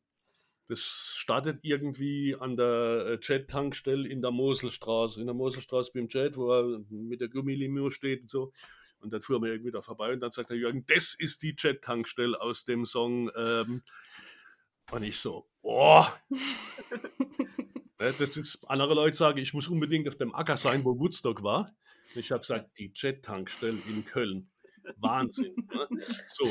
das 0.67 1.13
startet 1.15 1.61
irgendwie 1.63 2.37
an 2.39 2.57
der 2.57 3.07
äh, 3.07 3.19
Jet-Tankstelle 3.23 4.09
in 4.09 4.23
der 4.23 4.31
Moselstraße, 4.33 5.21
in 5.21 5.27
der 5.27 5.35
Moselstraße 5.35 5.93
beim 5.95 6.09
Jet, 6.09 6.37
wo 6.37 6.51
er 6.51 6.81
mit 6.91 7.21
der 7.21 7.29
Gummilimo 7.29 7.91
steht 7.91 8.23
und 8.23 8.31
so. 8.31 8.53
Und 9.01 9.13
dann 9.13 9.23
fuhren 9.23 9.43
wir 9.43 9.53
irgendwie 9.53 9.71
da 9.71 9.81
vorbei 9.81 10.13
und 10.13 10.21
dann 10.21 10.31
sagt 10.31 10.51
der 10.51 10.57
Jürgen, 10.57 10.85
das 10.87 11.15
ist 11.15 11.43
die 11.43 11.55
Jet-Tankstelle 11.57 12.41
aus 12.41 12.65
dem 12.65 12.85
Song. 12.85 13.31
Ähm, 13.37 13.83
und 14.91 15.03
ich 15.03 15.19
so, 15.19 15.49
boah. 15.63 16.19
Ne, 18.01 18.15
das 18.17 18.37
ist, 18.37 18.65
andere 18.71 18.95
Leute 18.95 19.17
sagen, 19.17 19.39
ich 19.39 19.53
muss 19.55 19.67
unbedingt 19.67 20.07
auf 20.07 20.15
dem 20.15 20.33
Acker 20.33 20.57
sein, 20.57 20.85
wo 20.85 20.97
Woodstock 21.01 21.43
war. 21.43 21.69
Ich 22.15 22.31
habe 22.31 22.43
gesagt, 22.43 22.79
die 22.79 22.93
Jet-Tankstelle 22.95 23.77
in 23.89 24.05
Köln. 24.05 24.49
Wahnsinn. 24.99 25.55
ne? 25.57 25.89
So, 26.29 26.49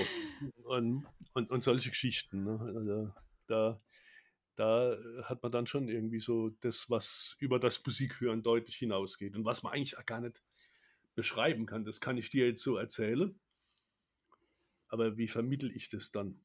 und, 0.65 1.05
und, 1.33 1.49
und, 1.49 1.61
solche 1.61 1.89
Geschichten. 1.89 2.43
Ne? 2.43 2.59
Also, 2.59 3.13
da, 3.47 3.81
da 4.57 4.97
hat 5.23 5.41
man 5.41 5.51
dann 5.51 5.67
schon 5.67 5.87
irgendwie 5.87 6.19
so 6.19 6.49
das, 6.61 6.89
was 6.89 7.37
über 7.39 7.59
das 7.59 7.83
Musikhören 7.85 8.43
deutlich 8.43 8.75
hinausgeht 8.75 9.35
und 9.35 9.45
was 9.45 9.63
man 9.63 9.71
eigentlich 9.71 9.95
gar 10.05 10.19
nicht 10.19 10.43
beschreiben 11.17 11.65
kann. 11.65 11.83
Das 11.83 11.99
kann 11.99 12.15
ich 12.15 12.29
dir 12.29 12.47
jetzt 12.47 12.63
so 12.63 12.77
erzählen. 12.77 13.37
Aber 14.87 15.17
wie 15.17 15.27
vermittel 15.27 15.75
ich 15.75 15.89
das 15.89 16.11
dann? 16.11 16.39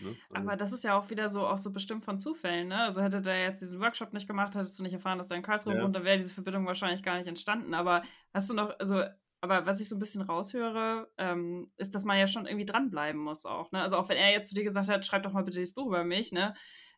Ne? 0.00 0.14
Aber 0.34 0.54
das 0.54 0.72
ist 0.72 0.84
ja 0.84 0.96
auch 0.96 1.10
wieder 1.10 1.28
so, 1.28 1.46
auch 1.46 1.58
so 1.58 1.72
bestimmt 1.72 2.04
von 2.04 2.18
Zufällen, 2.18 2.68
ne? 2.68 2.84
Also 2.84 3.02
hätte 3.02 3.20
der 3.22 3.42
jetzt 3.42 3.62
diesen 3.62 3.80
Workshop 3.80 4.12
nicht 4.12 4.28
gemacht, 4.28 4.54
hättest 4.54 4.78
du 4.78 4.82
nicht 4.84 4.92
erfahren, 4.92 5.18
dass 5.18 5.30
er 5.30 5.38
in 5.38 5.42
Karlsruhe 5.42 5.74
ja. 5.74 5.82
wohnt, 5.82 5.96
dann 5.96 6.04
wäre 6.04 6.18
diese 6.18 6.32
Verbindung 6.32 6.66
wahrscheinlich 6.66 7.02
gar 7.02 7.16
nicht 7.16 7.26
entstanden. 7.26 7.74
Aber 7.74 8.02
hast 8.32 8.48
du 8.50 8.54
noch, 8.54 8.78
also, 8.78 9.02
aber 9.40 9.66
was 9.66 9.80
ich 9.80 9.88
so 9.88 9.96
ein 9.96 9.98
bisschen 9.98 10.22
raushöre, 10.22 11.10
ähm, 11.18 11.66
ist, 11.78 11.94
dass 11.94 12.04
man 12.04 12.18
ja 12.18 12.28
schon 12.28 12.46
irgendwie 12.46 12.66
dranbleiben 12.66 13.20
muss 13.20 13.46
auch, 13.46 13.72
ne? 13.72 13.80
Also 13.80 13.96
auch 13.96 14.08
wenn 14.08 14.18
er 14.18 14.30
jetzt 14.30 14.50
zu 14.50 14.54
dir 14.54 14.64
gesagt 14.64 14.88
hat, 14.88 15.04
schreib 15.04 15.22
doch 15.24 15.32
mal 15.32 15.42
bitte 15.42 15.58
dieses 15.58 15.74
Buch 15.74 15.86
über 15.86 16.04
mich, 16.04 16.32
ne? 16.32 16.54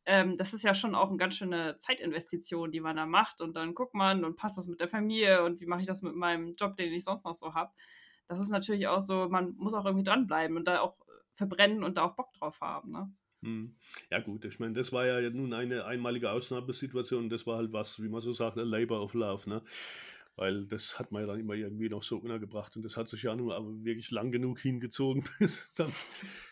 Ähm, 0.07 0.37
das 0.37 0.55
ist 0.55 0.63
ja 0.63 0.75
schon 0.75 0.95
auch 0.95 1.09
eine 1.09 1.17
ganz 1.17 1.37
schöne 1.37 1.77
Zeitinvestition, 1.79 2.71
die 2.71 2.81
man 2.81 2.97
da 2.97 3.07
macht. 3.07 3.41
Und 3.41 3.57
dann 3.57 3.75
guckt 3.75 3.95
man 3.95 4.25
und 4.25 4.37
passt 4.37 4.59
das 4.59 4.69
mit 4.69 4.81
der 4.81 4.89
Familie 4.89 5.45
und 5.45 5.61
wie 5.61 5.67
mache 5.67 5.81
ich 5.81 5.87
das 5.87 6.03
mit 6.03 6.15
meinem 6.15 6.53
Job, 6.53 6.77
den 6.77 6.93
ich 6.93 7.05
sonst 7.05 7.25
noch 7.25 7.35
so 7.35 7.55
habe. 7.55 7.73
Das 8.27 8.41
ist 8.41 8.51
natürlich 8.51 8.89
auch 8.89 9.01
so, 9.01 9.29
man 9.29 9.55
muss 9.57 9.75
auch 9.75 9.85
irgendwie 9.85 10.05
dranbleiben 10.05 10.57
und 10.57 10.67
da 10.67 10.81
auch 10.81 10.97
verbrennen 11.35 11.85
und 11.85 11.97
da 11.97 12.05
auch 12.05 12.17
Bock 12.17 12.33
drauf 12.33 12.61
haben. 12.61 12.93
Ne? 12.93 13.13
Hm. 13.43 13.77
Ja 14.11 14.21
gut, 14.21 14.45
ich 14.45 14.59
meine, 14.59 14.73
das 14.73 14.93
war 14.93 15.07
ja 15.07 15.29
nun 15.29 15.53
eine 15.53 15.85
einmalige 15.85 16.31
Ausnahmesituation. 16.31 17.29
Das 17.29 17.47
war 17.47 17.59
halt 17.59 17.73
was, 17.73 18.03
wie 18.03 18.09
man 18.09 18.21
so 18.21 18.33
sagt, 18.33 18.57
a 18.57 18.63
Labor 18.63 19.03
of 19.03 19.15
Love. 19.15 19.49
Ne? 19.49 19.63
Weil 20.37 20.67
das 20.67 20.99
hat 20.99 21.13
man 21.13 21.23
ja 21.23 21.29
dann 21.29 21.41
immer 21.41 21.55
irgendwie 21.55 21.89
noch 21.89 22.03
so 22.03 22.19
untergebracht 22.19 22.77
und 22.77 22.83
das 22.83 22.97
hat 22.97 23.09
sich 23.09 23.23
ja 23.23 23.35
nun 23.37 23.53
aber 23.53 23.85
wirklich 23.85 24.11
lang 24.11 24.33
genug 24.33 24.59
hingezogen, 24.59 25.25
bis 25.39 25.73
dann 25.75 25.93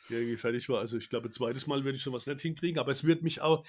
irgendwie 0.08 0.36
fertig 0.36 0.68
war. 0.68 0.80
Also 0.80 0.96
ich 0.96 1.08
glaube, 1.08 1.30
zweites 1.30 1.66
Mal 1.66 1.84
würde 1.84 1.96
ich 1.96 2.02
sowas 2.02 2.26
nicht 2.26 2.40
hinkriegen, 2.40 2.78
aber 2.78 2.92
es 2.92 3.04
wird 3.04 3.22
mich 3.22 3.40
auch 3.40 3.64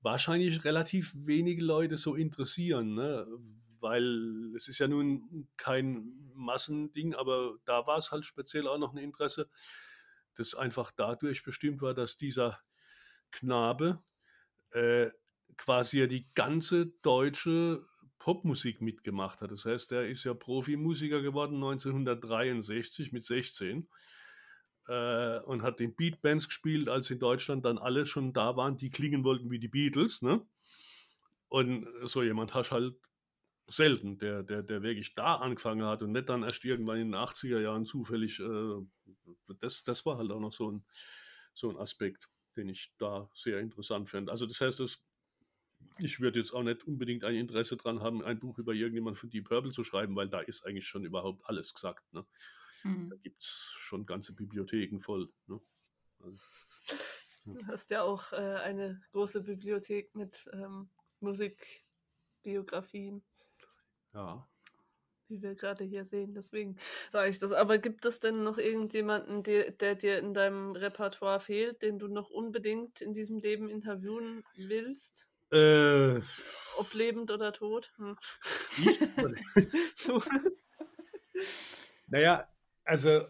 wahrscheinlich 0.00 0.64
relativ 0.64 1.12
wenige 1.14 1.64
Leute 1.64 1.96
so 1.96 2.14
interessieren, 2.14 2.94
ne? 2.94 3.26
weil 3.80 4.52
es 4.56 4.68
ist 4.68 4.78
ja 4.78 4.88
nun 4.88 5.48
kein 5.56 6.12
Massending, 6.34 7.14
aber 7.14 7.56
da 7.64 7.86
war 7.86 7.98
es 7.98 8.10
halt 8.10 8.24
speziell 8.24 8.66
auch 8.66 8.78
noch 8.78 8.92
ein 8.92 8.98
Interesse, 8.98 9.48
das 10.34 10.54
einfach 10.54 10.90
dadurch 10.90 11.42
bestimmt 11.44 11.80
war, 11.82 11.94
dass 11.94 12.16
dieser 12.16 12.60
Knabe 13.30 14.02
äh, 14.70 15.10
quasi 15.56 16.00
ja 16.00 16.06
die 16.06 16.28
ganze 16.34 16.86
deutsche 17.02 17.86
Popmusik 18.18 18.80
mitgemacht 18.80 19.40
hat. 19.40 19.50
Das 19.50 19.64
heißt, 19.64 19.92
er 19.92 20.08
ist 20.08 20.24
ja 20.24 20.34
Profimusiker 20.34 21.22
geworden 21.22 21.56
1963 21.56 23.12
mit 23.12 23.24
16 23.24 23.88
äh, 24.88 25.38
und 25.40 25.62
hat 25.62 25.80
in 25.80 25.94
Beatbands 25.94 26.46
gespielt, 26.46 26.88
als 26.88 27.10
in 27.10 27.18
Deutschland 27.18 27.64
dann 27.64 27.78
alle 27.78 28.06
schon 28.06 28.32
da 28.32 28.56
waren, 28.56 28.76
die 28.76 28.90
klingen 28.90 29.24
wollten 29.24 29.50
wie 29.50 29.58
die 29.58 29.68
Beatles. 29.68 30.22
Ne? 30.22 30.46
Und 31.48 31.86
so 32.02 32.22
jemand 32.22 32.54
hast 32.54 32.72
halt 32.72 32.94
selten, 33.68 34.18
der, 34.18 34.42
der, 34.42 34.62
der 34.62 34.82
wirklich 34.82 35.14
da 35.14 35.36
angefangen 35.36 35.86
hat 35.86 36.02
und 36.02 36.12
nicht 36.12 36.28
dann 36.28 36.42
erst 36.42 36.64
irgendwann 36.64 36.98
in 36.98 37.12
den 37.12 37.20
80er 37.20 37.60
Jahren 37.60 37.84
zufällig. 37.84 38.40
Äh, 38.40 38.82
das, 39.60 39.84
das 39.84 40.06
war 40.06 40.18
halt 40.18 40.30
auch 40.30 40.40
noch 40.40 40.52
so 40.52 40.70
ein, 40.70 40.84
so 41.52 41.70
ein 41.70 41.76
Aspekt, 41.76 42.28
den 42.56 42.68
ich 42.68 42.92
da 42.98 43.28
sehr 43.34 43.60
interessant 43.60 44.08
finde. 44.10 44.30
Also 44.30 44.46
das 44.46 44.60
heißt, 44.60 44.80
es 44.80 45.04
ich 45.98 46.20
würde 46.20 46.38
jetzt 46.38 46.52
auch 46.52 46.62
nicht 46.62 46.86
unbedingt 46.86 47.24
ein 47.24 47.34
Interesse 47.34 47.76
daran 47.76 48.00
haben, 48.00 48.22
ein 48.22 48.38
Buch 48.38 48.58
über 48.58 48.74
irgendjemand 48.74 49.18
von 49.18 49.30
Deep 49.30 49.48
Purple 49.48 49.72
zu 49.72 49.84
schreiben, 49.84 50.14
weil 50.16 50.28
da 50.28 50.40
ist 50.40 50.66
eigentlich 50.66 50.86
schon 50.86 51.04
überhaupt 51.04 51.46
alles 51.46 51.74
gesagt. 51.74 52.12
Ne? 52.12 52.26
Mhm. 52.84 53.10
Da 53.10 53.16
gibt 53.16 53.42
es 53.42 53.74
schon 53.78 54.06
ganze 54.06 54.34
Bibliotheken 54.34 55.00
voll. 55.00 55.32
Ne? 55.46 55.60
Also, 56.20 56.38
ja. 57.46 57.54
Du 57.54 57.66
hast 57.66 57.90
ja 57.90 58.02
auch 58.02 58.32
äh, 58.32 58.36
eine 58.36 59.02
große 59.12 59.42
Bibliothek 59.42 60.14
mit 60.14 60.48
ähm, 60.52 60.90
Musikbiografien. 61.20 63.22
Ja. 64.12 64.46
Wie 65.28 65.42
wir 65.42 65.56
gerade 65.56 65.84
hier 65.84 66.04
sehen, 66.04 66.34
deswegen 66.34 66.78
sage 67.10 67.30
ich 67.30 67.38
das. 67.38 67.52
Aber 67.52 67.78
gibt 67.78 68.04
es 68.04 68.20
denn 68.20 68.44
noch 68.44 68.58
irgendjemanden, 68.58 69.42
der, 69.42 69.72
der 69.72 69.96
dir 69.96 70.18
in 70.18 70.34
deinem 70.34 70.72
Repertoire 70.72 71.40
fehlt, 71.40 71.82
den 71.82 71.98
du 71.98 72.06
noch 72.06 72.30
unbedingt 72.30 73.00
in 73.00 73.12
diesem 73.12 73.38
Leben 73.38 73.68
interviewen 73.68 74.44
willst? 74.54 75.28
Äh, 75.50 76.20
Ob 76.76 76.94
lebend 76.94 77.30
oder 77.30 77.52
tot? 77.52 77.92
Hm. 77.96 78.16
naja, 82.08 82.48
also 82.84 83.26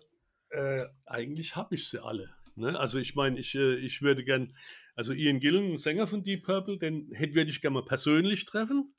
äh, 0.51 0.87
eigentlich 1.05 1.57
habe 1.57 1.75
ich 1.75 1.89
sie 1.89 2.03
alle. 2.03 2.35
Ne? 2.55 2.79
Also 2.79 2.99
ich 2.99 3.15
meine, 3.15 3.39
ich, 3.39 3.55
äh, 3.55 3.77
ich 3.77 4.03
würde 4.03 4.25
gern, 4.25 4.57
also 4.95 5.13
Ian 5.13 5.41
Gillen, 5.41 5.79
Sänger 5.79 6.07
von 6.07 6.23
Deep 6.23 6.45
Purple, 6.45 6.79
den 6.79 7.11
hätte 7.13 7.35
würde 7.35 7.51
ich 7.51 7.61
gerne 7.61 7.75
mal 7.75 7.85
persönlich 7.85 8.45
treffen. 8.47 8.95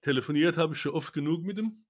Telefoniert 0.00 0.56
habe 0.56 0.74
ich 0.74 0.80
schon 0.80 0.92
oft 0.92 1.12
genug 1.12 1.42
mit 1.42 1.58
ihm. 1.58 1.85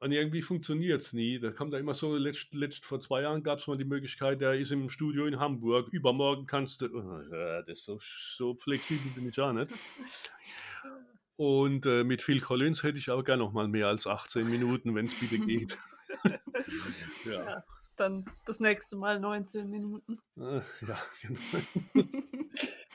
Und 0.00 0.12
irgendwie 0.12 0.42
funktioniert 0.42 1.02
es 1.02 1.12
nie. 1.12 1.40
Da 1.40 1.50
kommt 1.50 1.72
da 1.72 1.78
immer 1.78 1.94
so, 1.94 2.16
letzt, 2.16 2.54
letzt 2.54 2.84
vor 2.84 3.00
zwei 3.00 3.22
Jahren 3.22 3.42
gab 3.42 3.58
es 3.58 3.66
mal 3.66 3.76
die 3.76 3.84
Möglichkeit, 3.84 4.40
der 4.40 4.54
ist 4.54 4.70
im 4.70 4.90
Studio 4.90 5.26
in 5.26 5.40
Hamburg, 5.40 5.88
übermorgen 5.92 6.46
kannst 6.46 6.82
du, 6.82 6.86
äh, 6.86 7.62
das 7.66 7.80
ist 7.80 7.84
so, 7.84 7.98
so 8.00 8.54
flexibel 8.54 9.10
bin 9.14 9.28
ich 9.28 9.40
auch 9.40 9.52
nicht. 9.52 9.72
Und 11.36 11.86
äh, 11.86 12.04
mit 12.04 12.22
Phil 12.22 12.40
Collins 12.40 12.82
hätte 12.82 12.98
ich 12.98 13.10
auch 13.10 13.22
gerne 13.24 13.42
noch 13.42 13.52
mal 13.52 13.68
mehr 13.68 13.88
als 13.88 14.06
18 14.06 14.48
Minuten, 14.48 14.94
wenn 14.94 15.06
es 15.06 15.14
bitte 15.14 15.38
geht. 15.38 15.76
ja. 17.24 17.44
ja 17.44 17.64
dann 17.98 18.24
das 18.44 18.60
nächste 18.60 18.96
Mal 18.96 19.20
19 19.20 19.68
Minuten. 19.68 20.20
Ah, 20.36 20.62
ja, 20.86 21.02
genau. 21.22 21.40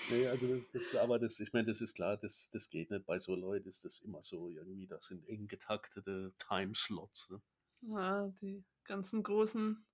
nee, 0.09 0.27
also 0.27 0.61
das, 0.73 0.95
aber 0.95 1.19
das, 1.19 1.39
ich 1.39 1.53
meine, 1.53 1.67
das 1.67 1.81
ist 1.81 1.93
klar, 1.93 2.17
das, 2.17 2.49
das 2.51 2.69
geht 2.69 2.91
nicht. 2.91 3.05
Bei 3.05 3.19
so 3.19 3.35
Leuten 3.35 3.69
ist 3.69 3.85
das 3.85 3.99
immer 3.99 4.21
so 4.23 4.49
irgendwie, 4.49 4.87
das 4.87 5.05
sind 5.05 5.27
eng 5.27 5.47
getaktete 5.47 6.33
Timeslots. 6.37 7.29
Ne? 7.29 7.41
Ja, 7.81 8.27
die 8.41 8.63
ganzen 8.83 9.23
großen 9.23 9.85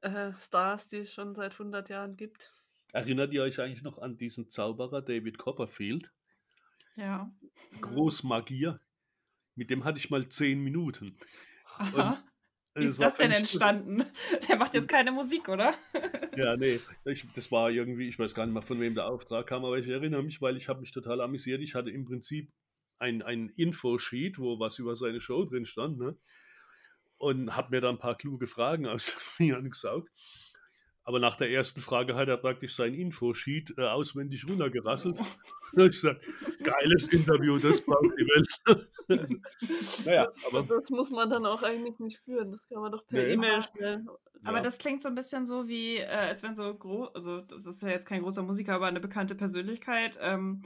äh, 0.00 0.32
Stars, 0.34 0.86
die 0.86 0.98
es 0.98 1.12
schon 1.12 1.34
seit 1.34 1.52
100 1.52 1.88
Jahren 1.88 2.16
gibt. 2.16 2.52
Erinnert 2.92 3.32
ihr 3.32 3.42
euch 3.42 3.60
eigentlich 3.60 3.82
noch 3.82 3.98
an 3.98 4.16
diesen 4.16 4.48
Zauberer 4.48 5.02
David 5.02 5.38
Copperfield? 5.38 6.12
Ja. 6.96 7.30
Großmagier. 7.80 8.80
Mit 9.54 9.70
dem 9.70 9.84
hatte 9.84 9.98
ich 9.98 10.10
mal 10.10 10.28
10 10.28 10.60
Minuten. 10.60 11.16
Aha. 11.76 12.12
Und 12.12 12.24
wie 12.76 12.84
ist 12.84 13.00
das, 13.00 13.16
denn 13.16 13.32
entstanden? 13.32 14.04
Der 14.48 14.56
macht 14.56 14.74
jetzt 14.74 14.88
keine 14.88 15.12
Musik, 15.12 15.48
oder? 15.48 15.74
ja, 16.36 16.56
nee, 16.56 16.78
ich, 17.04 17.24
das 17.34 17.50
war 17.50 17.70
irgendwie, 17.70 18.08
ich 18.08 18.18
weiß 18.18 18.34
gar 18.34 18.46
nicht 18.46 18.54
mehr, 18.54 18.62
von 18.62 18.80
wem 18.80 18.94
der 18.94 19.06
Auftrag 19.06 19.46
kam, 19.46 19.64
aber 19.64 19.78
ich 19.78 19.88
erinnere 19.88 20.22
mich, 20.22 20.40
weil 20.42 20.56
ich 20.56 20.68
habe 20.68 20.80
mich 20.80 20.92
total 20.92 21.20
amüsiert. 21.20 21.62
Ich 21.62 21.74
hatte 21.74 21.90
im 21.90 22.04
Prinzip 22.04 22.50
ein, 22.98 23.22
ein 23.22 23.48
Infosheet, 23.56 24.38
wo 24.38 24.58
was 24.58 24.78
über 24.78 24.96
seine 24.96 25.20
Show 25.20 25.44
drin 25.44 25.64
stand, 25.64 25.98
ne? 25.98 26.16
und 27.18 27.56
habe 27.56 27.70
mir 27.70 27.80
da 27.80 27.88
ein 27.88 27.98
paar 27.98 28.16
kluge 28.16 28.46
Fragen 28.46 28.86
aus 28.86 29.06
den 29.06 29.18
Fingern 29.18 29.70
gesaugt. 29.70 30.10
Aber 31.08 31.20
nach 31.20 31.36
der 31.36 31.48
ersten 31.52 31.80
Frage 31.80 32.16
hat 32.16 32.26
er 32.26 32.36
praktisch 32.36 32.74
sein 32.74 32.92
Infosheet 32.92 33.78
äh, 33.78 33.82
auswendig 33.82 34.44
runtergerasselt. 34.48 35.20
Und 35.72 35.80
ich 35.80 35.92
gesagt, 35.92 36.26
geiles 36.64 37.06
Interview, 37.12 37.58
das 37.58 37.80
braucht 37.80 38.10
die 38.18 38.26
Welt. 38.26 39.20
also, 39.20 39.36
naja, 40.04 40.26
das, 40.26 40.52
aber, 40.52 40.66
das 40.66 40.90
muss 40.90 41.12
man 41.12 41.30
dann 41.30 41.46
auch 41.46 41.62
eigentlich 41.62 42.00
nicht 42.00 42.18
führen. 42.24 42.50
Das 42.50 42.66
kann 42.68 42.80
man 42.80 42.90
doch 42.90 43.06
per 43.06 43.22
nee. 43.22 43.34
E-Mail 43.34 43.62
stellen. 43.62 44.08
Aber 44.42 44.58
ja. 44.58 44.64
das 44.64 44.78
klingt 44.78 45.00
so 45.00 45.08
ein 45.08 45.14
bisschen 45.14 45.46
so 45.46 45.68
wie, 45.68 45.98
äh, 45.98 46.06
als 46.06 46.42
wenn 46.42 46.56
so 46.56 46.74
groß, 46.74 47.14
also 47.14 47.40
das 47.40 47.66
ist 47.66 47.82
ja 47.82 47.88
jetzt 47.90 48.06
kein 48.06 48.22
großer 48.22 48.42
Musiker, 48.42 48.74
aber 48.74 48.86
eine 48.86 49.00
bekannte 49.00 49.36
Persönlichkeit, 49.36 50.18
ähm, 50.20 50.62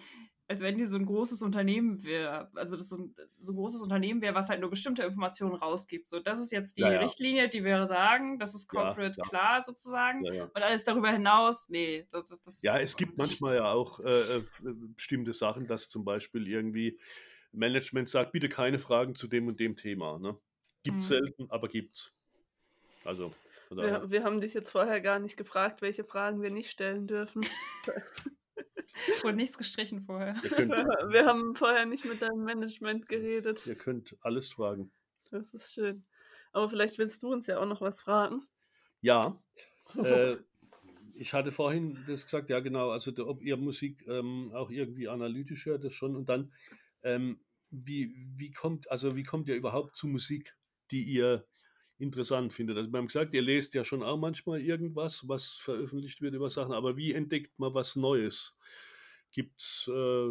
als 0.50 0.62
wenn 0.62 0.76
die 0.76 0.86
so 0.86 0.96
ein 0.96 1.06
großes 1.06 1.42
Unternehmen 1.42 2.02
wäre, 2.02 2.50
also 2.56 2.76
das 2.76 2.88
so 2.88 2.96
ein, 2.96 3.14
so 3.38 3.52
ein 3.52 3.54
großes 3.54 3.82
Unternehmen 3.82 4.20
wäre, 4.20 4.34
was 4.34 4.48
halt 4.48 4.60
nur 4.60 4.68
bestimmte 4.68 5.04
Informationen 5.04 5.54
rausgibt. 5.54 6.08
So, 6.08 6.18
das 6.18 6.40
ist 6.40 6.50
jetzt 6.50 6.76
die 6.76 6.80
ja, 6.80 6.90
ja. 6.90 6.98
Richtlinie, 6.98 7.48
die 7.48 7.62
wir 7.62 7.86
sagen, 7.86 8.36
das 8.40 8.56
ist 8.56 8.66
corporate 8.66 9.16
ja, 9.16 9.24
klar 9.24 9.62
sozusagen. 9.62 10.26
Und 10.26 10.56
alles 10.56 10.82
darüber 10.82 11.12
hinaus, 11.12 11.68
nee. 11.68 12.04
Das, 12.10 12.34
das 12.44 12.62
ja, 12.62 12.76
es 12.80 12.96
gibt 12.96 13.16
manchmal 13.16 13.58
ja 13.58 13.70
auch 13.70 14.00
äh, 14.00 14.38
äh, 14.38 14.42
bestimmte 14.96 15.32
Sachen, 15.32 15.68
dass 15.68 15.88
zum 15.88 16.04
Beispiel 16.04 16.48
irgendwie 16.48 16.98
Management 17.52 18.08
sagt, 18.08 18.32
bitte 18.32 18.48
keine 18.48 18.80
Fragen 18.80 19.14
zu 19.14 19.28
dem 19.28 19.46
und 19.46 19.60
dem 19.60 19.76
Thema. 19.76 20.18
Ne? 20.18 20.36
Gibt 20.82 20.96
mhm. 20.96 21.02
selten, 21.02 21.46
aber 21.48 21.68
gibt's. 21.68 22.12
Also. 23.04 23.30
Wir, 23.70 24.10
wir 24.10 24.24
haben 24.24 24.40
dich 24.40 24.52
jetzt 24.54 24.72
vorher 24.72 25.00
gar 25.00 25.20
nicht 25.20 25.36
gefragt, 25.36 25.80
welche 25.80 26.02
Fragen 26.02 26.42
wir 26.42 26.50
nicht 26.50 26.72
stellen 26.72 27.06
dürfen. 27.06 27.46
Wurde 29.22 29.36
nichts 29.36 29.56
gestrichen 29.56 30.02
vorher. 30.02 30.34
Wir 30.34 31.26
haben 31.26 31.54
vorher 31.54 31.86
nicht 31.86 32.04
mit 32.04 32.22
deinem 32.22 32.44
Management 32.44 33.08
geredet. 33.08 33.66
Ihr 33.66 33.76
könnt 33.76 34.16
alles 34.20 34.52
fragen. 34.52 34.90
Das 35.30 35.54
ist 35.54 35.72
schön. 35.72 36.04
Aber 36.52 36.68
vielleicht 36.68 36.98
willst 36.98 37.22
du 37.22 37.32
uns 37.32 37.46
ja 37.46 37.58
auch 37.58 37.66
noch 37.66 37.80
was 37.80 38.00
fragen. 38.00 38.42
Ja. 39.00 39.40
Äh, 40.04 40.36
ich 41.14 41.34
hatte 41.34 41.50
vorhin 41.50 41.98
das 42.06 42.24
gesagt, 42.24 42.48
ja 42.48 42.60
genau, 42.60 42.90
also 42.90 43.12
ob 43.26 43.42
ihr 43.42 43.56
Musik 43.56 44.06
ähm, 44.06 44.52
auch 44.54 44.70
irgendwie 44.70 45.08
analytisch 45.08 45.66
hört, 45.66 45.82
das 45.82 45.92
schon. 45.92 46.14
Und 46.14 46.28
dann, 46.28 46.52
ähm, 47.02 47.40
wie, 47.70 48.14
wie 48.36 48.52
kommt, 48.52 48.88
also 48.88 49.16
wie 49.16 49.24
kommt 49.24 49.48
ihr 49.48 49.56
überhaupt 49.56 49.96
zu 49.96 50.06
Musik, 50.06 50.56
die 50.92 51.02
ihr 51.02 51.44
interessant 52.00 52.52
findet. 52.52 52.76
Also 52.76 52.90
wir 52.90 52.98
haben 52.98 53.06
gesagt, 53.06 53.34
ihr 53.34 53.42
lest 53.42 53.74
ja 53.74 53.84
schon 53.84 54.02
auch 54.02 54.16
manchmal 54.16 54.60
irgendwas, 54.60 55.28
was 55.28 55.52
veröffentlicht 55.52 56.20
wird 56.22 56.34
über 56.34 56.50
Sachen, 56.50 56.72
aber 56.72 56.96
wie 56.96 57.12
entdeckt 57.12 57.58
man 57.58 57.74
was 57.74 57.96
Neues? 57.96 58.56
Gibt's, 59.30 59.88
äh, 59.92 60.30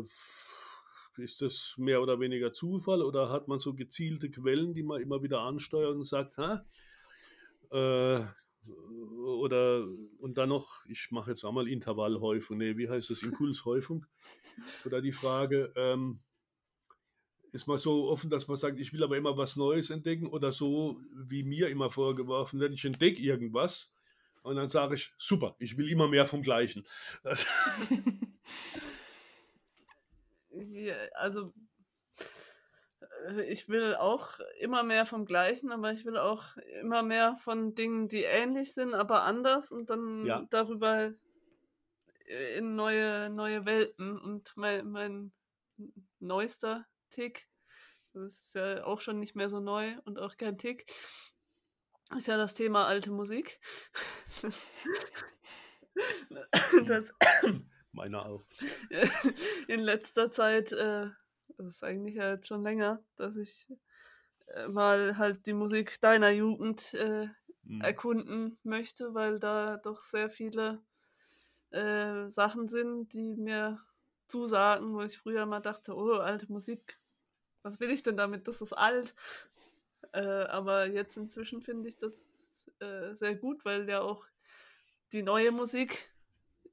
ist 1.18 1.42
das 1.42 1.76
mehr 1.78 2.02
oder 2.02 2.20
weniger 2.20 2.54
Zufall 2.54 3.02
oder 3.02 3.30
hat 3.30 3.48
man 3.48 3.60
so 3.60 3.74
gezielte 3.74 4.30
Quellen, 4.30 4.74
die 4.74 4.84
man 4.84 5.02
immer 5.02 5.22
wieder 5.22 5.42
ansteuert 5.42 5.96
und 5.96 6.06
sagt, 6.06 6.38
ha? 6.38 6.66
Äh, 7.72 8.26
oder 9.24 9.88
und 10.20 10.38
dann 10.38 10.50
noch, 10.50 10.86
ich 10.86 11.12
mache 11.12 11.32
jetzt 11.32 11.46
einmal 11.46 11.68
Intervallhäufung, 11.68 12.58
nee, 12.58 12.78
wie 12.78 12.90
heißt 12.90 13.10
das, 13.10 13.22
Impulshäufung? 13.24 14.06
Oder 14.86 15.02
die 15.02 15.12
Frage, 15.12 15.72
ähm, 15.76 16.20
ist 17.52 17.68
man 17.68 17.78
so 17.78 18.10
offen, 18.10 18.30
dass 18.30 18.48
man 18.48 18.58
sagt, 18.58 18.80
ich 18.80 18.94
will 18.94 19.04
aber 19.04 19.18
immer 19.18 19.38
was 19.38 19.56
Neues 19.56 19.90
entdecken 19.90 20.28
oder 20.28 20.52
so, 20.52 21.00
wie 21.14 21.44
mir 21.44 21.70
immer 21.70 21.90
vorgeworfen 21.90 22.60
wird, 22.60 22.74
ich 22.74 22.86
entdecke 22.86 23.22
irgendwas 23.22 23.92
Und 24.44 24.56
dann 24.56 24.70
sage 24.70 24.96
ich, 24.96 25.14
super, 25.18 25.56
ich 25.60 25.78
will 25.78 25.90
immer 25.90 26.08
mehr 26.08 26.26
vom 26.26 26.42
Gleichen. 26.42 26.86
also 31.14 31.54
ich 33.46 33.68
will 33.70 33.96
auch 33.96 34.40
immer 34.60 34.84
mehr 34.84 35.06
vom 35.06 35.26
Gleichen, 35.26 35.72
aber 35.72 35.92
ich 35.92 36.06
will 36.06 36.18
auch 36.18 36.56
immer 36.82 37.04
mehr 37.04 37.36
von 37.38 37.76
Dingen, 37.76 38.08
die 38.08 38.24
ähnlich 38.24 38.74
sind, 38.74 38.94
aber 38.94 39.24
anders 39.24 39.72
und 39.72 39.90
dann 39.90 40.26
ja. 40.26 40.46
darüber 40.50 41.14
in 42.56 42.76
neue, 42.76 43.30
neue 43.30 43.66
Welten. 43.66 44.18
Und 44.18 44.54
mein, 44.56 44.90
mein 44.90 45.32
neuester 46.20 46.86
Tick, 47.10 47.48
das 48.14 48.40
ist 48.40 48.56
ja 48.56 48.84
auch 48.84 49.02
schon 49.02 49.20
nicht 49.20 49.36
mehr 49.36 49.50
so 49.50 49.60
neu 49.60 49.96
und 50.06 50.20
auch 50.20 50.38
kein 50.38 50.58
Tick, 50.58 50.86
ist 52.16 52.28
ja 52.28 52.38
das 52.38 52.54
Thema 52.56 52.88
alte 52.88 53.12
Musik. 53.12 53.60
das, 56.88 57.14
Meiner 57.92 58.26
auch. 58.26 58.44
In 59.68 59.82
letzter 59.82 60.32
Zeit, 60.32 60.72
äh, 60.72 61.10
das 61.58 61.68
ist 61.68 61.84
eigentlich 61.84 62.16
jetzt 62.16 62.48
schon 62.48 62.64
länger, 62.64 63.04
dass 63.16 63.36
ich 63.36 63.68
äh, 64.48 64.68
mal 64.68 65.18
halt 65.18 65.46
die 65.46 65.54
Musik 65.54 66.00
deiner 66.02 66.30
Jugend 66.30 66.94
äh, 66.94 67.28
mhm. 67.64 67.82
erkunden 67.82 68.60
möchte, 68.64 69.14
weil 69.14 69.40
da 69.40 69.78
doch 69.78 70.02
sehr 70.02 70.30
viele 70.30 70.82
äh, 71.72 72.30
Sachen 72.30 72.68
sind, 72.68 73.14
die 73.14 73.36
mir 73.36 73.80
zusagen, 74.28 74.94
wo 74.94 75.02
ich 75.02 75.18
früher 75.18 75.46
mal 75.46 75.60
dachte, 75.60 75.96
oh, 75.96 76.14
alte 76.14 76.52
Musik, 76.52 76.99
was 77.62 77.80
will 77.80 77.92
ich 77.92 78.04
denn 78.04 78.18
damit? 78.18 78.48
Das 78.48 78.62
ist 78.62 78.74
alt. 78.74 79.16
Äh, 80.12 80.22
aber 80.22 80.88
jetzt 80.88 81.18
inzwischen 81.18 81.62
finde 81.62 81.90
ich 81.90 81.98
das 81.98 82.72
äh, 82.80 83.14
sehr 83.14 83.36
gut, 83.36 83.66
weil 83.66 83.88
ja 83.90 84.02
auch 84.02 84.26
die 85.14 85.24
neue 85.24 85.52
Musik 85.52 86.12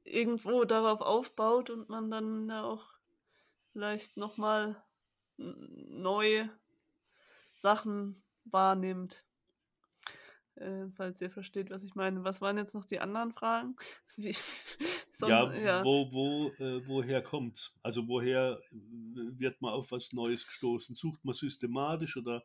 irgendwo 0.04 0.64
darauf 0.64 1.00
aufbaut 1.00 1.70
und 1.70 1.88
man 1.88 2.10
dann 2.10 2.48
ja 2.48 2.62
auch 2.62 2.86
vielleicht 3.72 4.16
nochmal 4.16 4.82
neue 5.36 6.50
Sachen 7.54 8.22
wahrnimmt. 8.44 9.24
Äh, 10.56 10.88
falls 10.94 11.20
ihr 11.20 11.30
versteht, 11.30 11.70
was 11.70 11.84
ich 11.84 11.94
meine. 11.94 12.24
Was 12.24 12.40
waren 12.40 12.56
jetzt 12.56 12.74
noch 12.74 12.84
die 12.84 13.00
anderen 13.00 13.32
Fragen? 13.32 13.76
Wie, 14.16 14.34
so, 15.12 15.28
ja, 15.28 15.52
ja, 15.54 15.84
Wo, 15.84 16.10
wo, 16.12 16.48
äh, 16.62 16.86
woher 16.86 17.22
kommt 17.22 17.72
Also 17.82 18.08
woher 18.08 18.60
äh, 18.72 18.76
wird 19.38 19.60
man 19.60 19.72
auf 19.72 19.92
was 19.92 20.12
Neues 20.12 20.46
gestoßen? 20.46 20.94
Sucht 20.94 21.24
man 21.24 21.34
systematisch 21.34 22.16
oder 22.16 22.42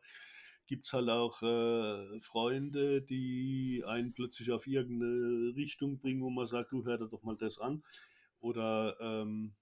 gibt 0.66 0.86
es 0.86 0.92
halt 0.92 1.08
auch 1.08 1.42
äh, 1.42 2.20
Freunde, 2.20 3.02
die 3.02 3.82
einen 3.86 4.12
plötzlich 4.12 4.50
auf 4.52 4.66
irgendeine 4.66 5.54
Richtung 5.56 5.98
bringen, 5.98 6.22
wo 6.22 6.30
man 6.30 6.46
sagt, 6.46 6.72
du 6.72 6.84
hör 6.84 6.98
dir 6.98 7.08
doch 7.08 7.22
mal 7.22 7.36
das 7.36 7.58
an? 7.58 7.82
Oder 8.40 8.96
ähm, 9.00 9.54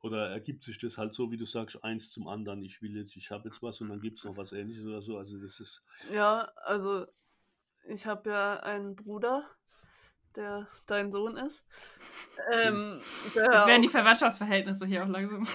oder 0.00 0.28
ergibt 0.28 0.62
sich 0.62 0.78
das 0.78 0.98
halt 0.98 1.14
so, 1.14 1.30
wie 1.30 1.38
du 1.38 1.46
sagst, 1.46 1.82
eins 1.82 2.10
zum 2.10 2.28
anderen? 2.28 2.62
Ich 2.62 2.82
will 2.82 2.94
jetzt, 2.94 3.16
ich 3.16 3.30
habe 3.30 3.48
jetzt 3.48 3.62
was 3.62 3.80
und 3.80 3.88
dann 3.88 4.00
gibt 4.00 4.18
es 4.18 4.24
noch 4.24 4.36
was 4.36 4.52
ähnliches 4.52 4.84
oder 4.84 5.00
so. 5.00 5.16
Also 5.16 5.40
das 5.40 5.60
ist. 5.60 5.82
Ja, 6.12 6.52
also 6.56 7.06
ich 7.88 8.06
habe 8.06 8.30
ja 8.30 8.60
einen 8.60 8.96
Bruder, 8.96 9.48
der 10.36 10.66
dein 10.86 11.12
Sohn 11.12 11.36
ist. 11.36 11.64
Ähm, 12.52 12.98
Jetzt 12.98 13.36
werden 13.36 13.82
die 13.82 13.88
Verwandtschaftsverhältnisse 13.88 14.86
hier 14.86 15.04
auch 15.04 15.08
langsam. 15.08 15.46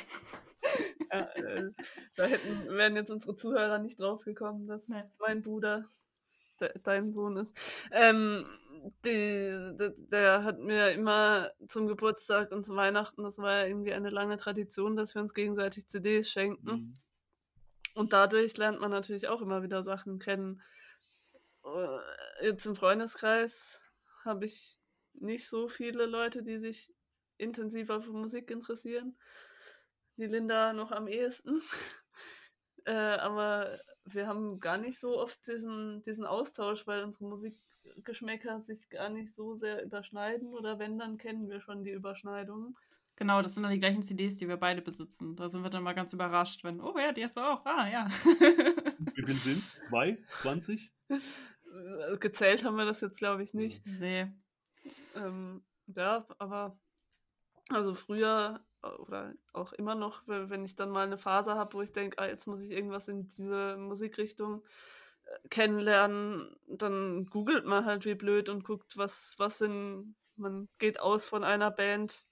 ja, 1.11 1.19
äh, 1.19 1.71
da 2.15 2.25
hätten, 2.25 2.69
wären 2.69 2.95
jetzt 2.95 3.11
unsere 3.11 3.36
Zuhörer 3.36 3.80
nicht 3.80 3.99
drauf 3.99 4.23
gekommen, 4.23 4.67
dass 4.67 4.88
nee. 4.88 5.03
mein 5.19 5.41
Bruder 5.41 5.89
de, 6.59 6.71
dein 6.84 7.11
Sohn 7.11 7.38
ist. 7.38 7.57
Ähm, 7.91 8.45
die, 9.05 9.75
de, 9.77 9.93
der 9.97 10.43
hat 10.43 10.59
mir 10.59 10.91
immer 10.91 11.51
zum 11.67 11.88
Geburtstag 11.88 12.51
und 12.51 12.65
zu 12.65 12.75
Weihnachten, 12.75 13.23
das 13.23 13.38
war 13.39 13.61
ja 13.61 13.65
irgendwie 13.65 13.93
eine 13.93 14.09
lange 14.09 14.38
Tradition, 14.38 14.95
dass 14.95 15.15
wir 15.15 15.21
uns 15.21 15.34
gegenseitig 15.34 15.88
CDs 15.88 16.30
schenken. 16.30 16.65
Mhm. 16.65 16.93
Und 17.95 18.13
dadurch 18.13 18.55
lernt 18.57 18.80
man 18.80 18.91
natürlich 18.91 19.27
auch 19.27 19.41
immer 19.41 19.63
wieder 19.63 19.84
Sachen 19.84 20.19
kennen. 20.19 20.61
Jetzt 22.41 22.65
im 22.65 22.75
Freundeskreis 22.75 23.81
habe 24.23 24.45
ich 24.45 24.77
nicht 25.13 25.47
so 25.47 25.67
viele 25.67 26.05
Leute, 26.05 26.43
die 26.43 26.57
sich 26.57 26.93
intensiver 27.37 28.01
für 28.01 28.11
Musik 28.11 28.51
interessieren. 28.51 29.17
Die 30.17 30.27
Linda 30.27 30.73
noch 30.73 30.91
am 30.91 31.07
ehesten. 31.07 31.61
äh, 32.85 32.91
aber 32.91 33.79
wir 34.05 34.27
haben 34.27 34.59
gar 34.59 34.77
nicht 34.77 34.99
so 34.99 35.17
oft 35.17 35.45
diesen, 35.47 36.01
diesen 36.03 36.25
Austausch, 36.25 36.87
weil 36.87 37.03
unsere 37.03 37.25
Musikgeschmäcker 37.25 38.61
sich 38.61 38.89
gar 38.89 39.09
nicht 39.09 39.33
so 39.33 39.55
sehr 39.55 39.83
überschneiden. 39.83 40.53
Oder 40.53 40.79
wenn, 40.79 40.97
dann 40.97 41.17
kennen 41.17 41.49
wir 41.49 41.61
schon 41.61 41.83
die 41.83 41.91
Überschneidungen. 41.91 42.75
Genau, 43.15 43.41
das 43.41 43.53
sind 43.53 43.63
dann 43.63 43.73
die 43.73 43.79
gleichen 43.79 44.01
CDs, 44.01 44.37
die 44.37 44.47
wir 44.47 44.55
beide 44.55 44.81
besitzen. 44.81 45.35
Da 45.35 45.49
sind 45.49 45.61
wir 45.61 45.69
dann 45.69 45.83
mal 45.83 45.93
ganz 45.93 46.13
überrascht, 46.13 46.63
wenn, 46.63 46.79
oh 46.79 46.97
ja, 46.97 47.11
die 47.11 47.25
hast 47.25 47.35
du 47.35 47.41
auch. 47.41 47.65
Ah, 47.65 47.89
ja. 47.89 48.07
Wie 49.13 49.23
viel 49.23 49.33
sind? 49.33 49.63
Zwei? 49.89 50.17
20? 50.41 50.89
Äh, 52.10 52.18
gezählt 52.18 52.64
haben 52.64 52.78
wir 52.78 52.86
das 52.86 53.01
jetzt, 53.01 53.18
glaube 53.18 53.43
ich, 53.43 53.53
nicht. 53.53 53.86
Nee. 53.86 54.28
Ähm, 55.16 55.64
ja, 55.88 56.26
aber 56.38 56.78
also 57.70 57.93
früher 57.93 58.62
oder 58.82 59.34
auch 59.53 59.74
immer 59.74 59.95
noch, 59.95 60.24
wenn 60.26 60.64
ich 60.64 60.76
dann 60.76 60.89
mal 60.89 61.05
eine 61.05 61.18
Phase 61.18 61.55
habe, 61.55 61.74
wo 61.74 61.82
ich 61.82 61.91
denke, 61.91 62.18
ah, 62.20 62.28
jetzt 62.28 62.47
muss 62.47 62.62
ich 62.62 62.72
irgendwas 62.72 63.07
in 63.07 63.24
diese 63.24 63.76
Musikrichtung 63.78 64.64
äh, 65.26 65.47
kennenlernen, 65.49 66.55
dann 66.68 67.26
googelt 67.26 67.66
man 67.66 67.86
halt 67.86 68.05
wie 68.05 68.16
blöd 68.16 68.47
und 68.47 68.64
guckt, 68.64 68.97
was, 68.97 69.34
was 69.38 69.57
sind, 69.57 70.16
man 70.38 70.70
geht 70.78 70.99
aus 70.99 71.26
von 71.26 71.43
einer 71.43 71.72
Band 71.72 72.26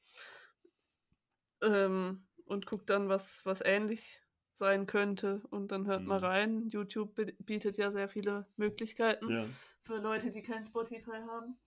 ähm, 1.62 2.26
und 2.46 2.66
guckt 2.66 2.90
dann, 2.90 3.10
was, 3.10 3.42
was 3.46 3.62
ähnlich 3.62 4.22
sein 4.56 4.88
könnte. 4.88 5.42
Und 5.50 5.72
dann 5.72 5.86
hört 5.86 6.02
mhm. 6.02 6.08
mal 6.08 6.20
rein. 6.20 6.70
YouTube 6.70 7.20
bietet 7.40 7.78
ja 7.78 7.92
sehr 7.92 8.10
viele 8.10 8.48
Möglichkeiten 8.56 9.30
ja. 9.30 9.46
Für 9.88 9.98
Leute, 9.98 10.32
die 10.32 10.42
kein 10.44 10.66
Spotify 10.66 11.20
haben. 11.28 11.58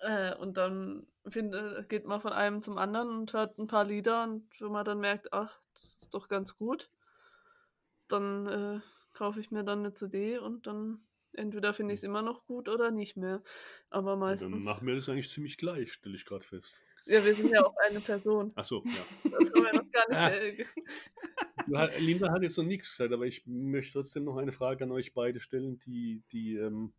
Äh, 0.00 0.34
und 0.36 0.56
dann 0.56 1.06
find, 1.26 1.54
geht 1.88 2.04
man 2.04 2.20
von 2.20 2.32
einem 2.32 2.62
zum 2.62 2.78
anderen 2.78 3.08
und 3.08 3.32
hört 3.32 3.58
ein 3.58 3.66
paar 3.66 3.84
Lieder 3.84 4.24
und 4.24 4.48
wenn 4.60 4.70
man 4.70 4.84
dann 4.84 5.00
merkt, 5.00 5.32
ach, 5.32 5.60
das 5.74 6.02
ist 6.02 6.14
doch 6.14 6.28
ganz 6.28 6.56
gut, 6.56 6.90
dann 8.06 8.46
äh, 8.46 8.80
kaufe 9.12 9.40
ich 9.40 9.50
mir 9.50 9.64
dann 9.64 9.80
eine 9.80 9.94
CD 9.94 10.38
und 10.38 10.66
dann 10.66 11.00
entweder 11.32 11.74
finde 11.74 11.94
ich 11.94 12.00
es 12.00 12.04
immer 12.04 12.22
noch 12.22 12.46
gut 12.46 12.68
oder 12.68 12.90
nicht 12.90 13.16
mehr. 13.16 13.42
Aber 13.90 14.16
meistens. 14.16 14.64
dann 14.64 14.74
machen 14.74 14.86
wir 14.86 14.94
das 14.94 15.08
eigentlich 15.08 15.30
ziemlich 15.30 15.56
gleich, 15.56 15.92
stelle 15.92 16.14
ich 16.14 16.24
gerade 16.24 16.44
fest. 16.44 16.80
Ja, 17.06 17.24
wir 17.24 17.34
sind 17.34 17.50
ja 17.50 17.64
auch 17.64 17.74
eine 17.88 18.00
Person. 18.00 18.52
Ach 18.54 18.64
so, 18.64 18.84
ja. 18.84 19.30
Das 19.38 19.50
haben 19.50 19.64
wir 19.64 19.72
noch 19.72 19.90
gar 19.90 20.30
nicht. 20.30 20.66
Äh, 21.70 22.00
Linda 22.00 22.30
hat 22.30 22.42
jetzt 22.42 22.58
noch 22.58 22.64
nichts 22.64 22.90
gesagt, 22.90 23.12
aber 23.12 23.26
ich 23.26 23.46
möchte 23.46 23.94
trotzdem 23.94 24.24
noch 24.24 24.36
eine 24.36 24.52
Frage 24.52 24.84
an 24.84 24.92
euch 24.92 25.14
beide 25.14 25.40
stellen, 25.40 25.78
die, 25.80 26.22
die, 26.32 26.56
ähm, 26.56 26.92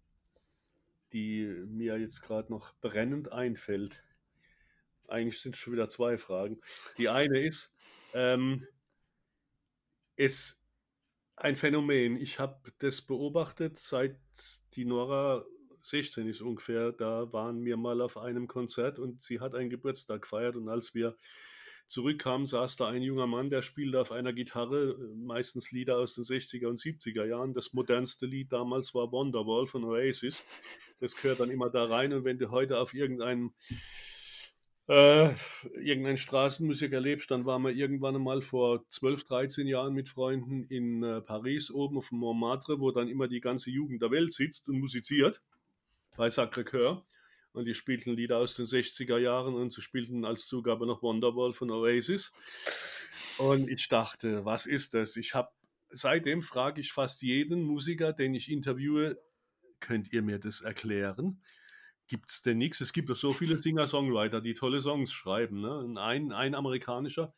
die 1.14 1.46
mir 1.68 1.98
jetzt 2.00 2.22
gerade 2.22 2.52
noch 2.52 2.74
brennend 2.82 3.32
einfällt. 3.32 4.04
Eigentlich 5.08 5.42
sind 5.42 5.56
es 5.56 5.60
schon 5.60 5.74
wieder 5.74 5.90
zwei 5.90 6.18
Fragen. 6.18 6.60
Die 6.98 7.10
eine 7.10 7.40
ist, 7.40 7.74
ähm, 8.14 8.68
ist 10.16 10.64
ein 11.36 11.56
Phänomen. 11.56 12.18
Ich 12.18 12.40
habe 12.40 12.72
das 12.80 13.02
beobachtet, 13.02 13.78
seit 13.78 14.18
die 14.74 14.86
Nora 14.86 15.46
16 15.82 16.28
ist 16.28 16.42
ungefähr, 16.42 16.92
da 16.92 17.32
waren 17.32 17.64
wir 17.64 17.78
mal 17.78 18.02
auf 18.02 18.18
einem 18.18 18.48
Konzert 18.48 19.00
und 19.00 19.24
sie 19.24 19.40
hat 19.40 19.56
einen 19.56 19.70
Geburtstag 19.70 20.24
gefeiert 20.24 20.56
und 20.56 20.70
als 20.70 20.94
wir 20.94 21.16
zurückkamen, 21.90 22.48
saß 22.48 22.78
da 22.78 22.88
ein 22.88 23.02
junger 23.02 23.28
Mann, 23.28 23.50
der 23.50 23.62
spielte 23.62 24.00
auf 24.00 24.12
einer 24.12 24.32
Gitarre, 24.32 24.96
meistens 25.16 25.72
Lieder 25.72 25.98
aus 25.98 26.16
den 26.16 26.24
60er 26.24 26.68
und 26.68 26.78
70er 26.78 27.26
Jahren. 27.26 27.54
Das 27.54 27.74
modernste 27.74 28.26
Lied 28.26 28.52
damals 28.52 28.94
war 28.94 29.12
Wonderwall 29.12 29.66
von 29.66 29.84
Oasis. 29.84 30.46
Das 31.00 31.16
gehört 31.16 31.40
dann 31.40 31.50
immer 31.50 31.70
da 31.70 31.86
rein 31.86 32.14
und 32.14 32.24
wenn 32.24 32.38
du 32.38 32.52
heute 32.52 32.78
auf 32.78 32.94
irgendeinem 32.94 33.54
äh, 34.88 35.34
irgendein 35.76 36.18
Straßenmusik 36.18 36.94
erlebst, 36.94 37.30
dann 37.30 37.46
waren 37.46 37.62
wir 37.62 37.72
irgendwann 37.72 38.16
einmal 38.16 38.42
vor 38.42 38.88
12, 38.90 39.24
13 39.24 39.68
Jahren 39.68 39.94
mit 39.94 40.10
Freunden 40.10 40.66
in 40.66 41.04
äh, 41.04 41.22
Paris 41.22 41.70
oben 41.70 41.98
auf 41.98 42.10
dem 42.10 42.18
Montmartre, 42.18 42.80
wo 42.80 42.90
dann 42.92 43.08
immer 43.08 43.28
die 43.28 43.40
ganze 43.40 43.70
Jugend 43.70 44.02
der 44.02 44.10
Welt 44.10 44.34
sitzt 44.34 44.68
und 44.68 44.80
musiziert 44.80 45.42
bei 46.18 46.28
Sacré-Cœur. 46.28 47.04
Und 47.52 47.66
die 47.66 47.74
spielten 47.74 48.14
Lieder 48.14 48.38
aus 48.38 48.56
den 48.56 48.66
60er 48.66 49.18
Jahren 49.18 49.56
und 49.56 49.74
sie 49.74 49.82
spielten 49.82 50.24
als 50.24 50.48
Zugabe 50.48 50.86
noch 50.86 51.02
Wonderwall 51.02 51.52
von 51.52 51.72
Oasis. 51.72 52.32
Und 53.38 53.70
ich 53.70 53.88
dachte, 53.88 54.46
was 54.46 54.66
ist 54.66 54.94
das? 54.94 55.16
Ich 55.16 55.34
habe 55.34 55.50
seitdem 55.92 56.42
frage 56.42 56.82
ich 56.82 56.92
fast 56.92 57.22
jeden 57.22 57.64
Musiker, 57.64 58.14
den 58.14 58.34
ich 58.34 58.52
interviewe, 58.52 59.20
könnt 59.80 60.12
ihr 60.14 60.22
mir 60.22 60.40
das 60.40 60.62
erklären? 60.62 61.42
Gibt 62.08 62.32
es 62.32 62.42
denn 62.42 62.58
nichts? 62.58 62.82
Es 62.82 62.94
gibt 62.94 63.10
doch 63.10 63.16
so 63.16 63.34
viele 63.34 63.60
Singer-Songwriter, 63.60 64.42
die 64.42 64.54
tolle 64.54 64.82
Songs 64.82 65.12
schreiben. 65.12 65.62
Ne? 65.62 66.00
Ein, 66.00 66.32
ein 66.32 66.56
amerikanischer 66.56 67.34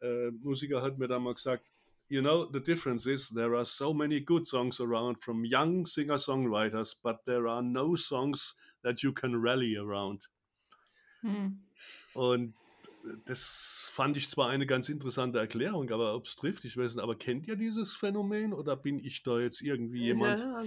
äh, 0.00 0.30
Musiker 0.30 0.82
hat 0.82 0.98
mir 0.98 1.08
da 1.08 1.18
mal 1.18 1.34
gesagt, 1.34 1.66
you 2.08 2.22
know, 2.22 2.46
the 2.46 2.60
difference 2.60 3.06
is 3.06 3.28
there 3.28 3.54
are 3.56 3.64
so 3.64 3.92
many 3.92 4.20
good 4.20 4.46
songs 4.46 4.80
around 4.80 5.20
from 5.20 5.44
young 5.44 5.86
singer 5.86 6.18
songwriters, 6.18 6.94
but 7.02 7.24
there 7.24 7.48
are 7.48 7.62
no 7.62 7.96
songs 7.96 8.54
that 8.82 9.02
you 9.02 9.12
can 9.12 9.40
rally 9.42 9.76
around. 9.76 10.28
Hm. 11.22 11.58
Und 12.14 12.54
das 13.24 13.90
fand 13.92 14.16
ich 14.16 14.28
zwar 14.28 14.48
eine 14.48 14.66
ganz 14.66 14.88
interessante 14.88 15.38
Erklärung, 15.38 15.90
aber 15.90 16.14
ob 16.14 16.26
es 16.26 16.36
trifft, 16.36 16.64
ich 16.64 16.76
weiß 16.76 16.94
nicht. 16.94 17.02
Aber 17.02 17.14
kennt 17.14 17.46
ihr 17.46 17.56
dieses 17.56 17.94
Phänomen 17.94 18.52
oder 18.52 18.76
bin 18.76 18.98
ich 18.98 19.22
da 19.22 19.38
jetzt 19.38 19.62
irgendwie 19.62 20.02
jemand? 20.04 20.40
Ja, 20.40 20.62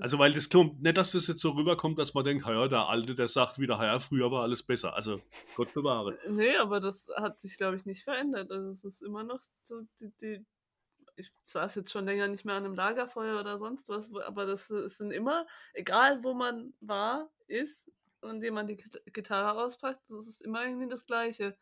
also, 0.00 0.18
weil 0.18 0.32
das 0.32 0.48
kommt, 0.48 0.82
nicht, 0.82 0.96
dass 0.96 1.12
das 1.12 1.26
jetzt 1.26 1.40
so 1.40 1.50
rüberkommt, 1.50 1.98
dass 1.98 2.14
man 2.14 2.24
denkt, 2.24 2.46
ja, 2.46 2.68
der 2.68 2.88
Alte, 2.88 3.14
der 3.14 3.28
sagt 3.28 3.58
wieder, 3.58 3.82
ja, 3.82 3.98
früher 3.98 4.30
war 4.30 4.42
alles 4.42 4.62
besser. 4.62 4.94
Also, 4.94 5.20
Gott 5.56 5.72
bewahre. 5.72 6.18
Nee, 6.28 6.56
aber 6.56 6.80
das 6.80 7.08
hat 7.16 7.40
sich, 7.40 7.56
glaube 7.56 7.76
ich, 7.76 7.86
nicht 7.86 8.02
verändert. 8.02 8.50
Also, 8.50 8.70
es 8.70 8.84
ist 8.84 9.02
immer 9.02 9.24
noch 9.24 9.40
so, 9.64 9.82
die, 10.00 10.12
die, 10.20 10.44
ich 11.16 11.32
saß 11.46 11.74
jetzt 11.76 11.90
schon 11.90 12.04
länger 12.04 12.28
nicht 12.28 12.44
mehr 12.44 12.54
an 12.54 12.64
einem 12.64 12.74
Lagerfeuer 12.74 13.40
oder 13.40 13.58
sonst 13.58 13.88
was, 13.88 14.12
aber 14.14 14.46
das, 14.46 14.68
das 14.68 14.98
sind 14.98 15.10
immer, 15.10 15.46
egal 15.72 16.22
wo 16.22 16.34
man 16.34 16.74
war, 16.80 17.30
ist 17.46 17.90
und 18.20 18.42
jemand 18.42 18.70
die 18.70 18.82
Gitarre 19.12 19.60
auspackt, 19.60 20.10
das 20.10 20.26
ist 20.26 20.40
immer 20.40 20.64
irgendwie 20.64 20.88
das 20.88 21.06
Gleiche. 21.06 21.56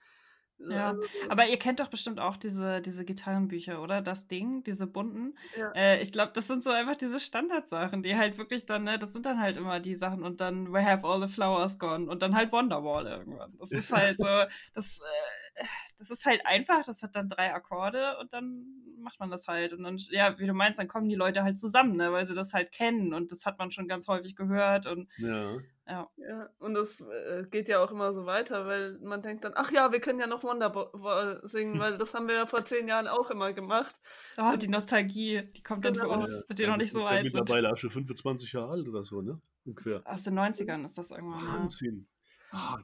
Ja, 0.69 0.91
also, 0.91 1.03
aber 1.29 1.47
ihr 1.49 1.59
kennt 1.59 1.81
doch 1.81 1.89
bestimmt 1.89 2.21
auch 2.21 2.37
diese, 2.37 2.81
diese 2.81 3.05
Gitarrenbücher, 3.05 3.83
oder? 3.83 4.01
Das 4.01 4.29
Ding, 4.29 4.63
diese 4.63 4.87
bunten. 4.87 5.37
Ja. 5.57 5.73
Äh, 5.73 6.03
ich 6.03 6.13
glaube, 6.13 6.33
das 6.35 6.47
sind 6.47 6.63
so 6.63 6.71
einfach 6.71 6.97
diese 6.97 7.21
Standardsachen, 7.21 8.03
die 8.03 8.17
halt 8.17 8.39
wirklich 8.39 8.67
dann, 8.67 8.85
ne, 8.85 8.99
das 8.99 9.13
sind 9.13 9.27
dann 9.27 9.41
halt 9.41 9.57
immer 9.57 9.81
die 9.81 9.97
Sachen 9.97 10.23
und 10.23 10.41
dann 10.41 10.73
Where 10.73 10.85
Have 10.85 11.07
All 11.07 11.21
the 11.21 11.33
Flowers 11.33 11.79
Gone 11.79 12.09
und 12.09 12.23
dann 12.23 12.37
halt 12.37 12.53
Wonderwall 12.53 13.07
irgendwann. 13.07 13.57
Das 13.59 13.73
ist 13.73 13.93
halt 13.93 14.19
so, 14.19 14.25
das, 14.75 15.01
äh, 15.01 15.52
das 15.99 16.11
ist 16.11 16.27
halt 16.27 16.45
einfach, 16.47 16.85
das 16.85 17.03
hat 17.03 17.15
dann 17.15 17.29
drei 17.29 17.55
Akkorde 17.55 18.19
und 18.19 18.33
dann 18.33 18.65
macht 18.99 19.21
man 19.21 19.31
das 19.31 19.49
halt. 19.49 19.73
Und 19.73 19.83
dann, 19.83 19.97
ja, 20.11 20.39
wie 20.39 20.47
du 20.47 20.55
meinst, 20.55 20.79
dann 20.79 20.89
kommen 20.89 21.09
die 21.09 21.15
Leute 21.15 21.43
halt 21.43 21.59
zusammen, 21.59 21.97
ne, 21.97 22.13
weil 22.13 22.27
sie 22.27 22.35
das 22.35 22.55
halt 22.55 22.73
kennen 22.73 23.13
und 23.13 23.31
das 23.31 23.47
hat 23.47 23.59
man 23.59 23.71
schon 23.71 23.89
ganz 23.89 24.09
häufig 24.09 24.37
gehört 24.37 24.87
und 24.87 25.09
ja. 25.19 25.57
Ja. 25.87 26.09
ja 26.17 26.49
und 26.59 26.75
das 26.75 27.01
äh, 27.01 27.45
geht 27.51 27.69
ja 27.69 27.83
auch 27.83 27.91
immer 27.91 28.13
so 28.13 28.25
weiter, 28.25 28.67
weil 28.67 28.99
man 29.01 29.23
denkt 29.23 29.45
dann, 29.45 29.53
ach 29.55 29.73
ja, 29.73 29.93
wir 29.93 30.01
können 30.01 30.21
ja 30.21 30.27
noch 30.27 30.45
Wonderwall 30.45 31.41
singen, 31.43 31.79
weil 31.81 31.99
das 31.99 32.15
haben 32.15 32.29
wir 32.29 32.37
ja 32.37 32.47
vor 32.47 32.65
zehn 32.65 32.89
Jahren 32.89 33.09
auch 33.09 33.31
immer 33.31 33.53
gemacht. 33.53 33.95
Oh, 34.39 34.57
die 34.57 34.69
Nostalgie, 34.69 35.43
die 35.57 35.63
kommt 35.63 35.85
dann 35.85 35.95
genau. 35.95 36.05
für 36.07 36.11
uns, 36.11 36.47
ja. 36.49 36.55
die 36.55 36.67
noch 36.67 36.77
nicht 36.77 36.93
so 36.93 37.05
alt 37.05 37.25
sind. 37.25 37.35
Mittlerweile 37.35 37.73
auch 37.73 37.77
schon 37.77 37.91
25 37.91 38.53
Jahre 38.53 38.71
alt 38.71 38.89
oder 38.89 39.03
so, 39.03 39.21
ne? 39.23 39.41
Ungefähr. 39.65 40.03
Aus 40.05 40.25
den 40.25 40.39
90ern 40.39 40.85
ist 40.85 40.99
das 40.99 41.11
irgendwann. 41.11 41.47
Wahnsinn. 41.47 42.07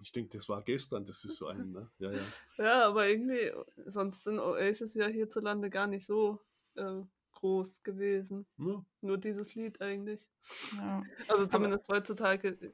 Ich 0.01 0.13
denke, 0.13 0.37
das 0.37 0.49
war 0.49 0.63
gestern, 0.63 1.05
das 1.05 1.25
ist 1.25 1.37
so 1.37 1.47
ein, 1.47 1.73
ne? 1.73 1.91
Ja, 1.99 2.11
ja. 2.11 2.21
ja, 2.59 2.87
aber 2.87 3.09
irgendwie, 3.09 3.53
sonst 3.85 4.25
sind 4.25 4.39
Oasis 4.39 4.95
ja 4.95 5.07
hierzulande 5.07 5.69
gar 5.69 5.87
nicht 5.87 6.07
so 6.07 6.41
äh, 6.75 7.03
groß 7.33 7.83
gewesen. 7.83 8.47
Ja. 8.57 8.85
Nur 9.03 9.19
dieses 9.19 9.55
Lied 9.55 9.81
eigentlich. 9.81 10.29
Ja. 10.77 11.03
Also 11.29 11.47
zumindest 11.47 11.89
aber, 11.89 11.99
heutzutage 11.99 12.73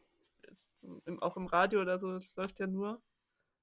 im, 1.05 1.23
auch 1.23 1.37
im 1.37 1.47
Radio 1.47 1.81
oder 1.81 1.99
so, 1.99 2.13
es 2.13 2.37
läuft 2.37 2.61
ja 2.61 2.67
nur, 2.67 3.03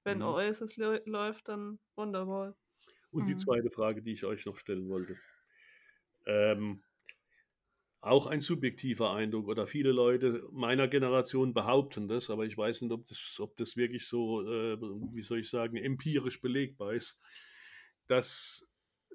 wenn 0.04 0.18
mhm. 0.18 0.24
Oasis 0.24 0.76
läuft, 0.76 1.48
dann 1.48 1.78
Wonderwall. 1.96 2.54
Und 3.10 3.22
mhm. 3.22 3.26
die 3.26 3.36
zweite 3.36 3.70
Frage, 3.70 4.02
die 4.02 4.12
ich 4.12 4.24
euch 4.24 4.44
noch 4.46 4.56
stellen 4.56 4.88
wollte. 4.88 5.16
Ähm, 6.26 6.82
auch 8.02 8.26
ein 8.26 8.40
subjektiver 8.40 9.12
Eindruck 9.14 9.46
oder 9.46 9.66
viele 9.66 9.92
Leute 9.92 10.46
meiner 10.50 10.88
Generation 10.88 11.54
behaupten 11.54 12.08
das, 12.08 12.30
aber 12.30 12.44
ich 12.44 12.58
weiß 12.58 12.82
nicht, 12.82 12.92
ob 12.92 13.06
das, 13.06 13.36
ob 13.38 13.56
das 13.56 13.76
wirklich 13.76 14.06
so, 14.06 14.42
äh, 14.42 14.76
wie 14.80 15.22
soll 15.22 15.38
ich 15.38 15.48
sagen, 15.48 15.76
empirisch 15.76 16.40
belegbar 16.40 16.94
ist, 16.94 17.20
dass, 18.08 18.68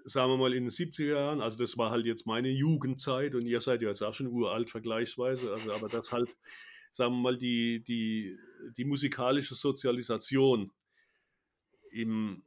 sagen 0.06 0.32
wir 0.32 0.38
mal, 0.38 0.54
in 0.54 0.64
den 0.64 0.72
70er 0.72 1.04
Jahren, 1.04 1.42
also 1.42 1.60
das 1.60 1.78
war 1.78 1.92
halt 1.92 2.06
jetzt 2.06 2.26
meine 2.26 2.50
Jugendzeit 2.50 3.36
und 3.36 3.46
ihr 3.48 3.60
seid 3.60 3.82
ja 3.82 3.90
jetzt 3.90 4.02
auch 4.02 4.14
schon 4.14 4.28
uralt 4.28 4.70
vergleichsweise, 4.70 5.52
also 5.52 5.74
aber 5.74 5.90
das 5.90 6.14
halt 6.14 6.34
sagen 6.98 7.14
wir 7.14 7.22
mal, 7.22 7.38
die, 7.38 7.84
die, 7.84 8.38
die 8.76 8.86
musikalische 8.86 9.54
Sozialisation 9.54 10.72
im 11.92 12.44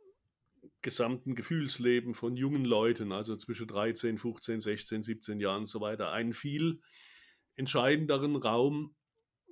gesamten 0.82 1.34
Gefühlsleben 1.34 2.14
von 2.14 2.36
jungen 2.36 2.64
Leuten, 2.64 3.12
also 3.12 3.36
zwischen 3.36 3.68
13, 3.68 4.18
15, 4.18 4.60
16, 4.60 5.02
17 5.02 5.40
Jahren 5.40 5.60
und 5.60 5.66
so 5.66 5.80
weiter, 5.80 6.10
einen 6.12 6.32
viel 6.32 6.80
entscheidenderen 7.56 8.36
Raum 8.36 8.94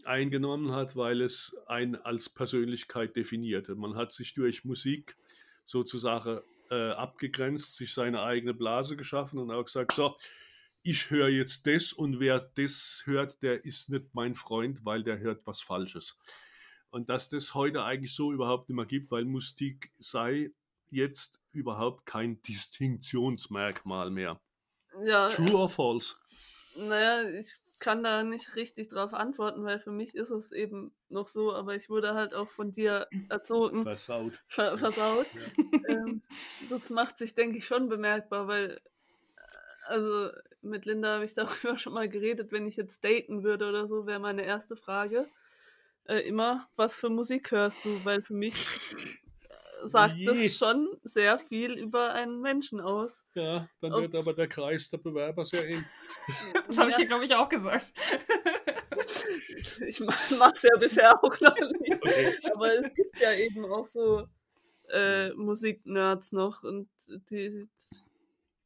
eingenommen 0.04 0.72
hat, 0.72 0.96
weil 0.96 1.20
es 1.20 1.56
einen 1.66 1.96
als 1.96 2.28
Persönlichkeit 2.28 3.16
definierte. 3.16 3.74
Man 3.74 3.96
hat 3.96 4.12
sich 4.12 4.34
durch 4.34 4.64
Musik 4.64 5.16
sozusagen 5.64 6.40
äh, 6.70 6.90
abgegrenzt, 6.90 7.76
sich 7.76 7.92
seine 7.92 8.22
eigene 8.22 8.54
Blase 8.54 8.96
geschaffen 8.96 9.38
und 9.38 9.50
auch 9.50 9.64
gesagt, 9.64 9.92
so, 9.92 10.16
ich 10.82 11.10
höre 11.10 11.28
jetzt 11.28 11.66
das 11.66 11.92
und 11.92 12.20
wer 12.20 12.40
das 12.40 13.02
hört, 13.04 13.42
der 13.42 13.64
ist 13.64 13.90
nicht 13.90 14.14
mein 14.14 14.34
Freund, 14.34 14.84
weil 14.84 15.02
der 15.02 15.18
hört 15.18 15.46
was 15.46 15.60
Falsches. 15.60 16.18
Und 16.90 17.10
dass 17.10 17.28
das 17.28 17.54
heute 17.54 17.84
eigentlich 17.84 18.14
so 18.14 18.32
überhaupt 18.32 18.68
nicht 18.68 18.76
mehr 18.76 18.86
gibt, 18.86 19.10
weil 19.10 19.24
Musik 19.24 19.90
sei 19.98 20.50
jetzt 20.90 21.40
überhaupt 21.52 22.06
kein 22.06 22.42
Distinktionsmerkmal 22.42 24.10
mehr. 24.10 24.40
Ja, 25.04 25.28
True 25.28 25.54
or 25.54 25.68
false? 25.68 26.16
Naja, 26.76 27.28
ich 27.28 27.54
kann 27.78 28.02
da 28.02 28.24
nicht 28.24 28.56
richtig 28.56 28.88
drauf 28.88 29.14
antworten, 29.14 29.64
weil 29.64 29.78
für 29.78 29.92
mich 29.92 30.14
ist 30.14 30.30
es 30.30 30.50
eben 30.50 30.92
noch 31.08 31.28
so, 31.28 31.54
aber 31.54 31.76
ich 31.76 31.88
wurde 31.88 32.14
halt 32.14 32.34
auch 32.34 32.50
von 32.50 32.72
dir 32.72 33.06
erzogen. 33.28 33.84
Versaut. 33.84 34.32
Ver 34.46 34.78
versaut. 34.78 35.26
Ja. 35.34 35.64
Ähm, 35.88 36.20
das 36.68 36.90
macht 36.90 37.16
sich, 37.16 37.34
denke 37.34 37.56
ich, 37.56 37.64
schon 37.64 37.88
bemerkbar, 37.88 38.46
weil 38.46 38.78
also 39.86 40.28
mit 40.60 40.84
Linda 40.84 41.14
habe 41.14 41.24
ich 41.24 41.32
darüber 41.32 41.78
schon 41.78 41.94
mal 41.94 42.10
geredet, 42.10 42.52
wenn 42.52 42.66
ich 42.66 42.76
jetzt 42.76 43.02
daten 43.04 43.42
würde 43.42 43.66
oder 43.66 43.86
so, 43.86 44.06
wäre 44.06 44.20
meine 44.20 44.44
erste 44.44 44.76
Frage 44.76 45.26
äh, 46.08 46.20
immer, 46.20 46.68
was 46.76 46.96
für 46.96 47.10
Musik 47.10 47.50
hörst 47.52 47.84
du? 47.84 48.04
Weil 48.04 48.22
für 48.22 48.34
mich 48.34 48.54
äh, 48.54 49.27
sagt 49.84 50.16
Je. 50.16 50.24
das 50.24 50.56
schon 50.56 50.88
sehr 51.02 51.38
viel 51.38 51.72
über 51.72 52.12
einen 52.12 52.40
Menschen 52.40 52.80
aus. 52.80 53.24
Ja, 53.34 53.68
dann 53.80 53.92
Ob, 53.92 54.02
wird 54.02 54.14
aber 54.14 54.34
der 54.34 54.48
Kreis 54.48 54.88
der 54.90 54.98
Bewerber 54.98 55.44
sehr 55.44 55.66
eng. 55.66 55.84
Das 56.66 56.78
habe 56.78 56.90
ich 56.90 56.96
hier, 56.96 57.06
glaube 57.06 57.24
ich, 57.24 57.34
auch 57.34 57.48
gesagt. 57.48 57.94
ich 59.86 60.00
mache 60.00 60.52
es 60.52 60.62
ja 60.62 60.76
bisher 60.78 61.24
auch 61.24 61.40
noch 61.40 61.56
nicht. 61.80 61.96
Okay. 62.02 62.36
Aber 62.52 62.74
es 62.74 62.92
gibt 62.92 63.18
ja 63.20 63.32
eben 63.32 63.64
auch 63.64 63.86
so 63.86 64.26
äh, 64.90 65.30
Musiknerds 65.30 66.32
noch 66.32 66.62
und 66.62 66.88
die, 67.30 67.66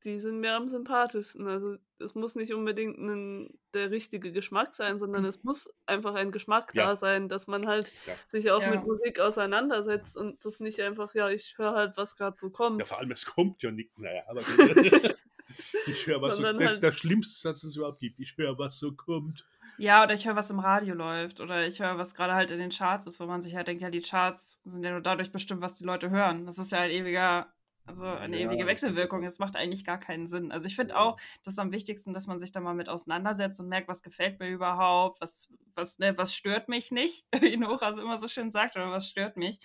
die 0.05 0.19
sind 0.19 0.41
mir 0.41 0.55
am 0.55 0.69
sympathischsten. 0.69 1.47
Also 1.47 1.77
es 1.99 2.15
muss 2.15 2.35
nicht 2.35 2.53
unbedingt 2.53 2.99
ein, 2.99 3.59
der 3.75 3.91
richtige 3.91 4.33
Geschmack 4.33 4.75
sein, 4.75 4.99
sondern 4.99 5.25
es 5.25 5.43
muss 5.45 5.73
einfach 5.87 6.15
ein 6.15 6.33
Geschmack 6.33 6.75
ja. 6.75 6.87
da 6.87 6.97
sein, 6.97 7.29
dass 7.29 7.47
man 7.47 7.67
halt 7.67 7.91
ja. 8.07 8.15
sich 8.29 8.51
auch 8.51 8.63
ja. 8.63 8.71
mit 8.71 8.85
Musik 8.85 9.21
auseinandersetzt 9.21 10.17
und 10.17 10.45
das 10.45 10.61
nicht 10.61 10.81
einfach, 10.81 11.15
ja, 11.15 11.29
ich 11.31 11.57
höre 11.59 11.75
halt, 11.75 11.97
was 11.97 12.17
gerade 12.17 12.37
so 12.39 12.51
kommt. 12.51 12.81
Ja, 12.81 12.85
vor 12.85 12.99
allem, 12.99 13.13
es 13.13 13.27
kommt 13.27 13.63
ja 13.63 13.71
nicht, 13.71 13.97
naja, 13.99 14.23
aber 14.29 14.41
ich 15.87 16.07
höre, 16.07 16.21
was 16.21 16.37
so, 16.37 16.43
das 16.43 16.57
halt 16.57 16.71
ist 16.71 16.83
der 16.83 16.93
schlimmste 16.93 17.41
Satz, 17.41 17.61
den 17.61 17.69
es 17.69 17.77
überhaupt 17.77 18.01
gibt. 18.01 18.19
Ich 18.19 18.37
höre, 18.37 18.59
was 18.59 18.79
so 18.79 18.93
kommt. 18.93 19.47
Ja, 19.79 20.03
oder 20.03 20.15
ich 20.15 20.27
höre, 20.27 20.37
was 20.37 20.51
im 20.51 20.59
Radio 20.59 20.95
läuft. 20.95 21.41
Oder 21.41 21.67
ich 21.67 21.81
höre, 21.81 21.99
was 21.99 22.15
gerade 22.15 22.35
halt 22.35 22.51
in 22.51 22.59
den 22.59 22.71
Charts 22.71 23.07
ist, 23.07 23.21
wo 23.21 23.27
man 23.27 23.43
sich 23.43 23.57
halt 23.57 23.69
denkt, 23.69 23.83
ja, 23.83 23.91
die 23.91 24.03
Charts 24.03 24.61
sind 24.65 24.85
ja 24.85 24.91
nur 24.91 25.01
dadurch 25.01 25.33
bestimmt, 25.33 25.63
was 25.63 25.75
die 25.75 25.85
Leute 25.85 26.11
hören. 26.11 26.47
Das 26.47 26.59
ist 26.59 26.73
ja 26.73 26.81
ein 26.81 26.91
ewiger 26.91 27.53
also 27.85 28.05
eine 28.05 28.39
ja. 28.39 28.49
ewige 28.49 28.67
Wechselwirkung. 28.67 29.25
Es 29.25 29.39
macht 29.39 29.57
eigentlich 29.57 29.85
gar 29.85 29.99
keinen 29.99 30.27
Sinn. 30.27 30.53
Also 30.53 30.67
ich 30.67 30.77
finde 30.77 30.97
auch, 30.99 31.19
das 31.43 31.55
ist 31.55 31.59
am 31.59 31.73
wichtigsten, 31.73 32.13
dass 32.13 32.27
man 32.27 32.39
sich 32.39 32.53
da 32.53 32.61
mal 32.61 32.75
mit 32.75 32.89
auseinandersetzt 32.89 33.59
und 33.61 33.69
merkt, 33.69 33.89
was 33.89 34.03
gefällt 34.03 34.39
mir 34.39 34.49
überhaupt, 34.49 35.21
was, 35.21 35.53
was, 35.75 35.99
ne, 35.99 36.17
was 36.17 36.35
stört 36.35 36.69
mich 36.69 36.93
nicht, 36.93 37.27
wie 37.41 37.57
Nora 37.57 37.91
immer 37.91 38.21
so 38.21 38.29
schön 38.29 38.51
sagt, 38.51 38.77
oder 38.77 38.91
was 38.91 39.09
stört 39.09 39.37
mich. 39.37 39.59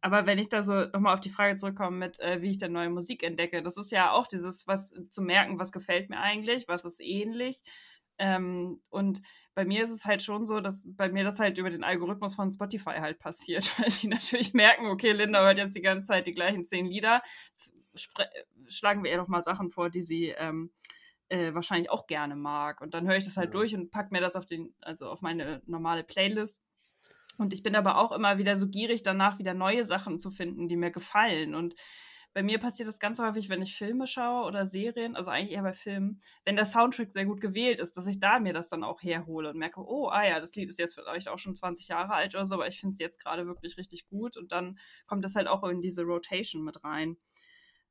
Aber 0.00 0.26
wenn 0.26 0.38
ich 0.38 0.48
da 0.48 0.62
so 0.62 0.86
nochmal 0.86 1.14
auf 1.14 1.20
die 1.20 1.30
Frage 1.30 1.54
zurückkomme 1.56 1.96
mit, 1.96 2.18
äh, 2.20 2.42
wie 2.42 2.50
ich 2.50 2.58
denn 2.58 2.72
neue 2.72 2.90
Musik 2.90 3.22
entdecke, 3.22 3.62
das 3.62 3.76
ist 3.76 3.92
ja 3.92 4.10
auch 4.10 4.26
dieses, 4.26 4.66
was 4.66 4.92
zu 5.10 5.22
merken, 5.22 5.60
was 5.60 5.70
gefällt 5.70 6.10
mir 6.10 6.18
eigentlich, 6.18 6.66
was 6.66 6.84
ist 6.84 7.00
ähnlich. 7.00 7.62
Ähm, 8.18 8.80
und 8.90 9.22
bei 9.54 9.64
mir 9.64 9.84
ist 9.84 9.90
es 9.90 10.04
halt 10.04 10.22
schon 10.22 10.46
so, 10.46 10.60
dass 10.60 10.86
bei 10.96 11.10
mir 11.10 11.24
das 11.24 11.38
halt 11.38 11.58
über 11.58 11.70
den 11.70 11.84
Algorithmus 11.84 12.34
von 12.34 12.50
Spotify 12.50 12.98
halt 13.00 13.18
passiert, 13.18 13.64
weil 13.78 13.90
die 13.90 14.08
natürlich 14.08 14.54
merken, 14.54 14.86
okay, 14.86 15.12
Linda 15.12 15.42
hört 15.42 15.58
jetzt 15.58 15.76
die 15.76 15.82
ganze 15.82 16.08
Zeit 16.08 16.26
die 16.26 16.34
gleichen 16.34 16.64
zehn 16.64 16.86
Lieder, 16.86 17.22
schlagen 18.68 19.04
wir 19.04 19.10
ihr 19.10 19.18
doch 19.18 19.28
mal 19.28 19.42
Sachen 19.42 19.70
vor, 19.70 19.90
die 19.90 20.02
sie 20.02 20.28
ähm, 20.28 20.70
äh, 21.28 21.54
wahrscheinlich 21.54 21.90
auch 21.90 22.06
gerne 22.06 22.36
mag. 22.36 22.80
Und 22.80 22.94
dann 22.94 23.06
höre 23.06 23.16
ich 23.16 23.24
das 23.24 23.36
halt 23.36 23.48
ja. 23.48 23.60
durch 23.60 23.74
und 23.74 23.90
packe 23.90 24.08
mir 24.12 24.20
das 24.20 24.36
auf 24.36 24.46
den, 24.46 24.74
also 24.80 25.10
auf 25.10 25.20
meine 25.20 25.62
normale 25.66 26.04
Playlist. 26.04 26.62
Und 27.38 27.52
ich 27.52 27.62
bin 27.62 27.74
aber 27.74 27.98
auch 27.98 28.12
immer 28.12 28.38
wieder 28.38 28.56
so 28.56 28.68
gierig 28.68 29.02
danach, 29.02 29.38
wieder 29.38 29.54
neue 29.54 29.84
Sachen 29.84 30.18
zu 30.18 30.30
finden, 30.30 30.68
die 30.68 30.76
mir 30.76 30.90
gefallen. 30.90 31.54
Und 31.54 31.74
bei 32.34 32.42
mir 32.42 32.58
passiert 32.58 32.88
das 32.88 32.98
ganz 32.98 33.18
häufig, 33.18 33.48
wenn 33.48 33.62
ich 33.62 33.76
Filme 33.76 34.06
schaue 34.06 34.46
oder 34.46 34.66
Serien, 34.66 35.16
also 35.16 35.30
eigentlich 35.30 35.52
eher 35.52 35.62
bei 35.62 35.72
Filmen, 35.72 36.20
wenn 36.44 36.56
der 36.56 36.64
Soundtrack 36.64 37.12
sehr 37.12 37.26
gut 37.26 37.40
gewählt 37.40 37.78
ist, 37.80 37.96
dass 37.96 38.06
ich 38.06 38.20
da 38.20 38.40
mir 38.40 38.52
das 38.52 38.68
dann 38.68 38.84
auch 38.84 39.02
herhole 39.02 39.50
und 39.50 39.58
merke, 39.58 39.80
oh, 39.80 40.08
ah 40.08 40.24
ja, 40.24 40.40
das 40.40 40.54
Lied 40.54 40.68
ist 40.68 40.78
jetzt 40.78 40.94
vielleicht 40.94 41.28
auch 41.28 41.38
schon 41.38 41.54
20 41.54 41.88
Jahre 41.88 42.14
alt 42.14 42.34
oder 42.34 42.46
so, 42.46 42.54
aber 42.54 42.68
ich 42.68 42.80
finde 42.80 42.94
es 42.94 43.00
jetzt 43.00 43.22
gerade 43.22 43.46
wirklich 43.46 43.76
richtig 43.76 44.06
gut 44.06 44.36
und 44.36 44.52
dann 44.52 44.78
kommt 45.06 45.24
das 45.24 45.34
halt 45.34 45.46
auch 45.46 45.62
in 45.64 45.82
diese 45.82 46.04
Rotation 46.04 46.64
mit 46.64 46.82
rein. 46.84 47.16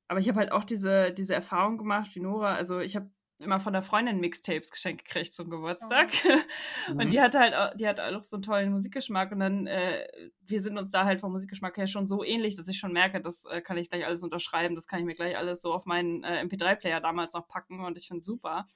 aber 0.07 0.19
ich 0.19 0.27
habe 0.29 0.39
halt 0.39 0.51
auch 0.51 0.63
diese, 0.63 1.13
diese 1.13 1.35
Erfahrung 1.35 1.77
gemacht, 1.77 2.15
wie 2.15 2.19
Nora. 2.21 2.55
Also 2.55 2.79
ich 2.79 2.95
habe 2.95 3.11
immer 3.41 3.59
von 3.59 3.73
der 3.73 3.81
Freundin 3.81 4.19
Mixtapes 4.19 4.71
geschenkt 4.71 5.05
gekriegt 5.05 5.33
zum 5.33 5.49
Geburtstag. 5.49 6.09
Oh. 6.25 6.91
Und 6.91 7.05
mhm. 7.05 7.09
die 7.09 7.21
hat 7.21 7.35
halt 7.35 7.53
auch, 7.53 7.75
die 7.75 7.87
hat 7.87 7.99
auch 7.99 8.23
so 8.23 8.37
einen 8.37 8.43
tollen 8.43 8.71
Musikgeschmack 8.71 9.31
und 9.31 9.39
dann, 9.39 9.67
äh, 9.67 10.07
wir 10.47 10.61
sind 10.61 10.77
uns 10.77 10.91
da 10.91 11.05
halt 11.05 11.21
vom 11.21 11.31
Musikgeschmack 11.31 11.77
her 11.77 11.87
schon 11.87 12.07
so 12.07 12.23
ähnlich, 12.23 12.55
dass 12.55 12.67
ich 12.67 12.77
schon 12.77 12.93
merke, 12.93 13.21
das 13.21 13.45
äh, 13.45 13.61
kann 13.61 13.77
ich 13.77 13.89
gleich 13.89 14.05
alles 14.05 14.23
unterschreiben, 14.23 14.75
das 14.75 14.87
kann 14.87 14.99
ich 14.99 15.05
mir 15.05 15.15
gleich 15.15 15.37
alles 15.37 15.61
so 15.61 15.73
auf 15.73 15.85
meinen 15.85 16.23
äh, 16.23 16.43
MP3-Player 16.43 17.01
damals 17.01 17.33
noch 17.33 17.47
packen 17.47 17.83
und 17.83 17.97
ich 17.97 18.07
finde 18.07 18.23
super. 18.23 18.67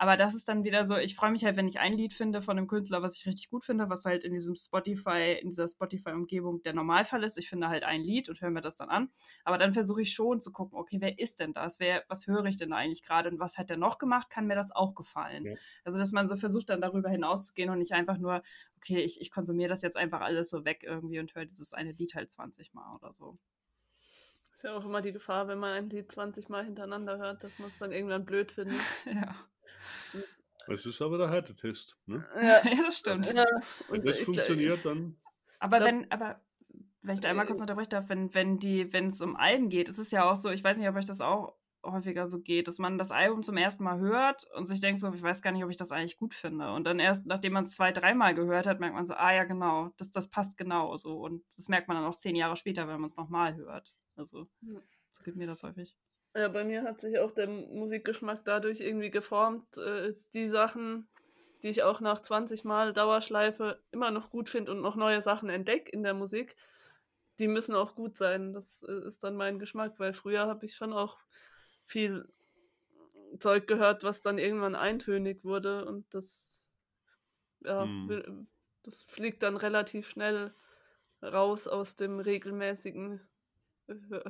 Aber 0.00 0.16
das 0.16 0.34
ist 0.34 0.48
dann 0.48 0.64
wieder 0.64 0.86
so, 0.86 0.96
ich 0.96 1.14
freue 1.14 1.30
mich 1.30 1.44
halt, 1.44 1.58
wenn 1.58 1.68
ich 1.68 1.78
ein 1.78 1.92
Lied 1.92 2.14
finde 2.14 2.40
von 2.40 2.56
einem 2.56 2.66
Künstler, 2.66 3.02
was 3.02 3.18
ich 3.18 3.26
richtig 3.26 3.50
gut 3.50 3.66
finde, 3.66 3.90
was 3.90 4.06
halt 4.06 4.24
in 4.24 4.32
diesem 4.32 4.56
Spotify, 4.56 5.38
in 5.38 5.50
dieser 5.50 5.68
Spotify-Umgebung 5.68 6.62
der 6.62 6.72
Normalfall 6.72 7.22
ist. 7.22 7.36
Ich 7.36 7.50
finde 7.50 7.68
halt 7.68 7.84
ein 7.84 8.00
Lied 8.00 8.30
und 8.30 8.40
höre 8.40 8.48
mir 8.48 8.62
das 8.62 8.78
dann 8.78 8.88
an. 8.88 9.10
Aber 9.44 9.58
dann 9.58 9.74
versuche 9.74 10.00
ich 10.00 10.14
schon 10.14 10.40
zu 10.40 10.52
gucken, 10.52 10.78
okay, 10.78 11.02
wer 11.02 11.18
ist 11.18 11.38
denn 11.38 11.52
das? 11.52 11.80
Wer, 11.80 12.02
was 12.08 12.26
höre 12.26 12.46
ich 12.46 12.56
denn 12.56 12.70
da 12.70 12.76
eigentlich 12.76 13.02
gerade 13.02 13.28
und 13.28 13.40
was 13.40 13.58
hat 13.58 13.68
der 13.68 13.76
noch 13.76 13.98
gemacht? 13.98 14.30
Kann 14.30 14.46
mir 14.46 14.54
das 14.54 14.74
auch 14.74 14.94
gefallen? 14.94 15.44
Ja. 15.44 15.54
Also, 15.84 15.98
dass 15.98 16.12
man 16.12 16.26
so 16.26 16.36
versucht, 16.36 16.70
dann 16.70 16.80
darüber 16.80 17.10
hinauszugehen 17.10 17.68
und 17.68 17.76
nicht 17.78 17.92
einfach 17.92 18.16
nur, 18.16 18.42
okay, 18.78 19.00
ich, 19.02 19.20
ich 19.20 19.30
konsumiere 19.30 19.68
das 19.68 19.82
jetzt 19.82 19.98
einfach 19.98 20.22
alles 20.22 20.48
so 20.48 20.64
weg 20.64 20.82
irgendwie 20.82 21.18
und 21.18 21.34
höre 21.34 21.44
dieses 21.44 21.74
eine 21.74 21.92
Lied 21.92 22.14
halt 22.14 22.30
20 22.30 22.72
Mal 22.72 22.94
oder 22.94 23.12
so. 23.12 23.36
Ist 24.54 24.64
ja 24.64 24.74
auch 24.74 24.84
immer 24.86 25.02
die 25.02 25.12
Gefahr, 25.12 25.46
wenn 25.46 25.58
man 25.58 25.72
ein 25.72 25.90
Lied 25.90 26.10
20 26.10 26.48
Mal 26.48 26.64
hintereinander 26.64 27.18
hört, 27.18 27.44
dass 27.44 27.58
man 27.58 27.68
es 27.68 27.76
dann 27.76 27.92
irgendwann 27.92 28.24
blöd 28.24 28.50
findet. 28.50 28.80
ja. 29.04 29.36
Es 30.68 30.86
ist 30.86 31.02
aber 31.02 31.18
der 31.18 31.30
Härtetest. 31.30 31.96
Ne? 32.06 32.24
Ja, 32.36 32.42
ja, 32.64 32.82
das 32.84 32.98
stimmt. 32.98 33.32
Ja, 33.32 33.44
wenn 33.88 34.02
das 34.02 34.20
funktioniert, 34.20 34.84
dann. 34.84 35.16
Aber 35.62 35.76
glaub, 35.76 35.88
wenn, 35.88 36.10
aber 36.10 36.40
wenn 37.02 37.16
ich 37.16 37.20
da 37.20 37.28
einmal 37.28 37.44
kurz 37.44 37.60
unterbrechen 37.60 37.90
darf, 37.90 38.08
wenn, 38.08 38.32
wenn 38.32 38.58
die, 38.58 38.90
wenn 38.94 39.08
es 39.08 39.20
um 39.20 39.36
Alben 39.36 39.68
geht, 39.68 39.90
ist 39.90 39.98
es 39.98 40.10
ja 40.10 40.24
auch 40.24 40.36
so, 40.36 40.48
ich 40.48 40.64
weiß 40.64 40.78
nicht, 40.78 40.88
ob 40.88 40.96
euch 40.96 41.04
das 41.04 41.20
auch 41.20 41.54
häufiger 41.84 42.26
so 42.26 42.40
geht, 42.40 42.66
dass 42.66 42.78
man 42.78 42.96
das 42.96 43.10
Album 43.10 43.42
zum 43.42 43.58
ersten 43.58 43.84
Mal 43.84 43.98
hört 43.98 44.46
und 44.54 44.64
sich 44.64 44.80
denkt 44.80 45.00
so, 45.00 45.12
ich 45.12 45.22
weiß 45.22 45.42
gar 45.42 45.52
nicht, 45.52 45.64
ob 45.64 45.70
ich 45.70 45.76
das 45.76 45.92
eigentlich 45.92 46.16
gut 46.16 46.32
finde. 46.32 46.72
Und 46.72 46.84
dann 46.84 46.98
erst, 46.98 47.26
nachdem 47.26 47.52
man 47.52 47.64
es 47.64 47.74
zwei, 47.74 47.92
dreimal 47.92 48.34
gehört 48.34 48.66
hat, 48.66 48.80
merkt 48.80 48.94
man 48.94 49.04
so, 49.04 49.14
ah 49.14 49.32
ja, 49.32 49.44
genau, 49.44 49.90
das, 49.96 50.10
das 50.10 50.28
passt 50.28 50.56
genau 50.56 50.96
so. 50.96 51.20
Und 51.20 51.42
das 51.56 51.68
merkt 51.68 51.88
man 51.88 51.96
dann 51.96 52.06
auch 52.06 52.16
zehn 52.16 52.36
Jahre 52.36 52.56
später, 52.56 52.88
wenn 52.88 53.00
man 53.00 53.10
es 53.10 53.16
nochmal 53.16 53.54
hört. 53.56 53.94
Also, 54.16 54.48
so 55.10 55.22
geht 55.24 55.36
mir 55.36 55.46
das 55.46 55.62
häufig. 55.62 55.94
Ja, 56.34 56.48
bei 56.48 56.64
mir 56.64 56.84
hat 56.84 57.00
sich 57.00 57.18
auch 57.18 57.32
der 57.32 57.48
Musikgeschmack 57.48 58.44
dadurch 58.44 58.80
irgendwie 58.80 59.10
geformt. 59.10 59.76
Äh, 59.78 60.14
die 60.32 60.48
Sachen, 60.48 61.08
die 61.62 61.68
ich 61.68 61.82
auch 61.82 62.00
nach 62.00 62.20
20 62.20 62.64
Mal 62.64 62.92
Dauerschleife 62.92 63.82
immer 63.90 64.10
noch 64.10 64.30
gut 64.30 64.48
finde 64.48 64.72
und 64.72 64.80
noch 64.80 64.96
neue 64.96 65.22
Sachen 65.22 65.50
entdecke 65.50 65.90
in 65.90 66.04
der 66.04 66.14
Musik, 66.14 66.56
die 67.40 67.48
müssen 67.48 67.74
auch 67.74 67.96
gut 67.96 68.16
sein. 68.16 68.52
Das 68.52 68.82
äh, 68.84 69.06
ist 69.06 69.24
dann 69.24 69.34
mein 69.34 69.58
Geschmack, 69.58 69.98
weil 69.98 70.12
früher 70.12 70.46
habe 70.46 70.66
ich 70.66 70.76
schon 70.76 70.92
auch 70.92 71.18
viel 71.84 72.28
Zeug 73.38 73.66
gehört, 73.66 74.04
was 74.04 74.22
dann 74.22 74.38
irgendwann 74.38 74.76
eintönig 74.76 75.44
wurde 75.44 75.84
und 75.84 76.12
das, 76.14 76.66
ja, 77.60 77.84
hm. 77.84 78.48
das 78.82 79.02
fliegt 79.02 79.42
dann 79.42 79.56
relativ 79.56 80.08
schnell 80.08 80.54
raus 81.22 81.66
aus 81.66 81.96
dem 81.96 82.20
regelmäßigen 82.20 83.20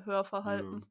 Hörverhalten. 0.05 0.81
Ja. 0.81 0.87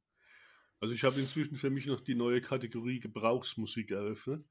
Also 0.80 0.94
ich 0.94 1.04
habe 1.04 1.20
inzwischen 1.20 1.56
für 1.56 1.70
mich 1.70 1.86
noch 1.88 2.00
die 2.00 2.16
neue 2.16 2.42
Kategorie 2.42 3.00
Gebrauchsmusik 3.00 3.92
eröffnet. 3.92 4.48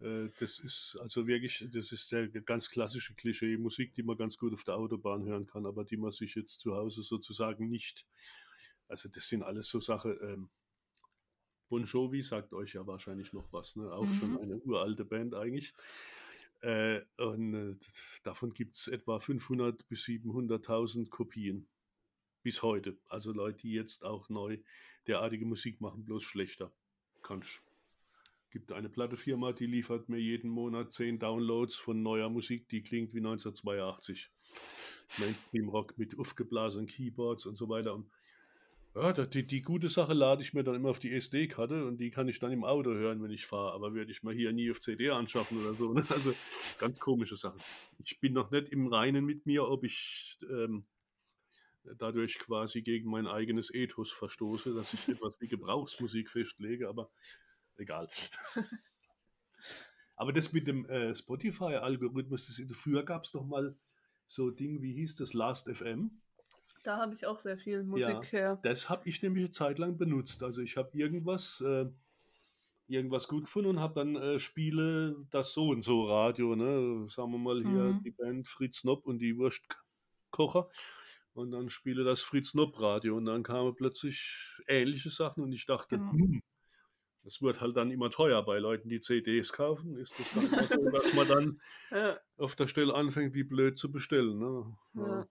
Äh, 0.00 0.28
das 0.38 0.58
ist 0.58 0.98
also 1.00 1.26
wirklich, 1.26 1.66
das 1.72 1.92
ist 1.92 2.12
der 2.12 2.28
ganz 2.28 2.70
klassische 2.70 3.14
Klischee-Musik, 3.14 3.94
die 3.94 4.02
man 4.02 4.16
ganz 4.16 4.36
gut 4.36 4.52
auf 4.52 4.64
der 4.64 4.76
Autobahn 4.76 5.24
hören 5.24 5.46
kann, 5.46 5.66
aber 5.66 5.84
die 5.84 5.96
man 5.96 6.10
sich 6.10 6.34
jetzt 6.34 6.60
zu 6.60 6.74
Hause 6.74 7.02
sozusagen 7.02 7.68
nicht. 7.68 8.06
Also 8.88 9.08
das 9.08 9.28
sind 9.28 9.42
alles 9.42 9.68
so 9.68 9.80
Sachen. 9.80 10.16
Ähm, 10.22 10.50
bon 11.68 11.84
Jovi 11.84 12.22
sagt 12.22 12.52
euch 12.52 12.74
ja 12.74 12.86
wahrscheinlich 12.86 13.32
noch 13.32 13.52
was, 13.52 13.76
ne? 13.76 13.90
Auch 13.92 14.06
mhm. 14.06 14.14
schon 14.14 14.38
eine 14.38 14.58
uralte 14.58 15.04
Band 15.04 15.34
eigentlich. 15.34 15.72
Äh, 16.60 17.00
und 17.16 17.54
äh, 17.54 17.76
davon 18.22 18.52
gibt 18.52 18.76
es 18.76 18.88
etwa 18.88 19.18
500 19.18 19.88
bis 19.88 20.04
700.000 20.04 21.08
Kopien 21.08 21.68
bis 22.46 22.62
heute. 22.62 22.96
Also 23.08 23.32
Leute, 23.32 23.58
die 23.62 23.72
jetzt 23.72 24.04
auch 24.04 24.28
neu 24.28 24.58
derartige 25.08 25.44
Musik 25.44 25.80
machen, 25.80 26.04
bloß 26.04 26.22
schlechter. 26.22 26.70
Kannst. 27.20 27.60
Gibt 28.52 28.70
eine 28.70 28.88
Plattefirma, 28.88 29.50
die 29.52 29.66
liefert 29.66 30.08
mir 30.08 30.20
jeden 30.20 30.48
Monat 30.48 30.92
10 30.92 31.18
Downloads 31.18 31.74
von 31.74 32.04
neuer 32.04 32.30
Musik, 32.30 32.68
die 32.68 32.82
klingt 32.82 33.14
wie 33.14 33.18
1982. 33.18 34.30
Mainstream 35.18 35.68
Rock 35.70 35.98
mit 35.98 36.16
aufgeblasenen 36.20 36.86
Keyboards 36.86 37.46
und 37.46 37.56
so 37.56 37.68
weiter. 37.68 37.94
Und 37.94 38.06
ja, 38.94 39.12
die, 39.12 39.44
die 39.44 39.62
gute 39.62 39.88
Sache 39.88 40.14
lade 40.14 40.40
ich 40.40 40.54
mir 40.54 40.62
dann 40.62 40.76
immer 40.76 40.90
auf 40.90 41.00
die 41.00 41.12
SD-Karte 41.12 41.84
und 41.84 41.98
die 41.98 42.12
kann 42.12 42.28
ich 42.28 42.38
dann 42.38 42.52
im 42.52 42.62
Auto 42.62 42.90
hören, 42.90 43.24
wenn 43.24 43.32
ich 43.32 43.44
fahre. 43.44 43.72
Aber 43.72 43.92
werde 43.92 44.12
ich 44.12 44.22
mal 44.22 44.34
hier 44.34 44.52
nie 44.52 44.70
auf 44.70 44.78
CD 44.78 45.10
anschaffen 45.10 45.60
oder 45.60 45.74
so. 45.74 45.92
Ne? 45.92 46.04
Also 46.10 46.32
ganz 46.78 47.00
komische 47.00 47.36
Sachen. 47.36 47.58
Ich 48.04 48.20
bin 48.20 48.34
noch 48.34 48.52
nicht 48.52 48.68
im 48.68 48.86
Reinen 48.86 49.24
mit 49.24 49.46
mir, 49.46 49.66
ob 49.66 49.82
ich 49.82 50.38
ähm, 50.48 50.84
dadurch 51.98 52.38
quasi 52.38 52.82
gegen 52.82 53.10
mein 53.10 53.26
eigenes 53.26 53.72
Ethos 53.72 54.12
verstoße, 54.12 54.74
dass 54.74 54.94
ich 54.94 55.08
etwas 55.08 55.40
wie 55.40 55.48
Gebrauchsmusik 55.48 56.30
festlege, 56.30 56.88
aber 56.88 57.10
egal. 57.76 58.08
aber 60.16 60.32
das 60.32 60.52
mit 60.52 60.66
dem 60.66 60.86
äh, 60.86 61.14
Spotify-Algorithmus, 61.14 62.62
früher 62.74 63.04
gab 63.04 63.24
es 63.24 63.32
doch 63.32 63.44
mal 63.44 63.76
so 64.26 64.50
Ding, 64.50 64.82
wie 64.82 64.92
hieß 64.92 65.16
das, 65.16 65.34
Last 65.34 65.70
FM? 65.74 66.10
Da 66.82 66.98
habe 66.98 67.14
ich 67.14 67.26
auch 67.26 67.38
sehr 67.38 67.58
viel 67.58 67.82
Musik 67.82 68.08
ja, 68.08 68.38
her. 68.38 68.58
Das 68.62 68.88
habe 68.88 69.08
ich 69.08 69.22
nämlich 69.22 69.44
eine 69.44 69.50
Zeit 69.50 69.78
lang 69.78 69.96
benutzt. 69.98 70.42
Also 70.42 70.62
ich 70.62 70.76
habe 70.76 70.96
irgendwas, 70.96 71.60
äh, 71.60 71.86
irgendwas 72.86 73.26
gut 73.26 73.44
gefunden 73.44 73.70
und 73.70 73.80
habe 73.80 73.94
dann 73.94 74.14
äh, 74.14 74.38
Spiele, 74.38 75.16
das 75.30 75.52
so 75.52 75.70
und 75.70 75.82
so 75.82 76.04
Radio, 76.04 76.54
ne? 76.54 77.08
Sagen 77.08 77.32
wir 77.32 77.38
mal 77.38 77.60
hier 77.60 77.94
mhm. 77.94 78.02
die 78.04 78.12
Band 78.12 78.46
Fritz 78.46 78.84
Nopp 78.84 79.04
und 79.06 79.18
die 79.18 79.36
Wurstkocher. 79.36 80.68
Und 81.36 81.50
dann 81.50 81.68
spiele 81.68 82.02
das 82.02 82.22
Fritz 82.22 82.54
Nopp 82.54 82.80
Radio 82.80 83.14
und 83.14 83.26
dann 83.26 83.42
kamen 83.42 83.74
plötzlich 83.74 84.58
ähnliche 84.68 85.10
Sachen 85.10 85.44
und 85.44 85.52
ich 85.52 85.66
dachte, 85.66 85.98
genau. 85.98 86.12
hm, 86.12 86.42
das 87.24 87.42
wird 87.42 87.60
halt 87.60 87.76
dann 87.76 87.90
immer 87.90 88.08
teuer 88.08 88.42
bei 88.42 88.58
Leuten, 88.58 88.88
die 88.88 89.00
CDs 89.00 89.52
kaufen. 89.52 89.98
Ist 89.98 90.18
das 90.18 90.50
dann 90.50 90.66
so, 90.80 90.90
dass 90.90 91.12
man 91.12 91.28
dann 91.28 91.60
ja. 91.90 92.16
auf 92.38 92.56
der 92.56 92.68
Stelle 92.68 92.94
anfängt, 92.94 93.34
wie 93.34 93.42
blöd 93.42 93.76
zu 93.76 93.92
bestellen. 93.92 94.38
Ne? 94.38 94.76
Ja. 94.94 95.26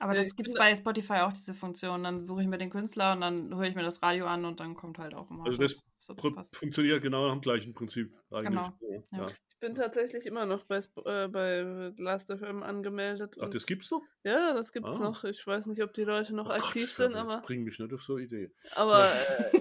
Aber 0.00 0.14
das 0.14 0.34
gibt 0.34 0.48
es 0.48 0.54
bei 0.54 0.74
Spotify 0.74 1.18
auch, 1.18 1.32
diese 1.32 1.54
Funktion. 1.54 2.02
Dann 2.02 2.24
suche 2.24 2.42
ich 2.42 2.48
mir 2.48 2.58
den 2.58 2.70
Künstler 2.70 3.12
und 3.12 3.20
dann 3.20 3.54
höre 3.54 3.68
ich 3.68 3.76
mir 3.76 3.84
das 3.84 4.02
Radio 4.02 4.26
an 4.26 4.44
und 4.44 4.58
dann 4.58 4.74
kommt 4.74 4.98
halt 4.98 5.14
auch 5.14 5.30
immer. 5.30 5.46
Also 5.46 5.58
das, 5.58 5.86
das 6.04 6.50
funktioniert 6.52 7.00
genau 7.00 7.26
nach 7.26 7.34
dem 7.34 7.42
gleichen 7.42 7.74
Prinzip 7.74 8.12
eigentlich. 8.32 8.48
Genau. 8.48 8.96
Ja. 9.12 9.26
Ich 9.64 9.66
bin 9.66 9.76
tatsächlich 9.76 10.26
immer 10.26 10.44
noch 10.44 10.64
bei, 10.64 10.80
äh, 11.06 11.26
bei 11.26 11.92
Last.fm 11.96 12.62
angemeldet. 12.62 13.38
Ach, 13.40 13.48
das 13.48 13.64
gibt's 13.64 13.90
noch? 13.90 14.02
Ja, 14.22 14.52
das 14.52 14.74
gibt's 14.74 15.00
ah. 15.00 15.04
noch. 15.04 15.24
Ich 15.24 15.46
weiß 15.46 15.68
nicht, 15.68 15.82
ob 15.82 15.94
die 15.94 16.04
Leute 16.04 16.34
noch 16.34 16.50
oh 16.50 16.52
aktiv 16.52 16.88
Gott, 16.88 16.96
sind, 16.96 17.14
aber. 17.14 17.40
Bring 17.40 17.64
mich 17.64 17.78
nicht 17.78 17.90
auf 17.94 18.02
so 18.02 18.16
eine 18.16 18.24
Idee. 18.24 18.52
Aber 18.74 19.02
äh, 19.52 19.60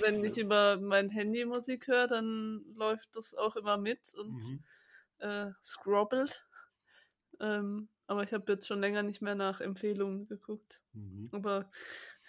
wenn 0.00 0.24
ich 0.24 0.36
über 0.36 0.78
mein 0.78 1.10
Handy 1.10 1.44
Musik 1.44 1.86
höre, 1.86 2.08
dann 2.08 2.64
läuft 2.74 3.14
das 3.14 3.36
auch 3.36 3.54
immer 3.54 3.76
mit 3.76 4.14
und 4.18 4.42
mhm. 4.42 4.64
äh, 5.18 5.52
scrobbelt. 5.62 6.44
Ähm, 7.38 7.88
aber 8.08 8.24
ich 8.24 8.32
habe 8.32 8.50
jetzt 8.50 8.66
schon 8.66 8.80
länger 8.80 9.04
nicht 9.04 9.22
mehr 9.22 9.36
nach 9.36 9.60
Empfehlungen 9.60 10.26
geguckt. 10.26 10.80
Mhm. 10.92 11.28
Aber 11.30 11.70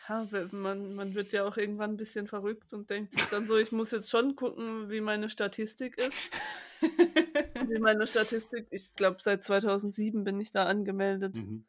ja, 0.09 0.27
man, 0.51 0.95
man 0.95 1.13
wird 1.13 1.33
ja 1.33 1.45
auch 1.45 1.57
irgendwann 1.57 1.91
ein 1.91 1.97
bisschen 1.97 2.27
verrückt 2.27 2.73
und 2.73 2.89
denkt 2.89 3.13
sich 3.13 3.29
dann 3.29 3.45
so, 3.45 3.57
ich 3.57 3.71
muss 3.71 3.91
jetzt 3.91 4.09
schon 4.09 4.35
gucken, 4.35 4.89
wie 4.89 5.01
meine 5.01 5.29
Statistik 5.29 5.97
ist. 5.97 6.31
wie 6.81 7.79
meine 7.79 8.07
Statistik, 8.07 8.67
ich 8.71 8.95
glaube, 8.95 9.17
seit 9.19 9.43
2007 9.43 10.23
bin 10.23 10.39
ich 10.39 10.51
da 10.51 10.65
angemeldet. 10.65 11.35
Mhm. 11.37 11.65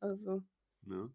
Also, 0.00 0.42
ja. 0.86 1.08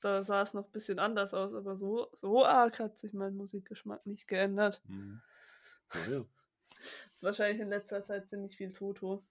da 0.00 0.24
sah 0.24 0.40
es 0.42 0.54
noch 0.54 0.64
ein 0.64 0.72
bisschen 0.72 0.98
anders 0.98 1.34
aus, 1.34 1.54
aber 1.54 1.76
so, 1.76 2.08
so 2.14 2.44
arg 2.44 2.78
hat 2.78 2.98
sich 2.98 3.12
mein 3.12 3.36
Musikgeschmack 3.36 4.06
nicht 4.06 4.26
geändert. 4.26 4.80
Mhm. 4.88 5.20
Ja, 5.92 6.12
ja. 6.12 6.24
Ist 7.12 7.22
wahrscheinlich 7.22 7.60
in 7.60 7.68
letzter 7.68 8.04
Zeit 8.04 8.30
ziemlich 8.30 8.56
viel 8.56 8.72
Toto. 8.72 9.22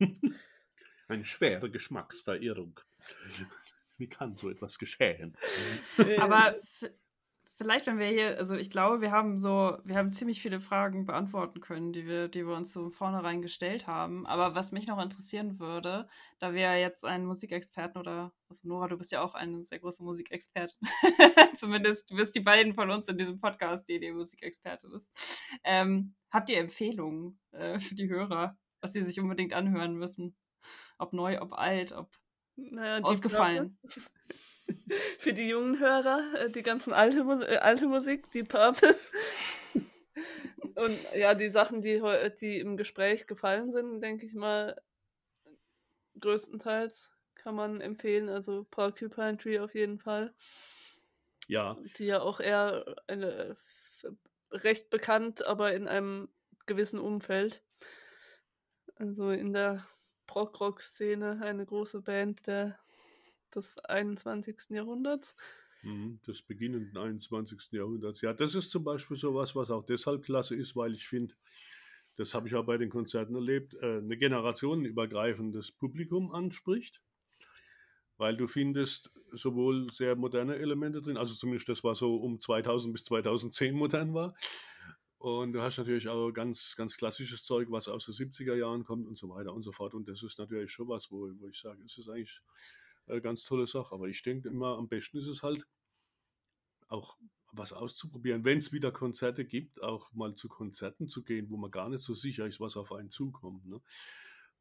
Eine 1.08 1.24
schwere 1.24 1.70
Geschmacksverirrung. 1.70 2.80
Wie 3.98 4.08
kann 4.08 4.36
so 4.36 4.48
etwas 4.48 4.78
geschehen? 4.78 5.36
Aber 6.18 6.54
vielleicht, 7.58 7.88
wenn 7.88 7.98
wir 7.98 8.06
hier, 8.06 8.38
also 8.38 8.54
ich 8.54 8.70
glaube, 8.70 9.00
wir 9.00 9.10
haben 9.10 9.36
so, 9.36 9.78
wir 9.84 9.96
haben 9.96 10.12
ziemlich 10.12 10.40
viele 10.40 10.60
Fragen 10.60 11.06
beantworten 11.06 11.60
können, 11.60 11.92
die 11.92 12.06
wir, 12.06 12.28
die 12.28 12.46
wir 12.46 12.54
uns 12.54 12.72
so 12.72 12.88
vornherein 12.88 13.42
gestellt 13.42 13.86
haben. 13.88 14.26
Aber 14.26 14.54
was 14.54 14.70
mich 14.70 14.86
noch 14.86 15.02
interessieren 15.02 15.58
würde, 15.58 16.08
da 16.38 16.54
wir 16.54 16.78
jetzt 16.78 17.04
einen 17.04 17.26
Musikexperten 17.26 18.00
oder, 18.00 18.32
also 18.48 18.66
Nora, 18.66 18.86
du 18.86 18.96
bist 18.96 19.10
ja 19.10 19.22
auch 19.22 19.34
eine 19.34 19.64
sehr 19.64 19.80
große 19.80 20.04
Musikexpertin. 20.04 20.78
Zumindest 21.56 22.08
du 22.10 22.16
bist 22.16 22.36
die 22.36 22.40
beiden 22.40 22.74
von 22.74 22.90
uns 22.90 23.08
in 23.08 23.18
diesem 23.18 23.40
Podcast, 23.40 23.88
die 23.88 23.98
die 23.98 24.12
Musikexpertin 24.12 24.92
ist. 24.92 25.12
Ähm, 25.64 26.14
habt 26.30 26.50
ihr 26.50 26.58
Empfehlungen 26.58 27.40
äh, 27.50 27.80
für 27.80 27.96
die 27.96 28.08
Hörer, 28.08 28.56
was 28.80 28.92
sie 28.92 29.02
sich 29.02 29.18
unbedingt 29.18 29.52
anhören 29.52 29.96
müssen? 29.96 30.36
Ob 30.98 31.12
neu, 31.12 31.40
ob 31.40 31.52
alt, 31.54 31.92
ob 31.92 32.08
naja, 32.58 33.02
ausgefallen. 33.02 33.78
Für 35.18 35.32
die 35.32 35.48
jungen 35.48 35.78
Hörer, 35.78 36.34
äh, 36.34 36.50
die 36.50 36.62
ganzen 36.62 36.92
alte, 36.92 37.20
äh, 37.48 37.56
alte 37.56 37.86
Musik, 37.86 38.30
die 38.32 38.42
Purple. 38.42 38.96
Und 40.74 40.96
ja, 41.14 41.34
die 41.34 41.48
Sachen, 41.48 41.80
die, 41.80 42.02
die 42.40 42.60
im 42.60 42.76
Gespräch 42.76 43.26
gefallen 43.26 43.70
sind, 43.70 44.00
denke 44.00 44.26
ich 44.26 44.34
mal, 44.34 44.80
größtenteils 46.20 47.12
kann 47.34 47.54
man 47.54 47.80
empfehlen. 47.80 48.28
Also 48.28 48.64
Porcupine 48.70 49.38
Tree 49.38 49.58
auf 49.58 49.74
jeden 49.74 49.98
Fall. 49.98 50.34
Ja. 51.46 51.78
Die 51.96 52.06
ja 52.06 52.20
auch 52.20 52.40
eher 52.40 52.84
eine, 53.06 53.56
recht 54.50 54.90
bekannt, 54.90 55.44
aber 55.46 55.72
in 55.72 55.88
einem 55.88 56.28
gewissen 56.66 56.98
Umfeld. 56.98 57.62
Also 58.96 59.30
in 59.30 59.52
der 59.52 59.86
Prog-Rock-Szene 60.28 61.40
eine 61.42 61.66
große 61.66 62.02
Band 62.02 62.46
der, 62.46 62.78
des 63.52 63.76
21. 63.80 64.70
Jahrhunderts. 64.70 65.34
Mhm, 65.82 66.20
des 66.24 66.42
beginnenden 66.42 66.96
21. 66.96 67.72
Jahrhunderts. 67.72 68.20
Ja, 68.20 68.32
das 68.32 68.54
ist 68.54 68.70
zum 68.70 68.84
Beispiel 68.84 69.16
sowas, 69.16 69.56
was 69.56 69.72
auch 69.72 69.84
deshalb 69.84 70.24
klasse 70.24 70.54
ist, 70.54 70.76
weil 70.76 70.94
ich 70.94 71.08
finde, 71.08 71.34
das 72.14 72.34
habe 72.34 72.46
ich 72.46 72.54
auch 72.54 72.64
bei 72.64 72.78
den 72.78 72.90
Konzerten 72.90 73.34
erlebt, 73.34 73.74
äh, 73.74 73.98
eine 73.98 74.16
generationenübergreifendes 74.16 75.72
Publikum 75.72 76.30
anspricht 76.32 77.02
weil 78.18 78.36
du 78.36 78.46
findest 78.46 79.10
sowohl 79.32 79.90
sehr 79.92 80.16
moderne 80.16 80.56
Elemente 80.56 81.00
drin, 81.00 81.16
also 81.16 81.34
zumindest 81.34 81.68
das, 81.68 81.84
was 81.84 81.98
so 81.98 82.16
um 82.16 82.38
2000 82.40 82.92
bis 82.92 83.04
2010 83.04 83.74
modern 83.74 84.12
war. 84.12 84.34
Und 85.18 85.52
du 85.52 85.60
hast 85.60 85.78
natürlich 85.78 86.08
auch 86.08 86.30
ganz, 86.30 86.76
ganz 86.76 86.96
klassisches 86.96 87.42
Zeug, 87.42 87.68
was 87.70 87.88
aus 87.88 88.06
den 88.06 88.14
70er 88.14 88.54
Jahren 88.54 88.84
kommt 88.84 89.06
und 89.06 89.18
so 89.18 89.28
weiter 89.28 89.52
und 89.52 89.62
so 89.62 89.72
fort. 89.72 89.94
Und 89.94 90.08
das 90.08 90.22
ist 90.22 90.38
natürlich 90.38 90.70
schon 90.70 90.88
was, 90.88 91.10
wo, 91.10 91.28
wo 91.40 91.48
ich 91.48 91.58
sage, 91.58 91.82
es 91.84 91.98
ist 91.98 92.08
eigentlich 92.08 92.40
eine 93.08 93.20
ganz 93.20 93.44
tolle 93.44 93.66
Sache. 93.66 93.92
Aber 93.92 94.06
ich 94.06 94.22
denke 94.22 94.48
immer, 94.48 94.78
am 94.78 94.88
besten 94.88 95.18
ist 95.18 95.26
es 95.26 95.42
halt 95.42 95.66
auch 96.86 97.18
was 97.50 97.72
auszuprobieren. 97.72 98.44
Wenn 98.44 98.58
es 98.58 98.72
wieder 98.72 98.92
Konzerte 98.92 99.44
gibt, 99.44 99.82
auch 99.82 100.12
mal 100.12 100.34
zu 100.34 100.48
Konzerten 100.48 101.08
zu 101.08 101.24
gehen, 101.24 101.50
wo 101.50 101.56
man 101.56 101.72
gar 101.72 101.88
nicht 101.88 102.02
so 102.02 102.14
sicher 102.14 102.46
ist, 102.46 102.60
was 102.60 102.76
auf 102.76 102.92
einen 102.92 103.10
zukommt. 103.10 103.66
Ne? 103.66 103.80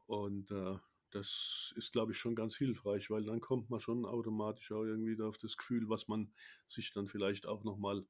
Und 0.07 0.49
äh, 0.49 0.77
das 1.11 1.73
ist, 1.75 1.91
glaube 1.91 2.13
ich, 2.13 2.17
schon 2.17 2.35
ganz 2.35 2.55
hilfreich, 2.55 3.09
weil 3.11 3.25
dann 3.25 3.41
kommt 3.41 3.69
man 3.69 3.79
schon 3.79 4.05
automatisch 4.05 4.71
auch 4.71 4.83
irgendwie 4.83 5.21
auf 5.21 5.37
das 5.37 5.55
Gefühl, 5.55 5.87
was 5.87 6.07
man 6.07 6.33
sich 6.65 6.91
dann 6.91 7.07
vielleicht 7.07 7.45
auch 7.45 7.63
nochmal 7.63 8.05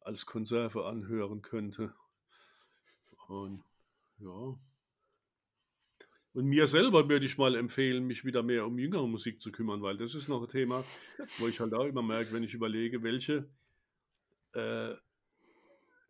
als 0.00 0.26
Konserve 0.26 0.86
anhören 0.86 1.42
könnte. 1.42 1.94
Und 3.28 3.62
ja. 4.18 4.58
Und 6.32 6.46
mir 6.46 6.68
selber 6.68 7.08
würde 7.08 7.26
ich 7.26 7.38
mal 7.38 7.56
empfehlen, 7.56 8.06
mich 8.06 8.24
wieder 8.24 8.42
mehr 8.42 8.66
um 8.66 8.78
jüngere 8.78 9.08
Musik 9.08 9.40
zu 9.40 9.50
kümmern, 9.50 9.82
weil 9.82 9.96
das 9.96 10.14
ist 10.14 10.28
noch 10.28 10.42
ein 10.42 10.48
Thema, 10.48 10.84
wo 11.38 11.48
ich 11.48 11.58
halt 11.58 11.74
auch 11.74 11.86
immer 11.86 12.02
merke, 12.02 12.32
wenn 12.32 12.44
ich 12.44 12.54
überlege, 12.54 13.02
welche, 13.02 13.48
äh, 14.52 14.94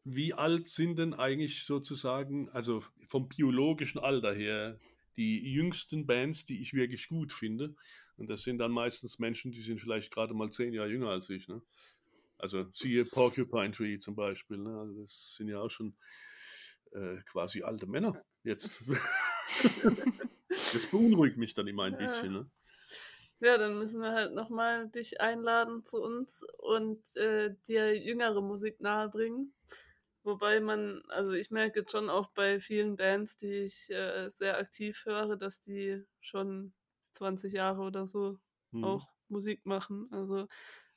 wie 0.04 0.34
alt 0.34 0.68
sind 0.68 0.98
denn 0.98 1.14
eigentlich 1.14 1.64
sozusagen, 1.64 2.50
also 2.50 2.84
vom 3.06 3.28
biologischen 3.28 3.98
Alter 3.98 4.34
her, 4.34 4.78
die 5.16 5.52
jüngsten 5.52 6.06
Bands, 6.06 6.44
die 6.44 6.60
ich 6.60 6.74
wirklich 6.74 7.08
gut 7.08 7.32
finde. 7.32 7.74
Und 8.16 8.28
das 8.28 8.42
sind 8.42 8.58
dann 8.58 8.72
meistens 8.72 9.18
Menschen, 9.18 9.52
die 9.52 9.60
sind 9.62 9.80
vielleicht 9.80 10.12
gerade 10.12 10.34
mal 10.34 10.50
zehn 10.50 10.74
Jahre 10.74 10.90
jünger 10.90 11.08
als 11.08 11.30
ich. 11.30 11.48
Ne? 11.48 11.62
Also 12.40 12.66
siehe 12.72 13.04
Porcupine 13.04 13.72
Tree 13.72 13.98
zum 13.98 14.14
Beispiel. 14.16 14.58
Ne? 14.58 14.78
Also 14.78 15.02
das 15.02 15.34
sind 15.36 15.48
ja 15.48 15.60
auch 15.60 15.70
schon 15.70 15.96
äh, 16.92 17.18
quasi 17.26 17.62
alte 17.62 17.86
Männer 17.86 18.22
jetzt. 18.42 18.80
das 20.48 20.86
beunruhigt 20.90 21.36
mich 21.36 21.54
dann 21.54 21.66
immer 21.66 21.84
ein 21.84 21.96
bisschen. 21.96 22.32
Ne? 22.32 22.50
Ja, 23.40 23.56
dann 23.56 23.78
müssen 23.78 24.02
wir 24.02 24.12
halt 24.12 24.34
nochmal 24.34 24.88
dich 24.88 25.20
einladen 25.20 25.84
zu 25.84 26.02
uns 26.02 26.42
und 26.58 27.00
äh, 27.16 27.54
dir 27.66 27.98
jüngere 27.98 28.42
Musik 28.42 28.80
nahebringen. 28.80 29.54
Wobei 30.22 30.60
man, 30.60 31.02
also 31.08 31.32
ich 31.32 31.50
merke 31.50 31.80
jetzt 31.80 31.92
schon 31.92 32.10
auch 32.10 32.30
bei 32.32 32.60
vielen 32.60 32.96
Bands, 32.96 33.38
die 33.38 33.64
ich 33.64 33.88
äh, 33.90 34.28
sehr 34.28 34.58
aktiv 34.58 35.02
höre, 35.06 35.36
dass 35.36 35.62
die 35.62 36.04
schon 36.20 36.74
20 37.12 37.54
Jahre 37.54 37.80
oder 37.80 38.06
so 38.06 38.38
hm. 38.72 38.84
auch 38.84 39.08
Musik 39.28 39.64
machen. 39.64 40.08
Also 40.10 40.46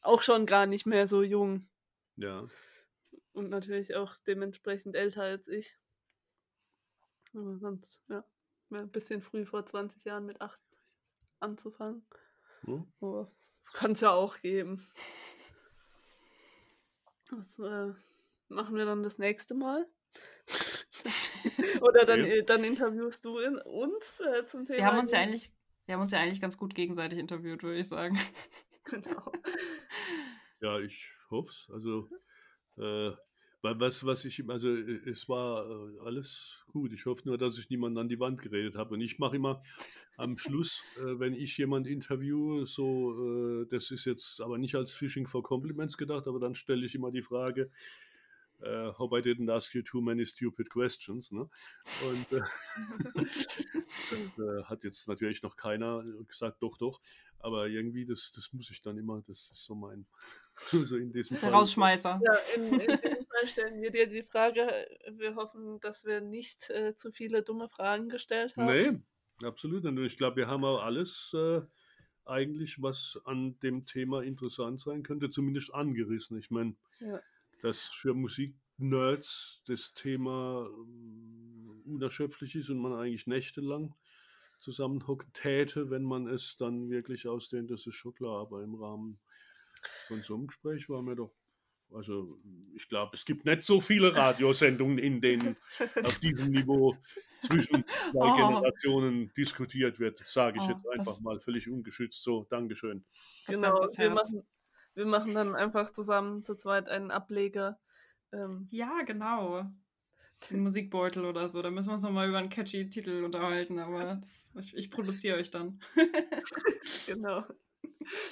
auch 0.04 0.22
schon 0.22 0.46
gar 0.46 0.66
nicht 0.66 0.86
mehr 0.86 1.08
so 1.08 1.24
jung. 1.24 1.68
Ja. 2.16 2.48
Und 3.34 3.50
natürlich 3.50 3.96
auch 3.96 4.16
dementsprechend 4.28 4.96
älter 4.96 5.24
als 5.24 5.48
ich. 5.48 5.78
Aber 7.34 7.58
sonst, 7.58 8.04
ja, 8.10 8.24
wäre 8.70 8.84
ein 8.84 8.92
bisschen 8.92 9.22
früh 9.22 9.46
vor 9.46 9.66
20 9.66 10.04
Jahren 10.04 10.26
mit 10.26 10.40
8 10.42 10.60
anzufangen. 11.40 12.06
Hm. 12.62 12.86
Aber 13.02 13.32
kann 13.74 13.94
es 13.94 14.02
ja 14.02 14.12
auch 14.12 14.40
geben. 14.40 14.88
Das, 17.30 17.58
äh, 17.58 17.94
machen 18.50 18.76
wir 18.76 18.86
dann 18.86 19.02
das 19.02 19.18
nächste 19.18 19.56
Mal. 19.56 19.88
Oder 21.82 22.06
dann, 22.06 22.22
okay. 22.22 22.44
dann 22.44 22.64
interviewst 22.64 23.26
du 23.26 23.40
in, 23.40 23.58
uns 23.58 24.20
äh, 24.20 24.46
zum 24.46 24.66
Thema. 24.66 24.78
Wir 24.78 24.86
haben 24.86 25.00
uns 25.00 25.12
ja 25.12 25.20
eigentlich, 25.20 25.52
wir 25.86 25.96
haben 25.96 26.02
uns 26.02 26.12
ja 26.12 26.20
eigentlich 26.20 26.42
ganz 26.42 26.58
gut 26.58 26.76
gegenseitig 26.76 27.18
interviewt, 27.18 27.64
würde 27.64 27.80
ich 27.80 27.88
sagen. 27.88 28.18
Genau. 28.92 29.32
Ja, 30.62 30.80
ich 30.80 31.10
hoffe 31.30 31.52
es. 31.52 31.70
Also, 31.72 32.10
äh, 32.78 33.12
was, 33.62 34.06
was 34.06 34.26
ich, 34.26 34.50
also 34.50 34.70
es 34.70 35.30
war 35.30 35.70
äh, 35.70 36.00
alles 36.06 36.64
gut. 36.72 36.92
Ich 36.92 37.06
hoffe 37.06 37.24
nur, 37.26 37.38
dass 37.38 37.58
ich 37.58 37.70
niemanden 37.70 37.98
an 37.98 38.10
die 38.10 38.20
Wand 38.20 38.42
geredet 38.42 38.76
habe. 38.76 38.96
Und 38.96 39.02
ich 39.02 39.20
mache 39.20 39.38
immer 39.38 39.64
am 40.18 40.38
Schluss, 40.38 40.84
äh, 40.98 41.20
wenn 41.20 41.34
ich 41.34 41.58
jemanden 41.58 41.90
interviewe, 41.90 42.66
so, 42.66 43.62
äh, 43.62 43.68
das 43.70 43.92
ist 43.92 44.06
jetzt 44.06 44.42
aber 44.42 44.58
nicht 44.58 44.76
als 44.76 44.94
Phishing 44.94 45.28
for 45.28 45.44
Compliments 45.44 45.98
gedacht, 45.98 46.28
aber 46.28 46.40
dann 46.40 46.56
stelle 46.56 46.86
ich 46.86 46.96
immer 46.96 47.12
die 47.12 47.22
Frage, 47.22 47.72
uh, 48.62 48.94
hope 48.98 49.18
I 49.18 49.22
didn't 49.22 49.50
ask 49.50 49.74
you 49.74 49.82
too 49.82 50.02
many 50.02 50.26
stupid 50.26 50.70
questions. 50.70 51.32
Ne? 51.32 51.50
Und 52.08 52.32
äh, 52.32 52.42
das, 53.16 54.38
äh, 54.38 54.64
hat 54.64 54.84
jetzt 54.84 55.08
natürlich 55.08 55.42
noch 55.44 55.56
keiner 55.56 56.04
gesagt, 56.28 56.62
doch, 56.62 56.78
doch. 56.78 57.02
Aber 57.44 57.68
irgendwie, 57.68 58.06
das, 58.06 58.32
das 58.32 58.52
muss 58.53 58.72
ich 58.72 58.82
dann 58.82 58.98
immer, 58.98 59.22
das 59.22 59.52
ist 59.52 59.64
so 59.64 59.76
mein, 59.76 60.06
so 60.72 60.98
in 60.98 61.11
diesem 61.11 61.38
Fall. 61.38 61.52
Rausschmeißer. 61.52 62.20
Ja, 62.24 62.34
in, 62.56 62.80
in 62.80 62.88
dem 62.88 63.26
Fall 63.26 63.48
stellen 63.48 63.82
wir 63.82 63.91
dir 63.91 64.07
die 64.07 64.24
Frage, 64.24 64.88
wir 65.11 65.36
hoffen, 65.36 65.80
dass 65.82 66.06
wir 66.06 66.22
nicht 66.22 66.70
äh, 66.70 66.95
zu 66.95 67.11
viele 67.11 67.44
dumme 67.44 67.70
Fragen 67.70 68.10
gestellt 68.10 68.56
haben. 68.57 68.65
Nee, 68.65 69.48
absolut. 69.48 69.86
Und 69.86 69.98
ich 69.99 70.18
glaube, 70.18 70.38
wir 70.38 70.48
haben 70.48 70.64
auch 70.64 70.82
alles 70.82 71.36
äh, 71.36 71.61
eigentlich, 72.26 72.82
was 72.82 73.22
an 73.26 73.60
dem 73.60 73.86
Thema 73.86 74.24
interessant 74.24 74.80
sein 74.80 75.03
könnte, 75.03 75.30
zumindest 75.30 75.74
angerissen. 75.74 76.40
Ich 76.40 76.49
meine, 76.49 76.76
ja 76.99 77.20
dass 77.64 77.86
für 77.86 78.14
Musiknerds 78.14 79.61
das 79.65 79.94
Thema 79.94 80.70
ähm, 80.70 81.82
unerschöpflich 81.86 82.56
ist 82.56 82.70
und 82.70 82.78
man 82.78 82.94
eigentlich 82.94 83.26
nächtelang 83.26 83.95
zusammenhocken 84.64 85.31
täte, 85.34 85.90
wenn 85.90 86.03
man 86.03 86.27
es 86.27 86.56
dann 86.57 86.90
wirklich 86.90 87.27
ausdehnt, 87.27 87.69
das 87.69 87.85
ist 87.85 87.95
schon 87.95 88.14
klar. 88.14 88.41
Aber 88.41 88.64
im 88.64 88.76
Rahmen 88.76 89.19
von 90.07 90.22
so 90.22 90.35
einem 90.35 90.48
Gespräch 90.48 90.90
war 90.90 91.02
mir 91.02 91.15
doch, 91.15 91.35
also 91.91 92.40
ich 92.73 92.88
glaube, 92.88 93.15
es 93.15 93.26
gibt 93.26 93.45
nicht 93.45 93.64
so 93.64 93.80
viele 93.80 94.15
Radiosendungen, 94.15 94.98
in 94.98 95.22
denen 95.22 95.57
auf 96.03 96.18
diesem 96.19 96.52
Niveau 96.52 96.98
zwischen 97.41 97.85
zwei 98.11 98.31
oh. 98.31 98.35
Generationen 98.35 99.31
diskutiert 99.35 99.99
wird, 99.99 100.23
sage 100.26 100.57
ich 100.57 100.64
oh, 100.64 100.69
jetzt 100.72 100.88
einfach 100.90 101.22
mal 101.22 101.40
völlig 101.40 101.69
ungeschützt 101.69 102.23
so. 102.23 102.48
Dankeschön. 102.49 103.06
Genau, 103.48 103.85
wir 103.95 104.10
machen, 104.10 104.48
wir 104.95 105.06
machen 105.06 105.34
dann 105.35 105.56
einfach 105.56 105.91
zusammen 105.91 106.45
zu 106.45 106.56
zweit 106.56 106.88
einen 106.88 107.11
Ableger. 107.11 107.80
Ähm, 108.31 108.68
ja, 108.72 109.03
genau. 109.06 109.69
Den 110.52 110.61
Musikbeutel 110.61 111.26
oder 111.26 111.49
so. 111.49 111.61
Da 111.61 111.72
müssen 111.72 111.90
wir 111.90 111.94
uns 111.94 112.02
nochmal 112.02 112.28
über 112.28 112.38
einen 112.38 112.49
catchy 112.49 112.90
Titel 112.90 113.24
unterhalten, 113.24 113.80
aber 113.80 114.15
das, 114.22 114.52
ich, 114.60 114.76
ich 114.76 114.91
produziere 114.91 115.38
euch 115.38 115.52
dann. 115.52 115.80
genau. 117.07 117.45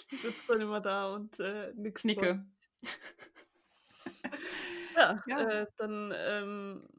Ich 0.10 0.22
sitze 0.22 0.48
dann 0.48 0.62
immer 0.62 0.82
da 0.82 1.14
und 1.14 1.40
äh, 1.40 1.72
nix. 1.76 2.04
Nicke. 2.04 2.46
ja, 4.96 5.24
ja. 5.26 5.50
Äh, 5.50 5.68
dann 5.78 6.14
ähm, 6.16 6.90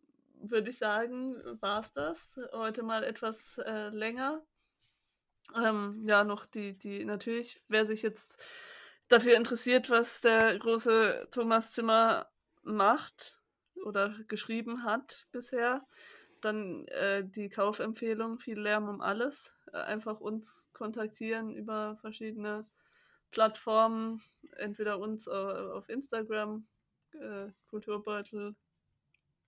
würde 0.40 0.70
ich 0.70 0.78
sagen, 0.78 1.36
war 1.60 1.80
es 1.80 1.92
das. 1.92 2.28
Heute 2.52 2.82
mal 2.82 3.04
etwas 3.04 3.58
äh, 3.58 3.90
länger. 3.90 4.42
Ähm, 5.54 6.02
ja, 6.06 6.24
noch 6.24 6.46
die, 6.46 6.78
die, 6.78 7.04
natürlich, 7.04 7.62
wer 7.68 7.84
sich 7.84 8.02
jetzt 8.02 8.42
dafür 9.08 9.36
interessiert, 9.36 9.90
was 9.90 10.22
der 10.22 10.58
große 10.58 11.28
Thomas 11.30 11.72
Zimmer 11.72 12.30
macht 12.62 13.41
oder 13.82 14.14
geschrieben 14.28 14.84
hat 14.84 15.26
bisher, 15.32 15.84
dann 16.40 16.86
äh, 16.88 17.24
die 17.24 17.48
Kaufempfehlung, 17.48 18.38
viel 18.38 18.60
Lärm 18.60 18.88
um 18.88 19.00
alles. 19.00 19.56
Äh, 19.72 19.78
einfach 19.78 20.20
uns 20.20 20.70
kontaktieren 20.72 21.54
über 21.54 21.96
verschiedene 22.00 22.66
Plattformen, 23.30 24.20
entweder 24.56 24.98
uns 24.98 25.26
äh, 25.26 25.30
auf 25.30 25.88
Instagram, 25.88 26.66
äh, 27.12 27.48
Kulturbeutel 27.68 28.54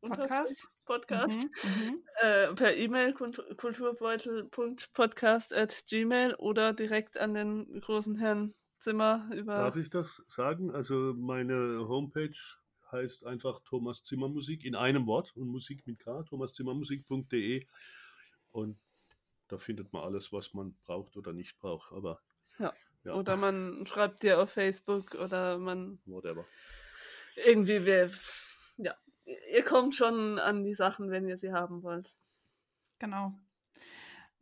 Podcast, 0.00 0.68
Podcast 0.86 1.38
mhm, 1.38 1.50
mhm. 1.86 2.02
Äh, 2.20 2.54
per 2.54 2.76
E-Mail 2.76 3.14
kulturbeutel.podcast 3.14 5.54
at 5.54 5.84
gmail 5.88 6.34
oder 6.34 6.74
direkt 6.74 7.18
an 7.18 7.34
den 7.34 7.80
großen 7.80 8.16
Herrn 8.16 8.54
Zimmer 8.78 9.30
über. 9.32 9.56
Darf 9.56 9.76
ich 9.76 9.88
das 9.88 10.22
sagen? 10.26 10.74
Also 10.74 11.14
meine 11.16 11.88
Homepage 11.88 12.36
heißt 12.94 13.26
einfach 13.26 13.60
Thomas 13.60 14.02
Zimmer 14.02 14.28
Musik 14.28 14.64
in 14.64 14.74
einem 14.74 15.06
Wort 15.06 15.36
und 15.36 15.48
Musik 15.48 15.86
mit 15.86 15.98
K, 15.98 16.22
thomaszimmermusik.de 16.22 17.66
und 18.52 18.78
da 19.48 19.58
findet 19.58 19.92
man 19.92 20.04
alles, 20.04 20.32
was 20.32 20.54
man 20.54 20.74
braucht 20.84 21.16
oder 21.16 21.32
nicht 21.32 21.58
braucht. 21.58 21.92
Aber 21.92 22.20
ja. 22.58 22.72
ja. 23.04 23.14
Oder 23.14 23.36
man 23.36 23.84
schreibt 23.86 24.22
dir 24.22 24.40
auf 24.40 24.50
Facebook 24.50 25.14
oder 25.14 25.58
man. 25.58 25.98
Whatever. 26.06 26.46
Irgendwie, 27.44 27.84
wir, 27.84 28.10
ja, 28.76 28.94
ihr 29.24 29.64
kommt 29.64 29.94
schon 29.94 30.38
an 30.38 30.62
die 30.62 30.74
Sachen, 30.74 31.10
wenn 31.10 31.28
ihr 31.28 31.36
sie 31.36 31.52
haben 31.52 31.82
wollt. 31.82 32.16
Genau. 33.00 33.34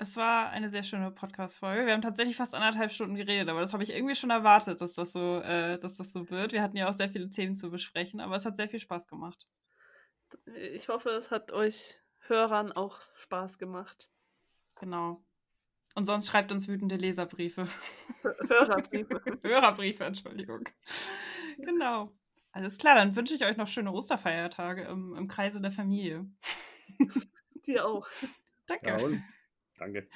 Es 0.03 0.17
war 0.17 0.51
eine 0.51 0.69
sehr 0.69 0.83
schöne 0.83 1.13
Podcast-Folge. 1.13 1.87
Wir 1.87 1.93
haben 1.93 2.03
tatsächlich 2.03 2.37
fast 2.37 2.57
anderthalb 2.57 2.91
Stunden 2.91 3.15
geredet, 3.15 3.49
aber 3.49 3.61
das 3.61 3.73
habe 3.73 3.85
ich 3.85 3.91
irgendwie 3.91 4.17
schon 4.17 4.31
erwartet, 4.31 4.81
dass 4.81 4.95
das 4.95 5.13
so, 5.13 5.41
äh, 5.43 5.79
dass 5.79 5.95
das 5.95 6.11
so 6.11 6.29
wird. 6.29 6.51
Wir 6.51 6.61
hatten 6.61 6.77
ja 6.77 6.89
auch 6.89 6.93
sehr 6.93 7.09
viele 7.09 7.31
Themen 7.31 7.55
zu 7.55 7.71
besprechen, 7.71 8.19
aber 8.19 8.35
es 8.35 8.45
hat 8.45 8.57
sehr 8.57 8.69
viel 8.69 8.81
Spaß 8.81 9.07
gemacht. 9.07 9.47
Ich 10.73 10.89
hoffe, 10.89 11.11
es 11.11 11.31
hat 11.31 11.53
euch 11.53 12.01
Hörern 12.27 12.73
auch 12.73 12.99
Spaß 13.15 13.59
gemacht. 13.59 14.11
Genau. 14.81 15.23
Und 15.95 16.05
sonst 16.05 16.27
schreibt 16.27 16.51
uns 16.51 16.67
wütende 16.67 16.97
Leserbriefe. 16.97 17.69
Hörerbriefe. 18.49 19.21
Hörerbriefe, 19.45 20.03
Entschuldigung. 20.03 20.69
Genau. 21.59 22.11
Alles 22.51 22.77
klar, 22.79 22.97
dann 22.97 23.15
wünsche 23.15 23.37
ich 23.37 23.45
euch 23.45 23.57
noch 23.57 23.69
schöne 23.69 23.93
Osterfeiertage 23.93 24.83
im, 24.83 25.15
im 25.15 25.29
Kreise 25.29 25.61
der 25.61 25.71
Familie. 25.71 26.27
Dir 27.67 27.87
auch. 27.87 28.09
Danke. 28.67 28.89
Jawohl. 28.89 29.23
Danke. 29.79 30.09